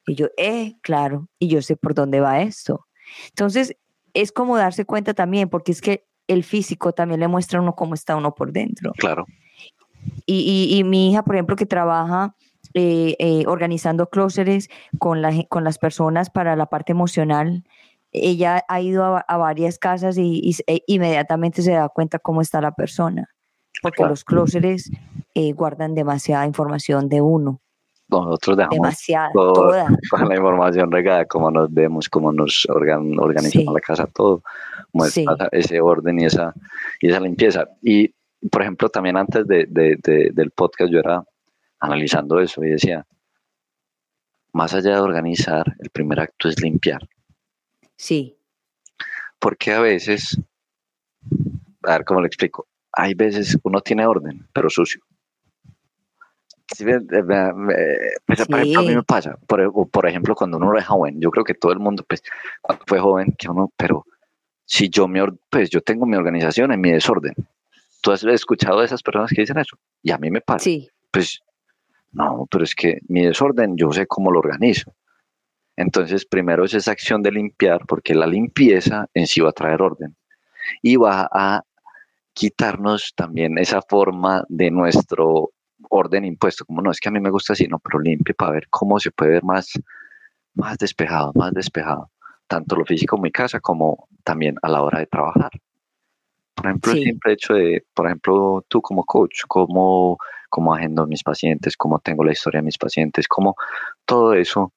Y 0.07 0.15
yo, 0.15 0.27
eh, 0.37 0.75
claro, 0.81 1.27
y 1.37 1.49
yo 1.49 1.61
sé 1.61 1.75
por 1.75 1.93
dónde 1.93 2.19
va 2.19 2.41
esto. 2.41 2.87
Entonces, 3.29 3.75
es 4.13 4.31
como 4.31 4.57
darse 4.57 4.85
cuenta 4.85 5.13
también, 5.13 5.49
porque 5.49 5.71
es 5.71 5.81
que 5.81 6.05
el 6.27 6.43
físico 6.43 6.93
también 6.93 7.19
le 7.19 7.27
muestra 7.27 7.59
a 7.59 7.61
uno 7.61 7.75
cómo 7.75 7.93
está 7.93 8.15
uno 8.15 8.33
por 8.33 8.51
dentro. 8.51 8.91
Claro. 8.97 9.25
Y, 10.25 10.69
y, 10.71 10.83
mi 10.83 11.11
hija, 11.11 11.23
por 11.23 11.35
ejemplo, 11.35 11.55
que 11.55 11.65
trabaja 11.65 12.35
eh, 12.73 13.15
eh, 13.19 13.43
organizando 13.47 14.09
clóseres 14.09 14.69
con, 14.99 15.21
la, 15.21 15.31
con 15.49 15.63
las 15.63 15.77
personas 15.77 16.29
para 16.29 16.55
la 16.55 16.67
parte 16.67 16.91
emocional, 16.91 17.63
ella 18.11 18.63
ha 18.67 18.81
ido 18.81 19.03
a, 19.27 19.37
varias 19.37 19.79
casas 19.79 20.17
y, 20.17 20.55
e 20.67 20.83
inmediatamente 20.87 21.61
se 21.61 21.73
da 21.73 21.89
cuenta 21.89 22.19
cómo 22.19 22.41
está 22.41 22.61
la 22.61 22.71
persona, 22.71 23.29
porque 23.81 24.03
los 24.03 24.23
clóseres 24.23 24.89
eh, 25.33 25.53
guardan 25.53 25.93
demasiada 25.93 26.45
información 26.45 27.09
de 27.09 27.21
uno. 27.21 27.61
Nosotros 28.09 28.57
dejamos 28.57 28.95
toda. 29.33 29.89
la 30.27 30.35
información 30.35 30.91
regada, 30.91 31.25
cómo 31.25 31.51
nos 31.51 31.73
vemos, 31.73 32.07
cómo 32.07 32.31
nos 32.31 32.65
organizamos 32.69 33.73
la 33.73 33.81
casa, 33.81 34.07
todo, 34.07 34.41
ese 35.51 35.81
orden 35.81 36.19
y 36.21 36.25
esa, 36.25 36.53
y 37.01 37.09
esa 37.09 37.19
limpieza. 37.19 37.65
Y, 37.81 38.13
por 38.49 38.61
ejemplo, 38.61 38.89
también 38.89 39.17
antes 39.17 39.45
de, 39.45 39.67
del 40.33 40.51
podcast 40.51 40.91
yo 40.91 40.99
era 40.99 41.23
analizando 41.79 42.39
eso 42.39 42.63
y 42.63 42.69
decía, 42.69 43.05
más 44.53 44.73
allá 44.73 44.95
de 44.95 45.01
organizar, 45.01 45.75
el 45.79 45.89
primer 45.89 46.19
acto 46.19 46.49
es 46.49 46.61
limpiar. 46.61 47.07
Sí. 47.95 48.37
Porque 49.39 49.73
a 49.73 49.81
veces, 49.81 50.39
a 51.83 51.91
ver 51.91 52.05
cómo 52.05 52.21
le 52.21 52.27
explico, 52.27 52.67
hay 52.91 53.13
veces 53.13 53.57
uno 53.63 53.81
tiene 53.81 54.05
orden, 54.05 54.47
pero 54.53 54.69
sucio. 54.69 55.01
Pues, 56.67 58.47
por 58.47 58.59
ejemplo, 58.59 58.79
a 58.79 58.83
mí 58.83 58.95
me 58.95 59.03
pasa, 59.03 59.37
por, 59.47 59.89
por, 59.89 60.07
ejemplo, 60.07 60.35
cuando 60.35 60.57
uno 60.57 60.77
es 60.77 60.85
joven, 60.85 61.19
yo 61.21 61.31
creo 61.31 61.45
que 61.45 61.53
todo 61.53 61.71
el 61.71 61.79
mundo, 61.79 62.03
pues, 62.07 62.23
cuando 62.61 62.83
fue 62.85 62.99
joven, 62.99 63.33
que 63.37 63.49
uno, 63.49 63.71
pero 63.77 64.05
si 64.65 64.89
yo 64.89 65.07
me, 65.07 65.25
pues, 65.49 65.69
yo 65.69 65.81
tengo 65.81 66.05
mi 66.05 66.17
organización 66.17 66.73
en 66.73 66.81
mi 66.81 66.91
desorden. 66.91 67.33
¿Tú 68.01 68.11
has 68.11 68.23
escuchado 68.23 68.79
de 68.79 68.85
esas 68.85 69.01
personas 69.01 69.31
que 69.33 69.41
dicen 69.41 69.57
eso? 69.57 69.77
Y 70.03 70.11
a 70.11 70.17
mí 70.17 70.29
me 70.29 70.41
pasa. 70.41 70.63
Sí. 70.63 70.89
Pues, 71.09 71.41
no, 72.11 72.47
pero 72.49 72.63
es 72.63 72.75
que 72.75 72.99
mi 73.07 73.25
desorden, 73.25 73.75
yo 73.77 73.91
sé 73.91 74.07
cómo 74.07 74.31
lo 74.31 74.39
organizo. 74.39 74.93
Entonces, 75.75 76.25
primero 76.25 76.65
es 76.65 76.73
esa 76.73 76.91
acción 76.91 77.21
de 77.21 77.31
limpiar, 77.31 77.85
porque 77.87 78.15
la 78.15 78.25
limpieza 78.25 79.07
en 79.13 79.27
sí 79.27 79.41
va 79.41 79.49
a 79.49 79.53
traer 79.53 79.81
orden. 79.81 80.15
Y 80.81 80.95
va 80.95 81.29
a 81.31 81.63
quitarnos 82.33 83.13
también 83.15 83.57
esa 83.57 83.81
forma 83.81 84.43
de 84.49 84.71
nuestro 84.71 85.51
orden 85.89 86.25
impuesto, 86.25 86.65
como 86.65 86.81
no 86.81 86.91
es 86.91 86.99
que 86.99 87.09
a 87.09 87.11
mí 87.11 87.19
me 87.19 87.29
gusta 87.29 87.53
así, 87.53 87.67
no, 87.67 87.79
pero 87.79 87.99
limpio 87.99 88.35
para 88.35 88.51
ver 88.51 88.67
cómo 88.69 88.99
se 88.99 89.11
puede 89.11 89.31
ver 89.31 89.43
más, 89.43 89.71
más 90.53 90.77
despejado, 90.77 91.31
más 91.35 91.53
despejado, 91.53 92.11
tanto 92.47 92.75
lo 92.75 92.85
físico 92.85 93.15
en 93.15 93.23
mi 93.23 93.31
casa 93.31 93.59
como 93.59 94.07
también 94.23 94.55
a 94.61 94.69
la 94.69 94.81
hora 94.81 94.99
de 94.99 95.07
trabajar. 95.07 95.51
Por 96.55 96.65
ejemplo, 96.65 96.91
el 96.93 97.03
simple 97.03 97.33
hecho 97.33 97.53
de, 97.53 97.85
por 97.93 98.07
ejemplo, 98.07 98.65
tú 98.67 98.81
como 98.81 99.03
coach, 99.03 99.41
cómo, 99.47 100.17
cómo 100.49 100.73
agendo 100.73 101.05
mis 101.07 101.23
pacientes, 101.23 101.77
cómo 101.77 101.99
tengo 101.99 102.23
la 102.23 102.31
historia 102.31 102.59
de 102.59 102.65
mis 102.65 102.77
pacientes, 102.77 103.27
cómo 103.27 103.55
todo 104.05 104.33
eso 104.33 104.73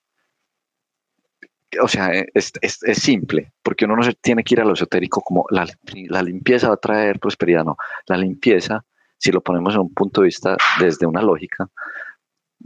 o 1.81 1.87
sea, 1.87 2.11
es, 2.35 2.53
es, 2.61 2.83
es, 2.83 2.99
simple, 2.99 3.53
porque 3.63 3.85
uno 3.85 3.95
no 3.95 4.03
se 4.03 4.15
tiene 4.15 4.43
que 4.43 4.55
ir 4.55 4.61
a 4.61 4.65
lo 4.65 4.73
esotérico 4.73 5.21
como 5.21 5.45
la, 5.51 5.69
la, 6.09 6.21
limpieza 6.21 6.67
va 6.67 6.75
a 6.75 6.79
traer 6.79 7.21
prosperidad, 7.21 7.65
no. 7.65 7.77
La 8.09 8.17
limpieza 8.17 8.85
si 9.21 9.31
lo 9.31 9.43
ponemos 9.43 9.75
en 9.75 9.83
un 9.83 9.93
punto 9.93 10.23
de 10.23 10.27
vista 10.27 10.57
desde 10.81 11.07
una 11.07 11.21
lógica, 11.21 11.69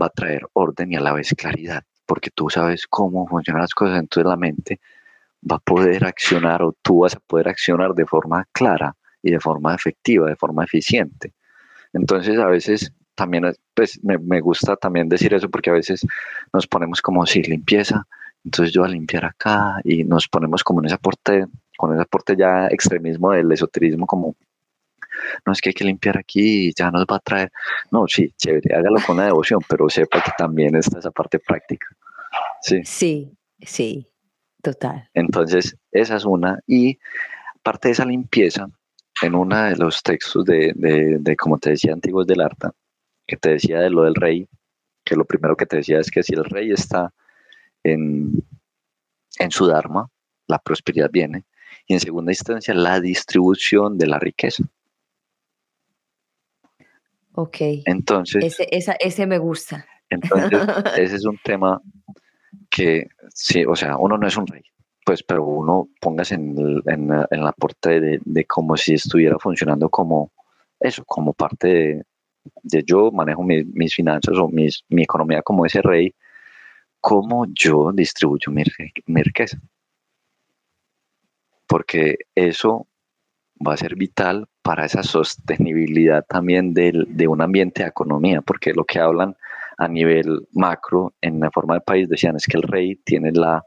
va 0.00 0.06
a 0.06 0.10
traer 0.10 0.46
orden 0.52 0.92
y 0.92 0.96
a 0.96 1.00
la 1.00 1.12
vez 1.12 1.34
claridad, 1.36 1.82
porque 2.06 2.30
tú 2.30 2.48
sabes 2.48 2.86
cómo 2.86 3.26
funcionan 3.26 3.62
las 3.62 3.74
cosas, 3.74 3.98
entonces 3.98 4.28
la 4.28 4.36
mente 4.36 4.80
va 5.50 5.56
a 5.56 5.58
poder 5.58 6.04
accionar 6.04 6.62
o 6.62 6.72
tú 6.80 7.00
vas 7.00 7.16
a 7.16 7.20
poder 7.20 7.48
accionar 7.48 7.92
de 7.92 8.06
forma 8.06 8.46
clara 8.52 8.94
y 9.20 9.32
de 9.32 9.40
forma 9.40 9.74
efectiva, 9.74 10.28
de 10.28 10.36
forma 10.36 10.62
eficiente. 10.62 11.32
Entonces 11.94 12.38
a 12.38 12.46
veces 12.46 12.92
también 13.14 13.44
pues, 13.74 13.98
me, 14.02 14.40
gusta 14.40 14.76
también 14.76 15.08
decir 15.08 15.32
eso 15.32 15.48
porque 15.48 15.70
a 15.70 15.74
veces 15.74 16.06
nos 16.52 16.66
ponemos 16.66 17.00
como 17.00 17.24
si 17.26 17.42
limpieza, 17.42 18.06
entonces 18.44 18.74
yo 18.74 18.84
a 18.84 18.88
limpiar 18.88 19.24
acá 19.24 19.80
y 19.84 20.04
nos 20.04 20.28
ponemos 20.28 20.62
como 20.62 20.80
en 20.80 20.86
ese 20.86 20.96
aporte, 20.96 21.46
con 21.76 21.92
ese 21.92 22.02
aporte 22.02 22.36
ya 22.36 22.66
extremismo 22.68 23.32
del 23.32 23.50
esoterismo 23.50 24.06
como 24.06 24.36
no 25.46 25.52
es 25.52 25.60
que 25.60 25.70
hay 25.70 25.74
que 25.74 25.84
limpiar 25.84 26.18
aquí 26.18 26.68
y 26.68 26.74
ya 26.74 26.90
nos 26.90 27.04
va 27.04 27.16
a 27.16 27.20
traer. 27.20 27.52
No, 27.90 28.06
sí, 28.08 28.34
chévere, 28.36 28.74
hágalo 28.74 29.00
con 29.06 29.16
la 29.16 29.26
devoción, 29.26 29.60
pero 29.68 29.88
sepa 29.88 30.20
que 30.20 30.32
también 30.36 30.74
está 30.74 30.98
esa 30.98 31.12
parte 31.12 31.38
práctica. 31.38 31.86
Sí, 32.60 32.82
sí, 32.84 33.32
sí 33.60 34.08
total. 34.64 35.08
Entonces, 35.14 35.76
esa 35.92 36.16
es 36.16 36.24
una. 36.24 36.58
Y 36.66 36.98
parte 37.62 37.88
de 37.88 37.92
esa 37.92 38.04
limpieza, 38.04 38.66
en 39.22 39.34
uno 39.34 39.62
de 39.64 39.76
los 39.76 40.02
textos 40.02 40.44
de, 40.44 40.72
de, 40.74 41.36
como 41.36 41.58
te 41.58 41.70
decía, 41.70 41.92
antiguos 41.92 42.26
del 42.26 42.40
Arta, 42.40 42.72
que 43.26 43.36
te 43.36 43.50
decía 43.50 43.80
de 43.80 43.90
lo 43.90 44.04
del 44.04 44.14
rey, 44.14 44.48
que 45.04 45.16
lo 45.16 45.24
primero 45.24 45.56
que 45.56 45.66
te 45.66 45.76
decía 45.76 46.00
es 46.00 46.10
que 46.10 46.22
si 46.22 46.34
el 46.34 46.44
rey 46.44 46.72
está 46.72 47.12
en, 47.82 48.42
en 49.38 49.50
su 49.50 49.66
Dharma, 49.66 50.08
la 50.46 50.58
prosperidad 50.58 51.10
viene, 51.10 51.44
y 51.86 51.94
en 51.94 52.00
segunda 52.00 52.32
instancia 52.32 52.74
la 52.74 53.00
distribución 53.00 53.98
de 53.98 54.06
la 54.06 54.18
riqueza. 54.18 54.64
Ok. 57.34 57.56
Entonces. 57.86 58.44
Ese, 58.44 58.68
esa, 58.70 58.92
ese 59.00 59.26
me 59.26 59.38
gusta. 59.38 59.86
Entonces, 60.08 60.60
ese 60.96 61.16
es 61.16 61.24
un 61.24 61.38
tema 61.42 61.80
que, 62.70 63.08
sí, 63.32 63.64
o 63.64 63.74
sea, 63.74 63.96
uno 63.96 64.16
no 64.16 64.26
es 64.26 64.36
un 64.36 64.46
rey, 64.46 64.62
pues, 65.04 65.22
pero 65.22 65.44
uno 65.44 65.88
póngase 66.00 66.34
en, 66.34 66.82
en, 66.86 67.10
en 67.30 67.44
la 67.44 67.52
parte 67.52 68.00
de, 68.00 68.20
de, 68.24 68.44
como 68.46 68.76
si 68.76 68.94
estuviera 68.94 69.38
funcionando 69.38 69.88
como 69.90 70.32
eso, 70.80 71.04
como 71.04 71.34
parte 71.34 71.68
de, 71.68 72.02
de 72.62 72.82
yo 72.86 73.10
manejo 73.12 73.42
mis 73.42 73.94
finanzas 73.94 74.36
o 74.38 74.48
mis, 74.48 74.84
mi 74.88 75.02
economía 75.02 75.42
como 75.42 75.66
ese 75.66 75.82
rey, 75.82 76.14
cómo 77.00 77.46
yo 77.52 77.92
distribuyo 77.92 78.50
mi, 78.50 78.64
mi 79.06 79.22
riqueza. 79.22 79.58
Porque 81.66 82.16
eso 82.34 82.86
va 83.66 83.74
a 83.74 83.76
ser 83.76 83.94
vital 83.94 84.48
para 84.62 84.86
esa 84.86 85.02
sostenibilidad 85.02 86.24
también 86.26 86.72
del, 86.72 87.06
de 87.08 87.28
un 87.28 87.42
ambiente 87.42 87.82
de 87.82 87.88
economía, 87.88 88.40
porque 88.40 88.72
lo 88.72 88.84
que 88.84 89.00
hablan 89.00 89.36
a 89.76 89.88
nivel 89.88 90.48
macro 90.52 91.12
en 91.20 91.40
la 91.40 91.50
forma 91.50 91.74
de 91.74 91.80
país 91.80 92.08
decían 92.08 92.36
es 92.36 92.46
que 92.46 92.56
el 92.56 92.62
rey 92.62 92.96
tiene 92.96 93.32
la, 93.32 93.62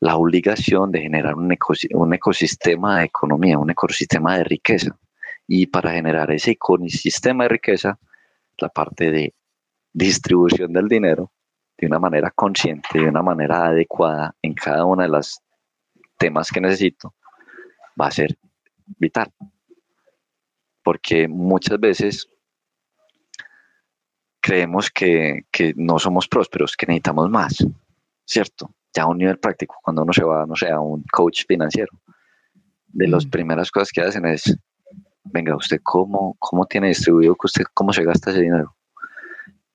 la 0.00 0.16
obligación 0.16 0.90
de 0.90 1.02
generar 1.02 1.34
un, 1.34 1.52
ecosistema 1.52 2.98
de 2.98 3.04
economía, 3.04 3.58
un 3.58 3.70
ecosistema 3.70 4.38
de 4.38 4.44
riqueza. 4.44 4.98
Y 5.46 5.66
para 5.66 5.92
generar 5.92 6.30
ese 6.30 6.52
ecosistema 6.52 7.44
de 7.44 7.50
riqueza, 7.50 7.98
la 8.58 8.70
parte 8.70 9.10
de 9.10 9.34
distribución 9.92 10.72
del 10.72 10.88
dinero 10.88 11.30
de 11.76 11.86
una 11.86 11.98
manera 11.98 12.30
consciente, 12.30 12.98
de 12.98 13.08
una 13.08 13.22
manera 13.22 13.66
adecuada 13.66 14.34
en 14.42 14.54
cada 14.54 14.84
una 14.84 15.04
de 15.04 15.10
las 15.10 15.42
temas 16.18 16.50
que 16.50 16.60
necesito, 16.60 17.14
va 18.00 18.06
a 18.06 18.10
ser 18.10 18.38
vital. 18.98 19.32
Porque 20.82 21.28
muchas 21.28 21.78
veces 21.78 22.28
creemos 24.40 24.90
que, 24.90 25.44
no 25.76 25.98
somos 25.98 26.26
prósperos, 26.26 26.76
que 26.76 26.86
necesitamos 26.86 27.30
más, 27.30 27.66
¿cierto? 28.24 28.74
Ya 28.94 29.04
a 29.04 29.06
un 29.06 29.18
nivel 29.18 29.38
práctico, 29.38 29.76
cuando 29.82 30.02
uno 30.02 30.12
se 30.12 30.24
va, 30.24 30.46
no 30.46 30.56
sé, 30.56 30.70
a 30.70 30.80
un 30.80 31.04
coach 31.12 31.44
financiero, 31.46 31.92
de 32.88 33.08
las 33.08 33.26
mm. 33.26 33.30
primeras 33.30 33.70
cosas 33.70 33.90
que 33.92 34.00
hacen 34.00 34.26
es, 34.26 34.56
venga, 35.24 35.56
¿usted 35.56 35.80
cómo, 35.82 36.36
cómo 36.38 36.66
tiene 36.66 36.88
distribuido 36.88 37.34
que 37.34 37.46
usted, 37.46 37.64
cómo 37.72 37.92
se 37.92 38.04
gasta 38.04 38.30
ese 38.30 38.40
dinero? 38.40 38.74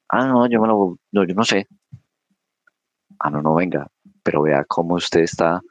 Ah, 0.09 0.28
no, 0.28 0.47
yo, 0.47 0.61
me 0.61 0.68
lo, 0.68 0.97
no, 1.11 1.24
yo 1.24 1.34
no 1.34 1.43
sé. 1.43 1.68
Ah, 3.20 3.30
no, 3.30 3.41
no, 3.41 3.55
venga, 3.55 3.88
pero 4.22 4.41
vea 4.41 4.66
cómo 4.66 4.95
usted 4.95 5.22
está 5.22 5.61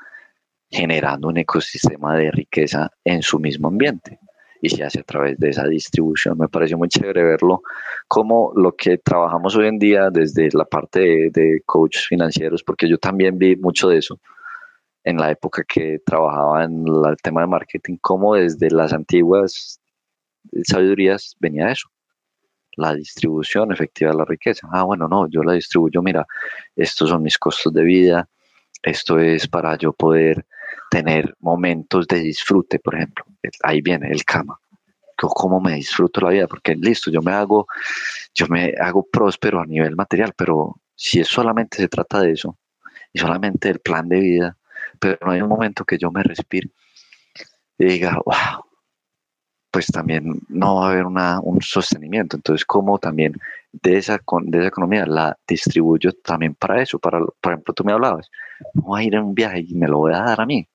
generando 0.71 1.29
un 1.29 1.37
ecosistema 1.37 2.17
de 2.17 2.31
riqueza 2.31 2.91
en 3.05 3.23
su 3.23 3.39
mismo 3.39 3.69
ambiente 3.69 4.19
y 4.61 4.71
se 4.71 4.85
hace 4.85 5.01
a 5.01 5.05
través 5.05 5.39
de 5.39 5.51
esa 5.51 5.65
distribución. 5.65 6.39
Me 6.39 6.49
pareció 6.49 6.79
muy 6.79 6.89
chévere 6.89 7.23
verlo 7.23 7.63
como 8.09 8.53
lo 8.57 8.75
que 8.77 8.99
trabajamos 8.99 9.57
hoy 9.57 9.69
en 9.69 9.79
día 9.79 10.11
desde 10.11 10.49
la 10.53 10.65
parte 10.65 11.01
de, 11.01 11.31
de 11.31 11.63
coaches 11.67 12.07
financieros, 12.07 12.63
porque 12.63 12.89
yo 12.89 12.99
también 12.99 13.39
vi 13.39 13.57
mucho 13.57 13.89
de 13.89 13.99
eso 13.99 14.19
en 15.05 15.19
la 15.19 15.31
época 15.31 15.63
que 15.65 16.01
trabajaba 16.05 16.65
en 16.65 16.85
el 16.87 17.17
tema 17.23 17.43
de 17.43 17.47
marketing, 17.47 17.99
como 18.01 18.35
desde 18.35 18.71
las 18.71 18.93
antiguas 18.93 19.81
sabidurías 20.65 21.37
venía 21.39 21.71
eso, 21.71 21.89
la 22.77 22.95
distribución 22.95 23.73
efectiva 23.73 24.11
de 24.11 24.17
la 24.17 24.25
riqueza. 24.25 24.67
Ah, 24.73 24.85
bueno, 24.85 25.09
no, 25.09 25.29
yo 25.29 25.43
la 25.43 25.53
distribuyo, 25.53 26.03
mira, 26.03 26.27
estos 26.75 27.11
son 27.11 27.23
mis 27.23 27.39
costos 27.39 27.73
de 27.73 27.85
vida, 27.85 28.29
esto 28.83 29.19
es 29.19 29.47
para 29.47 29.77
yo 29.77 29.93
poder 29.93 30.47
tener 30.95 31.35
momentos 31.41 32.07
de 32.07 32.21
disfrute, 32.21 32.79
por 32.79 32.95
ejemplo. 32.95 33.25
Ahí 33.65 33.81
viene 33.81 34.13
el 34.13 34.25
cama. 34.25 34.61
¿Cómo 35.17 35.61
me 35.61 35.75
disfruto 35.75 36.21
la 36.21 36.31
vida? 36.31 36.47
Porque 36.47 36.77
listo, 36.77 37.11
yo 37.11 37.21
me 37.21 37.33
hago, 37.33 37.67
yo 38.33 38.47
me 38.47 38.75
hago 38.81 39.05
próspero 39.05 39.61
a 39.61 39.67
nivel 39.67 39.97
material, 39.97 40.33
pero 40.37 40.77
si 40.95 41.19
es 41.19 41.27
solamente 41.27 41.79
se 41.79 41.89
trata 41.89 42.21
de 42.21 42.31
eso 42.31 42.57
y 43.13 43.19
solamente 43.19 43.69
del 43.69 43.81
plan 43.81 44.09
de 44.09 44.21
vida, 44.21 44.57
pero 45.01 45.19
no 45.23 45.33
hay 45.33 45.41
un 45.41 45.49
momento 45.49 45.85
que 45.85 45.99
yo 45.99 46.13
me 46.13 46.23
respire 46.23 46.71
y 47.77 47.87
diga, 47.87 48.17
wow, 48.25 48.65
pues 49.73 49.87
también 49.87 50.41
no 50.49 50.77
va 50.77 50.87
a 50.87 50.91
haber 50.93 51.07
una, 51.07 51.41
un 51.41 51.61
sostenimiento. 51.61 52.37
Entonces, 52.37 52.65
¿cómo 52.65 53.01
también 53.01 53.35
de 53.73 53.97
esa, 53.97 54.21
de 54.43 54.59
esa 54.59 54.69
economía 54.69 55.07
la 55.07 55.37
distribuyo 55.49 56.13
también 56.13 56.55
para 56.55 56.81
eso? 56.81 57.01
Para, 57.01 57.19
por 57.19 57.53
ejemplo, 57.53 57.75
tú 57.75 57.83
me 57.83 57.93
hablabas, 57.93 58.31
voy 58.75 59.01
a 59.01 59.05
ir 59.05 59.15
en 59.17 59.25
un 59.25 59.35
viaje 59.35 59.65
y 59.67 59.75
me 59.75 59.89
lo 59.89 59.99
voy 59.99 60.13
a 60.13 60.21
dar 60.21 60.41
a 60.41 60.47
mí. 60.47 60.69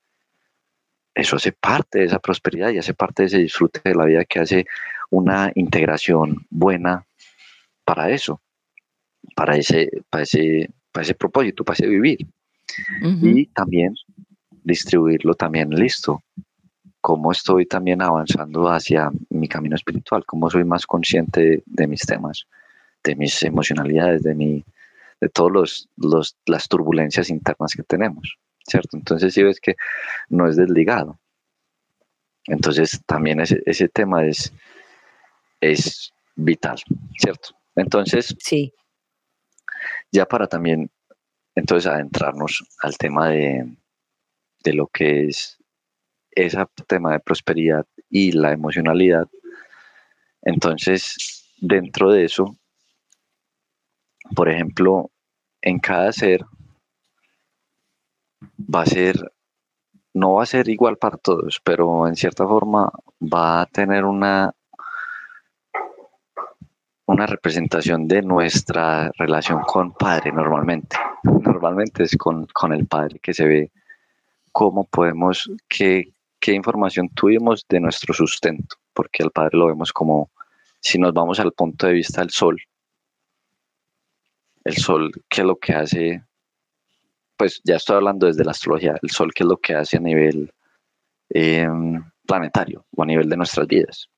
Eso 1.14 1.36
hace 1.36 1.52
parte 1.52 2.00
de 2.00 2.04
esa 2.06 2.18
prosperidad 2.18 2.70
y 2.70 2.78
hace 2.78 2.94
parte 2.94 3.22
de 3.22 3.26
ese 3.26 3.38
disfrute 3.38 3.80
de 3.84 3.94
la 3.94 4.04
vida 4.04 4.24
que 4.24 4.40
hace 4.40 4.66
una 5.10 5.50
integración 5.54 6.46
buena 6.50 7.04
para 7.84 8.10
eso, 8.10 8.40
para 9.34 9.56
ese, 9.56 9.90
para 10.08 10.22
ese, 10.22 10.70
para 10.92 11.02
ese 11.02 11.14
propósito, 11.14 11.64
para 11.64 11.74
ese 11.74 11.88
vivir. 11.88 12.18
Y 13.22 13.46
también 13.46 13.94
distribuirlo 14.62 15.34
también 15.34 15.70
listo. 15.70 16.22
Cómo 17.00 17.32
estoy 17.32 17.66
también 17.66 18.02
avanzando 18.02 18.68
hacia 18.68 19.10
mi 19.30 19.48
camino 19.48 19.74
espiritual, 19.74 20.24
cómo 20.26 20.50
soy 20.50 20.64
más 20.64 20.86
consciente 20.86 21.62
de, 21.64 21.86
mis 21.86 22.02
temas, 22.02 22.46
de 23.02 23.16
mis 23.16 23.42
emocionalidades, 23.42 24.22
de, 24.22 24.34
mi, 24.34 24.64
de 25.20 25.28
todas 25.30 25.86
los, 25.96 26.36
las 26.46 26.68
turbulencias 26.68 27.30
internas 27.30 27.72
que 27.74 27.82
tenemos, 27.82 28.36
¿cierto? 28.70 28.96
Entonces 28.96 29.34
si 29.34 29.42
ves 29.42 29.60
que 29.60 29.74
no 30.28 30.48
es 30.48 30.56
desligado. 30.56 31.18
Entonces 32.46 33.00
también 33.06 33.40
ese, 33.40 33.62
ese 33.66 33.88
tema 33.88 34.24
es, 34.24 34.52
es 35.60 36.12
vital, 36.36 36.78
¿cierto? 37.18 37.50
Entonces, 37.76 38.34
sí. 38.38 38.72
ya 40.10 40.26
para 40.26 40.46
también, 40.46 40.90
entonces 41.54 41.90
adentrarnos 41.90 42.64
al 42.82 42.96
tema 42.96 43.28
de, 43.28 43.76
de 44.64 44.72
lo 44.72 44.86
que 44.86 45.26
es 45.26 45.58
ese 46.32 46.64
tema 46.86 47.12
de 47.12 47.20
prosperidad 47.20 47.86
y 48.08 48.32
la 48.32 48.52
emocionalidad. 48.52 49.28
Entonces, 50.42 51.46
dentro 51.60 52.12
de 52.12 52.24
eso, 52.24 52.56
por 54.34 54.48
ejemplo, 54.48 55.10
en 55.62 55.78
cada 55.78 56.12
ser 56.12 56.44
va 58.42 58.82
a 58.82 58.86
ser, 58.86 59.32
no 60.14 60.34
va 60.34 60.42
a 60.42 60.46
ser 60.46 60.68
igual 60.68 60.96
para 60.96 61.16
todos, 61.16 61.60
pero 61.64 62.06
en 62.06 62.16
cierta 62.16 62.46
forma 62.46 62.90
va 63.20 63.62
a 63.62 63.66
tener 63.66 64.04
una, 64.04 64.54
una 67.06 67.26
representación 67.26 68.06
de 68.06 68.22
nuestra 68.22 69.10
relación 69.18 69.62
con 69.62 69.92
Padre 69.92 70.32
normalmente. 70.32 70.96
Normalmente 71.22 72.04
es 72.04 72.16
con, 72.16 72.46
con 72.46 72.72
el 72.72 72.86
Padre 72.86 73.18
que 73.18 73.34
se 73.34 73.46
ve 73.46 73.72
cómo 74.52 74.84
podemos, 74.84 75.50
que 75.68 76.12
qué 76.40 76.52
información 76.52 77.08
tuvimos 77.10 77.66
de 77.68 77.80
nuestro 77.80 78.14
sustento, 78.14 78.76
porque 78.92 79.22
al 79.22 79.30
Padre 79.30 79.58
lo 79.58 79.66
vemos 79.66 79.92
como, 79.92 80.30
si 80.80 80.98
nos 80.98 81.12
vamos 81.12 81.38
al 81.38 81.52
punto 81.52 81.86
de 81.86 81.92
vista 81.92 82.22
del 82.22 82.30
Sol, 82.30 82.60
el 84.64 84.76
Sol, 84.76 85.10
¿qué 85.28 85.40
es 85.42 85.46
lo 85.46 85.56
que 85.56 85.74
hace? 85.74 86.24
Pues 87.40 87.58
ya 87.64 87.76
estoy 87.76 87.96
hablando 87.96 88.26
desde 88.26 88.44
la 88.44 88.50
astrología, 88.50 88.98
el 89.00 89.08
Sol, 89.08 89.32
¿qué 89.34 89.44
es 89.44 89.48
lo 89.48 89.56
que 89.56 89.74
hace 89.74 89.96
a 89.96 90.00
nivel 90.00 90.52
em, 91.30 92.04
planetario 92.26 92.84
o 92.94 93.02
a 93.02 93.06
nivel 93.06 93.30
de 93.30 93.36
nuestras 93.38 93.66
vidas? 93.66 94.10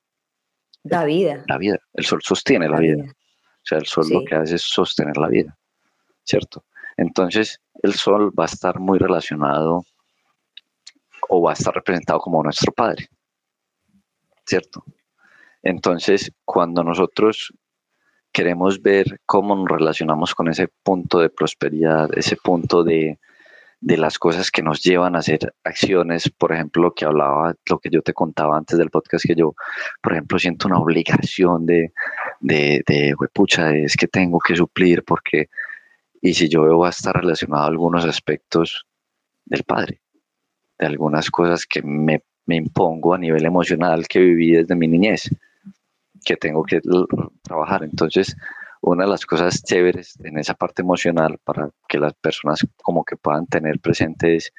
La 0.83 1.05
vida. 1.05 1.41
La 1.47 1.57
vida, 1.57 1.79
el 1.93 2.03
Sol 2.03 2.19
sostiene 2.21 2.67
la, 2.67 2.79
vida. 2.79 3.01
O 3.05 3.61
sea, 3.63 3.77
el 3.77 3.85
Sol 3.85 4.07
lo 4.11 4.25
que 4.25 4.35
hace 4.35 4.55
es 4.55 4.63
sostener 4.63 5.15
la 5.15 5.29
vida, 5.29 5.57
¿cierto? 6.25 6.65
Entonces, 6.97 7.61
el 7.81 7.93
Sol 7.93 8.29
va 8.37 8.43
a 8.43 8.47
estar 8.47 8.77
muy 8.81 8.99
relacionado 8.99 9.85
o 11.29 11.41
va 11.41 11.51
a 11.51 11.53
estar 11.53 11.73
representado 11.73 12.19
como 12.19 12.43
nuestro 12.43 12.73
Padre. 12.73 13.07
¿Cierto? 14.45 14.83
Entonces, 15.61 16.29
cuando 16.43 16.83
nosotros 16.83 17.53
queremos 18.33 18.81
ver 18.81 19.21
cómo 19.25 19.55
nos 19.55 19.67
relacionamos 19.67 20.35
con 20.35 20.49
ese 20.49 20.67
punto 20.67 21.19
de 21.19 21.29
prosperidad, 21.29 22.09
ese 22.17 22.35
punto 22.35 22.83
de, 22.83 23.19
las 23.81 24.17
cosas 24.17 24.49
que 24.49 24.63
nos 24.63 24.81
llevan 24.81 25.15
a 25.15 25.19
hacer 25.19 25.53
acciones, 25.63 26.29
por 26.29 26.51
ejemplo, 26.53 26.83
lo 26.83 26.93
que 26.93 27.05
hablaba, 27.05 27.53
lo 27.69 27.79
que 27.79 27.89
yo 27.89 28.01
te 28.01 28.13
contaba 28.13 28.57
antes 28.57 28.77
del 28.77 28.89
podcast, 28.89 29.25
que 29.25 29.35
yo, 29.35 29.55
por 30.01 30.13
ejemplo, 30.13 30.39
siento 30.39 30.67
una 30.67 30.79
obligación 30.79 31.65
de, 31.65 31.93
de, 32.39 32.81
de 32.87 33.15
pucha, 33.31 33.75
es 33.75 33.95
que 33.95 34.07
tengo 34.07 34.39
que 34.39 34.55
suplir 34.55 35.03
porque, 35.03 35.49
y 36.21 36.33
si 36.33 36.49
yo 36.49 36.63
veo 36.63 36.79
va 36.79 36.87
a 36.87 36.91
estar 36.91 37.15
relacionado 37.15 37.63
a 37.63 37.67
algunos 37.67 38.05
aspectos 38.05 38.85
del 39.45 39.63
Padre 39.63 39.99
de 40.79 40.85
algunas 40.85 41.29
cosas 41.29 41.65
que 41.65 41.81
me, 41.83 42.23
me 42.45 42.55
impongo 42.55 43.13
a 43.13 43.17
nivel 43.17 43.45
emocional 43.45 44.07
que 44.07 44.19
viví 44.19 44.51
desde 44.51 44.75
mi 44.75 44.87
niñez, 44.87 45.29
que 46.23 46.37
tengo 46.37 46.63
que 46.63 46.81
trabajar. 47.43 47.83
Entonces, 47.83 48.35
una 48.81 49.05
de 49.05 49.11
las 49.11 49.25
cosas 49.25 49.63
chéveres 49.63 50.17
en 50.23 50.37
esa 50.37 50.53
parte 50.53 50.81
emocional 50.81 51.39
para 51.43 51.69
que 51.87 51.97
las 51.97 52.13
personas 52.13 52.65
como 52.81 53.03
que 53.05 53.15
puedan 53.15 53.47
tener 53.47 53.79
presente 53.79 54.35
es 54.35 54.51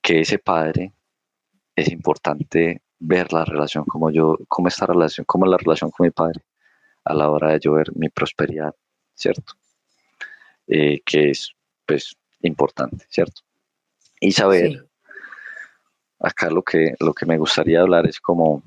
que 0.00 0.20
ese 0.20 0.38
padre 0.38 0.92
es 1.74 1.88
importante 1.90 2.82
ver 2.98 3.32
la 3.32 3.44
relación 3.44 3.84
como 3.84 4.10
yo, 4.10 4.38
cómo 4.48 4.68
esta 4.68 4.86
relación, 4.86 5.24
cómo 5.24 5.46
la 5.46 5.56
relación 5.56 5.90
con 5.90 6.04
mi 6.04 6.10
padre 6.10 6.40
a 7.04 7.14
la 7.14 7.30
hora 7.30 7.50
de 7.50 7.60
yo 7.60 7.72
ver 7.72 7.88
mi 7.96 8.08
prosperidad, 8.08 8.74
¿cierto? 9.14 9.54
Eh, 10.68 11.00
que 11.04 11.30
es 11.30 11.50
pues 11.84 12.16
importante, 12.42 13.04
¿cierto? 13.08 13.42
Y 14.20 14.30
saber 14.30 14.86
acá 16.20 16.48
lo 16.48 16.62
que, 16.62 16.94
lo 17.00 17.12
que 17.12 17.26
me 17.26 17.38
gustaría 17.38 17.80
hablar 17.80 18.06
es 18.06 18.20
como 18.20 18.62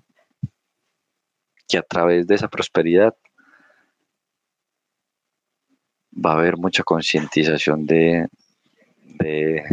que 1.67 1.77
a 1.77 1.81
través 1.81 2.27
de 2.27 2.35
esa 2.35 2.47
prosperidad 2.47 3.15
va 6.13 6.31
a 6.31 6.37
haber 6.37 6.57
mucha 6.57 6.83
concientización 6.83 7.85
de, 7.85 8.27
de, 9.03 9.63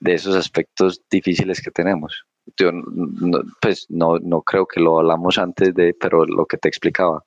esos 0.00 0.34
aspectos 0.36 1.02
difíciles 1.10 1.60
que 1.62 1.70
tenemos. 1.70 2.24
Yo 2.56 2.70
pues 3.60 3.86
no, 3.88 4.18
no 4.18 4.42
creo 4.42 4.66
que 4.66 4.80
lo 4.80 4.98
hablamos 4.98 5.38
antes 5.38 5.74
de, 5.74 5.94
pero 5.98 6.24
lo 6.26 6.46
que 6.46 6.58
te 6.58 6.68
explicaba, 6.68 7.24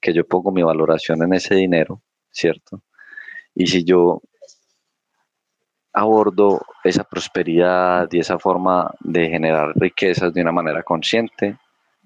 que 0.00 0.12
yo 0.12 0.26
pongo 0.26 0.50
mi 0.50 0.62
valoración 0.62 1.22
en 1.22 1.34
ese 1.34 1.54
dinero, 1.54 2.02
¿cierto? 2.30 2.82
Y 3.54 3.66
si 3.66 3.84
yo 3.84 4.22
abordo 5.92 6.62
esa 6.84 7.04
prosperidad 7.04 8.08
y 8.12 8.20
esa 8.20 8.38
forma 8.38 8.92
de 9.00 9.28
generar 9.28 9.72
riquezas 9.76 10.32
de 10.32 10.42
una 10.42 10.52
manera 10.52 10.82
consciente. 10.82 11.56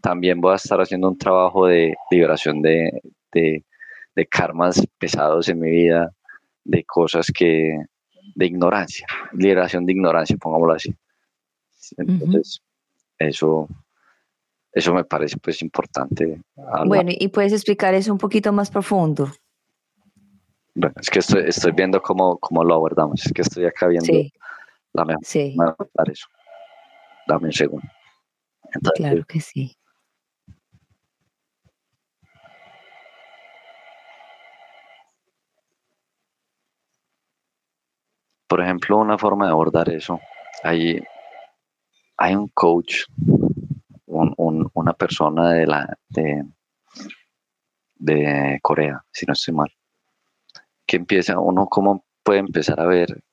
También 0.05 0.39
voy 0.39 0.53
a 0.53 0.57
estar 0.57 0.79
haciendo 0.79 1.09
un 1.09 1.17
trabajo 1.17 1.67
de 1.67 1.95
liberación 2.11 2.61
de, 2.61 3.01
de, 3.33 4.27
karmas 4.27 4.87
pesados 4.99 5.49
en 5.49 5.59
mi 5.59 5.71
vida, 5.71 6.13
de 6.63 6.85
cosas 6.85 7.33
que, 7.35 7.79
de 8.35 8.47
ignorancia, 8.47 9.07
liberación 9.33 9.87
de 9.87 9.93
ignorancia, 9.93 10.37
pongámoslo 10.37 10.75
así. 10.75 10.95
Entonces, 11.97 12.61
eso, 13.19 13.67
eso 14.73 14.93
me 14.93 15.05
parece 15.05 15.39
pues 15.39 15.63
importante. 15.63 16.39
Bueno, 16.85 17.11
y 17.19 17.29
puedes 17.29 17.55
explicar 17.55 17.95
eso 17.95 18.13
un 18.13 18.19
poquito 18.19 18.53
más 18.53 18.71
profundo. 18.71 19.31
Bueno, 20.75 20.97
es 21.01 21.09
que 21.09 21.21
estoy, 21.21 21.45
estoy 21.47 21.73
viendo 21.73 22.03
cómo, 22.03 22.37
cómo 22.37 22.63
lo 22.63 22.75
abordamos, 22.75 23.25
es 23.25 23.33
que 23.33 23.41
estoy 23.41 23.65
acá 23.65 23.87
viendo 23.87 24.13
la 24.93 25.07
mejor 25.07 25.25
sí. 25.25 25.57
eso. 26.13 26.27
Dame 27.27 27.47
un 27.47 27.53
segundo. 27.55 27.89
claro 28.97 29.25
que 29.25 29.41
sí. 29.41 29.75
Por 38.55 38.63
ejemplo, 38.63 38.99
una 38.99 39.19
forma 39.19 39.47
de 39.47 39.51
abordar 39.51 39.89
eso, 39.89 40.21
hay, 40.63 41.03
hay 42.17 42.37
un 42.37 42.47
coach 42.55 43.03
una 44.07 44.93
persona 44.93 45.55
de, 45.55 45.67
la, 45.67 45.99
de, 46.09 46.45
de 47.97 48.61
Corea, 48.63 49.05
si 49.11 49.27
no 49.27 49.33
estoy 49.33 49.55
mal, 49.55 49.73
que 50.87 50.99
empieza, 50.99 51.37
uno 51.41 51.67
cómo 51.67 52.05
puede 52.23 52.39
empezar 52.39 52.79
a 52.79 52.87
ver 52.87 53.25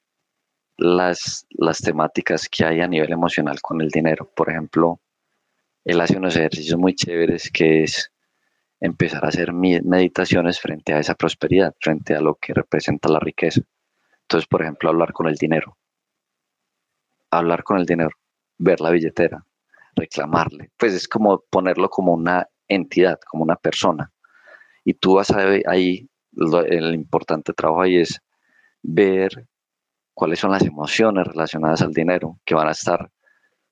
las, 0.76 1.46
las 1.52 1.82
temáticas 1.82 2.50
que 2.50 2.66
hay 2.66 2.82
a 2.82 2.88
nivel 2.88 3.12
emocional 3.12 3.62
con 3.62 3.80
el 3.80 3.90
dinero. 3.90 4.28
Por 4.36 4.50
ejemplo, 4.50 5.02
él 5.86 6.02
hace 6.02 6.18
unos 6.18 6.36
ejercicios 6.36 6.80
muy 6.80 6.96
chéveres 6.96 7.52
que 7.52 7.84
es 7.84 8.12
empezar 8.80 9.24
a 9.24 9.28
hacer 9.28 9.54
meditaciones 9.54 10.60
frente 10.60 10.96
a 10.96 11.00
esa 11.00 11.14
prosperidad, 11.14 11.76
frente 11.80 12.16
a 12.16 12.22
lo 12.22 12.40
que 12.42 12.56
representa 12.56 13.08
la 13.08 13.20
riqueza. 13.20 13.62
Entonces, 14.32 14.48
por 14.48 14.62
ejemplo, 14.62 14.90
hablar 14.90 15.12
con 15.12 15.28
el 15.28 15.36
dinero. 15.36 15.78
Hablar 17.32 17.66
con 17.66 17.80
el 17.80 17.86
dinero, 17.86 18.12
ver 18.58 18.80
la 18.80 18.90
billetera, 18.90 19.46
reclamarle. 19.94 20.72
Pues 20.78 20.94
es 20.94 21.06
como 21.06 21.44
ponerlo 21.50 21.90
como 21.90 22.14
una 22.14 22.48
entidad, 22.70 23.20
como 23.30 23.44
una 23.44 23.58
persona. 23.58 24.10
Y 24.86 24.94
tú 24.94 25.16
vas 25.16 25.32
a 25.32 25.44
ver 25.44 25.64
ahí, 25.68 26.10
el 26.70 26.96
importante 26.96 27.52
trabajo 27.52 27.82
ahí 27.82 27.98
es 27.98 28.22
ver 28.82 29.50
cuáles 30.14 30.40
son 30.40 30.52
las 30.52 30.64
emociones 30.64 31.28
relacionadas 31.28 31.82
al 31.82 31.92
dinero 31.92 32.40
que 32.46 32.56
van 32.56 32.70
a 32.70 32.72
estar, 32.72 33.12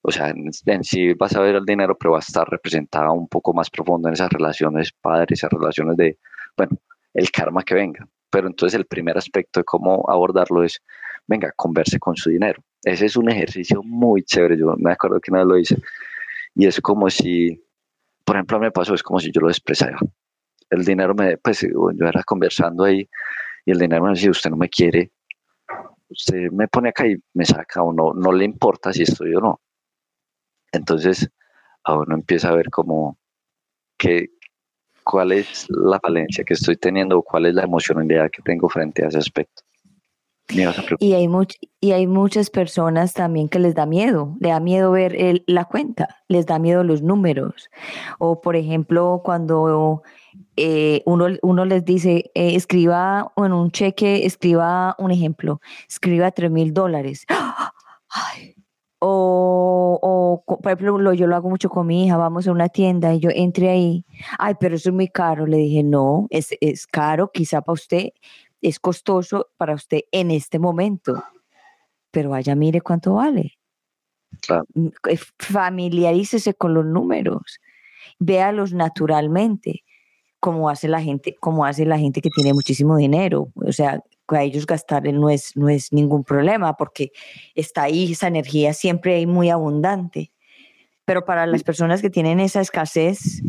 o 0.01 0.11
sea, 0.11 0.27
en, 0.27 0.51
sí 0.83 1.13
vas 1.13 1.37
a 1.37 1.39
ver 1.39 1.55
el 1.55 1.65
dinero, 1.65 1.97
pero 1.97 2.11
va 2.11 2.17
a 2.17 2.27
estar 2.27 2.45
representada 2.49 3.11
un 3.11 3.29
poco 3.29 3.53
más 3.53 3.69
profundo 3.69 4.09
en 4.09 4.15
esas 4.15 4.29
relaciones 4.29 4.91
padres, 4.91 5.39
esas 5.39 5.51
relaciones 5.51 5.95
de, 5.95 6.17
bueno, 6.57 6.77
el 7.13 7.31
karma 7.31 7.63
que 7.63 7.75
venga. 7.75 8.05
Pero 8.29 8.47
entonces 8.47 8.77
el 8.77 8.85
primer 8.85 9.17
aspecto 9.17 9.59
de 9.59 9.63
cómo 9.63 10.05
abordarlo 10.09 10.63
es, 10.63 10.81
venga, 11.27 11.51
converse 11.55 11.99
con 11.99 12.15
su 12.15 12.29
dinero. 12.29 12.63
Ese 12.83 13.07
es 13.07 13.15
un 13.17 13.29
ejercicio 13.29 13.81
muy 13.83 14.23
chévere. 14.23 14.57
Yo 14.57 14.75
me 14.77 14.91
acuerdo 14.91 15.19
que 15.19 15.31
una 15.31 15.39
vez 15.39 15.47
lo 15.47 15.57
hice 15.57 15.77
y 16.55 16.65
es 16.65 16.79
como 16.81 17.09
si, 17.09 17.63
por 18.23 18.35
ejemplo, 18.35 18.59
me 18.59 18.71
pasó, 18.71 18.93
es 18.93 19.03
como 19.03 19.19
si 19.19 19.31
yo 19.31 19.41
lo 19.41 19.49
expresara. 19.49 19.97
El 20.69 20.85
dinero 20.85 21.15
me, 21.15 21.37
pues 21.37 21.61
yo 21.61 22.05
era 22.05 22.23
conversando 22.23 22.83
ahí 22.83 23.09
y 23.65 23.71
el 23.71 23.79
dinero 23.79 24.03
me 24.03 24.11
decía, 24.11 24.29
usted 24.29 24.49
no 24.49 24.57
me 24.57 24.69
quiere, 24.69 25.11
usted 26.09 26.51
me 26.51 26.67
pone 26.67 26.89
acá 26.89 27.07
y 27.07 27.15
me 27.33 27.45
saca 27.45 27.81
o 27.81 27.93
no, 27.93 28.13
no 28.13 28.31
le 28.31 28.45
importa 28.45 28.93
si 28.93 29.03
estoy 29.03 29.33
o 29.35 29.39
no. 29.39 29.61
Entonces, 30.71 31.29
a 31.83 31.97
uno 31.97 32.15
empieza 32.15 32.49
a 32.49 32.55
ver 32.55 32.69
como 32.69 33.17
que, 33.97 34.29
cuál 35.09 35.31
es 35.31 35.65
la 35.69 35.99
falencia 35.99 36.43
que 36.43 36.53
estoy 36.53 36.77
teniendo 36.77 37.17
o 37.17 37.23
cuál 37.23 37.47
es 37.47 37.55
la 37.55 37.63
emocionalidad 37.63 38.29
que 38.29 38.43
tengo 38.43 38.69
frente 38.69 39.03
a 39.03 39.07
ese 39.07 39.17
aspecto. 39.17 39.63
Y 40.99 41.13
hay, 41.13 41.29
y 41.79 41.91
hay 41.91 42.07
muchas 42.07 42.49
personas 42.49 43.13
también 43.13 43.49
que 43.49 43.59
les 43.59 43.75
da 43.75 43.85
miedo, 43.85 44.35
le 44.39 44.49
da 44.49 44.59
miedo 44.59 44.91
ver 44.91 45.15
la 45.45 45.65
cuenta, 45.65 46.17
les 46.27 46.45
da 46.47 46.57
miedo 46.57 46.83
los 46.83 47.03
números. 47.03 47.69
O 48.17 48.41
por 48.41 48.55
ejemplo, 48.55 49.21
cuando 49.23 50.01
eh, 50.55 51.03
uno, 51.05 51.27
uno, 51.43 51.65
les 51.65 51.85
dice, 51.85 52.31
eh, 52.33 52.55
escriba 52.55 53.31
en 53.37 53.53
un 53.53 53.71
cheque, 53.71 54.25
escriba 54.25 54.95
un 54.97 55.11
ejemplo, 55.11 55.61
escriba 55.87 56.31
tres 56.31 56.49
mil 56.49 56.73
dólares. 56.73 57.25
O, 59.01 59.97
o, 60.01 60.57
por 60.57 60.71
ejemplo, 60.71 61.13
yo 61.13 61.25
lo 61.25 61.35
hago 61.35 61.49
mucho 61.49 61.69
con 61.69 61.87
mi 61.87 62.05
hija, 62.05 62.17
vamos 62.17 62.47
a 62.47 62.51
una 62.51 62.67
tienda 62.67 63.13
y 63.13 63.19
yo 63.19 63.29
entré 63.33 63.69
ahí, 63.69 64.05
ay, 64.37 64.55
pero 64.59 64.75
eso 64.75 64.89
es 64.89 64.95
muy 64.95 65.07
caro. 65.07 65.45
Le 65.45 65.57
dije, 65.57 65.83
no, 65.83 66.27
es, 66.29 66.49
es 66.59 66.85
caro 66.85 67.31
quizá 67.31 67.61
para 67.61 67.73
usted, 67.73 68.09
es 68.61 68.79
costoso 68.79 69.47
para 69.57 69.73
usted 69.73 70.01
en 70.11 70.31
este 70.31 70.59
momento, 70.59 71.23
pero 72.11 72.31
vaya, 72.31 72.55
mire 72.55 72.81
cuánto 72.81 73.13
vale. 73.15 73.59
Mm, 74.73 74.87
eh, 75.09 75.19
familiarícese 75.39 76.53
con 76.53 76.73
los 76.73 76.85
números, 76.85 77.59
véalos 78.19 78.73
naturalmente, 78.73 79.83
como 80.39 80.69
hace 80.69 80.87
la 80.87 81.01
gente, 81.01 81.35
como 81.39 81.65
hace 81.65 81.85
la 81.85 81.97
gente 81.99 82.21
que 82.21 82.29
tiene 82.29 82.53
muchísimo 82.53 82.97
dinero. 82.97 83.49
O 83.55 83.71
sea, 83.71 84.01
a 84.35 84.43
ellos 84.43 84.65
gastar 84.65 85.03
no 85.13 85.29
es, 85.29 85.55
no 85.55 85.69
es 85.69 85.91
ningún 85.93 86.23
problema 86.23 86.75
porque 86.75 87.11
está 87.55 87.83
ahí 87.83 88.11
esa 88.11 88.27
energía 88.27 88.73
siempre 88.73 89.25
muy 89.25 89.49
abundante. 89.49 90.31
Pero 91.05 91.25
para 91.25 91.47
las 91.47 91.63
personas 91.63 92.01
que 92.01 92.09
tienen 92.09 92.39
esa 92.39 92.61
escasez, 92.61 93.41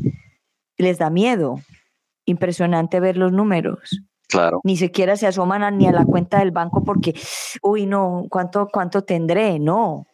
les 0.79 0.99
da 0.99 1.11
miedo. 1.11 1.61
Impresionante 2.25 3.01
ver 3.01 3.17
los 3.17 3.33
números. 3.33 4.03
Claro. 4.29 4.61
Ni 4.65 4.77
siquiera 4.77 5.17
se 5.17 5.27
asoman 5.27 5.77
ni 5.77 5.87
a 5.87 5.93
la 5.93 6.05
cuenta 6.05 6.39
del 6.39 6.53
banco 6.53 6.85
porque, 6.85 7.15
uy, 7.63 7.87
no, 7.87 8.27
¿cuánto, 8.31 8.69
cuánto 8.73 9.03
tendré? 9.03 9.59
No. 9.59 10.07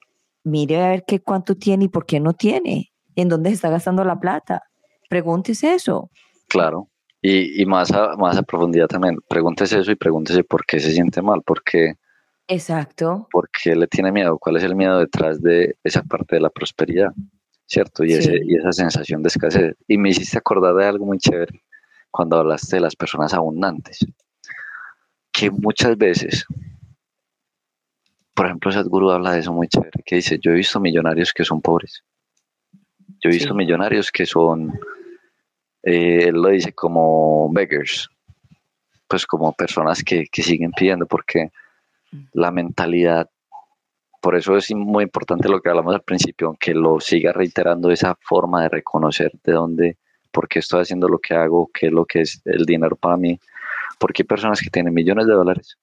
Mire 0.42 0.82
a 0.82 0.88
ver 0.88 1.04
qué 1.06 1.20
cuánto 1.20 1.54
tiene 1.56 1.84
y 1.84 1.88
por 1.88 2.06
qué 2.06 2.18
no 2.18 2.32
tiene. 2.32 2.92
¿En 3.14 3.28
dónde 3.28 3.50
se 3.50 3.54
está 3.56 3.70
gastando 3.70 4.04
la 4.04 4.18
plata? 4.18 4.62
Pregúntese 5.08 5.74
eso. 5.74 6.10
Claro. 6.48 6.88
Y, 7.28 7.60
y 7.60 7.66
más, 7.66 7.90
a, 7.90 8.14
más 8.16 8.36
a 8.36 8.42
profundidad 8.42 8.86
también, 8.86 9.18
pregúntese 9.28 9.80
eso 9.80 9.90
y 9.90 9.96
pregúntese 9.96 10.44
por 10.44 10.64
qué 10.64 10.78
se 10.78 10.92
siente 10.92 11.22
mal, 11.22 11.42
porque 11.44 11.94
Exacto. 12.48 13.26
¿Por 13.32 13.50
qué 13.50 13.74
le 13.74 13.88
tiene 13.88 14.12
miedo? 14.12 14.38
¿Cuál 14.38 14.58
es 14.58 14.62
el 14.62 14.76
miedo 14.76 15.00
detrás 15.00 15.42
de 15.42 15.76
esa 15.82 16.02
parte 16.04 16.36
de 16.36 16.42
la 16.42 16.50
prosperidad? 16.50 17.12
¿Cierto? 17.66 18.04
Y, 18.04 18.12
ese, 18.12 18.40
y 18.44 18.54
esa 18.54 18.72
sensación 18.72 19.22
de 19.22 19.28
escasez. 19.28 19.74
Y 19.88 19.98
me 19.98 20.10
hiciste 20.10 20.38
acordar 20.38 20.74
de 20.76 20.86
algo 20.86 21.04
muy 21.04 21.18
chévere 21.18 21.64
cuando 22.12 22.36
hablaste 22.36 22.76
de 22.76 22.82
las 22.82 22.94
personas 22.94 23.34
abundantes, 23.34 24.06
que 25.32 25.50
muchas 25.50 25.98
veces, 25.98 26.46
por 28.34 28.46
ejemplo, 28.46 28.70
Sadhguru 28.70 29.10
habla 29.10 29.32
de 29.32 29.40
eso 29.40 29.52
muy 29.52 29.66
chévere, 29.66 30.02
que 30.04 30.16
dice, 30.16 30.38
yo 30.40 30.52
he 30.52 30.54
visto 30.54 30.78
millonarios 30.78 31.32
que 31.34 31.44
son 31.44 31.60
pobres, 31.60 32.04
yo 33.20 33.28
he 33.28 33.32
visto 33.32 33.52
millonarios 33.52 34.10
que 34.10 34.24
son, 34.24 34.78
eh, 35.86 36.28
él 36.28 36.34
lo 36.34 36.48
dice 36.48 36.72
como 36.72 37.50
beggars, 37.52 38.08
pues 39.08 39.24
como 39.24 39.52
personas 39.52 40.02
que, 40.02 40.26
que 40.30 40.42
siguen 40.42 40.72
pidiendo, 40.72 41.06
porque 41.06 41.50
mm. 42.12 42.24
la 42.32 42.50
mentalidad 42.50 43.30
por 44.20 44.34
eso 44.34 44.56
es 44.56 44.74
muy 44.74 45.04
importante 45.04 45.48
lo 45.48 45.60
que 45.60 45.68
hablamos 45.68 45.94
al 45.94 46.02
principio, 46.02 46.48
aunque 46.48 46.74
lo 46.74 46.98
siga 46.98 47.32
reiterando, 47.32 47.92
esa 47.92 48.16
forma 48.20 48.62
de 48.62 48.70
reconocer 48.70 49.30
de 49.44 49.52
dónde 49.52 49.96
por 50.32 50.48
qué 50.48 50.58
estoy 50.58 50.82
haciendo 50.82 51.08
lo 51.08 51.20
que 51.20 51.34
hago, 51.34 51.70
qué 51.72 51.86
es 51.86 51.92
lo 51.92 52.04
que 52.04 52.22
es 52.22 52.42
el 52.44 52.64
dinero 52.66 52.96
para 52.96 53.16
mí, 53.16 53.38
porque 54.00 54.22
hay 54.22 54.26
personas 54.26 54.60
que 54.60 54.68
tienen 54.68 54.92
millones 54.92 55.28
de 55.28 55.32
dólares, 55.32 55.78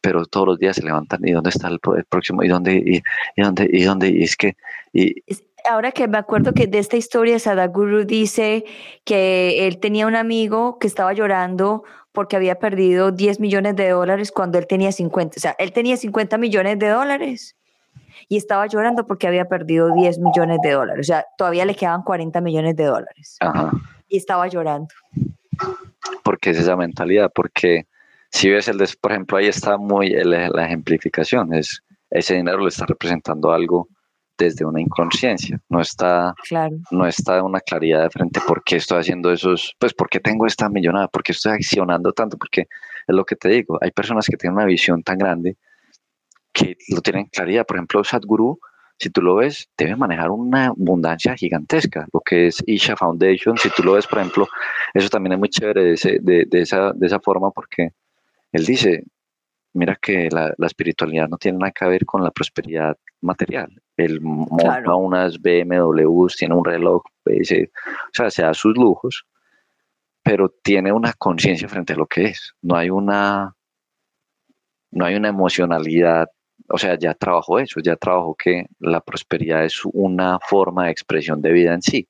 pero 0.00 0.24
todos 0.24 0.46
los 0.46 0.58
días 0.58 0.76
se 0.76 0.82
levantan 0.82 1.20
y 1.22 1.32
dónde 1.32 1.50
está 1.50 1.68
el, 1.68 1.80
próximo 2.08 2.42
y 2.42 2.48
dónde 2.48 2.76
y, 2.76 3.02
dónde 3.42 3.68
y 3.70 3.82
dónde 3.82 4.08
y 4.08 4.22
es 4.22 4.36
que 4.36 4.56
y, 4.94 5.22
ahora 5.70 5.92
que 5.92 6.08
me 6.08 6.18
acuerdo 6.18 6.52
que 6.52 6.66
de 6.66 6.78
esta 6.78 6.96
historia 6.96 7.38
Sadhguru 7.38 8.04
dice 8.04 8.64
que 9.04 9.66
él 9.66 9.78
tenía 9.78 10.06
un 10.06 10.16
amigo 10.16 10.78
que 10.78 10.86
estaba 10.86 11.12
llorando 11.12 11.84
porque 12.12 12.36
había 12.36 12.58
perdido 12.58 13.12
10 13.12 13.40
millones 13.40 13.76
de 13.76 13.90
dólares 13.90 14.32
cuando 14.32 14.58
él 14.58 14.66
tenía 14.66 14.92
50, 14.92 15.36
o 15.36 15.40
sea, 15.40 15.54
él 15.58 15.72
tenía 15.72 15.96
50 15.96 16.38
millones 16.38 16.78
de 16.78 16.88
dólares 16.88 17.56
y 18.28 18.36
estaba 18.36 18.66
llorando 18.66 19.06
porque 19.06 19.26
había 19.26 19.46
perdido 19.46 19.94
10 19.94 20.18
millones 20.18 20.58
de 20.62 20.72
dólares. 20.72 21.06
O 21.06 21.12
sea, 21.12 21.24
todavía 21.36 21.64
le 21.64 21.74
quedaban 21.74 22.02
40 22.02 22.40
millones 22.40 22.76
de 22.76 22.84
dólares. 22.84 23.38
Y 24.08 24.18
estaba 24.18 24.46
llorando. 24.48 24.88
Porque 26.22 26.50
es 26.50 26.58
esa 26.58 26.76
mentalidad, 26.76 27.30
porque 27.34 27.86
si 28.30 28.50
ves 28.50 28.68
el, 28.68 28.78
por 29.00 29.12
ejemplo, 29.12 29.38
ahí 29.38 29.46
está 29.46 29.76
muy 29.78 30.10
la 30.10 30.64
ejemplificación, 30.64 31.54
es 31.54 31.82
ese 32.10 32.34
dinero 32.34 32.58
le 32.58 32.68
está 32.68 32.86
representando 32.86 33.52
algo 33.52 33.88
desde 34.40 34.64
una 34.64 34.80
inconsciencia, 34.80 35.60
no 35.68 35.80
está, 35.80 36.34
claro. 36.48 36.76
no 36.90 37.06
está 37.06 37.42
una 37.42 37.60
claridad 37.60 38.02
de 38.02 38.10
frente 38.10 38.40
por 38.46 38.64
qué 38.64 38.76
estoy 38.76 38.98
haciendo 38.98 39.30
esos, 39.30 39.76
pues 39.78 39.92
por 39.92 40.08
qué 40.08 40.18
tengo 40.18 40.46
esta 40.46 40.68
millonada, 40.68 41.08
por 41.08 41.22
qué 41.22 41.32
estoy 41.32 41.52
accionando 41.52 42.12
tanto, 42.12 42.38
porque 42.38 42.62
es 42.62 43.14
lo 43.14 43.24
que 43.24 43.36
te 43.36 43.48
digo, 43.50 43.78
hay 43.80 43.90
personas 43.90 44.26
que 44.26 44.36
tienen 44.36 44.56
una 44.56 44.64
visión 44.64 45.02
tan 45.02 45.18
grande 45.18 45.56
que 46.52 46.76
lo 46.88 47.00
tienen 47.00 47.26
claridad. 47.26 47.66
Por 47.66 47.76
ejemplo, 47.76 48.02
Sadhguru, 48.02 48.58
si 48.98 49.10
tú 49.10 49.22
lo 49.22 49.36
ves, 49.36 49.68
debe 49.76 49.96
manejar 49.96 50.30
una 50.30 50.66
abundancia 50.66 51.34
gigantesca. 51.34 52.06
Lo 52.12 52.20
que 52.20 52.48
es 52.48 52.62
Isha 52.66 52.96
Foundation, 52.96 53.56
si 53.56 53.70
tú 53.70 53.82
lo 53.82 53.92
ves, 53.92 54.06
por 54.06 54.18
ejemplo, 54.18 54.48
eso 54.94 55.08
también 55.08 55.34
es 55.34 55.38
muy 55.38 55.48
chévere 55.48 55.94
de, 55.94 56.48
esa, 56.52 56.92
de 56.92 57.06
esa 57.06 57.20
forma 57.20 57.50
porque 57.50 57.92
él 58.52 58.66
dice, 58.66 59.04
mira 59.72 59.96
que 60.00 60.28
la, 60.30 60.54
espiritualidad 60.66 61.28
no 61.28 61.36
tiene 61.36 61.58
nada 61.58 61.72
que 61.72 61.86
ver 61.86 62.04
con 62.04 62.22
la 62.22 62.30
prosperidad 62.30 62.96
material. 63.20 63.70
Él 63.96 64.20
monta 64.20 64.94
unas 64.94 65.38
BMWs, 65.40 66.36
tiene 66.36 66.54
un 66.54 66.64
reloj, 66.64 67.02
pues, 67.22 67.52
o 67.52 67.56
sea, 68.12 68.30
se 68.30 68.42
da 68.42 68.54
sus 68.54 68.76
lujos, 68.76 69.26
pero 70.22 70.48
tiene 70.62 70.92
una 70.92 71.12
conciencia 71.12 71.68
frente 71.68 71.92
a 71.92 71.96
lo 71.96 72.06
que 72.06 72.26
es. 72.26 72.54
No 72.62 72.76
hay 72.76 72.90
una, 72.90 73.54
no 74.90 75.04
hay 75.04 75.14
una 75.14 75.28
emocionalidad, 75.28 76.28
o 76.68 76.78
sea, 76.78 76.98
ya 76.98 77.14
trabajó 77.14 77.58
eso, 77.58 77.80
ya 77.80 77.96
trabajó 77.96 78.34
que 78.34 78.66
la 78.78 79.00
prosperidad 79.00 79.64
es 79.64 79.80
una 79.84 80.38
forma 80.40 80.86
de 80.86 80.92
expresión 80.92 81.40
de 81.42 81.52
vida 81.52 81.74
en 81.74 81.82
sí. 81.82 82.08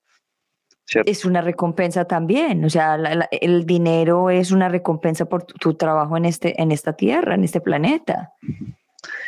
Es 1.04 1.24
una 1.24 1.40
recompensa 1.40 2.04
también, 2.04 2.64
o 2.64 2.70
sea, 2.70 2.96
el 3.30 3.64
dinero 3.64 4.30
es 4.30 4.50
una 4.50 4.68
recompensa 4.68 5.24
por 5.26 5.44
tu, 5.44 5.74
trabajo 5.74 6.16
en, 6.16 6.24
este, 6.24 6.60
en 6.60 6.72
esta 6.72 6.94
tierra, 6.94 7.34
en 7.34 7.44
este 7.44 7.60
planeta. 7.60 8.32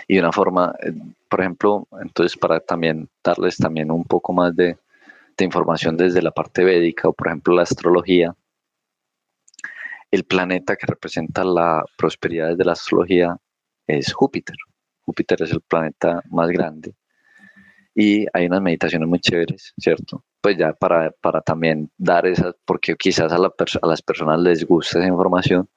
Y 0.09 0.19
una 0.19 0.33
forma, 0.33 0.75
eh, 0.83 0.93
por 1.29 1.41
ejemplo, 1.41 1.87
entonces 2.01 2.37
para 2.37 2.61
también 2.61 3.09
darles 3.23 3.57
también 3.57 3.91
un 3.91 4.05
poco 4.05 4.33
más 4.33 4.55
de, 4.57 4.77
de 5.37 5.45
información 5.45 5.97
desde 5.97 6.21
la 6.21 6.31
parte 6.31 6.65
védica 6.65 7.09
o 7.09 7.13
por 7.13 7.29
ejemplo 7.29 7.55
la 7.55 7.63
astrología, 7.63 8.35
el 10.11 10.25
planeta 10.25 10.77
que 10.77 10.87
representa 10.87 11.45
la 11.45 11.85
prosperidad 11.97 12.51
desde 12.51 12.65
la 12.65 12.73
astrología 12.73 13.37
es 13.87 14.13
Júpiter. 14.13 14.57
Júpiter 15.05 15.43
es 15.43 15.53
el 15.53 15.61
planeta 15.61 16.23
más 16.31 16.49
grande 16.51 16.95
y 17.95 18.27
hay 18.33 18.47
unas 18.47 18.63
meditaciones 18.63 19.09
muy 19.09 19.21
chéveres, 19.21 19.73
¿cierto? 19.79 20.25
Pues 20.43 20.59
ya 20.59 20.73
para, 20.73 21.13
para 21.13 21.41
también 21.41 21.91
dar 21.97 22.27
esas, 22.27 22.55
porque 22.65 22.97
quizás 22.97 23.33
a, 23.33 23.37
a 23.37 23.87
las 23.87 24.03
personas 24.03 24.41
les 24.41 24.67
gusta 24.67 24.99
esa 24.99 25.09
información, 25.09 25.69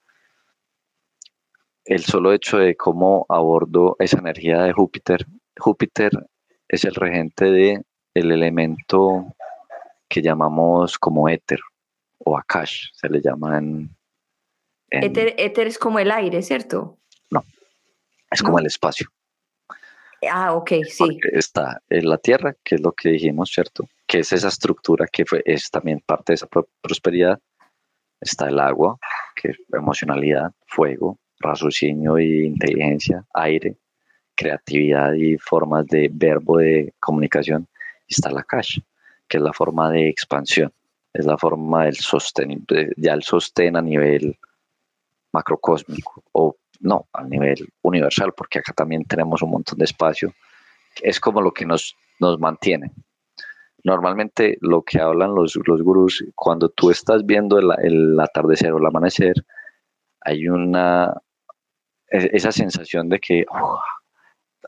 el 1.85 2.03
solo 2.03 2.33
hecho 2.33 2.57
de 2.57 2.75
cómo 2.75 3.25
abordo 3.29 3.95
esa 3.99 4.17
energía 4.17 4.63
de 4.63 4.73
Júpiter. 4.73 5.25
Júpiter 5.57 6.11
es 6.67 6.83
el 6.83 6.95
regente 6.95 7.45
de 7.45 7.83
el 8.15 8.31
elemento 8.31 9.35
que 10.09 10.21
llamamos 10.21 10.97
como 10.97 11.29
éter 11.29 11.59
o 12.17 12.37
akash, 12.37 12.87
se 12.93 13.09
le 13.09 13.21
llama 13.21 13.59
en... 13.59 13.95
éter, 14.89 15.67
es 15.67 15.77
como 15.77 15.99
el 15.99 16.09
aire, 16.09 16.41
¿cierto? 16.41 16.97
No, 17.29 17.43
es 18.31 18.41
como 18.41 18.57
el 18.57 18.65
espacio. 18.65 19.07
Ah, 20.31 20.53
ok, 20.53 20.71
sí. 20.89 21.19
está 21.33 21.83
en 21.89 22.09
la 22.09 22.17
tierra, 22.17 22.55
que 22.63 22.75
es 22.75 22.81
lo 22.81 22.93
que 22.93 23.09
dijimos, 23.09 23.51
¿cierto? 23.51 23.87
Que 24.07 24.19
es 24.19 24.31
esa 24.33 24.49
estructura 24.49 25.07
que 25.11 25.25
fue, 25.25 25.41
es 25.45 25.69
también 25.69 26.01
parte 26.05 26.33
de 26.33 26.35
esa 26.35 26.47
prosperidad. 26.81 27.39
Está 28.21 28.47
el 28.49 28.59
agua, 28.59 28.97
que 29.35 29.49
es 29.49 29.57
emocionalidad, 29.73 30.51
fuego, 30.67 31.19
raciocinio 31.39 32.17
e 32.17 32.45
inteligencia, 32.45 33.25
aire, 33.33 33.77
creatividad 34.35 35.13
y 35.13 35.37
formas 35.37 35.85
de 35.87 36.09
verbo 36.11 36.57
de 36.57 36.93
comunicación. 36.99 37.67
Está 38.07 38.31
la 38.31 38.43
cash, 38.43 38.79
que 39.27 39.37
es 39.37 39.43
la 39.43 39.53
forma 39.53 39.89
de 39.91 40.09
expansión, 40.09 40.71
es 41.13 41.25
la 41.25 41.37
forma 41.37 41.85
del 41.85 41.95
sostén, 41.95 42.65
ya 42.97 43.13
el 43.13 43.23
sostén 43.23 43.75
a 43.75 43.81
nivel 43.81 44.37
macrocósmico 45.31 46.23
o 46.33 46.55
no, 46.81 47.07
a 47.13 47.23
nivel 47.23 47.67
universal, 47.81 48.33
porque 48.35 48.59
acá 48.59 48.73
también 48.73 49.03
tenemos 49.05 49.41
un 49.41 49.51
montón 49.51 49.79
de 49.79 49.85
espacio. 49.85 50.33
Es 51.01 51.19
como 51.19 51.41
lo 51.41 51.51
que 51.51 51.65
nos, 51.65 51.95
nos 52.19 52.39
mantiene. 52.39 52.91
Normalmente 53.85 54.57
lo 54.61 54.81
que 54.81 54.99
hablan 54.99 55.35
los, 55.35 55.55
los 55.67 55.81
gurús, 55.83 56.25
cuando 56.33 56.69
tú 56.69 56.89
estás 56.89 57.23
viendo 57.23 57.59
el, 57.59 58.19
atardecer 58.19 58.73
o 58.73 58.79
el 58.79 58.85
amanecer, 58.87 59.35
hay 60.21 60.47
una, 60.47 61.13
e, 62.09 62.31
esa 62.33 62.51
sensación 62.51 63.09
de 63.09 63.19
que 63.19 63.45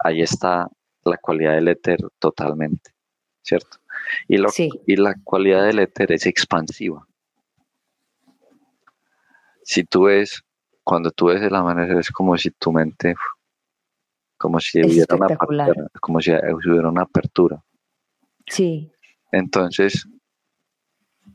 ahí 0.03 0.22
está 0.22 0.70
la 1.03 1.18
cualidad 1.18 1.55
del 1.55 1.68
éter 1.68 1.97
totalmente, 2.20 2.91
¿cierto? 3.41 3.80
Y, 4.28 4.38
lo, 4.38 4.49
y 4.55 4.95
la 4.97 5.15
cualidad 5.24 5.65
del 5.65 5.80
éter 5.80 6.11
es 6.11 6.28
expansiva. 6.28 7.07
Si 9.63 9.84
tú 9.84 10.03
ves 10.03 10.43
cuando 10.84 11.09
tú 11.09 11.26
ves 11.26 11.41
el 11.41 11.55
amanecer 11.55 11.97
es 11.97 12.11
como 12.11 12.38
si 12.38 12.51
tu 12.51 12.72
mente, 12.72 13.15
como 14.38 14.59
si 14.59 14.80
hubiera 14.80 15.15
una 15.15 15.26
apertura, 15.26 15.74
como 15.99 16.22
si 16.22 16.32
hubiera 16.32 16.88
una 16.88 17.01
apertura. 17.01 17.61
Sí. 18.45 18.91
Entonces, 19.32 20.07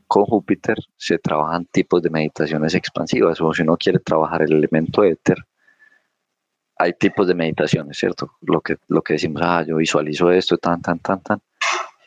con 0.07 0.25
Júpiter 0.25 0.77
se 0.97 1.17
trabajan 1.19 1.65
tipos 1.65 2.01
de 2.01 2.09
meditaciones 2.09 2.75
expansivas, 2.75 3.39
o 3.41 3.53
si 3.53 3.61
uno 3.63 3.77
quiere 3.77 3.99
trabajar 3.99 4.43
el 4.43 4.53
elemento 4.53 5.03
éter, 5.03 5.37
hay 6.77 6.93
tipos 6.93 7.27
de 7.27 7.35
meditaciones, 7.35 7.97
¿cierto? 7.97 8.33
Lo 8.41 8.61
que, 8.61 8.77
lo 8.87 9.01
que 9.01 9.13
decimos, 9.13 9.41
ah, 9.45 9.63
yo 9.65 9.77
visualizo 9.77 10.31
esto, 10.31 10.57
tan, 10.57 10.81
tan, 10.81 10.99
tan, 10.99 11.21
tan. 11.21 11.41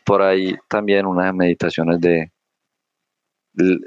Por 0.05 0.23
ahí 0.23 0.57
también 0.69 1.07
unas 1.07 1.35
meditaciones 1.35 2.01
de 2.01 2.31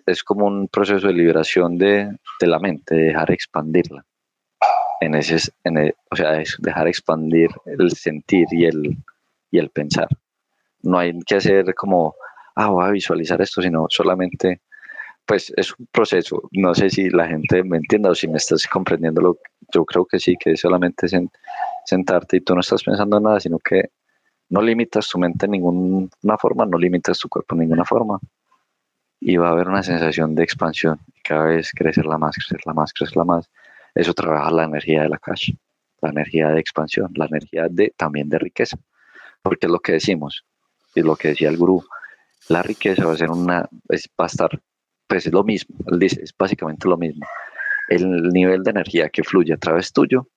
es 0.06 0.24
como 0.24 0.48
un 0.48 0.68
proceso 0.68 1.08
de 1.08 1.14
liberación 1.14 1.78
de, 1.78 2.10
la 2.42 2.60
mente, 2.60 2.96
de 2.96 3.04
dejar 3.04 3.32
expandirla. 3.32 4.04
En 5.02 5.16
ese, 5.16 5.38
en 5.64 5.94
o 6.10 6.16
sea, 6.16 6.42
es 6.42 6.58
dejar 6.60 6.88
expandir 6.88 7.50
el 7.66 7.92
sentir 7.92 8.48
y 8.52 8.66
el, 8.66 8.98
y 9.52 9.60
el 9.60 9.70
pensar. 9.70 10.08
No 10.84 11.00
hay 11.00 11.18
que 11.20 11.36
hacer 11.36 11.74
como, 11.76 12.16
ah, 12.56 12.70
voy 12.70 12.86
a 12.86 12.90
visualizar 12.92 13.42
esto, 13.42 13.62
sino 13.62 13.86
solamente, 13.90 14.62
pues 15.26 15.52
es 15.56 15.78
un 15.78 15.88
proceso. 15.92 16.50
No 16.52 16.74
sé 16.76 16.90
si 16.90 17.10
la 17.10 17.28
gente 17.28 17.64
me 17.64 17.78
entienda 17.78 18.10
o 18.12 18.16
si 18.16 18.28
me 18.28 18.38
estás 18.38 18.66
comprendiendo. 18.68 19.22
Lo, 19.22 19.38
yo 19.74 19.86
creo 19.86 20.06
que 20.06 20.20
sí, 20.20 20.36
que 20.40 20.52
es 20.52 20.62
solamente 20.62 21.08
sentarte 21.86 22.38
y 22.38 22.42
tú 22.42 22.56
no 22.56 22.62
estás 22.62 22.84
pensando 22.84 23.18
en 23.18 23.24
nada, 23.24 23.40
sino 23.40 23.60
que 23.60 23.90
no 24.50 24.62
limitas 24.62 25.08
tu 25.10 25.20
mente 25.20 25.46
en 25.46 25.52
ninguna 25.52 26.38
forma, 26.40 26.66
no 26.66 26.78
limitas 26.78 27.20
tu 27.20 27.30
cuerpo 27.30 27.56
en 27.56 27.62
ninguna 27.62 27.86
forma 27.86 28.20
y 29.20 29.38
va 29.38 29.50
a 29.50 29.52
haber 29.52 29.68
una 29.68 29.84
sensación 29.84 30.36
de 30.36 30.44
expansión. 30.44 31.00
Cada 31.24 31.46
vez 31.46 31.72
crecerla 31.72 32.18
más, 32.18 32.36
crecerla 32.36 32.74
más, 32.74 32.94
crecerla 32.94 33.26
más. 33.26 33.50
Eso 33.96 34.14
trabaja 34.14 34.52
la 34.52 34.64
energía 34.64 35.04
de 35.04 35.10
la 35.10 35.18
cash, 35.18 35.52
la 36.02 36.10
energía 36.10 36.50
de 36.50 36.60
expansión, 36.60 37.12
la 37.16 37.26
energía 37.26 37.68
de, 37.70 37.94
también 37.98 38.30
de 38.30 38.40
riqueza. 38.40 38.78
Porque 39.42 39.68
es 39.68 39.72
lo 39.72 39.80
que 39.80 39.94
decimos, 39.94 40.46
y 41.00 41.04
lo 41.04 41.16
que 41.16 41.30
decía 41.30 41.50
el 41.50 41.58
gurú, 41.58 41.84
la 42.50 42.64
riqueza 42.64 43.06
va 43.06 43.14
a 43.14 43.18
ser 43.18 43.32
una, 43.32 43.62
va 43.62 44.26
a 44.26 44.26
estar, 44.26 44.62
pues 45.08 45.26
es 45.26 45.34
lo 45.34 45.44
mismo, 45.44 45.76
él 45.88 46.00
dice, 46.00 46.22
es 46.22 46.36
básicamente 46.38 46.88
lo 46.88 46.98
mismo. 46.98 47.26
El 47.88 48.30
nivel 48.30 48.64
de 48.64 48.72
energía 48.72 49.10
que 49.10 49.24
fluye 49.24 49.54
a 49.54 49.58
través 49.58 49.92
tuyo 49.92 50.28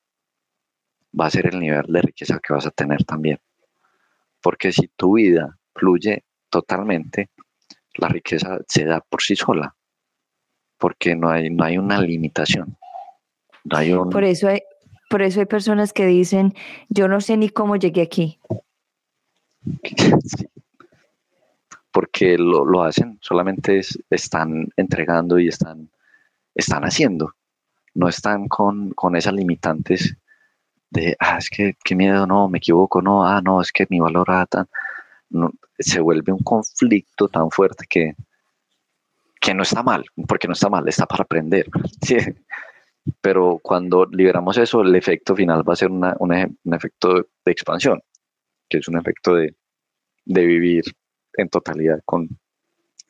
va 1.18 1.26
a 1.26 1.30
ser 1.30 1.46
el 1.46 1.58
nivel 1.58 1.84
de 1.86 2.02
riqueza 2.02 2.40
que 2.42 2.52
vas 2.52 2.66
a 2.66 2.70
tener 2.70 3.04
también. 3.04 3.38
Porque 4.40 4.72
si 4.72 4.88
tu 4.88 5.16
vida 5.16 5.58
fluye 5.74 6.24
totalmente, 6.48 7.30
la 7.94 8.08
riqueza 8.08 8.58
se 8.66 8.84
da 8.84 9.00
por 9.00 9.22
sí 9.22 9.36
sola, 9.36 9.74
porque 10.78 11.14
no 11.14 11.30
hay, 11.30 11.50
no 11.50 11.64
hay 11.64 11.78
una 11.78 12.00
limitación. 12.00 12.76
Por 14.10 14.24
eso 14.24 14.48
hay, 14.48 14.60
por 15.08 15.22
eso 15.22 15.40
hay 15.40 15.46
personas 15.46 15.92
que 15.92 16.06
dicen, 16.06 16.54
yo 16.88 17.06
no 17.08 17.20
sé 17.20 17.36
ni 17.36 17.48
cómo 17.48 17.76
llegué 17.76 18.02
aquí. 18.02 18.40
Porque 21.92 22.38
lo, 22.38 22.82
hacen, 22.82 23.18
solamente 23.20 23.80
están 24.10 24.68
entregando 24.76 25.38
y 25.38 25.48
están, 25.48 25.90
están 26.54 26.84
haciendo. 26.84 27.34
No 27.94 28.08
están 28.08 28.48
con, 28.48 28.90
con 28.90 29.14
esas 29.16 29.34
limitantes 29.34 30.16
de, 30.90 31.16
ah, 31.20 31.36
es 31.38 31.50
que 31.50 31.76
qué 31.84 31.94
miedo, 31.94 32.26
no, 32.26 32.48
me 32.48 32.58
equivoco, 32.58 33.02
no, 33.02 33.26
ah, 33.26 33.40
no, 33.42 33.60
es 33.60 33.72
que 33.72 33.86
mi 33.90 34.00
valor 34.00 34.26
era 34.28 34.46
tan 34.46 34.68
se 35.78 36.00
vuelve 36.00 36.32
un 36.32 36.42
conflicto 36.42 37.28
tan 37.28 37.50
fuerte 37.50 37.86
que, 37.88 38.14
que 39.40 39.54
no 39.54 39.62
está 39.62 39.82
mal, 39.82 40.04
porque 40.28 40.46
no 40.46 40.54
está 40.54 40.68
mal, 40.68 40.88
está 40.88 41.06
para 41.06 41.24
aprender. 41.24 41.66
Pero 43.20 43.58
cuando 43.62 44.06
liberamos 44.06 44.56
eso, 44.58 44.82
el 44.82 44.94
efecto 44.94 45.34
final 45.34 45.68
va 45.68 45.72
a 45.72 45.76
ser 45.76 45.90
un 45.90 46.74
efecto 46.74 47.14
de 47.44 47.52
expansión, 47.52 48.00
que 48.68 48.78
es 48.78 48.86
un 48.86 48.96
efecto 48.96 49.34
de, 49.34 49.54
vivir 50.24 50.84
en 51.34 51.48
totalidad 51.48 52.00
con, 52.04 52.28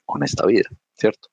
con 0.05 0.23
esta 0.23 0.47
vida, 0.47 0.69
¿cierto? 0.95 1.29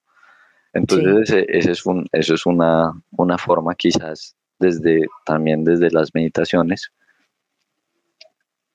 Entonces, 0.74 1.46
ese, 1.48 1.72
es 1.72 1.86
un, 1.86 2.06
eso 2.12 2.36
es 2.36 2.46
una, 2.46 2.92
una 3.12 3.38
forma 3.38 3.74
quizás 3.76 4.36
desde, 4.60 5.08
también 5.26 5.64
desde 5.64 5.90
las 5.92 6.14
meditaciones, 6.14 6.92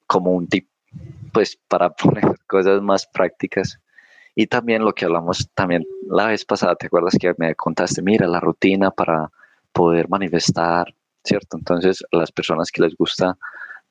como 0.06 0.32
un 0.32 0.48
tip 0.48 0.68
pues 1.32 1.58
para 1.68 1.90
poner 1.94 2.38
cosas 2.46 2.80
más 2.82 3.06
prácticas. 3.06 3.78
Y 4.36 4.48
también 4.48 4.84
lo 4.84 4.92
que 4.92 5.04
hablamos 5.04 5.48
también 5.54 5.86
la 6.08 6.26
vez 6.26 6.44
pasada, 6.44 6.74
¿te 6.74 6.86
acuerdas 6.86 7.16
que 7.20 7.32
me 7.38 7.54
contaste? 7.54 8.02
Mira, 8.02 8.26
la 8.26 8.40
rutina 8.40 8.90
para 8.90 9.30
poder 9.72 10.08
manifestar, 10.08 10.92
¿cierto? 11.22 11.56
Entonces, 11.56 12.02
las 12.10 12.32
personas 12.32 12.70
que 12.72 12.82
les 12.82 12.96
gusta 12.96 13.38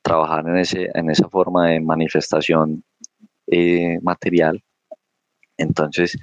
trabajar 0.01 0.45
en, 0.47 0.57
ese, 0.57 0.89
en 0.93 1.09
esa 1.09 1.29
forma 1.29 1.69
de 1.69 1.79
manifestación 1.79 2.83
eh, 3.47 3.99
material, 4.01 4.63
entonces 5.57 6.17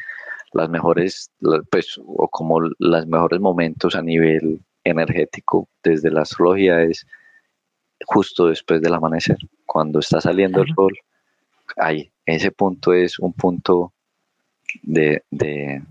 las 0.52 0.68
mejores, 0.68 1.30
pues, 1.70 1.98
o 2.04 2.28
como 2.28 2.60
los 2.60 3.06
mejores 3.06 3.40
momentos 3.40 3.94
a 3.94 4.02
nivel 4.02 4.60
energético 4.84 5.68
desde 5.82 6.10
la 6.10 6.22
astrología 6.22 6.82
es 6.82 7.06
justo 8.06 8.48
después 8.48 8.80
del 8.80 8.94
amanecer, 8.94 9.36
cuando 9.66 10.00
está 10.00 10.20
saliendo 10.20 10.62
el 10.62 10.74
sol, 10.74 10.92
ahí, 11.76 12.10
ese 12.26 12.50
punto 12.50 12.92
es 12.92 13.18
un 13.18 13.32
punto 13.32 13.92
de, 14.82 15.22
de, 15.30 15.82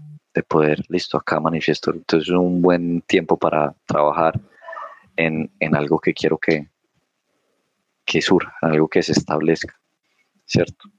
poder, 0.47 0.82
listo, 0.88 1.17
acá 1.17 1.39
manifiesto, 1.39 1.91
entonces 1.91 2.30
es 2.30 2.36
un 2.36 2.61
buen 2.61 3.01
tiempo 3.01 3.38
para 3.38 3.75
trabajar 3.86 4.39
en, 5.17 5.51
algo 5.73 5.99
que 5.99 6.13
quiero 6.13 6.38
que, 6.38 6.67
que 8.05 8.21
surja, 8.21 8.55
algo 8.61 8.88
que 8.88 9.03
se 9.03 9.11
establezca, 9.11 9.77
¿cierto? 10.45 10.89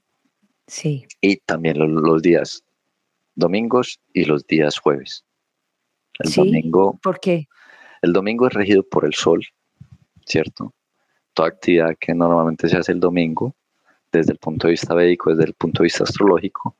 Sí. 0.71 1.05
Y 1.19 1.35
también 1.35 1.77
los, 1.77 2.21
días 2.21 2.63
domingos 3.35 3.99
y 4.13 4.23
los 4.23 4.47
días 4.47 4.79
jueves. 4.79 5.25
El 6.19 6.31
domingo. 6.31 6.97
¿Por 7.03 7.19
qué? 7.19 7.49
El 8.01 8.13
domingo 8.13 8.47
es 8.47 8.53
regido 8.53 8.81
por 8.81 9.03
el 9.03 9.13
sol, 9.13 9.45
¿cierto? 10.25 10.73
Toda 11.33 11.49
actividad 11.49 11.97
que 11.99 12.13
normalmente 12.15 12.69
se 12.69 12.77
hace 12.77 12.93
el 12.93 13.01
domingo, 13.01 13.53
desde 14.13 14.31
el 14.31 14.37
punto 14.37 14.67
de 14.67 14.71
vista 14.71 14.93
védico, 14.93 15.31
desde 15.31 15.43
el 15.43 15.55
punto 15.55 15.83
de 15.83 15.87
vista 15.87 16.05
astrológico, 16.05 16.77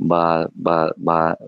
va, 0.00 0.48
va, 0.48 0.92
va, 0.98 1.38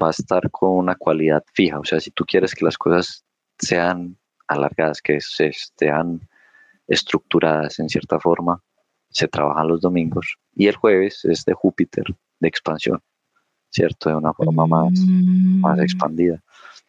va 0.00 0.06
a 0.06 0.10
estar 0.10 0.50
con 0.50 0.72
una 0.72 0.94
cualidad 0.94 1.42
fija. 1.54 1.80
O 1.80 1.84
sea, 1.86 2.00
si 2.00 2.10
tú 2.10 2.26
quieres 2.26 2.54
que 2.54 2.66
las 2.66 2.76
cosas 2.76 3.24
sean 3.58 4.18
alargadas, 4.46 5.00
que 5.00 5.22
se 5.22 5.46
estén 5.46 6.28
estructuradas 6.86 7.78
en 7.78 7.88
cierta 7.88 8.20
forma, 8.20 8.62
se 9.14 9.28
trabajan 9.28 9.68
los 9.68 9.80
domingos 9.80 10.36
y 10.56 10.66
el 10.66 10.74
jueves 10.74 11.24
es 11.24 11.44
de 11.44 11.54
Júpiter, 11.54 12.04
de 12.40 12.48
expansión, 12.48 13.00
¿cierto? 13.70 14.10
De 14.10 14.16
una 14.16 14.32
forma 14.32 14.66
más, 14.66 14.92
más 14.98 15.78
mm. 15.78 15.82
expandida. 15.82 16.42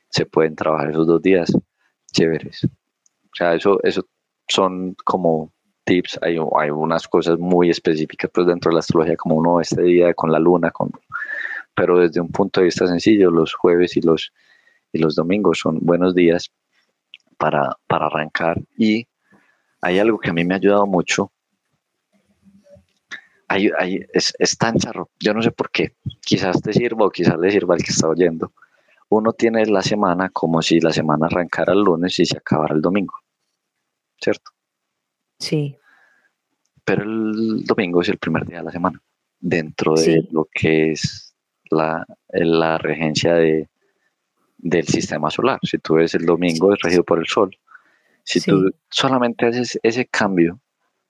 Se 0.09 0.25
pueden 0.25 0.55
trabajar 0.55 0.89
esos 0.89 1.05
dos 1.05 1.21
días 1.21 1.53
chéveres. 2.11 2.63
O 2.63 3.35
sea, 3.35 3.53
eso, 3.53 3.79
eso 3.83 4.07
son 4.47 4.95
como 5.05 5.53
tips, 5.83 6.17
hay, 6.23 6.37
hay 6.57 6.71
unas 6.71 7.07
cosas 7.07 7.37
muy 7.37 7.69
específicas 7.69 8.31
pues, 8.33 8.47
dentro 8.47 8.69
de 8.69 8.73
la 8.73 8.79
astrología, 8.79 9.15
como 9.17 9.35
uno 9.35 9.61
este 9.61 9.83
día 9.83 10.13
con 10.15 10.31
la 10.31 10.39
luna, 10.39 10.71
con, 10.71 10.91
pero 11.75 11.99
desde 11.99 12.21
un 12.21 12.29
punto 12.29 12.59
de 12.59 12.65
vista 12.65 12.87
sencillo, 12.87 13.29
los 13.29 13.53
jueves 13.53 13.95
y 13.97 14.01
los, 14.01 14.33
y 14.91 14.97
los 14.97 15.13
domingos 15.13 15.59
son 15.59 15.77
buenos 15.79 16.15
días 16.15 16.51
para, 17.37 17.77
para 17.85 18.07
arrancar 18.07 18.59
y 18.77 19.07
hay 19.81 19.99
algo 19.99 20.17
que 20.17 20.31
a 20.31 20.33
mí 20.33 20.43
me 20.43 20.55
ha 20.55 20.57
ayudado 20.57 20.87
mucho 20.87 21.31
es, 23.49 24.57
tan 24.57 24.77
charro. 24.77 25.09
Yo 25.19 25.33
no 25.33 25.41
sé 25.41 25.51
por 25.51 25.69
qué. 25.69 25.95
Quizás 26.21 26.61
te 26.61 26.73
sirva 26.73 27.05
o 27.05 27.11
quizás 27.11 27.37
le 27.37 27.51
sirva 27.51 27.75
al 27.75 27.83
que 27.83 27.91
está 27.91 28.07
oyendo. 28.07 28.53
Uno 29.09 29.33
tiene 29.33 29.65
la 29.65 29.81
semana 29.81 30.29
como 30.29 30.61
si 30.61 30.79
la 30.79 30.91
semana 30.91 31.27
arrancara 31.27 31.73
el 31.73 31.81
lunes 31.81 32.19
y 32.19 32.25
se 32.25 32.37
acabara 32.37 32.75
el 32.75 32.81
domingo. 32.81 33.13
¿Cierto? 34.19 34.51
Sí. 35.39 35.77
Pero 36.83 37.03
el 37.03 37.63
domingo 37.65 38.01
es 38.01 38.09
el 38.09 38.17
primer 38.17 38.45
día 38.45 38.59
de 38.59 38.63
la 38.63 38.71
semana. 38.71 39.01
Dentro 39.39 39.95
de 39.95 40.27
lo 40.31 40.47
que 40.51 40.91
es 40.91 41.35
la, 41.69 42.05
la 42.29 42.77
regencia 42.77 43.35
de, 43.35 43.69
del 44.57 44.87
sistema 44.87 45.29
solar. 45.29 45.59
Si 45.63 45.77
tú 45.77 45.95
ves 45.95 46.15
el 46.15 46.25
domingo 46.25 46.73
es 46.73 46.79
regido 46.81 47.03
por 47.03 47.19
el 47.19 47.27
sol. 47.27 47.55
Si 48.23 48.41
tú 48.41 48.71
solamente 48.89 49.45
haces 49.45 49.79
ese 49.83 50.07
cambio 50.07 50.59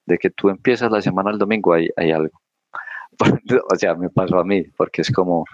de 0.06 0.18
que 0.18 0.30
tú 0.30 0.49
empiezas 0.49 0.91
la 0.91 1.01
semana 1.01 1.32
el 1.32 1.38
domingo, 1.38 1.74
hay, 1.74 1.89
hay 1.95 2.12
algo. 2.12 2.39
o 3.72 3.76
sea, 3.76 3.95
me 3.95 4.10
pasó 4.10 4.39
a 4.39 4.43
mí, 4.43 4.64
porque 4.78 5.01
es 5.01 5.12
como 5.12 5.45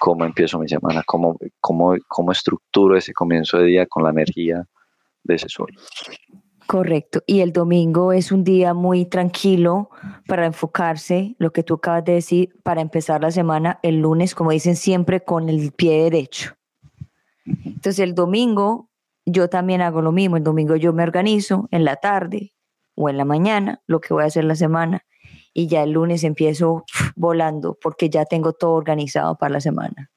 cómo 0.00 0.24
empiezo 0.24 0.58
mi 0.58 0.68
semana, 0.68 1.02
cómo, 1.06 1.36
cómo, 1.60 1.94
cómo 2.08 2.32
estructuro 2.32 2.96
ese 2.96 3.12
comienzo 3.12 3.58
de 3.58 3.66
día 3.66 3.86
con 3.86 4.02
la 4.02 4.10
energía 4.10 4.66
de 5.24 5.34
ese 5.34 5.48
sol. 5.48 5.68
Correcto. 6.66 7.22
Y 7.26 7.40
el 7.40 7.52
domingo 7.52 8.12
es 8.12 8.32
un 8.32 8.42
día 8.42 8.74
muy 8.74 9.06
tranquilo 9.06 9.90
para 10.26 10.46
enfocarse, 10.46 11.36
lo 11.38 11.52
que 11.52 11.62
tú 11.62 11.74
acabas 11.74 12.04
de 12.04 12.14
decir, 12.14 12.56
para 12.64 12.80
empezar 12.80 13.22
la 13.22 13.30
semana 13.30 13.78
el 13.82 14.00
lunes, 14.00 14.34
como 14.34 14.50
dicen 14.50 14.74
siempre, 14.74 15.22
con 15.22 15.48
el 15.48 15.72
pie 15.72 16.02
derecho. 16.04 16.54
Entonces 17.44 18.00
el 18.00 18.14
domingo 18.14 18.90
yo 19.24 19.48
también 19.48 19.80
hago 19.80 20.02
lo 20.02 20.10
mismo. 20.10 20.36
El 20.36 20.42
domingo 20.42 20.74
yo 20.74 20.92
me 20.92 21.04
organizo 21.04 21.68
en 21.70 21.84
la 21.84 21.96
tarde, 21.96 22.52
o 22.96 23.08
en 23.08 23.16
la 23.16 23.24
mañana, 23.24 23.80
lo 23.86 24.00
que 24.00 24.12
voy 24.12 24.24
a 24.24 24.26
hacer 24.26 24.44
la 24.44 24.56
semana, 24.56 25.04
y 25.52 25.68
ya 25.68 25.82
el 25.82 25.92
lunes 25.92 26.24
empiezo 26.24 26.84
volando 27.14 27.78
porque 27.80 28.10
ya 28.10 28.24
tengo 28.24 28.52
todo 28.52 28.72
organizado 28.72 29.36
para 29.36 29.54
la 29.54 29.60
semana. 29.60 30.10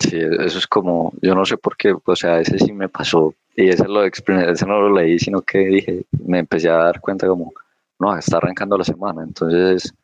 Sí, 0.00 0.18
eso 0.18 0.58
es 0.58 0.66
como, 0.66 1.12
yo 1.22 1.34
no 1.34 1.44
sé 1.44 1.56
por 1.56 1.76
qué, 1.76 1.94
o 2.04 2.16
sea, 2.16 2.40
ese 2.40 2.58
sí 2.58 2.72
me 2.72 2.88
pasó 2.88 3.34
y 3.56 3.68
ese, 3.68 3.86
lo 3.86 4.04
ese 4.04 4.66
no 4.66 4.80
lo 4.80 4.92
leí, 4.92 5.18
sino 5.18 5.42
que 5.42 5.58
dije, 5.58 6.04
me 6.26 6.40
empecé 6.40 6.68
a 6.68 6.76
dar 6.76 7.00
cuenta 7.00 7.28
como, 7.28 7.52
no, 8.00 8.16
está 8.16 8.38
arrancando 8.38 8.76
la 8.76 8.84
semana, 8.84 9.22
entonces 9.22 9.94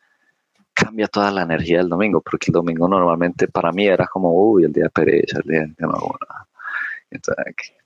cambia 0.73 1.09
toda 1.09 1.31
la 1.31 1.43
energía 1.43 1.79
del 1.79 1.89
domingo, 1.89 2.21
porque 2.21 2.47
el 2.49 2.53
domingo 2.53 2.89
normalmente 2.89 3.49
para 3.49 3.73
mí 3.73 3.87
era 3.87 4.07
como, 4.07 4.33
uy, 4.33 4.65
el 4.65 4.73
día 4.73 4.85
de 4.85 4.91
pereza, 4.91 5.41
el 5.45 5.51
día 5.51 5.61
de 5.61 5.75
no 5.79 5.93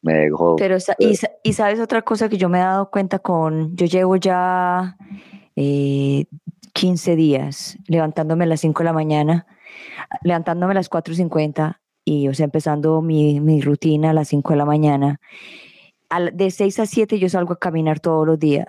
me 0.02 0.14
dejó. 0.14 0.56
Pero, 0.56 0.76
y, 0.98 1.14
y, 1.42 1.52
sabes 1.52 1.80
otra 1.80 2.02
cosa 2.02 2.28
que 2.28 2.36
yo 2.36 2.48
me 2.48 2.58
he 2.58 2.62
dado 2.62 2.90
cuenta 2.90 3.18
con, 3.18 3.74
yo 3.76 3.86
llevo 3.86 4.16
ya 4.16 4.96
eh, 5.56 6.26
15 6.74 7.16
días 7.16 7.78
levantándome 7.86 8.44
a 8.44 8.48
las 8.48 8.60
5 8.60 8.82
de 8.82 8.84
la 8.84 8.92
mañana, 8.92 9.46
levantándome 10.22 10.72
a 10.72 10.74
las 10.74 10.90
4.50 10.90 11.80
y, 12.04 12.28
o 12.28 12.34
sea, 12.34 12.44
empezando 12.44 13.00
mi, 13.00 13.40
mi, 13.40 13.60
rutina 13.60 14.10
a 14.10 14.14
las 14.14 14.28
5 14.28 14.52
de 14.52 14.56
la 14.56 14.64
mañana. 14.64 15.20
de 16.32 16.50
6 16.50 16.80
a 16.80 16.86
7 16.86 17.18
yo 17.18 17.28
salgo 17.28 17.54
a 17.54 17.58
caminar 17.58 18.00
todos 18.00 18.26
los 18.26 18.38
días 18.38 18.66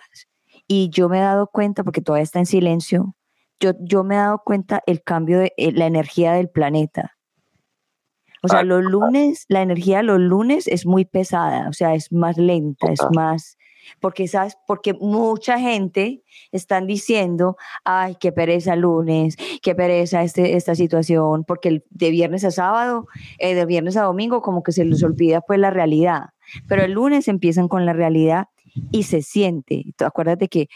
y 0.67 0.89
yo 0.89 1.09
me 1.09 1.17
he 1.17 1.21
dado 1.21 1.47
cuenta, 1.47 1.83
porque 1.83 2.01
todavía 2.01 2.23
está 2.23 2.39
en 2.39 2.45
silencio, 2.45 3.15
yo, 3.59 3.71
yo 3.79 4.03
me 4.03 4.15
he 4.15 4.17
dado 4.17 4.41
cuenta 4.43 4.81
el 4.85 5.03
cambio 5.03 5.39
de 5.39 5.53
eh, 5.57 5.71
la 5.71 5.85
energía 5.85 6.33
del 6.33 6.49
planeta. 6.49 7.14
O 8.45 8.47
sea, 8.47 8.63
los 8.63 8.83
lunes, 8.83 9.45
la 9.49 9.61
energía 9.61 9.97
de 9.97 10.03
los 10.03 10.19
lunes 10.19 10.67
es 10.67 10.85
muy 10.85 11.05
pesada, 11.05 11.67
o 11.69 11.73
sea, 11.73 11.95
es 11.95 12.11
más 12.11 12.37
lenta, 12.37 12.91
es 12.91 13.01
más, 13.13 13.57
porque 13.99 14.27
sabes, 14.27 14.57
porque 14.67 14.93
mucha 14.93 15.59
gente 15.59 16.23
están 16.51 16.87
diciendo, 16.87 17.57
ay, 17.83 18.15
qué 18.19 18.31
pereza 18.31 18.75
lunes, 18.75 19.35
qué 19.61 19.75
pereza 19.75 20.23
este, 20.23 20.55
esta 20.55 20.75
situación, 20.75 21.43
porque 21.43 21.83
de 21.89 22.09
viernes 22.09 22.43
a 22.43 22.51
sábado, 22.51 23.07
eh, 23.39 23.55
de 23.55 23.65
viernes 23.65 23.97
a 23.97 24.03
domingo, 24.03 24.41
como 24.41 24.63
que 24.63 24.71
se 24.71 24.85
les 24.85 25.03
olvida 25.03 25.41
pues 25.41 25.59
la 25.59 25.71
realidad. 25.71 26.29
Pero 26.67 26.83
el 26.83 26.91
lunes 26.91 27.27
empiezan 27.27 27.67
con 27.67 27.85
la 27.85 27.93
realidad 27.93 28.47
y 28.91 29.03
se 29.03 29.21
siente. 29.21 29.85
Acuérdate 29.99 30.47
que 30.47 30.67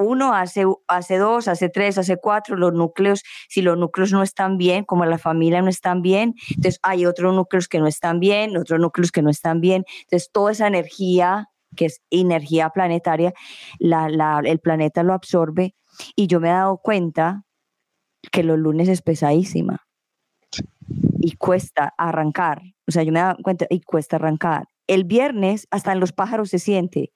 uno 0.00 0.34
hace, 0.34 0.64
hace 0.88 1.18
dos, 1.18 1.46
hace 1.46 1.68
tres, 1.68 1.98
hace 1.98 2.16
cuatro, 2.16 2.56
los 2.56 2.72
núcleos, 2.72 3.22
si 3.48 3.62
los 3.62 3.76
núcleos 3.76 4.12
no 4.12 4.22
están 4.22 4.56
bien, 4.56 4.84
como 4.84 5.04
la 5.04 5.18
familia 5.18 5.62
no 5.62 5.68
están 5.68 6.02
bien, 6.02 6.34
entonces 6.48 6.80
hay 6.82 7.06
otros 7.06 7.34
núcleos 7.34 7.68
que 7.68 7.78
no 7.78 7.86
están 7.86 8.18
bien, 8.18 8.56
otros 8.56 8.80
núcleos 8.80 9.12
que 9.12 9.22
no 9.22 9.30
están 9.30 9.60
bien, 9.60 9.84
entonces 10.02 10.30
toda 10.32 10.52
esa 10.52 10.66
energía, 10.66 11.48
que 11.76 11.86
es 11.86 12.00
energía 12.10 12.70
planetaria, 12.70 13.32
la, 13.78 14.40
el 14.44 14.58
planeta 14.58 15.02
lo 15.02 15.12
absorbe 15.12 15.74
y 16.16 16.26
yo 16.26 16.40
me 16.40 16.48
he 16.48 16.52
dado 16.52 16.78
cuenta 16.78 17.44
que 18.32 18.42
los 18.42 18.58
lunes 18.58 18.88
es 18.88 19.02
pesadísima. 19.02 19.86
Y 21.22 21.36
cuesta 21.36 21.94
arrancar, 21.98 22.62
o 22.88 22.90
sea, 22.90 23.02
yo 23.02 23.12
me 23.12 23.20
he 23.20 23.22
dado 23.22 23.36
cuenta 23.42 23.66
y 23.68 23.82
cuesta 23.82 24.16
arrancar 24.16 24.66
el 24.90 25.04
viernes 25.04 25.68
hasta 25.70 25.92
en 25.92 26.00
los 26.00 26.12
pájaros 26.12 26.50
se 26.50 26.58
siente. 26.58 27.12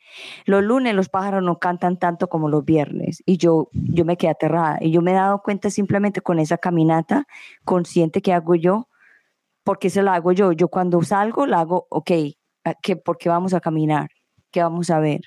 Los 0.46 0.62
lunes 0.62 0.94
los 0.94 1.08
pájaros 1.08 1.42
no 1.42 1.58
cantan 1.58 1.98
tanto 1.98 2.28
como 2.28 2.48
los 2.48 2.64
viernes 2.64 3.20
y 3.26 3.36
yo, 3.36 3.68
yo 3.72 4.04
me 4.04 4.16
quedé 4.16 4.30
aterrada 4.30 4.78
y 4.80 4.92
yo 4.92 5.02
me 5.02 5.10
he 5.10 5.14
dado 5.14 5.42
cuenta 5.42 5.70
simplemente 5.70 6.20
con 6.20 6.38
esa 6.38 6.56
caminata 6.56 7.26
consciente 7.64 8.22
que 8.22 8.32
hago 8.32 8.54
yo, 8.54 8.88
porque 9.64 9.90
se 9.90 10.02
la 10.02 10.14
hago 10.14 10.30
yo. 10.30 10.52
Yo 10.52 10.68
cuando 10.68 11.02
salgo 11.02 11.46
la 11.46 11.60
hago, 11.60 11.88
ok, 11.90 12.10
¿qué, 12.80 12.96
¿por 12.96 13.18
qué 13.18 13.28
vamos 13.28 13.54
a 13.54 13.60
caminar? 13.60 14.08
¿Qué 14.52 14.62
vamos 14.62 14.90
a 14.90 15.00
ver? 15.00 15.22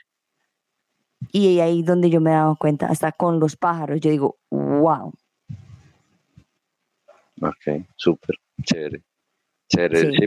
Y 1.34 1.60
ahí 1.60 1.84
donde 1.84 2.10
yo 2.10 2.22
me 2.22 2.30
he 2.32 2.34
dado 2.34 2.56
cuenta, 2.56 2.88
hasta 2.88 3.12
con 3.12 3.42
los 3.42 3.58
pájaros, 3.58 4.00
yo 4.00 4.10
digo, 4.10 4.38
wow. 4.52 5.14
Ok, 7.42 7.84
súper, 7.98 8.38
chévere 8.64 9.07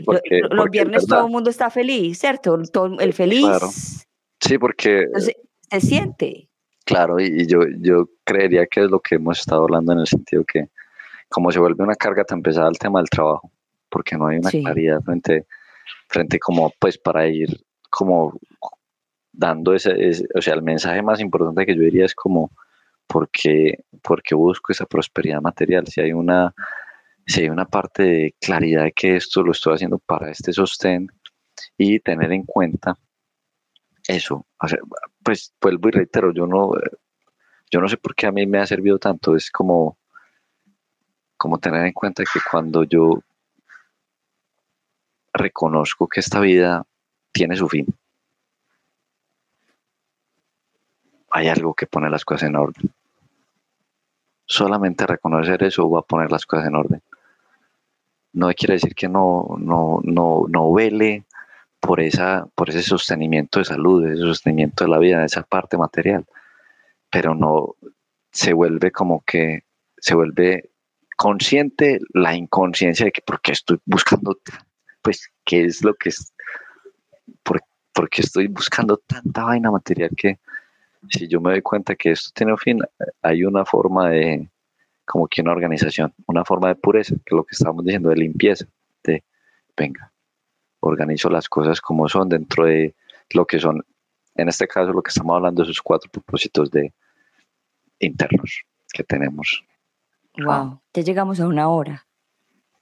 porque, 0.05 0.41
los 0.49 0.69
viernes 0.69 1.07
todo 1.07 1.25
el 1.25 1.31
mundo 1.31 1.49
está 1.49 1.69
feliz, 1.69 2.19
¿cierto? 2.19 2.61
Todo, 2.71 2.99
el 2.99 3.13
feliz. 3.13 4.07
Sí, 4.39 4.57
porque... 4.57 5.05
se 5.17 5.81
siente. 5.81 6.49
Claro, 6.85 7.19
y, 7.19 7.45
yo, 7.47 7.59
yo 7.79 8.09
creería 8.23 8.65
que 8.65 8.81
es 8.83 8.89
lo 8.89 8.99
que 8.99 9.15
hemos 9.15 9.39
estado 9.39 9.63
hablando 9.63 9.93
en 9.93 9.99
el 9.99 10.07
sentido 10.07 10.43
que 10.43 10.69
como 11.29 11.51
se 11.51 11.59
vuelve 11.59 11.83
una 11.83 11.95
carga 11.95 12.25
tan 12.25 12.41
pesada 12.41 12.67
el 12.67 12.77
tema 12.77 12.99
del 12.99 13.09
trabajo, 13.09 13.51
porque 13.89 14.17
no 14.17 14.27
hay 14.27 14.39
una 14.39 14.49
claridad 14.49 15.01
frente, 15.01 15.45
frente 16.09 16.39
como 16.39 16.73
pues 16.77 16.97
para 16.97 17.27
ir 17.27 17.63
como 17.89 18.33
dando 19.31 19.73
ese, 19.73 20.25
o 20.35 20.41
sea, 20.41 20.55
el 20.55 20.61
mensaje 20.61 21.01
más 21.01 21.21
importante 21.21 21.65
que 21.65 21.75
yo 21.75 21.81
diría 21.81 22.05
es 22.05 22.13
como, 22.13 22.51
porque, 23.07 23.79
porque 24.01 24.35
busco 24.35 24.71
esa 24.71 24.85
prosperidad 24.85 25.41
material? 25.41 25.87
Si 25.87 26.01
hay 26.01 26.11
una 26.13 26.53
hay 27.39 27.49
una 27.49 27.65
parte 27.65 28.03
de 28.03 28.35
claridad 28.41 28.83
de 28.83 28.91
que 28.91 29.15
esto 29.15 29.41
lo 29.41 29.53
estoy 29.53 29.75
haciendo 29.75 29.99
para 29.99 30.29
este 30.29 30.51
sostén, 30.51 31.07
y 31.77 31.99
tener 31.99 32.31
en 32.31 32.43
cuenta 32.43 32.97
eso. 34.07 34.45
pues 35.23 35.53
vuelvo 35.61 35.89
y 35.89 35.91
reitero, 35.91 36.33
yo 36.33 36.45
no, 36.47 36.71
yo 37.71 37.81
no 37.81 37.87
sé 37.87 37.97
por 37.97 38.15
qué 38.15 38.27
a 38.27 38.31
mí 38.31 38.45
me 38.45 38.59
ha 38.59 38.65
servido 38.65 38.99
tanto, 38.99 39.35
es 39.35 39.51
como, 39.51 39.97
como 41.37 41.59
tener 41.59 41.85
en 41.85 41.93
cuenta 41.93 42.23
que 42.23 42.39
cuando 42.49 42.83
yo 42.83 43.21
reconozco 45.33 46.07
que 46.07 46.19
esta 46.19 46.39
vida 46.39 46.85
tiene 47.31 47.55
su 47.55 47.67
fin, 47.67 47.87
hay 51.31 51.47
algo 51.47 51.73
que 51.73 51.87
pone 51.87 52.09
las 52.09 52.25
cosas 52.25 52.49
en 52.49 52.57
orden. 52.57 52.91
Solamente 54.45 55.07
reconocer 55.07 55.63
eso 55.63 55.89
va 55.89 55.99
a 55.99 56.03
poner 56.03 56.29
las 56.29 56.45
cosas 56.45 56.67
en 56.67 56.75
orden. 56.75 57.01
No 58.33 58.51
quiere 58.53 58.75
decir 58.75 58.95
que 58.95 59.09
no, 59.09 59.55
no, 59.59 59.99
no, 60.03 60.45
no 60.47 60.73
vele 60.73 61.25
por, 61.79 61.99
esa, 61.99 62.47
por 62.55 62.69
ese 62.69 62.83
sostenimiento 62.83 63.59
de 63.59 63.65
salud, 63.65 64.05
ese 64.05 64.21
sostenimiento 64.21 64.83
de 64.83 64.89
la 64.89 64.99
vida, 64.99 65.19
de 65.19 65.25
esa 65.25 65.43
parte 65.43 65.77
material, 65.77 66.25
pero 67.09 67.35
no 67.35 67.75
se 68.31 68.53
vuelve 68.53 68.91
como 68.91 69.23
que 69.25 69.63
se 69.97 70.15
vuelve 70.15 70.69
consciente 71.17 71.99
la 72.13 72.35
inconsciencia 72.35 73.05
de 73.05 73.11
que 73.11 73.21
porque 73.21 73.51
estoy 73.51 73.79
buscando, 73.85 74.37
pues, 75.01 75.29
qué 75.45 75.65
es 75.65 75.83
lo 75.83 75.93
que 75.95 76.09
es, 76.09 76.33
porque 77.93 78.21
estoy 78.21 78.47
buscando 78.47 78.97
tanta 78.97 79.43
vaina 79.43 79.69
material 79.69 80.11
que 80.15 80.39
si 81.09 81.27
yo 81.27 81.41
me 81.41 81.51
doy 81.51 81.61
cuenta 81.61 81.95
que 81.95 82.11
esto 82.11 82.29
tiene 82.33 82.55
fin, 82.57 82.79
hay 83.21 83.43
una 83.43 83.65
forma 83.65 84.09
de, 84.09 84.49
como 85.05 85.27
que 85.27 85.41
una 85.41 85.51
organización, 85.51 86.13
una 86.27 86.45
forma 86.45 86.69
de 86.69 86.75
pureza, 86.75 87.15
que 87.15 87.21
es 87.27 87.35
lo 87.35 87.43
que 87.43 87.53
estamos 87.53 87.83
diciendo, 87.83 88.09
de 88.09 88.15
limpieza, 88.15 88.65
de, 89.03 89.23
venga, 89.75 90.11
organizo 90.79 91.29
las 91.29 91.47
cosas 91.49 91.81
como 91.81 92.07
son 92.07 92.29
dentro 92.29 92.65
de 92.65 92.95
lo 93.31 93.45
que 93.45 93.59
son, 93.59 93.83
en 94.35 94.49
este 94.49 94.67
caso 94.67 94.93
lo 94.93 95.01
que 95.01 95.09
estamos 95.09 95.35
hablando, 95.35 95.63
esos 95.63 95.81
cuatro 95.81 96.09
propósitos 96.11 96.71
de 96.71 96.93
internos 97.99 98.63
que 98.93 99.03
tenemos. 99.03 99.63
Wow, 100.37 100.81
ya 100.93 101.03
llegamos 101.03 101.39
a 101.39 101.47
una 101.47 101.69
hora, 101.69 102.05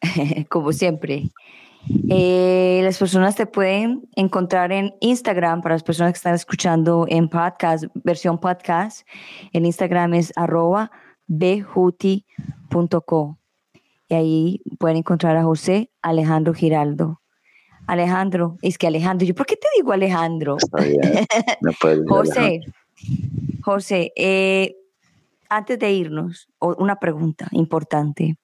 como 0.49 0.71
siempre. 0.71 1.29
Eh, 2.09 2.81
las 2.83 2.97
personas 2.97 3.35
te 3.35 3.45
pueden 3.45 4.07
encontrar 4.15 4.71
en 4.71 4.93
Instagram, 4.99 5.61
para 5.61 5.75
las 5.75 5.83
personas 5.83 6.13
que 6.13 6.17
están 6.17 6.35
escuchando 6.35 7.05
en 7.07 7.29
podcast, 7.29 7.85
versión 8.03 8.39
podcast, 8.39 9.07
en 9.53 9.65
Instagram 9.65 10.13
es 10.13 10.33
arroba 10.35 10.91
bejuti.co 11.29 12.25
y 14.09 14.15
ahí 14.15 14.61
pueden 14.79 14.97
encontrar 14.97 15.37
a 15.37 15.43
José 15.43 15.91
Alejandro 16.01 16.53
Giraldo. 16.53 17.21
Alejandro, 17.87 18.57
es 18.61 18.77
que 18.77 18.87
Alejandro, 18.87 19.25
¿yo 19.25 19.35
por 19.35 19.45
qué 19.45 19.55
te 19.55 19.67
digo 19.77 19.93
Alejandro? 19.93 20.57
José, 22.07 22.61
José, 23.61 24.11
eh, 24.15 24.75
antes 25.47 25.79
de 25.79 25.91
irnos, 25.91 26.49
una 26.59 26.97
pregunta 26.97 27.47
importante. 27.51 28.37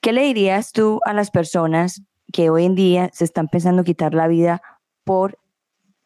¿Qué 0.00 0.12
le 0.12 0.22
dirías 0.22 0.72
tú 0.72 1.00
a 1.04 1.12
las 1.12 1.30
personas 1.30 2.02
que 2.32 2.50
hoy 2.50 2.64
en 2.64 2.74
día 2.74 3.10
se 3.12 3.24
están 3.24 3.48
pensando 3.48 3.84
quitar 3.84 4.14
la 4.14 4.28
vida 4.28 4.62
por 5.04 5.38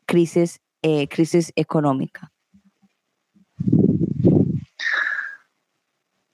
crisis, 0.06 0.60
eh, 0.82 1.08
crisis 1.08 1.52
económica? 1.56 2.32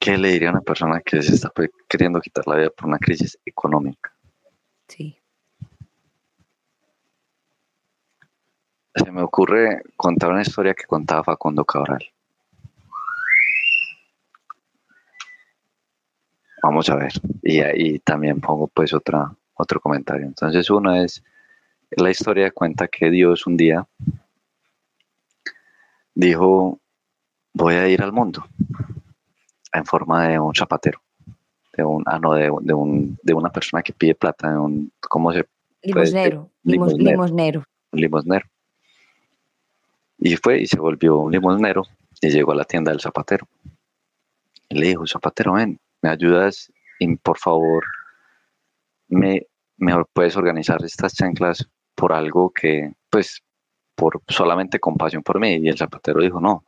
¿Qué 0.00 0.16
le 0.16 0.30
diría 0.30 0.48
a 0.48 0.52
una 0.52 0.62
persona 0.62 1.02
que 1.02 1.22
se 1.22 1.34
está 1.34 1.52
queriendo 1.86 2.22
quitar 2.22 2.46
la 2.46 2.56
vida 2.56 2.70
por 2.70 2.88
una 2.88 2.98
crisis 2.98 3.38
económica? 3.44 4.10
Sí. 4.88 5.14
Se 8.94 9.12
me 9.12 9.20
ocurre 9.20 9.82
contar 9.96 10.30
una 10.30 10.40
historia 10.40 10.72
que 10.72 10.84
contaba 10.84 11.22
Facundo 11.22 11.66
Cabral. 11.66 12.02
Vamos 16.62 16.88
a 16.88 16.94
ver. 16.94 17.12
Y 17.42 17.60
ahí 17.60 17.98
también 17.98 18.40
pongo 18.40 18.68
pues 18.68 18.94
otra, 18.94 19.30
otro 19.52 19.80
comentario. 19.80 20.24
Entonces 20.24 20.70
una 20.70 21.04
es, 21.04 21.22
la 21.90 22.08
historia 22.08 22.50
cuenta 22.50 22.88
que 22.88 23.10
Dios 23.10 23.46
un 23.46 23.58
día 23.58 23.86
dijo, 26.14 26.80
voy 27.52 27.74
a 27.74 27.86
ir 27.86 28.00
al 28.00 28.12
mundo 28.12 28.46
en 29.72 29.84
forma 29.84 30.28
de 30.28 30.38
un 30.38 30.54
zapatero, 30.54 31.00
de 31.76 31.84
un, 31.84 32.02
ah, 32.06 32.18
no, 32.18 32.34
de, 32.34 32.50
un, 32.50 33.18
de 33.22 33.34
una 33.34 33.50
persona 33.50 33.82
que 33.82 33.92
pide 33.92 34.14
plata, 34.14 34.50
de 34.50 34.58
un, 34.58 34.92
¿cómo 35.00 35.32
se 35.32 35.46
limosnero, 35.82 36.50
limosnero, 36.62 37.64
Un 37.92 38.00
limosnero. 38.00 38.46
Y 40.18 40.36
fue 40.36 40.60
y 40.60 40.66
se 40.66 40.78
volvió 40.78 41.18
un 41.18 41.32
limosnero 41.32 41.84
y 42.20 42.28
llegó 42.28 42.52
a 42.52 42.56
la 42.56 42.64
tienda 42.64 42.90
del 42.90 43.00
zapatero. 43.00 43.48
Y 44.68 44.78
le 44.78 44.88
dijo, 44.88 45.06
zapatero, 45.06 45.54
ven, 45.54 45.78
me 46.02 46.10
ayudas 46.10 46.70
y 46.98 47.16
por 47.16 47.38
favor 47.38 47.84
me, 49.08 49.46
mejor 49.78 50.06
puedes 50.12 50.36
organizar 50.36 50.84
estas 50.84 51.14
chanclas 51.14 51.66
por 51.94 52.12
algo 52.12 52.50
que, 52.50 52.92
pues, 53.08 53.42
por 53.94 54.22
solamente 54.28 54.78
compasión 54.78 55.22
por 55.22 55.40
mí. 55.40 55.56
Y 55.56 55.68
el 55.68 55.78
zapatero 55.78 56.20
dijo, 56.20 56.40
no, 56.40 56.64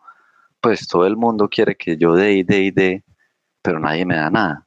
pues 0.63 0.87
todo 0.87 1.07
el 1.07 1.17
mundo 1.17 1.49
quiere 1.49 1.77
que 1.77 1.97
yo 1.97 2.15
dé 2.15 2.35
y 2.35 2.43
dé 2.45 2.63
y 2.63 2.71
dé, 2.71 3.05
pero 3.63 3.81
nadie 3.81 4.07
me 4.07 4.17
da 4.17 4.31
nada. 4.31 4.67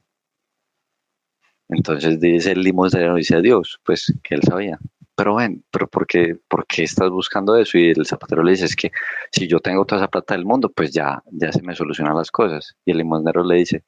Entonces 1.69 2.19
dice 2.19 2.51
el 2.51 2.61
limosnero, 2.61 3.15
dice 3.15 3.37
a 3.37 3.41
Dios, 3.41 3.79
pues 3.83 4.13
que 4.21 4.35
él 4.35 4.43
sabía. 4.43 4.77
Pero 5.15 5.35
ven, 5.35 5.63
pero 5.71 5.87
¿por 5.87 6.05
qué, 6.05 6.37
¿por 6.49 6.67
qué 6.67 6.83
estás 6.83 7.09
buscando 7.09 7.55
eso? 7.55 7.77
Y 7.77 7.91
el 7.91 8.05
zapatero 8.05 8.43
le 8.43 8.51
dice, 8.51 8.65
es 8.65 8.75
que 8.75 8.91
si 9.31 9.47
yo 9.47 9.61
tengo 9.61 9.85
toda 9.85 10.01
esa 10.01 10.09
plata 10.09 10.33
del 10.35 10.45
mundo, 10.45 10.69
pues 10.69 10.91
ya, 10.91 11.23
ya 11.31 11.51
se 11.53 11.61
me 11.63 11.73
solucionan 11.73 12.17
las 12.17 12.29
cosas. 12.29 12.75
Y 12.83 12.91
el 12.91 12.97
limosnero 12.97 13.43
le 13.43 13.55
dice, 13.55 13.85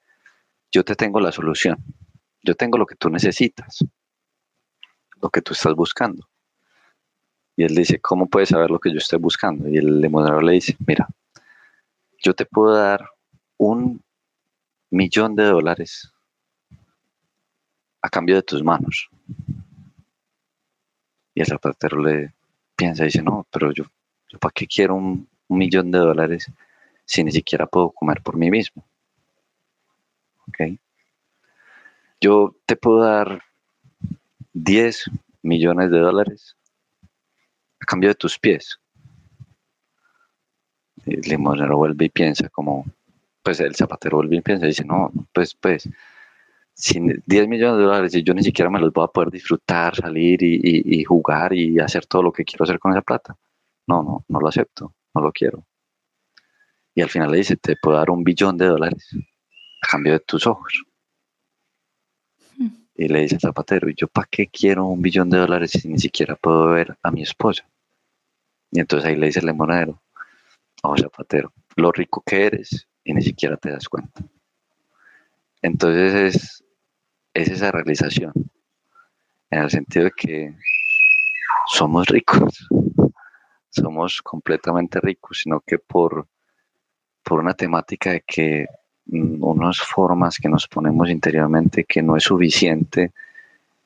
yo 0.71 0.85
te 0.85 0.95
tengo 0.95 1.19
la 1.19 1.33
solución. 1.33 1.77
Yo 2.41 2.55
tengo 2.55 2.77
lo 2.77 2.85
que 2.85 2.95
tú 2.95 3.09
necesitas, 3.09 3.83
lo 5.21 5.29
que 5.29 5.41
tú 5.41 5.51
estás 5.51 5.75
buscando. 5.75 6.25
Y 7.57 7.65
él 7.65 7.75
dice, 7.75 7.99
¿cómo 7.99 8.27
puedes 8.29 8.49
saber 8.49 8.71
lo 8.71 8.79
que 8.79 8.91
yo 8.91 8.99
estoy 8.99 9.19
buscando? 9.19 9.67
Y 9.67 9.77
el 9.77 9.99
limosnero 9.99 10.39
le 10.39 10.53
dice, 10.53 10.77
mira, 10.87 11.07
yo 12.23 12.33
te 12.33 12.45
puedo 12.45 12.75
dar 12.75 13.09
un 13.57 14.01
millón 14.89 15.35
de 15.35 15.43
dólares 15.45 16.11
a 18.01 18.09
cambio 18.09 18.35
de 18.35 18.43
tus 18.43 18.63
manos. 18.63 19.09
Y 21.33 21.41
el 21.41 21.47
zapatero 21.47 22.01
le 22.01 22.33
piensa 22.75 23.03
y 23.03 23.07
dice, 23.07 23.21
no, 23.21 23.45
pero 23.51 23.71
yo, 23.71 23.85
¿para 24.39 24.51
qué 24.53 24.67
quiero 24.67 24.95
un, 24.95 25.27
millón 25.49 25.91
de 25.91 25.99
dólares 25.99 26.51
si 27.05 27.23
ni 27.23 27.31
siquiera 27.31 27.65
puedo 27.67 27.91
comer 27.91 28.21
por 28.21 28.35
mí 28.35 28.51
mismo? 28.51 28.85
¿Ok? 30.47 30.77
Yo 32.19 32.55
te 32.65 32.75
puedo 32.75 32.99
dar 32.99 33.43
10 34.53 35.11
millones 35.43 35.91
de 35.91 35.99
dólares 35.99 36.57
a 37.79 37.85
cambio 37.85 38.09
de 38.09 38.15
tus 38.15 38.37
pies 38.39 38.79
el 41.07 41.21
limonero 41.21 41.77
vuelve 41.77 42.05
y 42.05 42.09
piensa 42.09 42.49
como, 42.49 42.85
pues 43.43 43.59
el 43.59 43.75
zapatero 43.75 44.17
vuelve 44.17 44.37
y 44.37 44.41
piensa 44.41 44.65
y 44.65 44.69
dice, 44.69 44.85
no, 44.85 45.11
pues, 45.33 45.55
pues, 45.55 45.89
sin 46.73 47.23
10 47.25 47.47
millones 47.47 47.77
de 47.77 47.83
dólares 47.83 48.13
y 48.13 48.23
yo 48.23 48.33
ni 48.35 48.43
siquiera 48.43 48.69
me 48.69 48.79
los 48.79 48.93
voy 48.93 49.03
a 49.03 49.07
poder 49.07 49.31
disfrutar, 49.31 49.95
salir 49.95 50.43
y, 50.43 51.03
jugar 51.03 51.53
y 51.53 51.79
hacer 51.79 52.05
todo 52.05 52.21
lo 52.21 52.31
que 52.31 52.45
quiero 52.45 52.63
hacer 52.65 52.77
con 52.77 52.91
esa 52.91 53.01
plata. 53.01 53.35
No, 53.87 54.03
no, 54.03 54.25
no 54.27 54.39
lo 54.39 54.47
acepto, 54.47 54.93
no 55.15 55.21
lo 55.21 55.31
quiero. 55.31 55.65
Y 56.93 57.01
al 57.01 57.09
final 57.09 57.31
le 57.31 57.37
dice, 57.37 57.55
te 57.55 57.75
puedo 57.81 57.97
dar 57.97 58.11
un 58.11 58.23
billón 58.23 58.57
de 58.57 58.67
dólares 58.67 59.09
a 59.81 59.87
cambio 59.87 60.13
de 60.13 60.19
tus 60.19 60.45
ojos. 60.45 60.83
Hmm. 62.57 62.69
Y 62.95 63.07
le 63.07 63.21
dice 63.21 63.35
el 63.35 63.41
zapatero, 63.41 63.89
¿y 63.89 63.95
yo 63.95 64.07
para 64.07 64.27
qué 64.29 64.47
quiero 64.47 64.85
un 64.85 65.01
billón 65.01 65.29
de 65.29 65.37
dólares 65.37 65.71
si 65.71 65.87
ni 65.87 65.97
siquiera 65.97 66.35
puedo 66.35 66.67
ver 66.67 66.95
a 67.01 67.09
mi 67.09 67.23
esposa? 67.23 67.67
Y 68.71 68.79
entonces 68.79 69.09
ahí 69.09 69.15
le 69.15 69.27
dice 69.27 69.39
el 69.39 69.47
limonero, 69.47 69.99
oh 70.83 70.97
zapatero, 70.97 71.53
lo 71.75 71.91
rico 71.91 72.23
que 72.25 72.45
eres 72.45 72.87
y 73.03 73.13
ni 73.13 73.21
siquiera 73.21 73.57
te 73.57 73.71
das 73.71 73.87
cuenta. 73.87 74.23
Entonces 75.61 76.13
es, 76.13 76.63
es 77.33 77.49
esa 77.49 77.71
realización, 77.71 78.33
en 79.49 79.61
el 79.61 79.69
sentido 79.69 80.05
de 80.05 80.11
que 80.11 80.55
somos 81.67 82.07
ricos, 82.07 82.67
somos 83.69 84.21
completamente 84.21 84.99
ricos, 84.99 85.41
sino 85.43 85.59
que 85.61 85.79
por, 85.79 86.27
por 87.23 87.39
una 87.39 87.53
temática 87.53 88.11
de 88.11 88.21
que 88.21 88.65
unas 89.09 89.79
formas 89.79 90.37
que 90.37 90.49
nos 90.49 90.67
ponemos 90.67 91.09
interiormente 91.09 91.85
que 91.85 92.01
no 92.01 92.17
es 92.17 92.23
suficiente 92.23 93.13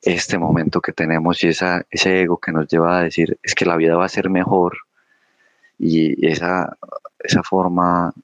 este 0.00 0.36
momento 0.36 0.80
que 0.80 0.92
tenemos 0.92 1.44
y 1.44 1.48
esa, 1.48 1.86
ese 1.90 2.22
ego 2.22 2.38
que 2.38 2.50
nos 2.50 2.66
lleva 2.66 2.98
a 2.98 3.02
decir 3.02 3.38
es 3.40 3.54
que 3.54 3.64
la 3.64 3.76
vida 3.76 3.96
va 3.96 4.04
a 4.04 4.08
ser 4.08 4.30
mejor 4.30 4.76
y 5.84 6.24
esa, 6.24 6.78
esa 7.18 7.42
forma 7.42 8.14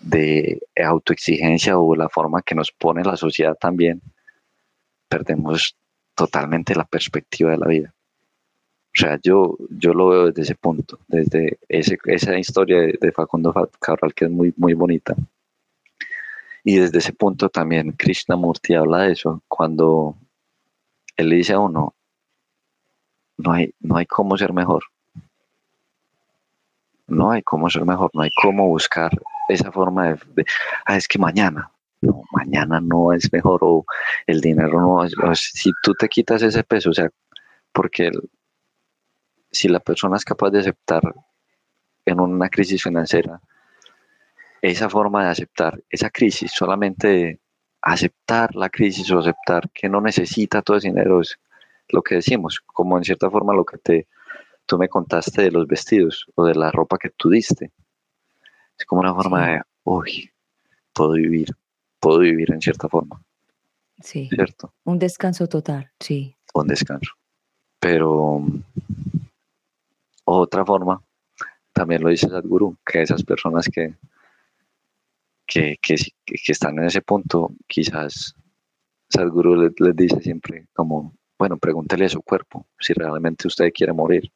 de 0.00 0.58
autoexigencia 0.82 1.78
o 1.78 1.94
la 1.94 2.08
forma 2.08 2.40
que 2.40 2.54
nos 2.54 2.72
pone 2.72 3.04
la 3.04 3.18
sociedad 3.18 3.54
también, 3.60 4.00
perdemos 5.06 5.76
totalmente 6.14 6.74
la 6.74 6.84
perspectiva 6.84 7.50
de 7.50 7.58
la 7.58 7.66
vida. 7.66 7.94
O 8.86 8.96
sea, 8.96 9.18
yo, 9.22 9.58
yo 9.68 9.92
lo 9.92 10.08
veo 10.08 10.26
desde 10.28 10.42
ese 10.42 10.54
punto, 10.54 10.98
desde 11.06 11.58
ese, 11.68 11.98
esa 12.06 12.38
historia 12.38 12.80
de, 12.80 13.12
Facundo 13.12 13.52
Cabral 13.78 14.14
que 14.14 14.24
es 14.24 14.30
muy, 14.30 14.54
muy 14.56 14.72
bonita. 14.72 15.14
Y 16.64 16.76
desde 16.76 16.98
ese 16.98 17.12
punto 17.12 17.50
también 17.50 17.92
Krishnamurti 17.92 18.76
habla 18.76 19.02
de 19.02 19.12
eso, 19.12 19.42
cuando 19.46 20.16
él 21.18 21.28
le 21.28 21.36
dice 21.36 21.52
a 21.52 21.58
uno, 21.58 21.94
no 23.36 23.52
hay, 23.52 23.74
no 23.80 23.98
hay 23.98 24.06
cómo 24.06 24.38
ser 24.38 24.54
mejor. 24.54 24.84
No 27.06 27.30
hay 27.30 27.42
cómo 27.42 27.68
ser 27.68 27.84
mejor, 27.84 28.10
no 28.14 28.22
hay 28.22 28.30
cómo 28.42 28.66
buscar 28.68 29.10
esa 29.48 29.70
forma 29.70 30.12
de, 30.34 30.44
ah, 30.86 30.96
es 30.96 31.06
que 31.06 31.18
mañana, 31.18 31.70
no, 32.00 32.22
mañana 32.32 32.80
no 32.80 33.12
es 33.12 33.30
mejor 33.32 33.60
o 33.62 33.84
el 34.26 34.40
dinero 34.40 34.80
no 34.80 35.04
es, 35.04 35.14
si 35.52 35.70
tú 35.82 35.94
te 35.94 36.08
quitas 36.08 36.42
ese 36.42 36.64
peso, 36.64 36.90
o 36.90 36.94
sea, 36.94 37.08
porque 37.72 38.10
si 39.50 39.68
la 39.68 39.80
persona 39.80 40.16
es 40.16 40.24
capaz 40.24 40.50
de 40.50 40.60
aceptar 40.60 41.02
en 42.06 42.20
una 42.20 42.48
crisis 42.48 42.82
financiera 42.82 43.40
esa 44.62 44.88
forma 44.88 45.24
de 45.24 45.30
aceptar 45.30 45.82
esa 45.90 46.08
crisis, 46.08 46.52
solamente 46.52 47.40
aceptar 47.82 48.54
la 48.54 48.70
crisis 48.70 49.10
o 49.10 49.18
aceptar 49.18 49.70
que 49.70 49.90
no 49.90 50.00
necesita 50.00 50.62
todo 50.62 50.78
ese 50.78 50.88
dinero, 50.88 51.20
es 51.20 51.38
lo 51.88 52.02
que 52.02 52.16
decimos, 52.16 52.60
como 52.64 52.96
en 52.96 53.04
cierta 53.04 53.30
forma 53.30 53.52
lo 53.52 53.64
que 53.64 53.76
te, 53.76 54.08
tú 54.66 54.78
me 54.78 54.88
contaste 54.88 55.42
de 55.42 55.50
los 55.50 55.66
vestidos 55.66 56.26
o 56.34 56.44
de 56.44 56.54
la 56.54 56.70
ropa 56.70 56.98
que 56.98 57.10
tú 57.10 57.30
diste. 57.30 57.72
Es 58.78 58.84
como 58.84 59.00
una 59.00 59.14
forma 59.14 59.48
de, 59.48 59.62
uy, 59.84 60.30
puedo 60.92 61.12
vivir, 61.12 61.48
puedo 62.00 62.20
vivir 62.20 62.52
en 62.52 62.60
cierta 62.60 62.88
forma. 62.88 63.20
Sí. 64.00 64.28
¿Cierto? 64.28 64.74
Un 64.84 64.98
descanso 64.98 65.46
total, 65.46 65.90
sí. 66.00 66.36
Un 66.54 66.66
descanso. 66.66 67.12
Pero 67.78 68.42
otra 70.24 70.64
forma, 70.64 71.02
también 71.72 72.02
lo 72.02 72.08
dice 72.08 72.28
Sadhguru, 72.28 72.76
que 72.84 73.02
esas 73.02 73.22
personas 73.22 73.68
que, 73.68 73.94
que, 75.46 75.76
que, 75.82 75.96
están 76.48 76.78
en 76.78 76.84
ese 76.84 77.02
punto, 77.02 77.52
quizás 77.66 78.34
Sadhguru 79.08 79.56
les, 79.56 79.72
les, 79.78 79.94
dice 79.94 80.20
siempre 80.20 80.66
como, 80.72 81.14
bueno, 81.38 81.58
pregúntele 81.58 82.06
a 82.06 82.08
su 82.08 82.22
cuerpo 82.22 82.66
si 82.78 82.94
realmente 82.94 83.46
usted 83.46 83.70
quiere 83.72 83.92
morir. 83.92 84.32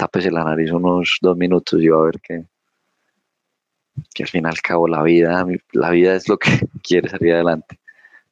Tápese 0.00 0.30
la 0.30 0.44
nariz 0.44 0.72
unos 0.72 1.18
dos 1.20 1.36
minutos 1.36 1.78
y 1.82 1.88
va 1.88 1.98
a 1.98 2.04
ver 2.06 2.20
que, 2.22 2.46
que 4.14 4.22
al 4.22 4.28
fin 4.30 4.46
y 4.46 4.48
al 4.48 4.62
cabo 4.62 4.88
la 4.88 5.02
vida, 5.02 5.44
la 5.72 5.90
vida 5.90 6.14
es 6.14 6.26
lo 6.26 6.38
que 6.38 6.50
quiere 6.82 7.10
salir 7.10 7.34
adelante. 7.34 7.78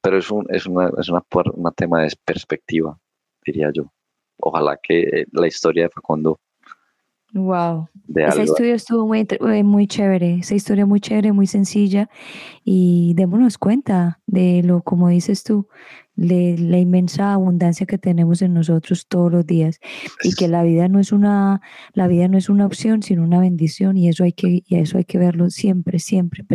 Pero 0.01 0.17
es 0.17 0.31
un, 0.31 0.47
es 0.49 0.65
una, 0.65 0.91
es 0.99 1.11
una, 1.11 1.71
tema 1.73 2.03
de 2.03 2.17
perspectiva, 2.25 2.99
diría 3.45 3.71
yo 3.75 3.93
ojalá 4.39 4.79
que 4.83 5.27
la 5.33 5.47
historia 5.47 5.85
de 5.85 5.91
Facundo. 5.91 6.41
Wow. 7.35 7.89
Esa 8.15 8.43
historia 8.43 8.75
estuvo 8.75 9.07
muy, 9.07 9.27
eh, 9.29 9.63
muy 9.63 9.87
chévere, 9.87 10.39
esa 10.41 10.55
historia 10.55 10.87
muy 10.87 10.99
chévere, 10.99 11.33
muy 11.33 11.47
sencilla. 11.47 12.09
Y 12.65 13.13
démonos 13.17 13.59
cuenta 13.59 14.21
de 14.27 14.63
lo, 14.63 14.83
como 14.83 15.09
dices 15.09 15.45
tú, 15.45 15.69
de 16.17 16.57
la 16.59 16.79
inmensa 16.79 17.35
abundancia 17.35 17.87
que 17.87 17.99
tenemos 17.99 18.41
en 18.41 18.55
nosotros 18.55 19.07
todos 19.09 19.31
los 19.31 19.47
días. 19.47 19.79
Y 20.25 20.35
que 20.35 20.49
la 20.49 20.63
vida 20.63 20.89
no 20.89 21.01
es 21.01 21.13
una, 21.13 21.61
la 21.93 22.09
vida 22.09 22.29
no 22.29 22.39
es 22.39 22.49
una 22.49 22.65
opción, 22.65 23.03
sino 23.03 23.23
una 23.23 23.41
bendición. 23.41 23.99
Y 23.99 24.09
eso 24.09 24.25
hay 24.25 24.33
que, 24.33 24.63
y 24.67 24.77
eso 24.77 24.97
hay 24.97 25.05
que 25.05 25.19
verlo 25.19 25.51
siempre, 25.51 25.99
siempre, 25.99 26.47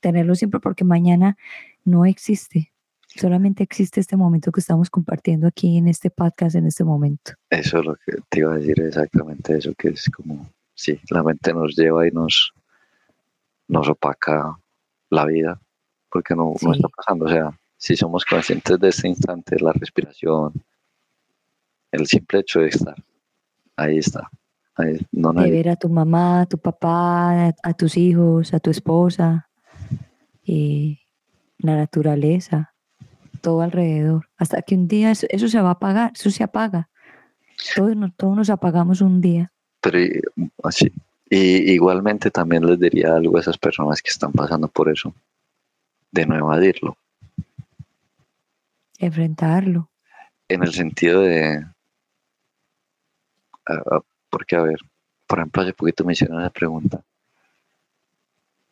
tenerlo 0.00 0.34
siempre 0.34 0.58
porque 0.60 0.84
mañana 0.84 1.36
no 1.84 2.06
existe. 2.06 2.73
Solamente 3.16 3.62
existe 3.62 4.00
este 4.00 4.16
momento 4.16 4.50
que 4.50 4.58
estamos 4.58 4.90
compartiendo 4.90 5.46
aquí 5.46 5.78
en 5.78 5.86
este 5.86 6.10
podcast 6.10 6.56
en 6.56 6.66
este 6.66 6.82
momento. 6.82 7.32
Eso 7.48 7.78
es 7.78 7.84
lo 7.84 7.94
que 7.94 8.16
te 8.28 8.40
iba 8.40 8.52
a 8.52 8.58
decir 8.58 8.80
exactamente 8.80 9.56
eso, 9.56 9.72
que 9.78 9.90
es 9.90 10.10
como, 10.10 10.50
sí, 10.74 10.98
la 11.10 11.22
mente 11.22 11.54
nos 11.54 11.76
lleva 11.76 12.08
y 12.08 12.10
nos, 12.10 12.52
nos 13.68 13.88
opaca 13.88 14.58
la 15.10 15.26
vida, 15.26 15.60
porque 16.10 16.34
no, 16.34 16.54
no 16.60 16.72
está 16.72 16.88
pasando. 16.88 17.26
O 17.26 17.28
sea, 17.28 17.56
si 17.76 17.94
somos 17.96 18.24
conscientes 18.24 18.80
de 18.80 18.88
este 18.88 19.06
instante, 19.06 19.60
la 19.60 19.72
respiración, 19.72 20.52
el 21.92 22.06
simple 22.08 22.40
hecho 22.40 22.60
de 22.60 22.68
estar, 22.68 22.96
ahí 23.76 23.98
está. 23.98 24.28
Ahí, 24.74 25.06
no, 25.12 25.32
de 25.32 25.52
ver 25.52 25.68
a 25.68 25.76
tu 25.76 25.88
mamá, 25.88 26.40
a 26.40 26.46
tu 26.46 26.58
papá, 26.58 27.54
a, 27.62 27.74
tus 27.74 27.96
hijos, 27.96 28.52
a 28.52 28.58
tu 28.58 28.70
esposa, 28.70 29.48
y 30.42 30.98
la 31.58 31.76
naturaleza 31.76 32.73
todo 33.44 33.60
alrededor, 33.60 34.30
hasta 34.38 34.62
que 34.62 34.74
un 34.74 34.88
día 34.88 35.10
eso, 35.10 35.48
se 35.48 35.60
va 35.60 35.68
a 35.68 35.72
apagar, 35.72 36.12
eso 36.14 36.30
se 36.30 36.42
apaga. 36.42 36.88
Todos 37.76 37.94
nos, 37.94 38.16
todos 38.16 38.34
nos 38.34 38.48
apagamos 38.48 39.02
un 39.02 39.20
día. 39.20 39.52
Pero 39.82 39.98
así, 40.62 40.90
y 41.28 41.70
igualmente 41.72 42.30
también 42.30 42.64
les 42.64 42.80
diría 42.80 43.14
algo 43.14 43.36
a 43.36 43.40
esas 43.40 43.58
personas 43.58 44.00
que 44.00 44.08
están 44.08 44.32
pasando 44.32 44.66
por 44.66 44.88
eso, 44.88 45.14
de 46.10 46.24
no 46.24 46.38
evadirlo. 46.38 46.96
Enfrentarlo. 48.98 49.90
En 50.48 50.62
el 50.62 50.72
sentido 50.72 51.20
de, 51.20 51.66
porque 54.30 54.56
a 54.56 54.62
ver, 54.62 54.78
por 55.26 55.38
ejemplo, 55.38 55.62
hace 55.62 55.74
poquito 55.74 56.02
me 56.04 56.14
hicieron 56.14 56.40
esa 56.40 56.50
pregunta. 56.50 57.02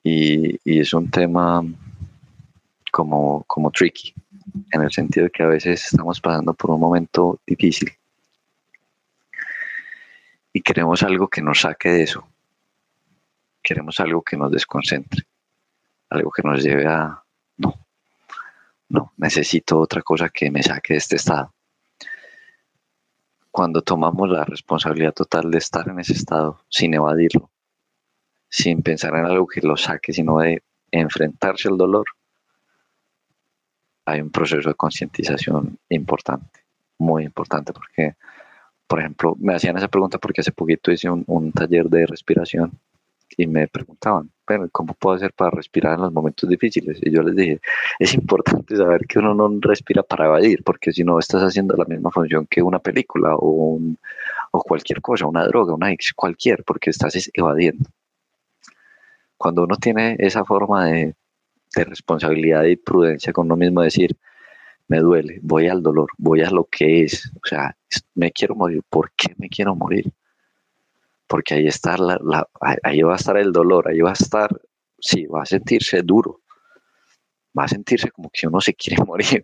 Y, 0.02 0.58
y 0.64 0.80
es 0.80 0.94
un 0.94 1.10
tema 1.10 1.62
como, 2.90 3.44
como 3.44 3.70
tricky, 3.70 4.14
en 4.70 4.82
el 4.82 4.90
sentido 4.90 5.24
de 5.24 5.30
que 5.30 5.42
a 5.42 5.48
veces 5.48 5.84
estamos 5.84 6.20
pasando 6.20 6.54
por 6.54 6.70
un 6.70 6.80
momento 6.80 7.40
difícil 7.46 7.92
y 10.52 10.60
queremos 10.60 11.02
algo 11.02 11.28
que 11.28 11.42
nos 11.42 11.60
saque 11.60 11.88
de 11.88 12.02
eso. 12.02 12.28
Queremos 13.62 13.98
algo 14.00 14.22
que 14.22 14.36
nos 14.36 14.50
desconcentre, 14.50 15.22
algo 16.10 16.30
que 16.30 16.42
nos 16.42 16.62
lleve 16.62 16.86
a, 16.86 17.22
no, 17.56 17.74
no, 18.88 19.12
necesito 19.16 19.78
otra 19.78 20.02
cosa 20.02 20.28
que 20.28 20.50
me 20.50 20.62
saque 20.62 20.94
de 20.94 20.98
este 20.98 21.16
estado. 21.16 21.54
Cuando 23.50 23.82
tomamos 23.82 24.28
la 24.28 24.44
responsabilidad 24.44 25.12
total 25.12 25.50
de 25.50 25.58
estar 25.58 25.88
en 25.88 26.00
ese 26.00 26.14
estado, 26.14 26.64
sin 26.68 26.94
evadirlo, 26.94 27.50
sin 28.48 28.82
pensar 28.82 29.14
en 29.14 29.26
algo 29.26 29.46
que 29.46 29.60
lo 29.60 29.76
saque, 29.76 30.12
sino 30.12 30.38
de 30.38 30.62
enfrentarse 30.90 31.68
al 31.68 31.78
dolor, 31.78 32.04
hay 34.04 34.20
un 34.20 34.30
proceso 34.30 34.68
de 34.68 34.74
concientización 34.74 35.78
importante, 35.88 36.60
muy 36.98 37.24
importante, 37.24 37.72
porque, 37.72 38.14
por 38.86 39.00
ejemplo, 39.00 39.36
me 39.38 39.54
hacían 39.54 39.76
esa 39.76 39.88
pregunta 39.88 40.18
porque 40.18 40.40
hace 40.40 40.52
poquito 40.52 40.90
hice 40.90 41.08
un, 41.10 41.52
taller 41.52 41.86
de 41.88 42.06
respiración 42.06 42.78
y 43.36 43.46
me 43.46 43.66
preguntaban, 43.68 44.30
bueno, 44.46 44.68
¿cómo 44.70 44.94
puedo 44.94 45.16
hacer 45.16 45.32
para 45.32 45.50
respirar 45.50 45.94
en 45.94 46.02
los 46.02 46.12
momentos 46.12 46.48
difíciles? 46.48 46.98
Y 47.00 47.10
yo 47.10 47.22
les 47.22 47.34
dije, 47.34 47.60
es 47.98 48.14
importante 48.14 48.76
saber 48.76 49.06
que 49.06 49.18
uno 49.18 49.34
no 49.34 49.50
respira 49.60 50.02
para 50.02 50.26
evadir, 50.26 50.62
porque 50.64 50.92
si 50.92 51.04
no 51.04 51.18
estás 51.18 51.42
haciendo 51.42 51.74
la 51.76 51.86
misma 51.86 52.10
función 52.10 52.46
que 52.50 52.62
una 52.62 52.78
película 52.78 53.34
o, 53.36 53.80
o 54.50 54.62
cualquier 54.62 55.00
cosa, 55.00 55.26
una 55.26 55.46
droga, 55.46 55.74
una 55.74 55.92
ex, 55.92 56.12
cualquier, 56.14 56.62
porque 56.64 56.90
estás 56.90 57.30
evadiendo. 57.32 57.88
Cuando 59.38 59.64
uno 59.64 59.76
tiene 59.76 60.16
esa 60.18 60.44
forma 60.44 60.86
de 60.86 61.14
de 61.74 61.84
responsabilidad 61.84 62.64
y 62.64 62.76
prudencia 62.76 63.32
con 63.32 63.46
uno 63.46 63.56
mismo, 63.56 63.82
decir, 63.82 64.16
me 64.88 64.98
duele, 64.98 65.38
voy 65.42 65.68
al 65.68 65.82
dolor, 65.82 66.10
voy 66.18 66.42
a 66.42 66.50
lo 66.50 66.64
que 66.64 67.04
es, 67.04 67.30
o 67.36 67.46
sea, 67.46 67.76
me 68.14 68.30
quiero 68.30 68.54
morir, 68.54 68.82
¿por 68.88 69.12
qué 69.12 69.34
me 69.38 69.48
quiero 69.48 69.74
morir? 69.74 70.12
Porque 71.26 71.54
ahí 71.54 71.66
está 71.66 71.96
la, 71.96 72.46
ahí 72.82 73.00
va 73.02 73.14
a 73.14 73.16
estar 73.16 73.36
el 73.38 73.52
dolor, 73.52 73.88
ahí 73.88 74.00
va 74.00 74.10
a 74.10 74.14
estar, 74.14 74.50
sí, 74.98 75.24
va 75.26 75.42
a 75.42 75.46
sentirse 75.46 76.02
duro, 76.02 76.40
va 77.58 77.64
a 77.64 77.68
sentirse 77.68 78.10
como 78.10 78.30
que 78.30 78.46
uno 78.46 78.60
se 78.60 78.74
quiere 78.74 79.02
morir, 79.06 79.42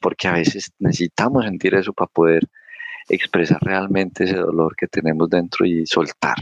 porque 0.00 0.28
a 0.28 0.32
veces 0.32 0.72
necesitamos 0.78 1.44
sentir 1.44 1.74
eso 1.74 1.92
para 1.92 2.08
poder 2.08 2.48
expresar 3.08 3.58
realmente 3.60 4.24
ese 4.24 4.36
dolor 4.36 4.74
que 4.76 4.86
tenemos 4.86 5.28
dentro 5.28 5.66
y 5.66 5.86
soltar. 5.86 6.36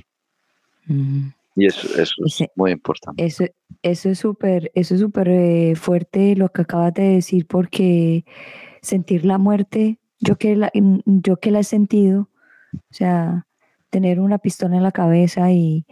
Y 1.56 1.66
eso, 1.66 1.88
es 2.02 2.14
muy 2.56 2.72
importante. 2.72 3.24
Eso, 3.24 3.44
eso 3.82 4.08
es 4.08 4.18
súper 4.18 4.72
eso 4.74 4.94
es 4.94 5.00
súper 5.00 5.28
eh, 5.28 5.74
fuerte 5.76 6.34
lo 6.36 6.48
que 6.48 6.62
acabas 6.62 6.94
de 6.94 7.04
decir 7.04 7.46
porque 7.46 8.24
sentir 8.82 9.24
la 9.24 9.38
muerte, 9.38 10.00
yo 10.20 10.36
que 10.36 10.56
la, 10.56 10.70
yo 10.74 11.36
que 11.36 11.50
la 11.50 11.60
he 11.60 11.64
sentido, 11.64 12.28
o 12.72 12.78
sea, 12.90 13.46
tener 13.90 14.20
una 14.20 14.38
pistola 14.38 14.76
en 14.76 14.82
la 14.82 14.92
cabeza 14.92 15.52
y, 15.52 15.86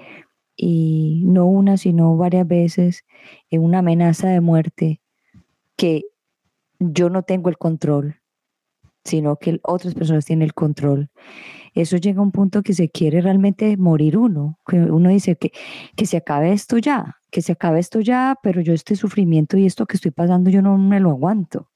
y 0.56 1.22
no 1.26 1.46
una, 1.46 1.76
sino 1.76 2.16
varias 2.16 2.46
veces, 2.46 3.04
en 3.50 3.62
una 3.62 3.78
amenaza 3.78 4.28
de 4.28 4.40
muerte 4.40 5.00
que 5.76 6.02
yo 6.78 7.10
no 7.10 7.22
tengo 7.22 7.48
el 7.48 7.58
control, 7.58 8.21
sino 9.04 9.36
que 9.36 9.60
otras 9.62 9.94
personas 9.94 10.24
tienen 10.24 10.44
el 10.44 10.54
control 10.54 11.10
eso 11.74 11.96
llega 11.96 12.20
a 12.20 12.22
un 12.22 12.32
punto 12.32 12.62
que 12.62 12.74
se 12.74 12.90
quiere 12.90 13.20
realmente 13.20 13.76
morir 13.76 14.18
uno, 14.18 14.58
que 14.66 14.76
uno 14.76 15.08
dice 15.08 15.36
que, 15.36 15.52
que 15.96 16.06
se 16.06 16.18
acabe 16.18 16.52
esto 16.52 16.78
ya, 16.78 17.18
que 17.30 17.40
se 17.40 17.52
acabe 17.52 17.80
esto 17.80 18.00
ya, 18.00 18.36
pero 18.42 18.60
yo 18.60 18.74
este 18.74 18.94
sufrimiento 18.94 19.56
y 19.56 19.66
esto 19.66 19.86
que 19.86 19.96
estoy 19.96 20.10
pasando 20.10 20.50
yo 20.50 20.60
no 20.60 20.76
me 20.76 21.00
lo 21.00 21.10
aguanto. 21.10 21.70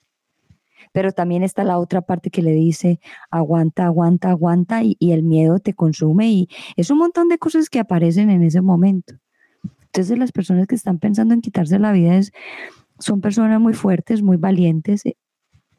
Pero 0.92 1.12
también 1.12 1.42
está 1.42 1.64
la 1.64 1.78
otra 1.78 2.02
parte 2.02 2.30
que 2.30 2.42
le 2.42 2.52
dice, 2.52 3.00
aguanta, 3.30 3.86
aguanta, 3.86 4.30
aguanta, 4.30 4.82
y, 4.82 4.96
el 5.00 5.22
miedo 5.22 5.58
te 5.58 5.74
consume, 5.74 6.28
y 6.30 6.48
es 6.76 6.90
un 6.90 6.98
montón 6.98 7.28
de 7.28 7.38
cosas 7.38 7.70
que 7.70 7.80
aparecen 7.80 8.30
en 8.30 8.42
ese 8.42 8.60
momento. 8.60 9.14
Entonces 9.86 10.18
las 10.18 10.32
personas 10.32 10.66
que 10.66 10.74
están 10.74 10.98
pensando 10.98 11.32
en 11.32 11.40
quitarse 11.40 11.78
la 11.78 11.92
vida 11.92 12.20
son 12.98 13.20
personas 13.20 13.60
muy 13.60 13.72
fuertes, 13.72 14.22
muy 14.22 14.36
valientes, 14.36 15.04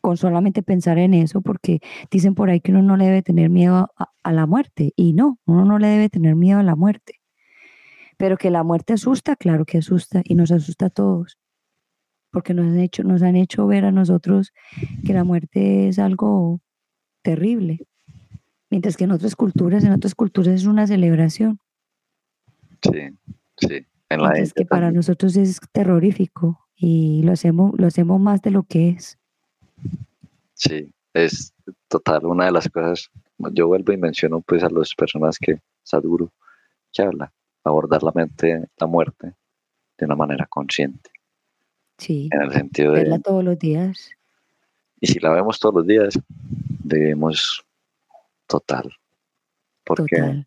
con 0.07 0.15
solamente 0.15 0.63
pensar 0.63 0.99
en 0.99 1.13
eso, 1.13 1.41
porque 1.41 1.81
dicen 2.09 2.33
por 2.33 2.49
ahí 2.49 2.61
que 2.61 2.71
uno 2.71 2.81
no 2.81 2.95
le 2.95 3.07
debe 3.07 3.23
tener 3.23 3.49
miedo 3.49 3.91
a, 4.23 4.31
la 4.31 4.45
muerte, 4.45 4.93
y 4.95 5.11
no, 5.11 5.37
uno 5.45 5.65
no 5.65 5.79
le 5.79 5.87
debe 5.87 6.07
tener 6.07 6.33
miedo 6.33 6.59
a 6.59 6.63
la 6.63 6.77
muerte. 6.77 7.19
Pero 8.15 8.37
que 8.37 8.49
la 8.49 8.63
muerte 8.63 8.93
asusta, 8.93 9.35
claro 9.35 9.65
que 9.65 9.79
asusta, 9.79 10.21
y 10.23 10.35
nos 10.35 10.51
asusta 10.51 10.85
a 10.85 10.89
todos, 10.91 11.37
porque 12.31 12.53
nos 12.53 12.67
han 12.67 12.79
hecho, 12.79 13.03
nos 13.03 13.21
han 13.21 13.35
hecho 13.35 13.67
ver 13.67 13.83
a 13.83 13.91
nosotros 13.91 14.53
que 15.05 15.11
la 15.11 15.25
muerte 15.25 15.89
es 15.89 15.99
algo 15.99 16.61
terrible, 17.21 17.85
mientras 18.69 18.95
que 18.95 19.03
en 19.03 19.11
otras 19.11 19.35
culturas, 19.35 19.83
en 19.83 19.91
otras 19.91 20.15
culturas 20.15 20.53
es 20.53 20.67
una 20.67 20.87
celebración. 20.87 21.59
Sí, 22.81 23.09
sí. 23.57 23.85
En 24.07 24.21
la 24.21 24.31
es 24.39 24.53
que 24.53 24.65
para 24.65 24.89
nosotros 24.89 25.35
es 25.35 25.59
terrorífico 25.73 26.65
y 26.77 27.23
lo 27.23 27.33
hacemos, 27.33 27.73
lo 27.77 27.87
hacemos 27.87 28.21
más 28.21 28.41
de 28.41 28.51
lo 28.51 28.63
que 28.63 28.87
es. 28.91 29.19
Sí, 30.53 30.89
es 31.13 31.53
total 31.87 32.25
una 32.25 32.45
de 32.45 32.51
las 32.51 32.69
cosas. 32.69 33.09
Yo 33.37 33.67
vuelvo 33.67 33.93
y 33.93 33.97
menciono 33.97 34.41
pues 34.41 34.63
a 34.63 34.69
las 34.69 34.93
personas 34.95 35.37
que 35.37 35.59
Sadhguru 35.83 36.31
que 36.91 37.01
habla, 37.03 37.31
abordar 37.63 38.01
la 38.03 38.11
mente, 38.13 38.67
la 38.77 38.87
muerte 38.87 39.33
de 39.97 40.05
una 40.05 40.15
manera 40.15 40.45
consciente. 40.47 41.11
Sí. 41.97 42.29
En 42.31 42.41
el 42.41 42.51
sentido 42.51 42.93
de 42.93 43.01
verla 43.01 43.19
todos 43.19 43.43
los 43.43 43.57
días. 43.57 44.09
Y 44.99 45.07
si 45.07 45.19
la 45.19 45.31
vemos 45.31 45.59
todos 45.59 45.75
los 45.75 45.87
días, 45.87 46.19
debemos 46.83 47.63
total. 48.47 48.91
Porque 49.83 50.43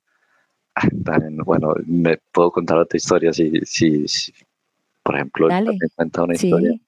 total. 0.74 1.36
bueno, 1.44 1.74
me 1.86 2.19
puedo 2.32 2.51
contar 2.51 2.78
otra 2.78 2.97
historia 2.97 3.32
si, 3.32 3.52
si, 3.65 4.32
por 5.02 5.15
ejemplo, 5.15 5.48
dale. 5.48 5.77
me 5.78 5.89
cuenta 5.94 6.23
una 6.23 6.35
historia 6.35 6.81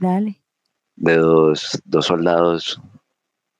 dale. 0.00 0.39
De 1.00 1.16
dos, 1.16 1.82
dos 1.84 2.06
soldados, 2.06 2.80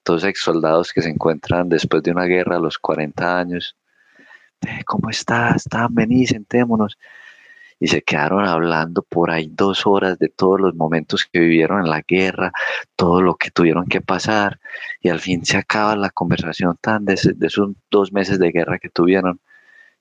dos 0.05 0.23
ex 0.23 0.39
soldados 0.41 0.93
que 0.93 1.01
se 1.01 1.09
encuentran 1.09 1.67
después 1.67 2.01
de 2.03 2.11
una 2.11 2.23
guerra 2.23 2.55
a 2.55 2.59
los 2.59 2.79
40 2.79 3.37
años. 3.37 3.75
¿Cómo 4.85 5.09
estás? 5.09 5.57
Están, 5.57 5.93
vení, 5.93 6.25
sentémonos. 6.25 6.97
Y 7.79 7.87
se 7.87 8.01
quedaron 8.03 8.45
hablando 8.45 9.01
por 9.01 9.31
ahí 9.31 9.49
dos 9.51 9.85
horas 9.85 10.17
de 10.19 10.29
todos 10.29 10.61
los 10.61 10.75
momentos 10.75 11.27
que 11.29 11.39
vivieron 11.39 11.81
en 11.81 11.89
la 11.89 12.01
guerra, 12.07 12.53
todo 12.95 13.21
lo 13.21 13.35
que 13.35 13.51
tuvieron 13.51 13.87
que 13.87 14.01
pasar. 14.01 14.59
Y 15.01 15.09
al 15.09 15.19
fin 15.19 15.43
se 15.43 15.57
acaba 15.57 15.95
la 15.95 16.11
conversación 16.11 16.77
tan 16.79 17.05
de, 17.05 17.19
de 17.35 17.47
esos 17.47 17.71
dos 17.89 18.13
meses 18.13 18.39
de 18.39 18.51
guerra 18.51 18.79
que 18.79 18.89
tuvieron 18.89 19.41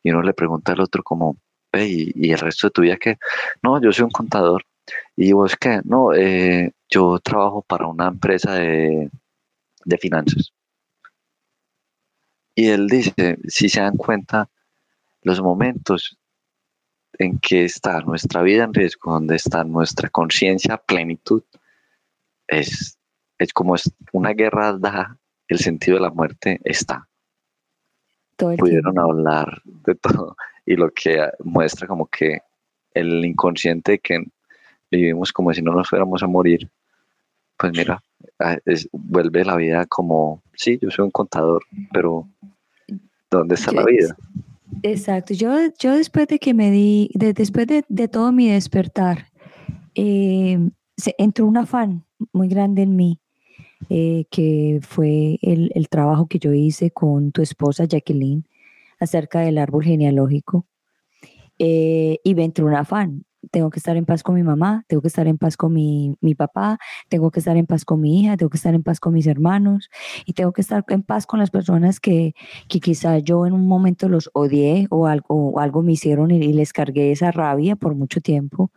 y 0.03 0.11
uno 0.11 0.23
le 0.23 0.35
pregunta 0.35 0.73
al 0.73 0.81
otro 0.81 1.03
como, 1.03 1.37
ve, 1.73 1.87
¿y, 1.89 2.33
el 2.33 2.39
resto 2.39 2.67
de 2.69 2.71
tu 2.71 2.83
vida 2.83 2.97
qué? 2.97 3.19
No, 3.63 3.81
yo 3.81 3.93
soy 3.93 4.05
un 4.05 4.11
contador. 4.11 4.65
¿Y 5.17 5.33
vos 5.33 5.57
qué? 5.57 5.81
No, 5.85 6.13
eh, 6.15 6.73
yo 6.89 7.19
trabajo 7.19 7.63
para 7.63 7.87
una 7.87 8.09
empresa 8.09 8.55
de, 8.55 9.11
de 9.85 9.99
finanzas. 9.99 10.53
Y 12.55 12.69
él 12.69 12.89
dice, 12.89 13.39
si 13.47 13.69
se 13.69 13.81
dan 13.81 13.97
cuenta, 13.97 14.51
los 15.23 15.41
momentos 15.41 16.19
en 17.19 17.39
que 17.39 17.65
está 17.65 18.01
nuestra 18.01 18.43
vida 18.43 18.65
en 18.65 18.75
riesgo, 18.75 19.13
donde 19.13 19.37
está 19.37 19.65
nuestra 19.65 20.09
conciencia 20.09 20.77
plenitud, 20.77 21.43
es, 22.47 22.99
es 23.39 23.53
como 23.53 23.75
es 23.75 23.91
una 24.13 24.33
guerra 24.33 24.73
da 24.73 25.19
el 25.49 25.59
sentido 25.59 25.97
de 25.97 26.03
la 26.03 26.11
muerte 26.11 26.61
está 26.65 27.09
pudieron 28.59 28.99
hablar 28.99 29.61
de 29.65 29.95
todo 29.95 30.37
y 30.65 30.77
lo 30.77 30.91
que 30.91 31.29
muestra 31.45 31.87
como 31.87 32.07
que 32.07 32.41
el 32.95 33.25
inconsciente 33.25 33.99
que 33.99 34.25
vivimos 34.91 35.33
como 35.33 35.53
si 35.53 35.63
no 35.63 35.73
nos 35.73 35.89
fuéramos 35.89 36.23
a 36.23 36.27
morir, 36.27 36.69
pues 37.57 37.73
mira, 37.73 38.03
vuelve 38.93 39.45
la 39.45 39.57
vida 39.57 39.87
como, 39.87 40.43
sí, 40.55 40.79
yo 40.81 40.91
soy 40.91 41.05
un 41.05 41.11
contador, 41.11 41.63
pero 41.93 42.27
¿dónde 43.31 43.55
está 43.55 43.73
la 43.73 43.85
vida? 43.85 44.17
Exacto, 44.83 45.35
yo, 45.35 45.53
yo 45.79 45.95
después 45.95 46.27
de 46.29 46.39
que 46.39 46.55
me 46.55 46.71
di, 46.71 47.11
después 47.15 47.67
de, 47.67 48.09
todo 48.09 48.33
mi 48.33 48.49
despertar, 48.49 49.27
eh, 49.95 50.59
se, 50.97 51.15
entró 51.19 51.47
un 51.47 51.57
afán 51.57 52.05
muy 52.33 52.49
grande 52.49 52.83
en 52.83 52.97
mí 52.97 53.21
eh, 53.89 54.27
que 54.31 54.81
fue 54.83 55.39
el, 55.43 55.71
el, 55.75 55.89
trabajo 55.89 56.27
que 56.29 56.39
yo 56.39 56.53
hice 56.53 56.91
con 56.91 57.33
tu 57.33 57.43
esposa 57.43 57.87
Jacqueline 57.87 58.45
acerca 59.01 59.41
del 59.41 59.59
árbol 59.59 59.85
genealógico. 59.85 60.67
Eh, 61.59 62.21
y 62.23 62.35
me 62.35 62.45
entró 62.45 62.67
un 62.67 62.75
afán. 62.75 63.25
Tengo 63.51 63.71
que 63.71 63.79
estar 63.79 63.97
en 63.97 64.05
paz 64.05 64.23
con 64.23 64.35
mi 64.35 64.43
mamá, 64.43 64.85
tengo 64.87 65.01
que 65.01 65.09
estar 65.09 65.27
en 65.27 65.39
paz 65.39 65.57
con 65.57 65.73
mi, 65.73 66.15
mi, 66.21 66.35
papá, 66.35 66.79
tengo 67.09 67.31
que 67.31 67.41
estar 67.41 67.57
en 67.57 67.67
paz 67.67 67.85
con 67.85 68.01
mi 68.01 68.21
hija, 68.21 68.37
tengo 68.37 68.51
que 68.51 68.57
estar 68.57 68.75
en 68.75 68.83
paz 68.83 69.01
con 69.01 69.15
mis 69.15 69.27
hermanos 69.27 69.91
y 70.27 70.35
tengo 70.35 70.53
que 70.53 70.61
estar 70.61 70.85
en 70.89 71.03
paz 71.03 71.27
con 71.27 71.41
las 71.41 71.51
personas 71.51 72.01
que, 72.01 72.35
que 72.69 72.81
quizá 72.81 73.19
yo 73.19 73.47
en 73.47 73.53
un 73.53 73.67
momento 73.67 74.09
los 74.09 74.31
odié 74.35 74.87
o 74.91 75.07
algo, 75.07 75.53
o 75.53 75.61
algo 75.61 75.83
me 75.83 75.93
hicieron 75.93 76.31
y, 76.31 76.53
les 76.53 76.73
cargué 76.73 77.13
esa 77.13 77.31
rabia 77.31 77.77
por 77.77 77.95
mucho 77.95 78.21
tiempo. 78.21 78.71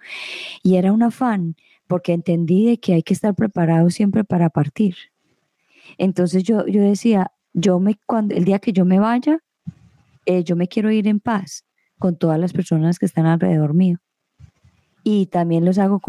Y 0.63 0.75
era 0.75 0.93
un 0.93 1.03
afán 1.03 1.55
porque 1.87 2.13
entendí 2.13 2.65
de 2.65 2.79
que 2.79 2.93
hay 2.93 3.03
que 3.03 3.13
estar 3.13 3.35
preparado 3.35 3.89
siempre 3.89 4.23
para 4.23 4.49
partir. 4.49 4.95
Entonces 5.97 6.43
yo, 6.43 6.65
yo 6.67 6.81
decía, 6.81 7.31
yo 7.53 7.79
me, 7.79 7.99
cuando, 8.05 8.35
el 8.35 8.45
día 8.45 8.59
que 8.59 8.73
yo 8.73 8.85
me 8.85 8.99
vaya, 8.99 9.39
eh, 10.25 10.43
yo 10.43 10.55
me 10.55 10.67
quiero 10.67 10.91
ir 10.91 11.07
en 11.07 11.19
paz 11.19 11.65
con 11.99 12.17
todas 12.17 12.39
las 12.39 12.53
personas 12.53 12.99
que 12.99 13.05
están 13.05 13.25
alrededor 13.25 13.73
mío. 13.73 13.99
Y 15.03 15.25
también 15.27 15.65
les 15.65 15.79
hago 15.79 16.01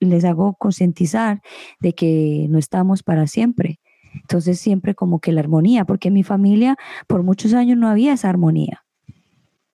les 0.00 0.24
hago 0.24 0.54
concientizar 0.54 1.42
de 1.80 1.94
que 1.94 2.46
no 2.50 2.58
estamos 2.58 3.02
para 3.02 3.26
siempre. 3.26 3.80
Entonces 4.14 4.60
siempre 4.60 4.94
como 4.94 5.20
que 5.20 5.32
la 5.32 5.40
armonía, 5.40 5.84
porque 5.84 6.08
en 6.08 6.14
mi 6.14 6.22
familia 6.22 6.76
por 7.06 7.22
muchos 7.22 7.54
años 7.54 7.78
no 7.78 7.88
había 7.88 8.12
esa 8.12 8.28
armonía. 8.28 8.84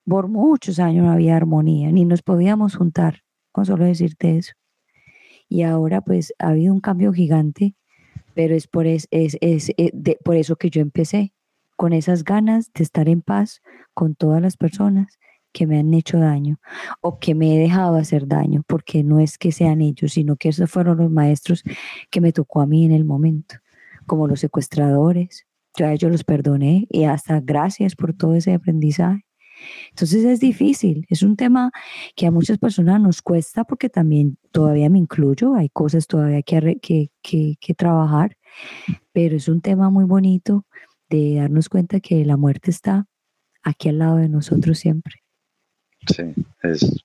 Por 0.04 0.28
muchos 0.28 0.78
años 0.78 1.04
no 1.04 1.12
había 1.12 1.36
armonía, 1.36 1.92
ni 1.92 2.04
nos 2.04 2.22
podíamos 2.22 2.76
juntar, 2.76 3.22
con 3.52 3.66
solo 3.66 3.84
decirte 3.84 4.38
eso. 4.38 4.54
Y 5.48 5.62
ahora 5.62 6.00
pues 6.00 6.32
ha 6.38 6.48
habido 6.48 6.72
un 6.72 6.80
cambio 6.80 7.12
gigante, 7.12 7.74
pero 8.34 8.54
es 8.54 8.66
por, 8.66 8.86
es, 8.86 9.08
es, 9.10 9.36
es, 9.40 9.70
eh, 9.76 10.18
por 10.24 10.36
eso 10.36 10.56
que 10.56 10.70
yo 10.70 10.80
empecé, 10.80 11.32
con 11.76 11.92
esas 11.92 12.24
ganas 12.24 12.72
de 12.72 12.84
estar 12.84 13.08
en 13.08 13.22
paz 13.22 13.62
con 13.94 14.14
todas 14.14 14.40
las 14.40 14.56
personas 14.56 15.18
que 15.52 15.66
me 15.66 15.78
han 15.78 15.92
hecho 15.94 16.18
daño 16.18 16.60
o 17.00 17.18
que 17.18 17.34
me 17.34 17.54
he 17.54 17.58
dejado 17.58 17.96
hacer 17.96 18.26
daño, 18.26 18.62
porque 18.66 19.02
no 19.02 19.20
es 19.20 19.38
que 19.38 19.52
sean 19.52 19.80
ellos, 19.80 20.12
sino 20.12 20.36
que 20.36 20.50
esos 20.50 20.70
fueron 20.70 20.98
los 20.98 21.10
maestros 21.10 21.62
que 22.10 22.20
me 22.20 22.32
tocó 22.32 22.60
a 22.60 22.66
mí 22.66 22.84
en 22.84 22.92
el 22.92 23.04
momento, 23.04 23.56
como 24.06 24.28
los 24.28 24.40
secuestradores. 24.40 25.46
Yo 25.76 25.86
a 25.86 25.92
ellos 25.92 26.10
los 26.10 26.24
perdoné 26.24 26.86
y 26.90 27.04
hasta 27.04 27.40
gracias 27.40 27.94
por 27.94 28.14
todo 28.14 28.34
ese 28.34 28.54
aprendizaje. 28.54 29.24
Entonces 29.90 30.24
es 30.24 30.40
difícil, 30.40 31.06
es 31.08 31.22
un 31.22 31.36
tema 31.36 31.70
que 32.16 32.26
a 32.26 32.30
muchas 32.30 32.58
personas 32.58 33.00
nos 33.00 33.22
cuesta 33.22 33.64
porque 33.64 33.88
también 33.88 34.38
todavía 34.52 34.88
me 34.90 34.98
incluyo, 34.98 35.54
hay 35.54 35.68
cosas 35.68 36.06
todavía 36.06 36.42
que, 36.42 36.78
que, 36.80 37.56
que, 37.60 37.74
trabajar, 37.74 38.36
pero 39.12 39.36
es 39.36 39.48
un 39.48 39.60
tema 39.60 39.90
muy 39.90 40.04
bonito 40.04 40.66
de 41.08 41.36
darnos 41.36 41.68
cuenta 41.68 42.00
que 42.00 42.24
la 42.24 42.36
muerte 42.36 42.70
está 42.70 43.06
aquí 43.62 43.88
al 43.88 43.98
lado 43.98 44.16
de 44.16 44.28
nosotros 44.28 44.78
siempre. 44.78 45.19
Sí, 46.06 46.34
es 46.62 47.04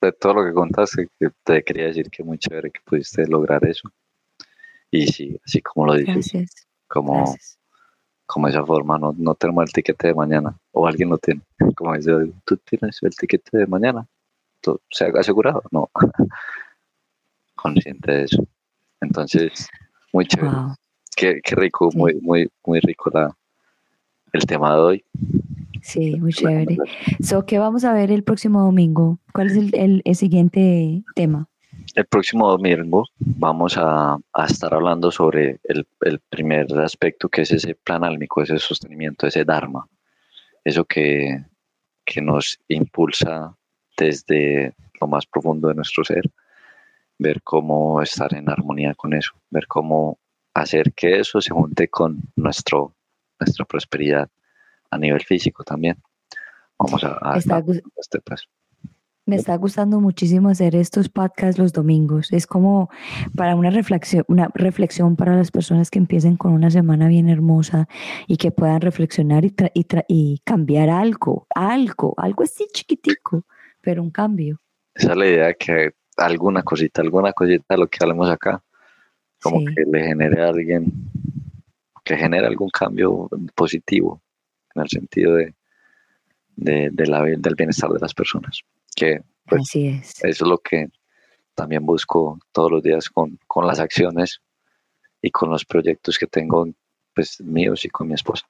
de 0.00 0.12
todo 0.12 0.34
lo 0.34 0.44
que 0.44 0.52
contaste, 0.52 1.08
que 1.18 1.30
te 1.44 1.62
quería 1.62 1.86
decir 1.86 2.10
que 2.10 2.24
muy 2.24 2.38
chévere 2.38 2.70
que 2.70 2.80
pudiste 2.84 3.26
lograr 3.26 3.64
eso. 3.64 3.88
Y 4.90 5.06
sí, 5.06 5.40
así 5.44 5.62
como 5.62 5.86
lo 5.86 5.94
dices, 5.94 6.32
Gracias. 6.32 6.68
como, 6.88 7.34
como 8.26 8.48
esa 8.48 8.64
forma, 8.64 8.98
no, 8.98 9.14
no 9.16 9.34
tenemos 9.34 9.64
el 9.64 9.72
tiquete 9.72 10.08
de 10.08 10.14
mañana, 10.14 10.56
o 10.72 10.86
alguien 10.86 11.08
lo 11.08 11.18
tiene. 11.18 11.40
Como 11.74 11.94
dice, 11.94 12.12
tú 12.44 12.56
tienes 12.58 12.98
el 13.02 13.14
tiquete 13.16 13.58
de 13.58 13.66
mañana, 13.66 14.06
¿se 14.90 15.04
ha 15.04 15.08
asegurado? 15.18 15.62
No. 15.70 15.90
Consciente 17.54 18.12
de 18.12 18.24
eso. 18.24 18.44
Entonces, 19.00 19.68
muy 20.12 20.26
chévere. 20.26 20.52
Qué, 21.16 21.40
rico, 21.52 21.90
muy, 21.94 22.14
muy, 22.20 22.50
muy 22.64 22.80
rico 22.80 23.10
la, 23.14 23.34
el 24.32 24.46
tema 24.46 24.74
de 24.74 24.80
hoy. 24.80 25.04
Sí, 25.82 26.16
muy 26.18 26.32
chévere. 26.32 26.78
So, 27.20 27.44
¿Qué 27.44 27.58
vamos 27.58 27.84
a 27.84 27.92
ver 27.92 28.10
el 28.10 28.22
próximo 28.22 28.62
domingo? 28.62 29.18
¿Cuál 29.32 29.48
es 29.48 29.56
el, 29.56 30.02
el, 30.04 30.16
siguiente 30.16 31.02
tema? 31.14 31.48
El 31.94 32.06
próximo 32.06 32.48
domingo 32.50 33.04
vamos 33.18 33.76
a, 33.76 34.16
a 34.32 34.46
estar 34.46 34.72
hablando 34.72 35.10
sobre 35.10 35.60
el, 35.64 35.86
el, 36.02 36.20
primer 36.20 36.66
aspecto 36.78 37.28
que 37.28 37.42
es 37.42 37.50
ese 37.50 37.74
plan 37.74 38.04
álmico, 38.04 38.42
ese 38.42 38.58
sostenimiento, 38.58 39.26
ese 39.26 39.44
Dharma. 39.44 39.86
Eso 40.64 40.84
que, 40.84 41.44
que 42.04 42.22
nos 42.22 42.58
impulsa 42.68 43.54
desde 43.98 44.74
lo 45.00 45.08
más 45.08 45.26
profundo 45.26 45.68
de 45.68 45.74
nuestro 45.74 46.04
ser 46.04 46.30
ver 47.22 47.42
cómo 47.42 48.02
estar 48.02 48.34
en 48.34 48.50
armonía 48.50 48.94
con 48.94 49.14
eso, 49.14 49.32
ver 49.50 49.66
cómo 49.66 50.18
hacer 50.54 50.92
que 50.92 51.20
eso 51.20 51.40
se 51.40 51.50
junte 51.50 51.88
con 51.88 52.20
nuestro, 52.36 52.94
nuestra 53.38 53.64
prosperidad 53.64 54.28
a 54.92 54.98
nivel 54.98 55.22
físico 55.22 55.64
también. 55.64 55.96
Vamos 56.78 57.02
a, 57.02 57.18
a, 57.20 57.38
este 57.38 58.20
paso. 58.20 58.46
Me 59.24 59.36
está 59.36 59.56
gustando 59.56 60.00
muchísimo 60.00 60.48
hacer 60.48 60.74
estos 60.74 61.08
podcasts 61.08 61.58
los 61.58 61.72
domingos. 61.72 62.32
Es 62.32 62.46
como 62.46 62.90
para 63.36 63.54
una 63.54 63.70
reflexión, 63.70 64.24
una 64.28 64.50
reflexión 64.52 65.16
para 65.16 65.36
las 65.36 65.50
personas 65.50 65.90
que 65.90 65.98
empiecen 65.98 66.36
con 66.36 66.52
una 66.52 66.70
semana 66.70 67.08
bien 67.08 67.28
hermosa 67.28 67.88
y 68.26 68.36
que 68.36 68.50
puedan 68.50 68.80
reflexionar 68.80 69.44
y, 69.44 69.54
y, 70.08 70.40
cambiar 70.44 70.90
algo, 70.90 71.46
algo, 71.54 72.14
algo 72.16 72.42
así 72.42 72.66
chiquitico, 72.72 73.44
pero 73.80 74.02
un 74.02 74.10
cambio. 74.10 74.58
Esa 74.94 75.12
es 75.12 75.16
la 75.16 75.26
idea 75.26 75.54
que 75.54 75.92
alguna 76.16 76.62
cosita, 76.62 77.00
alguna 77.00 77.32
cosita 77.32 77.64
de 77.70 77.78
lo 77.78 77.86
que 77.86 77.98
hablemos 78.02 78.28
acá, 78.28 78.62
como 79.40 79.64
que 79.64 79.84
le 79.86 80.04
genere 80.04 80.42
a 80.42 80.48
alguien, 80.48 80.92
que 82.04 82.16
genere 82.16 82.46
algún 82.48 82.70
cambio 82.70 83.30
positivo 83.54 84.20
en 84.74 84.82
el 84.82 84.88
sentido 84.88 85.34
de, 85.34 85.54
de, 86.56 87.06
la, 87.06 87.22
del 87.22 87.54
bienestar 87.54 87.90
de 87.90 88.00
las 88.00 88.14
personas. 88.14 88.60
Que 88.94 89.22
pues, 89.46 89.62
Así 89.62 89.88
es. 89.88 90.24
Eso 90.24 90.44
es 90.44 90.48
lo 90.48 90.58
que 90.58 90.88
también 91.54 91.84
busco 91.84 92.38
todos 92.52 92.70
los 92.70 92.82
días 92.82 93.10
con, 93.10 93.38
con 93.46 93.66
las 93.66 93.80
acciones 93.80 94.40
y 95.20 95.30
con 95.30 95.50
los 95.50 95.64
proyectos 95.64 96.18
que 96.18 96.26
tengo 96.26 96.66
pues 97.14 97.40
míos 97.40 97.84
y 97.84 97.88
con 97.88 98.08
mi 98.08 98.14
esposa. 98.14 98.46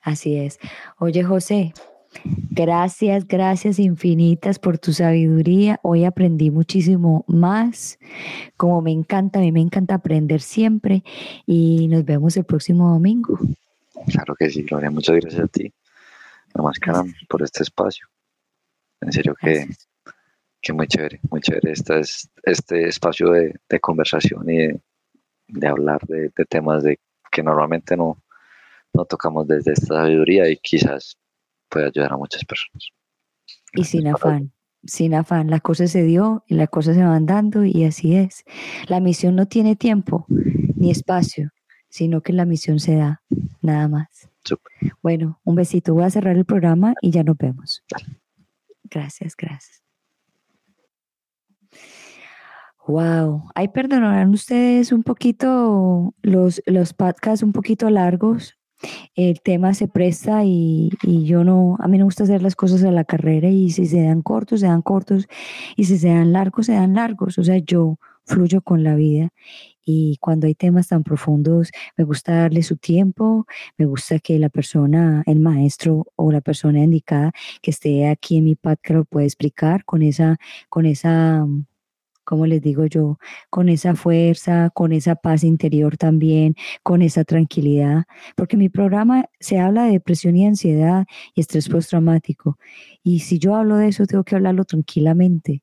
Así 0.00 0.36
es. 0.36 0.58
Oye, 0.98 1.22
José, 1.22 1.72
gracias, 2.50 3.26
gracias 3.26 3.78
infinitas 3.78 4.58
por 4.58 4.78
tu 4.78 4.92
sabiduría. 4.92 5.78
Hoy 5.82 6.04
aprendí 6.04 6.50
muchísimo 6.50 7.24
más. 7.28 7.98
Como 8.56 8.82
me 8.82 8.90
encanta, 8.90 9.38
a 9.38 9.42
mí 9.42 9.52
me 9.52 9.60
encanta 9.60 9.94
aprender 9.94 10.40
siempre 10.40 11.04
y 11.46 11.86
nos 11.88 12.04
vemos 12.04 12.36
el 12.36 12.44
próximo 12.44 12.90
domingo. 12.90 13.38
Claro 14.06 14.34
que 14.34 14.50
sí, 14.50 14.62
Gloria. 14.62 14.90
Muchas 14.90 15.16
gracias 15.16 15.42
a 15.42 15.48
ti. 15.48 15.72
Nada 16.54 16.68
más 16.68 16.78
que 16.78 16.90
por 17.28 17.42
este 17.42 17.62
espacio. 17.62 18.06
En 19.00 19.12
serio 19.12 19.34
que, 19.40 19.66
que 20.60 20.72
muy 20.72 20.86
chévere, 20.86 21.20
muy 21.30 21.40
chévere 21.40 21.72
este, 21.72 22.00
este 22.44 22.88
espacio 22.88 23.30
de, 23.30 23.80
conversación 23.80 24.48
y 24.48 24.68
de, 25.48 25.66
hablar 25.66 26.00
de, 26.06 26.30
temas 26.48 26.84
de 26.84 27.00
que 27.30 27.42
normalmente 27.42 27.96
no, 27.96 28.22
no 28.92 29.04
tocamos 29.04 29.48
desde 29.48 29.72
esta 29.72 29.94
sabiduría 29.94 30.48
y 30.48 30.56
quizás 30.58 31.16
pueda 31.68 31.88
ayudar 31.88 32.12
a 32.12 32.16
muchas 32.16 32.44
personas. 32.44 32.90
Y 33.72 33.84
sin 33.84 34.06
afán, 34.06 34.52
sin 34.84 35.14
afán, 35.14 35.50
la 35.50 35.60
cosa 35.60 35.86
se 35.86 36.04
dio 36.04 36.44
y 36.46 36.54
las 36.54 36.68
cosas 36.68 36.94
se 36.94 37.02
van 37.02 37.26
dando 37.26 37.64
y 37.64 37.84
así 37.84 38.14
es. 38.14 38.44
La 38.86 39.00
misión 39.00 39.34
no 39.34 39.46
tiene 39.46 39.74
tiempo 39.74 40.26
ni 40.28 40.90
espacio, 40.90 41.50
sino 41.92 42.22
que 42.22 42.32
la 42.32 42.46
misión 42.46 42.80
se 42.80 42.96
da, 42.96 43.22
nada 43.60 43.86
más. 43.86 44.30
Bueno, 45.02 45.40
un 45.44 45.56
besito. 45.56 45.92
Voy 45.92 46.04
a 46.04 46.10
cerrar 46.10 46.38
el 46.38 46.46
programa 46.46 46.94
y 47.02 47.10
ya 47.10 47.22
nos 47.22 47.36
vemos. 47.36 47.84
Gracias, 48.84 49.36
gracias. 49.36 49.82
Wow. 52.86 53.50
Ay, 53.54 53.68
perdonarán 53.68 54.30
ustedes 54.30 54.90
un 54.90 55.02
poquito 55.02 56.14
los, 56.22 56.62
los 56.64 56.94
podcasts 56.94 57.42
un 57.42 57.52
poquito 57.52 57.90
largos. 57.90 58.58
El 59.14 59.42
tema 59.42 59.74
se 59.74 59.86
presta 59.86 60.44
y, 60.44 60.90
y, 61.02 61.26
yo 61.26 61.44
no, 61.44 61.76
a 61.78 61.88
mí 61.88 61.98
no 61.98 62.04
me 62.04 62.06
gusta 62.06 62.24
hacer 62.24 62.42
las 62.42 62.56
cosas 62.56 62.82
a 62.84 62.90
la 62.90 63.04
carrera 63.04 63.50
y 63.50 63.68
si 63.70 63.84
se 63.84 64.02
dan 64.02 64.22
cortos, 64.22 64.60
se 64.60 64.66
dan 64.66 64.80
cortos 64.80 65.28
y 65.76 65.84
si 65.84 65.98
se 65.98 66.08
dan 66.08 66.32
largos, 66.32 66.66
se 66.66 66.72
dan 66.72 66.94
largos. 66.94 67.36
O 67.36 67.44
sea, 67.44 67.58
yo 67.58 67.98
fluyo 68.24 68.62
con 68.62 68.84
la 68.84 68.94
vida 68.94 69.30
y 69.84 70.16
cuando 70.20 70.46
hay 70.46 70.54
temas 70.54 70.88
tan 70.88 71.02
profundos, 71.02 71.70
me 71.96 72.04
gusta 72.04 72.34
darle 72.34 72.62
su 72.62 72.76
tiempo, 72.76 73.46
me 73.76 73.86
gusta 73.86 74.18
que 74.18 74.38
la 74.38 74.48
persona, 74.48 75.22
el 75.26 75.40
maestro 75.40 76.06
o 76.16 76.30
la 76.32 76.40
persona 76.40 76.80
indicada 76.80 77.32
que 77.60 77.70
esté 77.72 78.08
aquí 78.08 78.38
en 78.38 78.44
mi 78.44 78.54
podcast 78.54 78.90
lo 78.90 79.04
pueda 79.04 79.26
explicar 79.26 79.84
con 79.84 80.02
esa, 80.02 80.36
con 80.68 80.86
esa, 80.86 81.46
como 82.24 82.46
les 82.46 82.62
digo 82.62 82.86
yo, 82.86 83.18
con 83.50 83.68
esa 83.68 83.94
fuerza, 83.96 84.70
con 84.70 84.92
esa 84.92 85.16
paz 85.16 85.42
interior 85.44 85.96
también, 85.96 86.54
con 86.82 87.02
esa 87.02 87.24
tranquilidad, 87.24 88.04
porque 88.36 88.56
mi 88.56 88.68
programa 88.68 89.26
se 89.40 89.58
habla 89.58 89.84
de 89.84 89.92
depresión 89.92 90.36
y 90.36 90.46
ansiedad 90.46 91.06
y 91.34 91.40
estrés 91.40 91.68
postraumático. 91.68 92.58
Y 93.02 93.20
si 93.20 93.38
yo 93.38 93.56
hablo 93.56 93.76
de 93.76 93.88
eso, 93.88 94.06
tengo 94.06 94.24
que 94.24 94.36
hablarlo 94.36 94.64
tranquilamente 94.64 95.62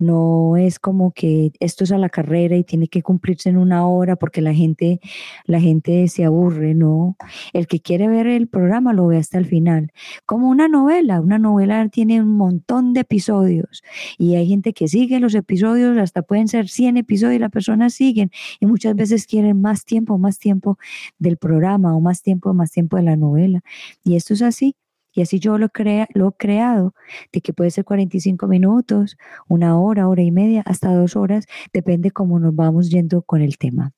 no 0.00 0.56
es 0.56 0.78
como 0.78 1.12
que 1.12 1.52
esto 1.60 1.84
es 1.84 1.92
a 1.92 1.98
la 1.98 2.08
carrera 2.08 2.56
y 2.56 2.64
tiene 2.64 2.88
que 2.88 3.02
cumplirse 3.02 3.48
en 3.48 3.56
una 3.56 3.86
hora 3.86 4.16
porque 4.16 4.40
la 4.40 4.54
gente, 4.54 5.00
la 5.44 5.60
gente 5.60 6.08
se 6.08 6.24
aburre, 6.24 6.74
no. 6.74 7.16
El 7.52 7.66
que 7.66 7.80
quiere 7.80 8.08
ver 8.08 8.26
el 8.26 8.48
programa 8.48 8.92
lo 8.92 9.06
ve 9.06 9.18
hasta 9.18 9.38
el 9.38 9.46
final. 9.46 9.92
Como 10.26 10.48
una 10.48 10.68
novela, 10.68 11.20
una 11.20 11.38
novela 11.38 11.88
tiene 11.88 12.20
un 12.20 12.36
montón 12.36 12.92
de 12.94 13.00
episodios 13.00 13.82
y 14.18 14.34
hay 14.36 14.48
gente 14.48 14.72
que 14.72 14.88
sigue 14.88 15.20
los 15.20 15.34
episodios, 15.34 15.96
hasta 15.98 16.22
pueden 16.22 16.48
ser 16.48 16.68
100 16.68 16.96
episodios 16.96 17.36
y 17.36 17.38
las 17.38 17.50
personas 17.50 17.94
siguen 17.94 18.30
y 18.58 18.66
muchas 18.66 18.94
veces 18.94 19.26
quieren 19.26 19.60
más 19.60 19.84
tiempo, 19.84 20.18
más 20.18 20.38
tiempo 20.38 20.78
del 21.18 21.36
programa 21.36 21.94
o 21.94 22.00
más 22.00 22.22
tiempo, 22.22 22.54
más 22.54 22.72
tiempo 22.72 22.96
de 22.96 23.02
la 23.02 23.16
novela. 23.16 23.60
Y 24.04 24.16
esto 24.16 24.34
es 24.34 24.42
así. 24.42 24.76
Y 25.12 25.22
así 25.22 25.38
yo 25.38 25.58
lo, 25.58 25.68
lo 26.14 26.28
he 26.28 26.32
creado, 26.38 26.94
de 27.32 27.40
que 27.40 27.52
puede 27.52 27.70
ser 27.70 27.84
45 27.84 28.46
minutos, 28.46 29.16
una 29.48 29.78
hora, 29.78 30.08
hora 30.08 30.22
y 30.22 30.30
media, 30.30 30.62
hasta 30.66 30.94
dos 30.94 31.16
horas, 31.16 31.46
depende 31.72 32.10
cómo 32.10 32.38
nos 32.38 32.54
vamos 32.54 32.90
yendo 32.90 33.22
con 33.22 33.42
el 33.42 33.58
tema. 33.58 33.92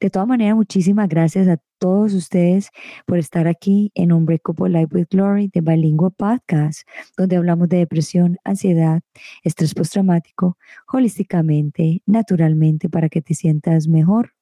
De 0.00 0.10
todas 0.10 0.26
maneras, 0.26 0.56
muchísimas 0.56 1.08
gracias 1.08 1.48
a 1.48 1.58
todos 1.78 2.14
ustedes 2.14 2.70
por 3.06 3.18
estar 3.18 3.46
aquí 3.46 3.90
en 3.94 4.12
Unbreakable 4.12 4.70
Life 4.70 4.94
with 4.96 5.06
Glory 5.10 5.50
de 5.52 5.60
Bilingüe 5.60 6.10
Podcast, 6.10 6.88
donde 7.16 7.36
hablamos 7.36 7.68
de 7.68 7.78
depresión, 7.78 8.38
ansiedad, 8.44 9.02
estrés 9.42 9.74
postraumático, 9.74 10.56
holísticamente, 10.90 12.02
naturalmente, 12.06 12.88
para 12.88 13.08
que 13.08 13.22
te 13.22 13.34
sientas 13.34 13.88
mejor. 13.88 14.32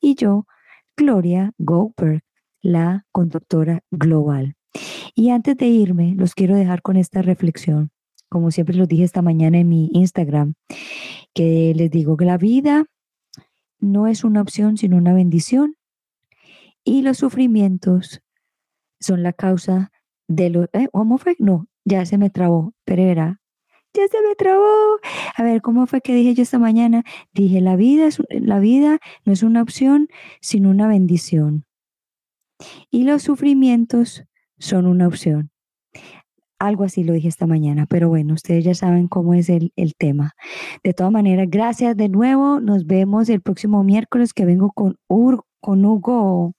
Y 0.00 0.14
yo, 0.16 0.46
Gloria 0.96 1.52
Goldberg, 1.58 2.22
la 2.60 3.06
conductora 3.12 3.82
global. 3.90 4.56
Y 5.14 5.30
antes 5.30 5.56
de 5.56 5.66
irme, 5.66 6.14
los 6.16 6.34
quiero 6.34 6.56
dejar 6.56 6.82
con 6.82 6.96
esta 6.96 7.22
reflexión, 7.22 7.90
como 8.28 8.50
siempre 8.50 8.76
lo 8.76 8.86
dije 8.86 9.04
esta 9.04 9.22
mañana 9.22 9.58
en 9.58 9.68
mi 9.68 9.90
Instagram, 9.92 10.54
que 11.34 11.72
les 11.74 11.90
digo 11.90 12.16
que 12.16 12.24
la 12.24 12.38
vida 12.38 12.86
no 13.78 14.06
es 14.06 14.24
una 14.24 14.40
opción, 14.40 14.76
sino 14.76 14.96
una 14.96 15.12
bendición. 15.12 15.76
Y 16.84 17.02
los 17.02 17.18
sufrimientos 17.18 18.20
son 19.00 19.22
la 19.22 19.32
causa 19.32 19.92
de 20.28 20.50
los... 20.50 20.68
¿eh? 20.72 20.88
¿Cómo 20.92 21.18
fue? 21.18 21.36
No, 21.38 21.68
ya 21.84 22.04
se 22.06 22.18
me 22.18 22.30
trabó, 22.30 22.74
pero 22.84 23.02
era... 23.02 23.40
Ya 23.96 24.08
se 24.08 24.20
me 24.22 24.34
trabó. 24.34 24.98
A 25.36 25.42
ver, 25.44 25.62
¿cómo 25.62 25.86
fue 25.86 26.00
que 26.00 26.14
dije 26.14 26.34
yo 26.34 26.42
esta 26.42 26.58
mañana? 26.58 27.04
Dije, 27.32 27.60
la 27.60 27.76
vida, 27.76 28.06
es, 28.06 28.20
la 28.28 28.58
vida 28.58 28.98
no 29.24 29.32
es 29.32 29.44
una 29.44 29.62
opción, 29.62 30.08
sino 30.40 30.70
una 30.70 30.88
bendición. 30.88 31.64
Y 32.90 33.04
los 33.04 33.22
sufrimientos 33.22 34.24
son 34.64 34.86
una 34.86 35.06
opción. 35.06 35.50
Algo 36.58 36.84
así 36.84 37.04
lo 37.04 37.12
dije 37.12 37.28
esta 37.28 37.46
mañana, 37.46 37.86
pero 37.88 38.08
bueno, 38.08 38.34
ustedes 38.34 38.64
ya 38.64 38.74
saben 38.74 39.08
cómo 39.08 39.34
es 39.34 39.48
el, 39.50 39.72
tema. 39.98 40.32
De 40.82 40.94
todas 40.94 41.12
maneras, 41.12 41.46
gracias 41.50 41.96
de 41.96 42.08
nuevo. 42.08 42.60
Nos 42.60 42.86
vemos 42.86 43.28
el 43.28 43.40
próximo 43.42 43.84
miércoles 43.84 44.32
que 44.32 44.44
vengo 44.44 44.70
con, 44.72 44.96
con 45.60 45.84
Hugo 45.84 46.54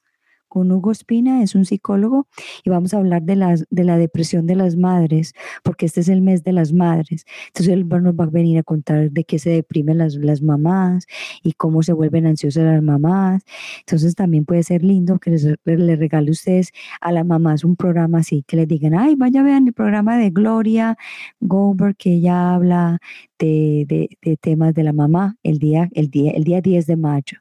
con 0.55 0.71
Hugo 0.71 0.89
Espina, 0.89 1.43
es 1.43 1.53
un 1.53 1.65
psicólogo, 1.65 2.27
y 2.63 2.69
vamos 2.69 2.93
a 2.93 2.97
hablar 2.99 3.23
de, 3.23 3.35
las, 3.35 3.65
de 3.69 3.83
la 3.83 3.97
depresión 3.97 4.47
de 4.47 4.55
las 4.55 4.77
madres, 4.77 5.33
porque 5.63 5.85
este 5.85 5.99
es 5.99 6.07
el 6.07 6.21
mes 6.21 6.45
de 6.45 6.53
las 6.53 6.71
madres. 6.71 7.25
Entonces 7.47 7.73
él 7.73 7.85
nos 7.89 8.13
va 8.15 8.23
a 8.23 8.27
venir 8.27 8.57
a 8.59 8.63
contar 8.63 9.11
de 9.11 9.25
qué 9.25 9.37
se 9.37 9.49
deprimen 9.49 9.97
las, 9.97 10.15
las 10.15 10.41
mamás 10.41 11.07
y 11.43 11.51
cómo 11.51 11.83
se 11.83 11.91
vuelven 11.91 12.25
ansiosas 12.25 12.63
las 12.63 12.81
mamás. 12.81 13.43
Entonces 13.79 14.15
también 14.15 14.45
puede 14.45 14.63
ser 14.63 14.81
lindo 14.81 15.19
que 15.19 15.31
les, 15.31 15.45
les 15.65 15.99
regale 15.99 16.31
ustedes 16.31 16.71
a 17.01 17.11
las 17.11 17.25
mamás 17.25 17.65
un 17.65 17.75
programa 17.75 18.19
así, 18.19 18.45
que 18.47 18.55
les 18.55 18.67
digan, 18.69 18.93
ay, 18.97 19.15
vaya 19.15 19.43
vean 19.43 19.67
el 19.67 19.73
programa 19.73 20.17
de 20.17 20.29
Gloria 20.29 20.97
Goldberg, 21.41 21.97
que 21.97 22.13
ella 22.13 22.53
habla 22.55 22.99
de, 23.39 24.07
de, 24.21 24.37
temas 24.37 24.73
de 24.73 24.83
la 24.83 24.93
mamá 24.93 25.37
el 25.43 25.59
día, 25.59 25.89
el, 25.93 26.09
día, 26.09 26.31
el 26.31 26.43
día 26.43 26.61
10 26.61 26.85
de 26.85 26.95
mayo. 26.95 27.37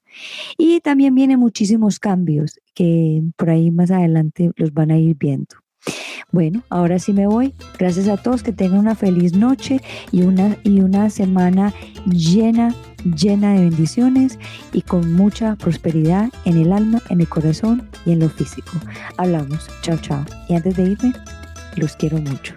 Y 0.58 0.80
también 0.80 1.14
vienen 1.14 1.38
muchísimos 1.38 1.98
cambios 1.98 2.60
que 2.74 3.22
por 3.36 3.50
ahí 3.50 3.70
más 3.70 3.90
adelante 3.90 4.50
los 4.56 4.72
van 4.72 4.90
a 4.90 4.98
ir 4.98 5.16
viendo. 5.16 5.56
Bueno, 6.32 6.64
ahora 6.68 6.98
sí 6.98 7.12
me 7.12 7.28
voy. 7.28 7.54
Gracias 7.78 8.08
a 8.08 8.16
todos, 8.16 8.42
que 8.42 8.52
tengan 8.52 8.80
una 8.80 8.96
feliz 8.96 9.34
noche 9.34 9.80
y 10.10 10.22
una, 10.22 10.56
y 10.64 10.80
una 10.80 11.08
semana 11.08 11.72
llena, 12.06 12.74
llena 13.04 13.54
de 13.54 13.60
bendiciones 13.60 14.38
y 14.72 14.82
con 14.82 15.12
mucha 15.12 15.54
prosperidad 15.56 16.30
en 16.44 16.56
el 16.56 16.72
alma, 16.72 17.00
en 17.08 17.20
el 17.20 17.28
corazón 17.28 17.88
y 18.04 18.12
en 18.12 18.18
lo 18.18 18.28
físico. 18.28 18.72
Hablamos. 19.16 19.68
Chao, 19.82 19.96
chao. 19.98 20.24
Y 20.48 20.54
antes 20.54 20.76
de 20.76 20.90
irme, 20.90 21.12
los 21.76 21.94
quiero 21.94 22.18
mucho. 22.18 22.54